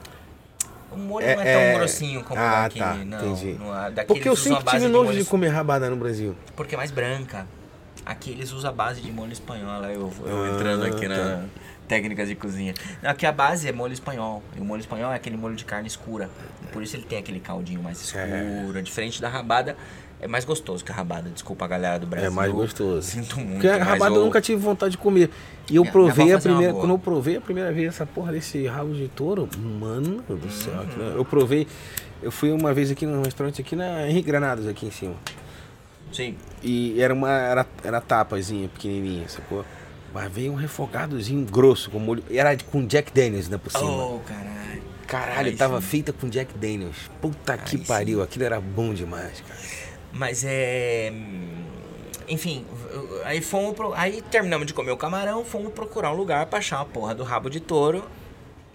O 0.93 0.97
molho 0.99 1.25
É- 1.27 1.35
não 1.37 1.43
é 1.43 1.53
tão 1.55 1.61
é- 1.63 1.75
grossinho 1.75 2.23
como 2.23 2.39
Ah, 2.39 2.65
daqui, 2.65 2.79
tá, 2.79 2.95
não. 2.95 3.19
entendi. 3.33 3.57
não 3.59 3.85
é- 3.87 3.91
daqui 3.91 4.09
Porque 4.09 4.29
eu 4.29 4.37
sempre 4.37 4.63
tive 4.65 4.81
de 4.87 4.89
nojo 4.89 5.05
molho- 5.07 5.19
de 5.19 5.25
comer 5.25 5.49
rabada 5.49 5.89
no 5.89 5.97
Brasil. 5.97 6.37
Porque 6.55 6.75
é 6.75 6.79
mais 6.79 6.91
branca. 6.91 7.47
Aqui 8.05 8.31
eles 8.31 8.53
usam 8.53 8.71
a 8.71 8.75
base 8.75 9.01
de 9.01 9.11
molho 9.11 9.33
espanhol. 9.33 9.83
Eu, 9.85 10.13
eu 10.27 10.55
entrando 10.55 10.85
aqui 10.85 11.09
na 11.09 11.17
tá. 11.17 11.41
Técnicas 11.87 12.29
de 12.29 12.35
cozinha. 12.35 12.75
Aqui 13.03 13.27
a 13.27 13.33
base 13.33 13.69
é 13.69 13.73
molho 13.73 13.93
espanhol. 13.93 14.43
E 14.57 14.61
o 14.61 14.65
molho 14.65 14.81
espanhol 14.81 15.13
é 15.13 15.17
aquele 15.17 15.37
molho 15.37 15.55
de 15.55 15.65
carne 15.65 15.87
escura. 15.87 16.29
Por 16.73 16.83
isso 16.83 16.97
ele 16.97 17.05
tem 17.05 17.19
aquele 17.19 17.41
caldinho 17.41 17.83
mais 17.83 18.01
escuro. 18.01 18.79
É. 18.79 18.83
Diferente 18.83 19.21
da 19.21 19.29
rabada. 19.29 19.77
É 20.19 20.27
mais 20.27 20.47
gostoso 20.47 20.83
que 20.83 20.91
a 20.91 20.95
rabada, 20.95 21.29
desculpa 21.29 21.67
a 21.67 21.69
galera 21.69 21.99
do 21.99 22.07
Brasil. 22.07 22.29
É 22.29 22.33
mais 22.33 22.51
gostoso. 22.51 23.03
Sinto 23.03 23.37
muito. 23.39 23.53
Porque 23.53 23.69
a 23.69 23.85
rabada 23.85 24.15
eu 24.15 24.25
nunca 24.25 24.41
tive 24.41 24.61
vontade 24.61 24.93
de 24.93 24.99
comer. 24.99 25.31
E 25.71 25.77
eu 25.77 25.85
provei 25.85 26.33
a 26.33 26.41
primeira. 26.41 26.73
Quando 26.73 26.91
eu 26.91 26.99
provei 26.99 27.37
a 27.37 27.41
primeira 27.41 27.71
vez 27.71 27.89
essa 27.89 28.07
porra 28.07 28.33
desse 28.33 28.67
rabo 28.67 28.95
de 28.95 29.09
touro, 29.09 29.49
mano 29.59 30.23
do 30.23 30.51
céu. 30.51 30.73
Uhum. 30.75 31.17
Eu 31.17 31.25
provei. 31.25 31.67
Eu 32.23 32.33
fui 32.33 32.51
uma 32.51 32.73
vez 32.73 32.91
aqui 32.91 33.05
num 33.05 33.23
restaurante 33.23 33.61
aqui 33.61 33.77
na 33.77 34.09
Henrique 34.09 34.27
Granados, 34.27 34.67
aqui 34.67 34.87
em 34.87 34.91
cima. 34.91 35.15
Sim. 36.11 36.35
E 36.63 36.99
era 36.99 37.13
uma. 37.13 37.31
Era, 37.31 37.67
era 37.85 38.01
tapazinha, 38.01 38.69
pequenininha, 38.69 39.29
sacou? 39.29 39.67
Mas 40.13 40.33
veio 40.33 40.53
um 40.53 40.55
refogadozinho 40.55 41.45
grosso, 41.47 41.91
com 41.91 41.99
molho. 41.99 42.23
Era 42.31 42.57
com 42.57 42.87
Jack 42.87 43.13
Daniels, 43.13 43.49
né, 43.49 43.59
por 43.59 43.71
cima. 43.71 43.85
Oh, 43.85 44.21
caralho. 44.21 44.83
Caralho, 45.07 45.51
Aí 45.51 45.57
tava 45.57 45.81
sim. 45.81 45.87
feita 45.87 46.13
com 46.13 46.29
Jack 46.29 46.57
Daniels. 46.59 47.11
Puta 47.21 47.53
Aí 47.53 47.59
que 47.59 47.79
pariu, 47.79 48.19
sim. 48.19 48.25
aquilo 48.25 48.45
era 48.45 48.61
bom 48.61 48.93
demais, 48.93 49.41
cara. 49.41 49.61
Mas 50.13 50.45
é. 50.45 51.13
Enfim, 52.29 52.65
aí 53.25 53.41
fomos. 53.41 53.75
Pro... 53.75 53.93
Aí 53.95 54.23
terminamos 54.23 54.67
de 54.67 54.75
comer 54.75 54.91
o 54.91 54.97
camarão, 54.97 55.45
fomos 55.45 55.73
procurar 55.73 56.13
um 56.13 56.17
lugar 56.17 56.47
pra 56.47 56.59
achar 56.59 56.79
uma 56.79 56.87
porra 56.87 57.15
do 57.15 57.23
rabo 57.23 57.49
de 57.49 57.61
touro. 57.61 58.05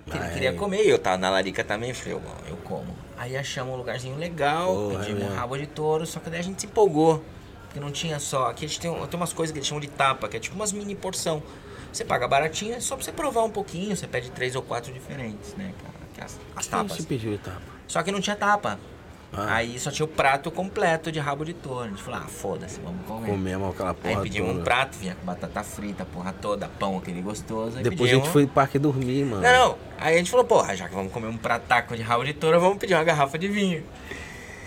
Que 0.09 0.17
ele 0.17 0.29
queria 0.29 0.53
comer. 0.53 0.87
Eu 0.87 0.97
tava 0.97 1.17
na 1.17 1.29
larica 1.29 1.63
também, 1.63 1.93
falei, 1.93 2.13
eu, 2.13 2.21
eu 2.49 2.57
como. 2.57 2.95
Aí 3.17 3.37
achamos 3.37 3.73
um 3.73 3.77
lugarzinho 3.77 4.17
legal, 4.17 4.73
Porra, 4.73 4.99
pedimos 4.99 5.23
um 5.23 5.35
rabo 5.35 5.57
de 5.57 5.67
touro, 5.67 6.05
só 6.05 6.19
que 6.19 6.29
daí 6.29 6.39
a 6.39 6.43
gente 6.43 6.61
se 6.61 6.67
empolgou. 6.67 7.23
Porque 7.71 7.79
não 7.79 7.89
tinha 7.89 8.19
só. 8.19 8.49
Aqui 8.49 8.65
a 8.65 8.67
gente 8.67 8.81
tem, 8.81 8.91
tem 8.91 9.19
umas 9.19 9.31
coisas 9.31 9.53
que 9.53 9.59
eles 9.59 9.67
chamam 9.67 9.79
de 9.79 9.87
tapa, 9.87 10.27
que 10.27 10.35
é 10.35 10.39
tipo 10.41 10.57
umas 10.57 10.73
mini 10.73 10.93
porção. 10.93 11.41
Você 11.91 12.03
paga 12.03 12.27
baratinho, 12.27 12.75
é 12.75 12.81
só 12.81 12.97
pra 12.97 13.05
você 13.05 13.13
provar 13.13 13.43
um 13.43 13.49
pouquinho, 13.49 13.95
você 13.95 14.07
pede 14.07 14.29
três 14.31 14.55
ou 14.55 14.61
quatro 14.61 14.91
diferentes, 14.91 15.55
né, 15.55 15.73
cara? 15.81 16.25
As, 16.25 16.39
as 16.55 16.67
tapas. 16.67 16.97
Você 16.97 17.03
pediu 17.03 17.37
tapa? 17.39 17.61
Só 17.87 18.03
que 18.03 18.11
não 18.11 18.21
tinha 18.21 18.35
tapa. 18.35 18.77
Ah. 19.33 19.55
Aí 19.55 19.79
só 19.79 19.89
tinha 19.89 20.05
o 20.05 20.07
prato 20.07 20.51
completo 20.51 21.11
de 21.11 21.19
rabo 21.19 21.45
de 21.45 21.53
touro. 21.53 21.85
A 21.85 21.87
gente 21.87 22.03
falou, 22.03 22.19
ah, 22.23 22.27
foda-se, 22.27 22.79
vamos 22.81 23.05
comer. 23.07 23.29
Comemos 23.29 23.73
aquela 23.73 23.93
porra 23.93 24.17
Aí 24.17 24.21
pedimos 24.21 24.49
toda. 24.49 24.59
um 24.59 24.63
prato, 24.63 24.97
vinha 24.97 25.15
com 25.15 25.25
batata 25.25 25.63
frita, 25.63 26.05
porra 26.05 26.33
toda, 26.33 26.67
pão 26.67 26.97
aquele 26.97 27.21
gostoso. 27.21 27.77
Depois 27.77 27.97
pedimos... 27.97 28.11
a 28.11 28.15
gente 28.15 28.29
foi 28.29 28.41
no 28.43 28.49
parque 28.49 28.77
dormir, 28.77 29.25
mano. 29.25 29.41
Não, 29.41 29.69
não. 29.69 29.77
Aí 29.97 30.15
a 30.15 30.17
gente 30.17 30.29
falou, 30.29 30.45
porra, 30.45 30.75
já 30.75 30.89
que 30.89 30.93
vamos 30.93 31.11
comer 31.11 31.27
um 31.27 31.37
prataco 31.37 31.95
de 31.95 32.01
rabo 32.03 32.25
de 32.25 32.33
touro, 32.33 32.59
vamos 32.59 32.77
pedir 32.77 32.93
uma 32.93 33.03
garrafa 33.03 33.39
de 33.39 33.47
vinho. 33.47 33.83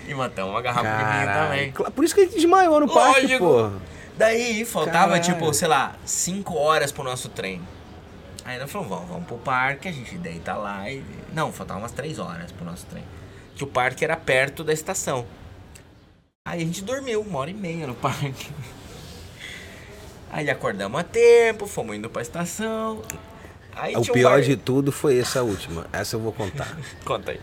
E 0.07 0.15
matamos 0.15 0.51
uma 0.51 0.63
garrafa 0.63 0.83
Caralho. 0.83 1.07
de 1.07 1.59
vinho 1.59 1.73
também. 1.73 1.93
Por 1.93 2.05
isso 2.05 2.15
que 2.15 2.21
a 2.21 2.25
gente 2.25 2.35
desmaiou 2.37 2.81
no 2.81 2.87
Lógico. 2.87 3.13
parque, 3.13 3.39
porra. 3.39 3.73
Daí 4.17 4.65
faltava, 4.65 5.19
Caralho. 5.19 5.23
tipo, 5.23 5.53
sei 5.55 5.69
lá, 5.69 5.97
5 6.05 6.55
horas 6.55 6.93
pro 6.93 7.03
nosso 7.03 7.29
trem. 7.29 7.61
Aí 8.45 8.59
nós 8.59 8.71
falamos, 8.71 8.95
vamos, 8.95 9.09
vamos 9.09 9.27
pro 9.27 9.39
parque, 9.39 9.89
a 9.89 9.93
gente 9.93 10.17
deita 10.17 10.55
lá 10.55 10.89
e... 10.91 11.03
Não, 11.33 11.51
faltava 11.51 11.81
umas 11.81 11.93
3 11.93 12.19
horas 12.19 12.53
pro 12.53 12.65
nosso 12.65 12.85
trem 12.87 13.03
que 13.55 13.65
o 13.65 13.67
parque 13.67 14.05
era 14.05 14.17
perto 14.17 14.65
da 14.65 14.73
estação. 14.73 15.25
Aí 16.47 16.63
a 16.63 16.65
gente 16.65 16.83
dormiu 16.83 17.23
uma 17.23 17.39
hora 17.39 17.51
e 17.51 17.55
meia 17.55 17.87
no 17.87 17.95
parque. 17.95 18.51
Aí 20.31 20.51
acordamos 20.51 21.01
a 21.01 21.05
tempo, 21.05 21.67
fomos 21.67 21.97
indo 21.97 22.11
pra 22.11 22.21
estação. 22.21 23.03
Aí 23.77 23.97
o 23.97 24.03
pior 24.03 24.33
um 24.33 24.35
bar... 24.37 24.43
de 24.43 24.57
tudo 24.57 24.91
foi 24.91 25.19
essa 25.19 25.43
última. 25.43 25.87
Essa 25.93 26.17
eu 26.17 26.21
vou 26.21 26.33
contar. 26.33 26.77
Conta 27.05 27.33
aí. 27.33 27.41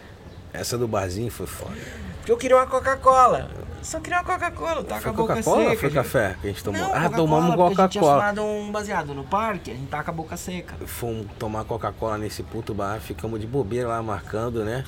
Essa 0.53 0.77
do 0.77 0.87
barzinho 0.87 1.31
foi 1.31 1.47
foda. 1.47 1.75
Porque 2.21 2.31
eu 2.31 2.37
queria 2.37 2.55
uma 2.55 2.67
Coca-Cola. 2.67 3.49
Só 3.81 3.99
queria 3.99 4.19
uma 4.19 4.23
Coca-Cola, 4.23 4.83
tá 4.83 5.01
foi 5.01 5.03
com 5.03 5.09
a 5.09 5.13
boca 5.13 5.33
Coca-Cola 5.33 5.71
ou 5.71 5.77
foi 5.77 5.89
café 5.89 6.37
que 6.39 6.47
a 6.47 6.49
gente 6.51 6.63
tomou? 6.63 6.79
Não, 6.79 6.93
ah, 6.93 7.09
tomamos 7.09 7.55
Coca-Cola. 7.55 7.65
A 7.65 7.81
gente 7.81 7.91
tinha 7.91 8.03
tomado 8.03 8.43
um 8.43 8.71
baseado 8.71 9.13
no 9.15 9.23
parque, 9.23 9.71
a 9.71 9.73
gente 9.73 9.87
tá 9.87 10.03
com 10.03 10.11
a 10.11 10.13
boca 10.13 10.37
seca. 10.37 10.75
Fomos 10.85 11.25
tomar 11.39 11.65
Coca-Cola 11.65 12.19
nesse 12.19 12.43
puto 12.43 12.75
bar, 12.75 12.99
ficamos 12.99 13.41
de 13.41 13.47
bobeira 13.47 13.87
lá 13.87 14.03
marcando, 14.03 14.63
né? 14.63 14.85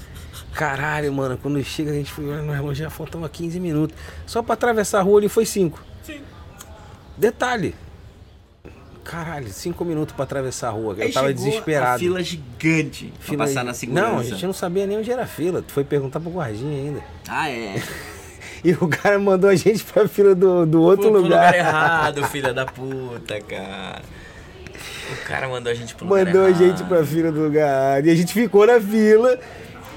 Caralho, 0.53 1.11
mano, 1.11 1.39
quando 1.39 1.61
chega 1.63 1.89
a 1.89 1.95
gente 1.95 2.11
foi 2.11 2.23
no 2.23 2.51
relógio, 2.51 2.83
já 2.83 2.89
faltava 2.91 3.27
15 3.27 3.59
minutos. 3.59 3.97
Só 4.27 4.43
pra 4.43 4.53
atravessar 4.53 4.99
a 4.99 5.01
rua 5.01 5.19
ali 5.19 5.27
foi 5.27 5.45
5. 5.45 5.83
Sim. 6.03 6.21
Detalhe. 7.17 7.73
Caralho, 9.03 9.49
5 9.49 9.83
minutos 9.83 10.15
pra 10.15 10.23
atravessar 10.23 10.69
a 10.69 10.71
rua. 10.71 10.95
Eu 10.97 11.03
Aí 11.03 11.11
tava 11.11 11.33
desesperado. 11.33 11.99
fila 11.99 12.23
gigante 12.23 13.13
fila... 13.19 13.37
pra 13.37 13.47
passar 13.47 13.63
na 13.63 13.73
segurança. 13.73 14.07
Não, 14.09 14.19
a 14.19 14.23
gente 14.23 14.45
não 14.45 14.53
sabia 14.53 14.87
nem 14.87 14.97
onde 14.97 15.11
era 15.11 15.23
a 15.23 15.27
fila. 15.27 15.61
Tu 15.61 15.73
foi 15.73 15.83
perguntar 15.83 16.19
pro 16.19 16.29
guardinha 16.31 16.77
ainda. 16.77 17.03
Ah, 17.27 17.49
é. 17.49 17.75
E 18.63 18.71
o 18.71 18.87
cara 18.87 19.19
mandou 19.19 19.49
a 19.49 19.55
gente 19.55 19.83
pra 19.83 20.07
fila 20.07 20.33
do, 20.33 20.65
do 20.65 20.81
outro 20.81 21.11
Pô, 21.11 21.17
lugar. 21.17 21.47
lugar 21.47 21.55
errado, 21.59 22.25
filha 22.27 22.53
da 22.53 22.65
puta, 22.65 23.41
cara. 23.41 24.01
O 25.11 25.27
cara 25.27 25.49
mandou 25.49 25.69
a 25.69 25.75
gente 25.75 25.93
pro 25.93 26.05
lugar 26.07 26.25
Mandou 26.25 26.45
a 26.45 26.51
gente 26.53 26.81
pra 26.85 27.05
fila 27.05 27.29
do 27.29 27.41
lugar. 27.41 28.05
E 28.05 28.09
a 28.09 28.15
gente 28.15 28.31
ficou 28.31 28.65
na 28.65 28.79
fila. 28.79 29.37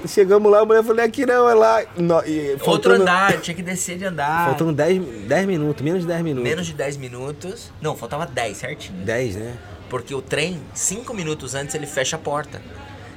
Chegamos 0.05 0.51
lá, 0.51 0.59
a 0.59 0.65
mulher 0.65 0.83
falou, 0.83 1.03
aqui 1.03 1.25
não, 1.25 1.49
é 1.49 1.53
lá. 1.53 1.83
No, 1.95 2.23
e, 2.25 2.51
Outro 2.51 2.65
faltando, 2.65 3.01
andar, 3.01 3.41
tinha 3.41 3.55
que 3.55 3.63
descer 3.63 3.97
de 3.97 4.05
andar. 4.05 4.47
Faltando 4.47 4.73
10, 4.73 5.27
10 5.27 5.45
minutos, 5.47 5.81
menos 5.83 6.01
de 6.01 6.07
10 6.07 6.21
minutos. 6.21 6.49
Menos 6.49 6.67
de 6.67 6.73
10 6.73 6.97
minutos. 6.97 7.71
Não, 7.81 7.95
faltava 7.95 8.25
10, 8.25 8.57
certinho. 8.57 9.03
10, 9.03 9.35
né? 9.35 9.57
Porque 9.89 10.13
o 10.13 10.21
trem, 10.21 10.61
5 10.73 11.13
minutos 11.13 11.55
antes, 11.55 11.73
ele 11.73 11.87
fecha 11.87 12.15
a 12.15 12.19
porta. 12.19 12.61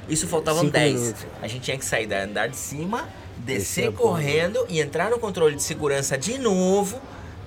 Isso 0.09 0.27
faltavam 0.27 0.65
10. 0.65 0.99
Minutos. 0.99 1.25
A 1.41 1.47
gente 1.47 1.61
tinha 1.63 1.77
que 1.77 1.85
sair 1.85 2.07
da 2.07 2.23
andar 2.23 2.47
de 2.47 2.57
cima, 2.57 3.07
descer 3.37 3.91
correndo 3.91 4.65
e 4.67 4.79
entrar 4.79 5.09
no 5.09 5.19
controle 5.19 5.55
de 5.55 5.63
segurança 5.63 6.17
de 6.17 6.37
novo 6.37 7.01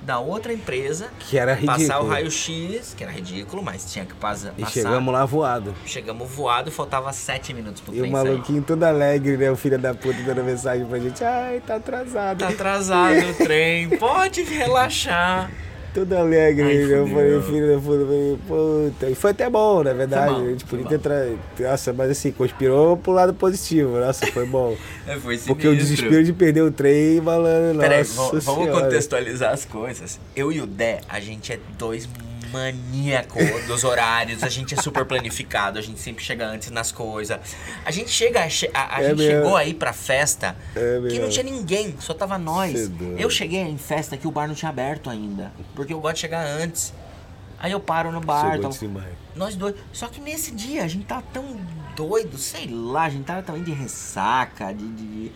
da 0.05 0.19
outra 0.19 0.53
empresa. 0.53 1.09
Que 1.19 1.39
era 1.39 1.55
ridículo. 1.55 1.79
Passar 1.79 2.01
o 2.01 2.09
raio-x, 2.09 2.95
que 2.97 3.03
era 3.03 3.13
ridículo, 3.13 3.63
mas 3.63 3.91
tinha 3.93 4.05
que 4.05 4.15
passar. 4.15 4.53
E 4.59 4.67
chegamos 4.67 5.13
lá 5.13 5.25
voado. 5.25 5.75
Chegamos 5.87 6.31
voado, 6.31 6.71
faltava 6.71 7.13
sete 7.13 7.53
minutos 7.55 7.81
pro 7.81 7.95
E 7.95 8.03
o 8.03 8.11
maluquinho 8.11 8.59
sair. 8.59 8.67
todo 8.67 8.83
alegre, 8.85 9.37
né? 9.37 9.51
O 9.51 9.57
filho 9.57 9.79
da 9.79 9.95
puta 9.95 10.21
dando 10.23 10.45
mensagem 10.45 10.87
pra 10.87 10.99
gente. 10.99 11.25
Ai, 11.25 11.61
tá 11.67 11.77
atrasado. 11.77 12.39
Tá 12.39 12.49
atrasado 12.49 13.31
o 13.31 13.35
trem. 13.43 13.89
Pode 13.99 14.43
relaxar 14.43 15.51
todo 15.95 16.13
alegre. 16.13 16.65
Ai, 16.65 16.93
eu 16.93 17.07
falei, 17.07 17.43
filho 17.43 17.75
da 17.75 17.81
puta, 17.81 18.43
puta. 18.49 19.11
E 19.11 19.15
foi 19.15 19.31
até 19.31 19.49
bom, 19.49 19.85
na 19.85 19.93
verdade. 19.93 20.35
Bom, 20.35 20.45
a 20.45 20.51
gente 20.51 20.65
podia 20.65 20.87
ter 20.87 20.99
traído. 20.99 21.39
Nossa, 21.61 21.93
mas 21.93 22.11
assim, 22.11 22.33
conspirou 22.33 22.97
pro 22.97 23.13
lado 23.13 23.33
positivo. 23.33 23.99
Nossa, 23.99 24.27
foi 24.27 24.45
bom. 24.45 24.77
é, 25.07 25.17
foi 25.17 25.39
Porque 25.39 25.69
o 25.69 25.77
desespero 25.77 26.25
de 26.25 26.33
perder 26.33 26.63
o 26.63 26.73
trem, 26.73 27.21
malandro. 27.21 27.81
Peraí, 27.81 28.03
vamos 28.03 28.45
contextualizar 28.45 29.53
as 29.53 29.65
coisas. 29.65 30.19
Eu 30.35 30.51
e 30.51 30.61
o 30.61 30.67
Dé, 30.67 31.01
a 31.09 31.21
gente 31.21 31.53
é 31.53 31.61
dois 31.79 32.09
maníaco 32.55 33.39
dos 33.67 33.83
horários, 33.83 34.43
a 34.43 34.49
gente 34.49 34.75
é 34.75 34.81
super 34.81 35.05
planificado, 35.05 35.79
a 35.79 35.83
gente 35.83 35.99
sempre 35.99 36.25
chega 36.25 36.47
antes 36.47 36.71
nas 36.71 36.93
coisas. 36.93 37.39
A 37.85 37.91
gente 37.91 38.11
chega, 38.11 38.41
a, 38.41 38.45
a, 38.45 39.03
é 39.03 39.09
gente 39.09 39.19
mesmo. 39.19 39.19
chegou 39.19 39.57
aí 39.57 39.75
pra 39.75 39.93
festa 39.93 40.57
é 40.77 41.01
que 41.09 41.19
não 41.19 41.29
tinha 41.29 41.45
ninguém, 41.45 41.95
só 41.99 42.15
tava 42.15 42.39
nós. 42.39 42.73
Cedo. 42.73 43.17
Eu 43.19 43.29
cheguei 43.29 43.61
em 43.61 43.79
festa 43.79 44.17
que 44.17 44.27
o 44.27 44.31
bar 44.31 44.47
não 44.47 44.55
tinha 44.55 44.69
aberto 44.69 45.11
ainda, 45.11 45.53
porque 45.75 45.93
eu 45.93 46.01
gosto 46.01 46.15
de 46.15 46.21
chegar 46.21 46.47
antes. 46.47 46.95
Aí 47.59 47.73
eu 47.73 47.81
paro 47.81 48.13
no 48.13 48.21
bar, 48.21 48.57
então, 48.57 48.71
nós 49.35 49.57
dois. 49.57 49.75
Só 49.93 50.07
que 50.07 50.21
nesse 50.21 50.51
dia 50.51 50.85
a 50.85 50.89
gente 50.89 51.07
tava 51.07 51.25
tão 51.33 51.59
doido, 51.97 52.37
sei 52.37 52.67
lá, 52.69 53.05
a 53.05 53.09
gente 53.09 53.25
tava 53.25 53.43
também 53.43 53.63
de 53.63 53.73
ressaca, 53.73 54.73
de, 54.73 54.87
de 54.87 55.33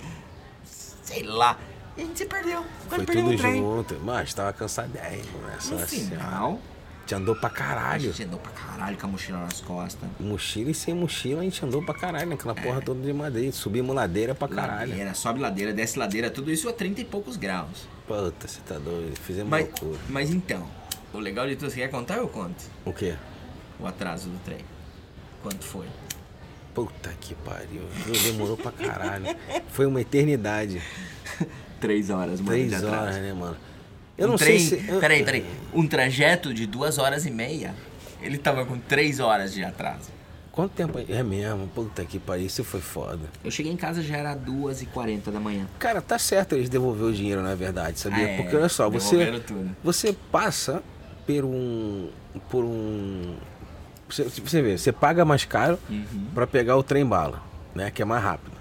sei 1.02 1.22
lá. 1.22 1.58
E 1.96 2.02
a 2.02 2.04
gente 2.04 2.18
se 2.18 2.26
perdeu. 2.26 2.64
Foi 2.88 3.04
tudo 3.04 3.36
junto, 3.36 3.98
mas 4.04 4.32
tava 4.32 4.52
cansadinho, 4.52 4.98
né? 4.98 5.58
No 5.70 5.78
final, 5.78 6.60
gente 7.09 7.14
andou 7.14 7.34
pra 7.34 7.48
caralho. 7.48 8.11
A 8.11 8.12
gente 8.12 8.24
andou 8.24 8.38
pra 8.38 8.52
caralho 8.52 8.98
com 8.98 9.06
a 9.06 9.09
mochila 9.09 9.38
nas 9.38 9.61
costas. 9.62 10.09
Mochila 10.20 10.70
e 10.70 10.74
sem 10.74 10.94
mochila, 10.94 11.40
a 11.40 11.44
gente 11.44 11.64
andou 11.64 11.82
pra 11.82 11.94
caralho 11.94 12.28
naquela 12.28 12.54
é. 12.54 12.62
porra 12.62 12.82
toda 12.82 13.00
de 13.00 13.12
madeira. 13.12 13.50
Subimos 13.50 13.96
ladeira 13.96 14.34
pra 14.34 14.46
caralho. 14.46 14.90
Ladeira, 14.90 15.14
sobe 15.14 15.40
ladeira, 15.40 15.72
desce 15.72 15.98
ladeira, 15.98 16.30
tudo 16.30 16.50
isso 16.52 16.68
a 16.68 16.72
30 16.72 17.00
e 17.00 17.04
poucos 17.04 17.36
graus. 17.36 17.88
Puta, 18.06 18.46
você 18.46 18.61
tá 18.61 18.78
doido. 18.78 19.18
Fizemos 19.20 19.50
mas, 19.50 19.66
loucura. 19.66 19.98
Mas 20.09 20.30
então, 20.30 20.68
o 21.14 21.18
legal 21.18 21.46
de 21.48 21.56
tudo, 21.56 21.70
você 21.70 21.80
quer 21.80 21.88
contar 21.88 22.16
ou 22.16 22.22
eu 22.22 22.28
conto? 22.28 22.62
O 22.84 22.92
quê? 22.92 23.14
O 23.80 23.86
atraso 23.86 24.28
do 24.28 24.38
trem. 24.44 24.61
Quanto 25.42 25.64
foi? 25.64 25.86
Puta 26.74 27.11
que 27.20 27.34
pariu. 27.36 27.82
Demorou 28.22 28.56
pra 28.56 28.70
caralho. 28.70 29.24
Foi 29.68 29.86
uma 29.86 30.00
eternidade. 30.00 30.82
Três 31.80 32.11
horas, 32.11 32.40
mano. 32.40 32.50
Três 32.50 32.82
horas, 32.82 33.16
né, 33.16 33.32
mano? 33.32 33.56
Eu 34.18 34.26
um 34.26 34.30
não 34.32 34.36
trem, 34.36 34.58
sei 34.58 34.80
se. 34.80 34.86
Peraí, 34.98 35.24
peraí. 35.24 35.46
Um 35.72 35.86
trajeto 35.86 36.52
de 36.52 36.66
duas 36.66 36.98
horas 36.98 37.24
e 37.24 37.30
meia, 37.30 37.74
ele 38.20 38.36
tava 38.36 38.66
com 38.66 38.76
três 38.76 39.20
horas 39.20 39.54
de 39.54 39.62
atraso. 39.62 40.18
Quanto 40.50 40.72
tempo? 40.72 40.98
É 41.08 41.22
mesmo? 41.22 41.68
Puta 41.68 42.04
que 42.04 42.18
pariu, 42.18 42.46
isso 42.46 42.64
foi 42.64 42.80
foda. 42.80 43.20
Eu 43.44 43.50
cheguei 43.50 43.70
em 43.70 43.76
casa 43.76 44.02
já 44.02 44.16
era 44.16 44.34
duas 44.34 44.82
e 44.82 44.86
quarenta 44.86 45.30
da 45.30 45.38
manhã. 45.38 45.68
Cara, 45.78 46.02
tá 46.02 46.18
certo 46.18 46.56
eles 46.56 46.68
devolver 46.68 47.04
o 47.04 47.12
dinheiro, 47.12 47.40
na 47.42 47.54
verdade, 47.54 48.00
sabia? 48.00 48.26
Ah, 48.26 48.30
é, 48.30 48.36
Porque 48.38 48.56
olha 48.56 48.68
só, 48.68 48.90
você. 48.90 49.40
Tudo. 49.46 49.76
Você 49.84 50.12
passa 50.32 50.82
por 51.24 51.44
um. 51.44 52.10
por 52.50 52.64
um. 52.64 53.36
Você, 54.08 54.24
você 54.24 54.60
vê, 54.60 54.76
você 54.76 54.90
paga 54.90 55.24
mais 55.24 55.44
caro 55.44 55.78
uhum. 55.88 56.26
para 56.34 56.44
pegar 56.44 56.76
o 56.76 56.82
trem 56.82 57.06
bala, 57.06 57.40
né? 57.72 57.92
Que 57.92 58.02
é 58.02 58.04
mais 58.04 58.24
rápido. 58.24 58.56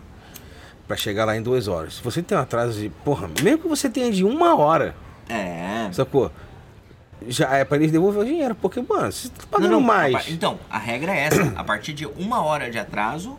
para 0.88 0.96
chegar 0.96 1.26
lá 1.26 1.36
em 1.36 1.42
duas 1.42 1.68
horas. 1.68 1.96
Se 1.96 2.04
você 2.04 2.22
tem 2.22 2.38
um 2.38 2.42
atraso 2.42 2.80
de. 2.80 2.90
Porra, 2.90 3.28
mesmo 3.42 3.64
que 3.64 3.68
você 3.68 3.90
tenha 3.90 4.12
de 4.12 4.24
uma 4.24 4.56
hora 4.56 4.94
é. 5.30 5.90
Sacou? 5.92 6.32
já 7.28 7.50
é 7.56 7.66
pra 7.66 7.78
eles 7.78 7.92
devolver 7.92 8.22
o 8.22 8.26
dinheiro. 8.26 8.56
Porque, 8.56 8.82
mano, 8.82 9.12
tu 9.12 9.30
tá 9.32 9.46
pagando 9.50 9.72
Não, 9.72 9.80
não, 9.80 9.88
mais. 9.88 10.16
a 10.16 10.30
Então, 10.30 10.60
a 10.70 10.78
regra 10.78 11.14
é 11.16 11.26
essa. 11.26 11.54
A 11.56 11.64
partir 11.64 11.94
de 11.94 12.06
uma 12.06 12.44
hora 12.44 12.70
de 12.70 12.78
atraso, 12.78 13.38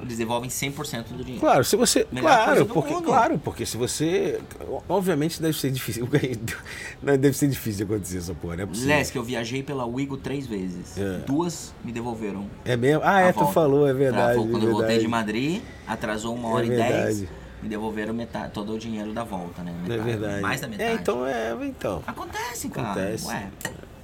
eles 0.00 0.18
devolvem 0.18 0.50
100% 0.50 1.04
do 1.12 1.18
dinheiro. 1.22 1.40
Claro, 1.40 1.64
se 1.64 1.76
você. 1.76 2.06
Melhor 2.10 2.28
claro, 2.28 2.66
porque, 2.66 2.92
mundo. 2.92 3.04
claro, 3.04 3.38
porque 3.38 3.64
se 3.64 3.76
você. 3.76 4.40
Obviamente 4.88 5.40
deve 5.40 5.56
ser 5.56 5.70
difícil. 5.70 6.08
Deve 7.02 7.32
ser 7.32 7.48
difícil 7.48 7.86
acontecer 7.86 8.18
essa 8.18 8.34
porra, 8.34 8.56
não 8.56 8.64
é 8.64 8.66
possível. 8.66 8.96
Lesk, 8.96 9.14
eu 9.14 9.22
viajei 9.22 9.62
pela 9.62 9.84
Wigo 9.84 10.16
três 10.16 10.46
vezes. 10.46 10.96
É. 10.98 11.18
Duas 11.26 11.72
me 11.84 11.92
devolveram. 11.92 12.46
É 12.64 12.76
mesmo? 12.76 13.02
Ah, 13.04 13.20
é, 13.20 13.32
tu 13.32 13.40
volta. 13.40 13.52
falou, 13.52 13.88
é 13.88 13.92
verdade. 13.92 14.34
Travou. 14.34 14.48
Quando 14.48 14.66
é 14.66 14.68
eu 14.68 14.72
voltei 14.72 14.98
de 14.98 15.02
verdade. 15.02 15.08
Madrid, 15.08 15.62
atrasou 15.86 16.34
uma 16.34 16.48
É 16.48 16.52
hora 16.52 16.66
e 16.66 16.70
dez. 16.70 17.24
Me 17.62 17.68
devolveram 17.68 18.12
metade, 18.12 18.52
todo 18.52 18.74
o 18.74 18.78
dinheiro 18.78 19.12
da 19.12 19.22
volta, 19.24 19.62
né? 19.62 19.72
É 19.72 19.88
Metade, 19.88 20.02
verdade. 20.10 20.40
Mais 20.42 20.60
da 20.60 20.66
metade. 20.68 20.90
É, 20.90 20.94
então 20.94 21.26
é. 21.26 21.56
Então. 21.62 22.02
Acontece, 22.06 22.68
cara. 22.68 22.90
Acontece. 22.90 23.28
Ué. 23.28 23.48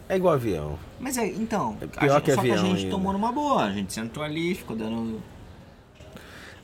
É 0.09 0.17
igual 0.17 0.35
avião. 0.35 0.79
Mas 1.01 1.19
é, 1.19 1.27
então. 1.27 1.77
É 1.81 1.87
pior 1.87 2.13
gente- 2.15 2.23
que 2.25 2.35
só 2.35 2.41
que 2.43 2.51
a 2.51 2.53
avião 2.55 2.67
gente 2.67 2.79
ainda. 2.85 2.91
tomou 2.91 3.13
numa 3.13 3.33
boa. 3.33 3.65
A 3.65 3.73
gente 3.73 3.93
sentou 3.93 4.23
ali, 4.23 4.55
ficou 4.55 4.77
dando. 4.77 5.21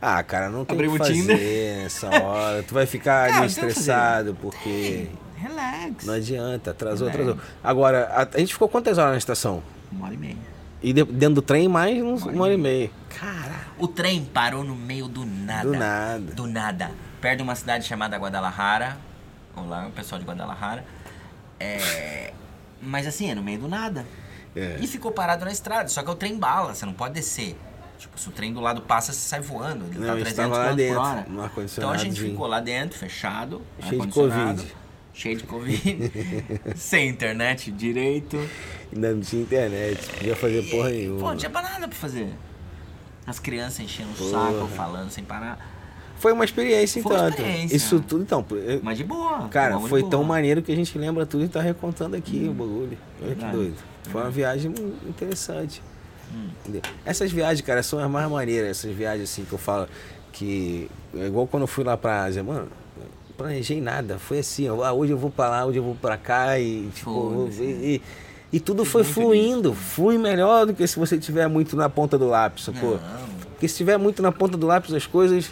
Ah, 0.00 0.22
cara, 0.22 0.48
não 0.50 0.64
tem 0.64 0.76
o 0.76 0.78
Abrimos 0.80 0.98
que 0.98 1.06
fazer 1.06 1.20
Tinder. 1.20 1.76
nessa 1.82 2.08
hora. 2.22 2.62
Tu 2.62 2.74
vai 2.74 2.86
ficar 2.86 3.26
Cara, 3.28 3.38
tem 3.40 3.46
estressado 3.46 4.36
porque 4.40 5.08
Relax. 5.36 6.04
não 6.04 6.14
adianta, 6.14 6.70
atrasou, 6.72 7.08
Relax. 7.08 7.30
atrasou. 7.30 7.50
Agora, 7.62 8.06
a, 8.12 8.28
a 8.36 8.38
gente 8.38 8.52
ficou 8.52 8.68
quantas 8.68 8.98
horas 8.98 9.12
na 9.12 9.18
estação? 9.18 9.62
Uma 9.90 10.06
hora 10.06 10.14
e 10.14 10.18
meia. 10.18 10.36
E 10.82 10.92
de- 10.92 11.04
dentro 11.04 11.36
do 11.36 11.42
trem 11.42 11.66
mais 11.68 11.96
uns, 12.02 12.20
Uma 12.22 12.26
hora 12.28 12.36
uma 12.36 12.44
hora 12.44 12.54
e 12.54 12.58
meia. 12.58 12.90
Caralho. 13.08 13.43
O 13.78 13.88
trem 13.88 14.24
parou 14.24 14.62
no 14.62 14.76
meio 14.76 15.08
do 15.08 15.26
nada. 15.26 15.68
Do 15.68 15.76
nada. 15.76 16.32
Do 16.32 16.46
nada. 16.46 16.90
Perto 17.20 17.38
de 17.38 17.42
uma 17.42 17.54
cidade 17.54 17.84
chamada 17.86 18.16
Guadalajara. 18.16 18.96
Olá, 19.56 19.86
o 19.88 19.90
pessoal 19.90 20.20
de 20.20 20.26
Guadalajara. 20.26 20.84
É. 21.58 22.32
Mas 22.80 23.06
assim, 23.06 23.30
é 23.30 23.34
no 23.34 23.42
meio 23.42 23.58
do 23.58 23.68
nada. 23.68 24.06
É. 24.54 24.78
E 24.80 24.86
ficou 24.86 25.10
parado 25.10 25.44
na 25.44 25.50
estrada. 25.50 25.88
Só 25.88 26.02
que 26.02 26.08
é 26.08 26.12
o 26.12 26.16
trem 26.16 26.38
bala, 26.38 26.74
você 26.74 26.86
não 26.86 26.92
pode 26.92 27.14
descer. 27.14 27.56
Tipo, 27.98 28.18
se 28.18 28.28
o 28.28 28.32
trem 28.32 28.52
do 28.52 28.60
lado 28.60 28.82
passa, 28.82 29.12
você 29.12 29.28
sai 29.28 29.40
voando. 29.40 29.86
Ele 29.86 29.98
Não, 29.98 30.06
tá 30.06 30.12
a 30.12 30.16
gente 30.16 30.34
300 30.34 30.36
tava 30.36 30.58
lá 30.58 30.68
km 30.68 30.76
dentro, 30.76 30.94
por 30.94 31.02
hora. 31.02 31.26
Então 31.64 31.90
a 31.90 31.96
gente 31.96 32.20
ficou 32.20 32.46
lá 32.46 32.60
dentro, 32.60 32.98
fechado. 32.98 33.62
Cheio 33.80 34.06
de 34.06 34.12
Covid. 34.12 34.74
Cheio 35.12 35.36
de 35.36 35.44
Covid. 35.44 36.12
sem 36.76 37.08
internet 37.08 37.70
direito. 37.72 38.36
Ainda 38.92 39.14
não 39.14 39.20
tinha 39.20 39.42
internet, 39.42 40.08
podia 40.10 40.36
fazer 40.36 40.62
porra 40.70 40.90
nenhuma. 40.90 41.20
Pô, 41.20 41.28
não 41.30 41.36
tinha 41.36 41.50
pra 41.50 41.62
nada 41.62 41.88
pra 41.88 41.96
fazer. 41.96 42.28
As 43.26 43.38
crianças 43.38 43.80
enchendo 43.80 44.10
o 44.12 44.30
saco, 44.30 44.66
falando 44.68 45.10
sem 45.10 45.24
parar. 45.24 45.58
Foi 46.18 46.32
uma 46.32 46.44
experiência, 46.44 47.02
Foi 47.02 47.12
então. 47.12 47.24
uma 47.24 47.30
experiência. 47.30 47.76
Isso 47.76 48.00
tudo, 48.00 48.22
então. 48.22 48.44
eu- 48.50 48.80
Mas 48.82 48.96
de 48.98 49.04
boa. 49.04 49.48
Cara, 49.48 49.78
foi 49.80 50.00
boa. 50.00 50.10
tão 50.10 50.24
maneiro 50.24 50.62
que 50.62 50.70
a 50.72 50.76
gente 50.76 50.96
lembra 50.98 51.26
tudo 51.26 51.44
e 51.44 51.48
tá 51.48 51.60
recontando 51.60 52.16
aqui 52.16 52.46
o 52.48 52.52
bagulho. 52.54 52.96
Olha 53.22 53.34
que 53.34 53.44
doido. 53.46 53.74
Foi 54.04 54.20
uma 54.22 54.30
viagem 54.30 54.70
mu- 54.70 54.94
interessante. 55.08 55.82
Hum. 56.34 56.48
Essas 57.04 57.30
viagens, 57.32 57.60
cara, 57.66 57.82
são 57.82 57.98
as 57.98 58.10
mais 58.10 58.30
maneiras. 58.30 58.70
Essas 58.78 58.94
viagens 58.94 59.30
assim 59.30 59.44
que 59.44 59.52
eu 59.52 59.58
falo 59.58 59.86
que. 60.32 60.90
É 61.14 61.26
igual 61.26 61.46
quando 61.46 61.62
eu 61.62 61.66
fui 61.66 61.84
lá 61.84 61.96
pra 61.96 62.24
Ásia, 62.24 62.42
mano. 62.42 62.68
Planejei 63.36 63.80
nada. 63.80 64.18
Foi 64.18 64.38
assim, 64.38 64.68
ó, 64.68 64.82
ah, 64.84 64.92
hoje 64.92 65.12
eu 65.12 65.18
vou 65.18 65.30
pra 65.30 65.48
lá, 65.48 65.66
hoje 65.66 65.78
eu 65.78 65.82
vou 65.82 65.94
pra 65.96 66.16
cá 66.16 66.58
e 66.58 66.88
tipo. 66.94 67.46
ver- 67.50 67.64
e, 67.84 68.02
e 68.56 68.60
tudo 68.60 68.84
foi 68.84 69.02
fluindo. 69.04 69.74
Flui 69.74 70.16
melhor 70.18 70.66
do 70.66 70.74
que 70.74 70.86
se 70.86 70.98
você 70.98 71.18
tiver 71.18 71.48
muito 71.48 71.74
na 71.76 71.88
ponta 71.88 72.16
do 72.16 72.26
lápis? 72.28 72.68
Não. 72.68 72.98
Porque 73.50 73.66
se 73.68 73.76
tiver 73.76 73.98
muito 73.98 74.22
na 74.22 74.30
ponta 74.30 74.56
do 74.56 74.66
lápis 74.66 74.92
as 74.94 75.06
coisas. 75.06 75.50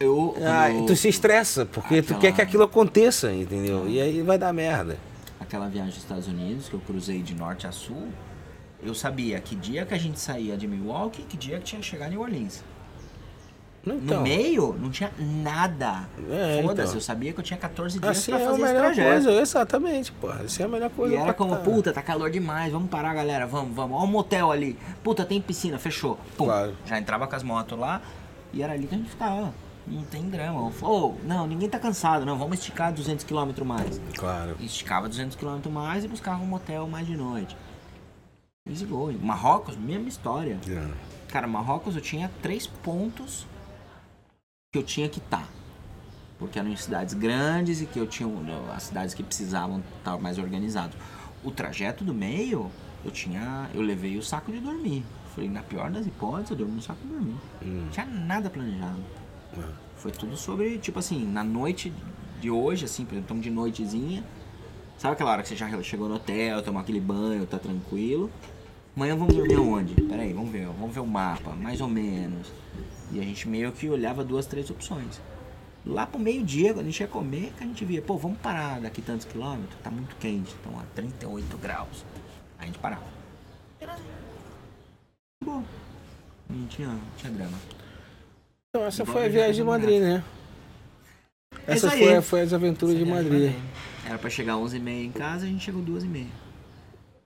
Eu, 0.00 0.34
Ah, 0.44 0.70
eu- 0.70 0.84
tu 0.86 0.96
se 0.96 1.08
estressa, 1.08 1.64
porque 1.64 2.02
tu 2.02 2.06
Aquela- 2.14 2.20
quer 2.20 2.32
que 2.32 2.42
aquilo 2.42 2.64
aconteça, 2.64 3.32
entendeu? 3.32 3.88
E 3.88 4.00
aí 4.00 4.20
vai 4.22 4.36
dar 4.36 4.52
merda. 4.52 4.96
Aquela 5.38 5.68
viagem 5.68 5.92
aos 5.92 5.98
Estados 6.02 6.26
Unidos, 6.26 6.68
que 6.68 6.74
eu 6.74 6.80
cruzei 6.80 7.22
de 7.22 7.34
norte 7.34 7.66
a 7.68 7.72
sul, 7.72 8.08
eu 8.82 8.94
sabia 8.94 9.38
que 9.38 9.54
dia 9.54 9.86
que 9.86 9.94
a 9.94 9.98
gente 9.98 10.18
saía 10.18 10.56
de 10.56 10.66
Milwaukee, 10.66 11.22
que 11.22 11.36
dia 11.36 11.58
que 11.58 11.64
tinha 11.64 11.80
que 11.80 11.86
chegar 11.86 12.08
em 12.08 12.10
New 12.10 12.20
Orleans. 12.22 12.64
Então, 13.84 14.18
No 14.18 14.22
meio, 14.22 14.76
não 14.80 14.90
tinha 14.90 15.12
nada. 15.18 16.08
É, 16.30 16.62
Foda-se, 16.62 16.82
então. 16.88 16.94
eu 16.94 17.00
sabia 17.00 17.32
que 17.32 17.40
eu 17.40 17.44
tinha 17.44 17.58
14 17.58 17.98
dias 17.98 18.16
assim 18.16 18.30
pra 18.30 18.40
é 18.40 18.44
a 18.44 18.46
fazer 18.46 18.62
esse 18.62 18.72
melhor 18.72 18.84
trajeto. 18.84 19.08
coisa, 19.24 19.40
exatamente, 19.40 20.12
pô. 20.12 20.32
Essa 20.32 20.62
é 20.62 20.66
a 20.66 20.68
melhor 20.68 20.90
coisa. 20.90 21.14
E 21.14 21.18
era 21.18 21.34
como, 21.34 21.56
cá. 21.56 21.62
puta, 21.62 21.92
tá 21.92 22.00
calor 22.00 22.30
demais, 22.30 22.72
vamos 22.72 22.88
parar, 22.88 23.12
galera, 23.12 23.44
vamos, 23.46 23.74
vamos. 23.74 24.00
Ó 24.00 24.04
o 24.04 24.06
motel 24.06 24.52
ali. 24.52 24.78
Puta, 25.02 25.24
tem 25.24 25.40
piscina, 25.40 25.78
fechou. 25.78 26.16
Pum. 26.36 26.44
Claro. 26.44 26.76
Já 26.86 26.96
entrava 26.98 27.26
com 27.26 27.34
as 27.34 27.42
motos 27.42 27.76
lá 27.76 28.00
e 28.52 28.62
era 28.62 28.72
ali 28.72 28.86
que 28.86 28.94
a 28.94 28.98
gente 28.98 29.10
ficava. 29.10 29.52
Não 29.84 30.04
tem 30.04 30.22
drama. 30.30 30.70
Ô, 30.80 31.14
não, 31.24 31.44
ninguém 31.48 31.68
tá 31.68 31.78
cansado, 31.78 32.24
não, 32.24 32.38
vamos 32.38 32.58
esticar 32.60 32.92
200 32.92 33.24
km 33.24 33.64
mais. 33.64 34.00
Claro. 34.16 34.54
E 34.60 34.66
esticava 34.66 35.08
200 35.08 35.36
km 35.36 35.68
mais 35.68 36.04
e 36.04 36.08
buscava 36.08 36.40
um 36.40 36.46
motel 36.46 36.86
mais 36.86 37.04
de 37.04 37.16
noite. 37.16 37.56
Easy 38.70 38.84
going. 38.84 39.18
Marrocos, 39.20 39.76
mesma 39.76 40.08
história. 40.08 40.56
É. 40.68 40.86
Cara, 41.32 41.48
Marrocos 41.48 41.96
eu 41.96 42.00
tinha 42.00 42.30
três 42.40 42.64
pontos 42.64 43.44
que 44.72 44.78
eu 44.78 44.82
tinha 44.82 45.06
que 45.06 45.18
estar. 45.18 45.46
Porque 46.38 46.58
eram 46.58 46.70
em 46.70 46.76
cidades 46.76 47.12
grandes 47.12 47.82
e 47.82 47.86
que 47.86 47.98
eu 47.98 48.06
tinha 48.06 48.26
as 48.74 48.84
cidades 48.84 49.14
que 49.14 49.22
precisavam 49.22 49.82
estar 49.98 50.16
mais 50.16 50.38
organizados. 50.38 50.96
O 51.44 51.50
trajeto 51.50 52.02
do 52.02 52.14
meio, 52.14 52.70
eu 53.04 53.10
tinha. 53.10 53.68
Eu 53.74 53.82
levei 53.82 54.16
o 54.16 54.22
saco 54.22 54.50
de 54.50 54.60
dormir. 54.60 55.04
Falei, 55.34 55.50
na 55.50 55.62
pior 55.62 55.90
das 55.90 56.06
hipóteses, 56.06 56.52
eu 56.52 56.56
dormi 56.56 56.76
no 56.76 56.82
saco 56.82 57.00
de 57.02 57.08
dormir. 57.08 57.36
Hum. 57.62 57.82
Não 57.84 57.88
tinha 57.90 58.06
nada 58.06 58.48
planejado. 58.48 58.98
É. 59.58 59.62
Foi 59.96 60.10
tudo 60.10 60.38
sobre, 60.38 60.78
tipo 60.78 60.98
assim, 60.98 61.22
na 61.26 61.44
noite 61.44 61.92
de 62.40 62.50
hoje, 62.50 62.86
assim, 62.86 63.04
por 63.04 63.12
exemplo, 63.12 63.24
estamos 63.24 63.42
de 63.42 63.50
noitezinha. 63.50 64.24
Sabe 64.96 65.12
aquela 65.12 65.32
hora 65.32 65.42
que 65.42 65.48
você 65.48 65.56
já 65.56 65.82
chegou 65.82 66.08
no 66.08 66.14
hotel, 66.14 66.62
tomou 66.62 66.80
aquele 66.80 67.00
banho, 67.00 67.44
tá 67.44 67.58
tranquilo? 67.58 68.30
Amanhã 68.94 69.16
vamos 69.16 69.34
dormir 69.34 69.54
aonde? 69.54 69.94
Peraí, 70.02 70.32
vamos 70.32 70.50
ver, 70.50 70.66
vamos 70.66 70.94
ver 70.94 71.00
o 71.00 71.06
mapa, 71.06 71.50
mais 71.52 71.80
ou 71.80 71.88
menos. 71.88 72.52
E 73.10 73.18
a 73.18 73.22
gente 73.22 73.48
meio 73.48 73.72
que 73.72 73.88
olhava 73.88 74.22
duas, 74.22 74.46
três 74.46 74.68
opções. 74.70 75.20
Lá 75.84 76.06
pro 76.06 76.20
meio-dia, 76.20 76.74
quando 76.74 76.86
a 76.86 76.90
gente 76.90 77.00
ia 77.00 77.08
comer, 77.08 77.52
que 77.56 77.64
a 77.64 77.66
gente 77.66 77.84
via, 77.84 78.00
pô, 78.02 78.16
vamos 78.16 78.38
parar 78.38 78.80
daqui 78.80 79.02
tantos 79.02 79.26
quilômetros, 79.26 79.80
tá 79.82 79.90
muito 79.90 80.14
quente, 80.16 80.48
estão 80.48 80.78
a 80.78 80.84
38 80.94 81.56
graus. 81.58 82.04
Aí 82.58 82.64
a 82.64 82.66
gente 82.66 82.78
parava. 82.78 83.04
Bom. 85.42 85.64
Não 86.48 86.66
tinha, 86.66 86.88
não 86.88 87.00
tinha 87.16 87.32
drama. 87.32 87.58
Então, 88.68 88.86
essa 88.86 89.02
Igual 89.02 89.16
foi 89.16 89.26
a 89.26 89.28
viajar 89.28 89.44
viagem 89.46 89.64
de 89.64 89.68
Madrid, 89.68 90.00
né? 90.00 90.24
Essa 91.66 91.86
Isso 91.86 91.88
aí. 91.88 92.04
foi, 92.04 92.22
foi 92.22 92.40
as 92.42 92.52
aventuras 92.52 92.94
de 92.94 93.02
Essa 93.02 93.10
viagem 93.12 93.30
Madrid. 93.30 93.56
Era 94.06 94.18
pra 94.18 94.30
chegar 94.30 94.54
11h30 94.54 95.04
em 95.04 95.12
casa, 95.12 95.46
a 95.46 95.48
gente 95.48 95.64
chegou 95.64 95.82
2h30. 95.82 96.26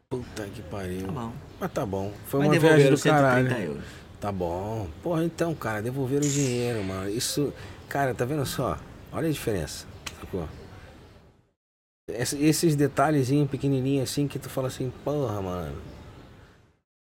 Puta 0.08 0.44
que 0.54 0.62
pariu. 0.62 1.06
Tá 1.06 1.12
bom. 1.12 1.32
Mas 1.60 1.72
tá 1.72 1.86
bom. 1.86 2.12
Foi 2.26 2.40
Mas 2.40 2.48
uma 2.50 2.58
viagem 2.58 2.90
do 2.90 3.00
caralho. 3.00 3.48
130 3.48 3.70
euros. 3.70 3.84
Tá 4.20 4.32
bom. 4.32 4.88
Porra, 5.02 5.24
então, 5.24 5.54
cara, 5.54 5.80
devolveram 5.82 6.26
o 6.26 6.30
dinheiro, 6.30 6.82
mano. 6.84 7.08
Isso. 7.08 7.52
Cara, 7.88 8.14
tá 8.14 8.24
vendo 8.24 8.44
só? 8.44 8.78
Olha 9.12 9.28
a 9.28 9.32
diferença. 9.32 9.86
Sacou? 10.20 10.48
Esse- 12.10 12.42
Esses 12.44 12.76
detalhezinhos 12.76 13.50
pequenininhos 13.50 14.10
assim 14.10 14.28
que 14.28 14.38
tu 14.38 14.48
fala 14.48 14.68
assim, 14.68 14.92
porra, 15.04 15.40
mano. 15.42 15.76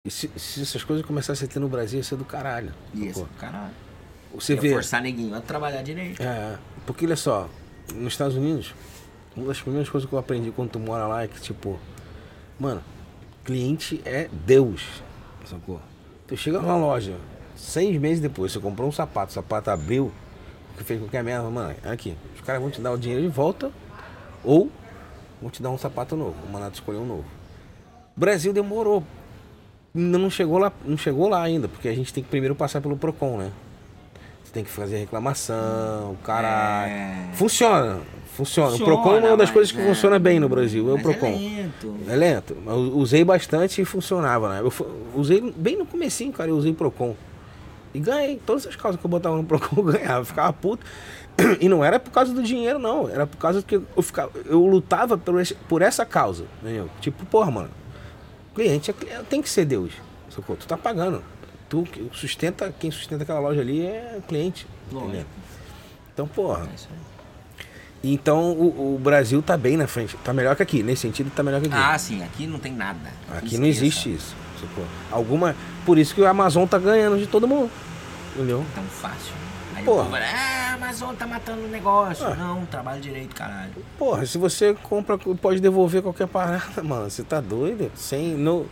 E 0.05 0.11
se, 0.11 0.29
se 0.37 0.61
essas 0.61 0.83
coisas 0.83 1.05
começassem 1.05 1.47
a 1.47 1.51
ter 1.51 1.59
no 1.59 1.69
Brasil, 1.69 1.97
ia 1.99 2.03
ser 2.03 2.17
do 2.17 2.25
caralho. 2.25 2.73
Isso, 2.93 3.19
sacou? 3.21 3.27
caralho. 3.39 3.73
Você 4.35 4.55
Ia 4.55 4.61
vê. 4.61 4.69
forçar 4.73 5.01
neguinho 5.01 5.35
a 5.35 5.41
trabalhar 5.41 5.81
direito. 5.83 6.21
É, 6.21 6.57
porque 6.85 7.05
olha 7.05 7.15
só, 7.15 7.47
nos 7.93 8.13
Estados 8.13 8.35
Unidos, 8.35 8.73
uma 9.35 9.47
das 9.47 9.61
primeiras 9.61 9.89
coisas 9.89 10.09
que 10.09 10.13
eu 10.13 10.19
aprendi 10.19 10.51
quando 10.51 10.71
tu 10.71 10.79
mora 10.79 11.07
lá 11.07 11.23
é 11.23 11.27
que, 11.27 11.39
tipo, 11.39 11.79
mano, 12.59 12.83
cliente 13.43 14.01
é 14.05 14.29
Deus, 14.45 15.03
sacou? 15.45 15.79
Tu 16.27 16.37
chega 16.37 16.59
numa 16.59 16.77
loja, 16.77 17.15
seis 17.55 17.99
meses 17.99 18.19
depois, 18.19 18.51
você 18.51 18.59
comprou 18.59 18.87
um 18.87 18.91
sapato, 18.91 19.31
o 19.31 19.33
sapato 19.33 19.69
abriu, 19.69 20.11
que 20.77 20.83
fez 20.83 20.99
qualquer 20.99 21.23
merda, 21.23 21.49
mano, 21.49 21.75
aqui, 21.83 22.15
os 22.35 22.41
caras 22.41 22.61
vão 22.61 22.71
te 22.71 22.81
dar 22.81 22.91
o 22.91 22.97
dinheiro 22.97 23.23
de 23.23 23.29
volta 23.29 23.71
ou 24.43 24.71
vão 25.41 25.51
te 25.51 25.61
dar 25.61 25.69
um 25.69 25.77
sapato 25.77 26.15
novo, 26.15 26.35
vão 26.41 26.51
mandar 26.51 26.71
tu 26.71 26.75
escolher 26.75 26.97
um 26.97 27.05
novo. 27.05 27.25
O 28.15 28.19
Brasil 28.19 28.53
demorou, 28.53 29.03
não 29.93 30.29
chegou 30.29 30.57
lá, 30.57 30.71
não 30.85 30.97
chegou 30.97 31.27
lá 31.29 31.41
ainda, 31.43 31.67
porque 31.67 31.87
a 31.87 31.93
gente 31.93 32.13
tem 32.13 32.23
que 32.23 32.29
primeiro 32.29 32.55
passar 32.55 32.81
pelo 32.81 32.97
Procon, 32.97 33.37
né? 33.37 33.51
Tem 34.53 34.63
que 34.63 34.69
fazer 34.69 34.97
reclamação, 34.97 36.15
caralho. 36.23 36.91
É. 36.91 37.29
Funciona, 37.33 37.99
funciona. 38.37 38.69
Funciona, 38.71 38.75
O 38.75 38.79
Procon 38.85 39.15
é 39.17 39.27
uma 39.29 39.37
das 39.37 39.49
coisas 39.49 39.71
que 39.71 39.81
é, 39.81 39.85
funciona 39.85 40.19
bem 40.19 40.39
no 40.39 40.47
Brasil, 40.47 40.87
é 40.89 40.91
o 40.91 40.93
Mas 40.93 41.01
Procon. 41.01 41.25
É 41.27 41.31
lento. 41.31 41.95
É 42.07 42.15
lento, 42.15 42.57
mas 42.63 42.75
eu 42.75 42.97
usei 42.97 43.23
bastante 43.23 43.81
e 43.81 43.85
funcionava, 43.85 44.49
né? 44.49 44.61
Eu 44.61 44.71
usei 45.15 45.41
bem 45.57 45.75
no 45.75 45.85
comecinho, 45.87 46.31
cara, 46.31 46.49
eu 46.51 46.55
usei 46.55 46.71
Procon. 46.71 47.15
E 47.95 47.99
ganhei. 47.99 48.39
Todas 48.45 48.65
as 48.67 48.75
causas 48.75 48.99
que 48.99 49.05
eu 49.05 49.09
botava 49.09 49.35
no 49.37 49.43
Procon 49.43 49.75
eu 49.81 49.83
ganhava, 49.83 50.21
eu 50.21 50.25
ficava 50.25 50.53
puto. 50.53 50.85
E 51.59 51.67
não 51.67 51.83
era 51.83 51.99
por 51.99 52.11
causa 52.11 52.31
do 52.31 52.43
dinheiro, 52.43 52.77
não. 52.77 53.09
Era 53.09 53.25
por 53.25 53.37
causa 53.37 53.63
que 53.63 53.75
eu 53.75 54.01
ficava. 54.03 54.31
Eu 54.45 54.63
lutava 54.67 55.17
por, 55.17 55.41
esse- 55.41 55.55
por 55.55 55.81
essa 55.81 56.05
causa. 56.05 56.45
Entendeu? 56.61 56.89
Tipo, 57.01 57.25
porra, 57.25 57.49
mano. 57.49 57.69
Cliente 58.53 58.91
é 58.91 58.93
cliente, 58.93 59.23
tem 59.29 59.41
que 59.41 59.49
ser 59.49 59.65
Deus. 59.65 59.93
Sacou? 60.29 60.55
Tu 60.55 60.67
tá 60.67 60.77
pagando. 60.77 61.23
Tu 61.73 61.87
sustenta, 62.13 62.71
quem 62.79 62.91
sustenta 62.91 63.23
aquela 63.23 63.39
loja 63.39 63.61
ali 63.61 63.83
é 63.83 64.15
o 64.19 64.21
cliente. 64.21 64.67
Lógico. 64.91 65.25
Então, 66.13 66.27
porra. 66.27 66.67
É 66.71 66.75
isso 66.75 66.87
aí. 66.91 67.13
Então 68.03 68.51
o, 68.51 68.95
o 68.95 68.99
Brasil 68.99 69.41
tá 69.41 69.57
bem 69.57 69.75
na 69.77 69.87
frente. 69.87 70.15
Tá 70.17 70.33
melhor 70.33 70.55
que 70.55 70.61
aqui. 70.61 70.83
Nesse 70.83 71.03
sentido, 71.03 71.31
tá 71.31 71.41
melhor 71.41 71.61
que 71.61 71.67
aqui. 71.67 71.75
Ah, 71.75 71.97
sim, 71.97 72.21
aqui 72.21 72.45
não 72.45 72.59
tem 72.59 72.73
nada. 72.73 73.09
Aqui 73.31 73.57
não 73.57 73.65
existe 73.65 74.13
isso. 74.13 74.35
sacou? 74.61 74.85
Alguma. 75.09 75.55
Por 75.85 75.97
isso 75.97 76.13
que 76.13 76.21
o 76.21 76.27
Amazon 76.27 76.67
tá 76.67 76.77
ganhando 76.77 77.17
de 77.17 77.25
todo 77.25 77.47
mundo. 77.47 77.71
Entendeu? 78.35 78.63
Tão 78.75 78.83
fácil. 78.83 79.33
Aí 79.75 79.83
Porra. 79.83 80.03
povo, 80.03 80.15
ah, 80.17 80.73
Amazon 80.73 81.15
tá 81.15 81.25
matando 81.25 81.63
o 81.63 81.69
negócio. 81.69 82.27
Ah. 82.27 82.35
Não, 82.35 82.65
trabalha 82.65 82.99
direito, 82.99 83.33
caralho. 83.35 83.71
Porra, 83.97 84.25
se 84.25 84.37
você 84.37 84.75
compra, 84.83 85.17
pode 85.17 85.59
devolver 85.59 86.03
qualquer 86.03 86.27
parada, 86.27 86.83
mano. 86.83 87.09
Você 87.09 87.23
tá 87.23 87.39
doido? 87.39 87.89
Sem. 87.95 88.35
No, 88.35 88.67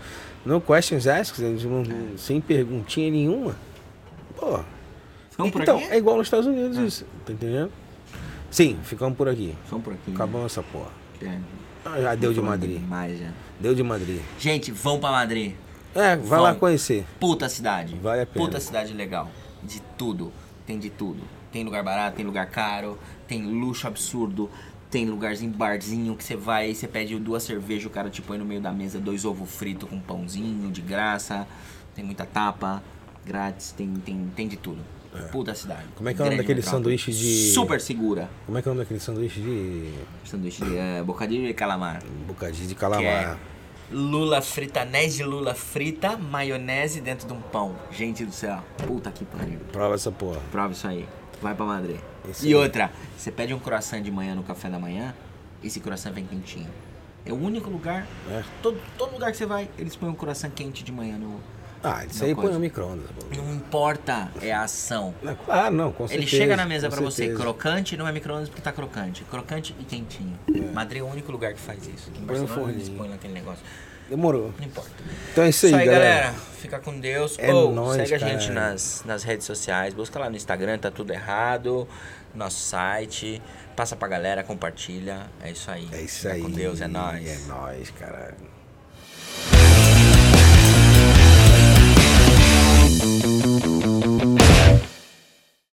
no 0.46 0.60
questions 0.62 1.08
asked, 1.08 1.40
não- 1.66 2.18
sem 2.18 2.40
perguntinha 2.42 3.10
nenhuma. 3.12 3.56
Por 5.38 5.62
então, 5.62 5.78
aqui? 5.78 5.88
é 5.90 5.98
igual 5.98 6.18
nos 6.18 6.28
Estados 6.28 6.46
Unidos 6.46 6.78
isso. 6.78 7.06
Tá 7.26 7.34
entendendo? 7.34 7.72
Sim, 8.50 8.78
ficamos 8.84 9.18
por 9.18 9.28
aqui. 9.30 9.56
Vamos 9.70 9.84
por 9.86 9.94
aqui. 9.94 10.12
Acabamos 10.14 10.52
essa 10.52 10.62
porra. 10.62 10.90
É. 11.22 11.38
Ah, 11.86 12.00
Já 12.02 12.16
deu 12.16 12.34
de 12.34 12.42
Madrid. 12.42 12.80
demais 12.80 13.20
já. 13.20 13.30
Deu 13.60 13.74
de 13.74 13.82
Madrid. 13.82 14.22
Gente, 14.40 14.72
vão 14.72 15.00
pra 15.00 15.12
Madrid. 15.12 15.54
É, 15.96 16.16
vai 16.16 16.40
lá 16.40 16.48
Vamos. 16.48 16.60
conhecer. 16.60 17.06
Puta 17.20 17.50
cidade. 17.50 17.96
Vale 18.02 18.22
a 18.22 18.26
pena. 18.26 18.46
Puta 18.46 18.60
cidade 18.60 18.94
legal. 18.94 19.30
De 19.64 19.82
tudo. 19.98 20.32
Tem 20.66 20.78
de 20.78 20.90
tudo. 20.90 21.22
Tem 21.52 21.64
lugar 21.64 21.84
barato, 21.84 22.16
tem 22.18 22.26
lugar 22.26 22.46
caro, 22.48 22.98
tem 23.28 23.44
luxo 23.44 23.86
absurdo, 23.88 24.50
tem 24.92 25.06
lugarzinho, 25.10 25.52
barzinho 25.54 26.16
que 26.16 26.24
você 26.24 26.36
vai 26.36 26.70
e 26.72 26.76
você 26.76 26.88
pede 26.88 27.18
duas 27.18 27.44
cervejas, 27.44 27.86
o 27.86 27.90
cara 27.90 28.10
te 28.10 28.22
põe 28.22 28.38
no 28.38 28.46
meio 28.46 28.60
da 28.62 28.72
mesa 28.72 29.00
dois 29.00 29.24
ovos 29.26 29.50
fritos 29.50 29.90
com 29.90 30.00
pãozinho 30.00 30.70
de 30.70 30.82
graça. 30.82 31.48
Tem 31.96 32.04
muita 32.06 32.26
tapa, 32.26 32.84
grátis, 33.26 33.72
tem, 33.72 33.92
tem, 34.06 34.30
tem 34.36 34.48
de 34.48 34.58
tudo. 34.58 34.80
Puta 35.32 35.54
cidade. 35.54 35.84
Como 35.96 36.08
é 36.08 36.14
que 36.14 36.22
é 36.22 36.24
o 36.24 36.26
nome 36.26 36.38
daquele 36.38 36.60
metrópole. 36.60 36.84
sanduíche 36.84 37.12
de- 37.12 37.52
Super 37.54 37.82
segura. 37.82 38.30
Como 38.46 38.58
é 38.58 38.62
que 38.62 38.68
é 38.70 38.72
o 38.72 38.74
nome 38.74 38.86
daquele 38.86 39.00
sanduíche 39.02 39.42
de 39.42 39.92
Sanduíche 40.24 40.64
de 40.64 40.78
é, 40.78 41.04
bocadilho 41.04 41.46
de 41.48 41.54
calamar. 41.54 42.02
bocadinho 42.28 42.66
de 42.68 42.74
Que 42.76 42.80
é 42.86 42.90
calamar? 42.90 43.38
lula 43.92 44.42
frita, 44.42 44.82
anéis 44.84 45.14
de 45.16 45.24
lula 45.24 45.54
frita, 45.54 46.16
maionese 46.18 47.02
dentro 47.02 47.28
de 47.28 47.34
um 47.34 47.42
pão. 47.42 47.76
Gente 47.92 48.24
do 48.26 48.32
céu. 48.32 48.60
Puta 48.88 49.12
que 49.12 49.26
pariu. 49.26 49.60
Prova 49.74 49.96
essa 49.96 50.12
porra. 50.14 50.40
Prova 50.50 50.72
isso 50.72 50.88
aí. 50.88 51.06
Vai 51.42 51.54
pra 51.56 51.66
Madrid. 51.66 51.98
Isso 52.30 52.46
e 52.46 52.50
aí. 52.50 52.56
outra, 52.56 52.92
você 53.18 53.32
pede 53.32 53.54
um 53.54 53.60
croissant 53.60 54.02
de 54.02 54.12
manhã 54.12 54.36
no 54.36 54.44
café 54.44 54.70
da 54.70 54.78
manhã, 54.80 55.14
esse 55.64 55.80
croissant 55.80 56.12
vem 56.14 56.26
quentinho. 56.26 56.70
É 57.26 57.32
o 57.32 57.36
único 57.36 57.70
lugar, 57.70 58.08
É. 58.30 58.44
todo, 58.64 58.80
todo 58.98 59.14
lugar 59.14 59.32
que 59.32 59.38
você 59.38 59.46
vai, 59.46 59.70
eles 59.78 59.96
põem 59.96 60.10
um 60.10 60.16
croissant 60.16 60.50
quente 60.52 60.84
de 60.84 60.92
manhã 60.92 61.18
no. 61.18 61.40
Ah, 61.84 62.06
isso 62.06 62.20
Não 62.20 62.28
aí 62.28 62.36
põe 62.36 62.54
no 62.54 62.60
micro-ondas. 62.60 63.08
Não 63.36 63.56
importa, 63.56 64.32
é 64.40 64.52
a 64.54 64.62
ação. 64.64 65.16
Ah, 65.48 65.72
não, 65.72 65.92
com 65.92 66.08
certeza. 66.08 66.14
Ele 66.14 66.28
chega 66.44 66.56
na 66.56 66.64
mesa 66.66 66.90
pra 66.90 67.02
você, 67.02 67.34
crocante, 67.34 67.98
não 67.98 68.08
é 68.08 68.12
micro-ondas 68.12 68.50
porque 68.50 68.62
tá 68.62 68.72
crocante. 68.72 69.24
Crocante 69.24 69.76
e 69.80 69.84
quentinho. 69.84 70.38
Madrid 70.74 71.02
é 71.02 71.04
o 71.04 71.08
único 71.08 71.32
lugar 71.32 71.54
que 71.56 71.60
faz 71.60 71.80
isso. 71.88 72.10
Aqui 72.12 72.22
em 72.22 72.26
Põe 72.26 72.38
Barcelona 72.38 72.72
eles 72.72 72.82
forninho. 72.84 72.98
põem 73.00 73.10
naquele 73.10 73.34
negócio. 73.34 73.64
Demorou. 74.12 74.54
Não 74.60 74.66
importa. 74.68 74.92
Então 75.32 75.46
é 75.46 75.50
isso 75.50 75.66
aí, 75.68 75.72
Isso 75.72 75.80
aí, 75.80 75.86
galera. 75.86 76.04
galera. 76.16 76.34
Fica 76.60 76.80
com 76.80 77.00
Deus. 77.00 77.38
É 77.40 77.54
Ou 77.54 77.72
nóis, 77.74 77.96
segue 77.96 78.16
a 78.16 78.20
cara. 78.20 78.32
gente 78.40 78.52
nas, 78.52 79.04
nas 79.06 79.24
redes 79.24 79.46
sociais. 79.46 79.94
Busca 79.94 80.20
lá 80.20 80.30
no 80.30 80.36
Instagram, 80.36 80.78
tá 80.78 80.92
tudo 80.92 81.14
errado. 81.14 81.88
Nosso 82.36 82.60
site. 82.60 83.42
Passa 83.74 83.96
pra 83.96 84.10
galera, 84.10 84.44
compartilha. 84.44 85.28
É 85.42 85.50
isso 85.52 85.72
aí. 85.72 85.88
É 85.94 86.02
isso 86.02 86.24
Fica 86.24 86.34
aí. 86.34 86.42
com 86.42 86.52
Deus, 86.52 86.82
é 86.82 86.88
nóis. 86.90 87.26
É 87.26 87.48
nóis, 87.48 87.90
caralho. 87.92 88.36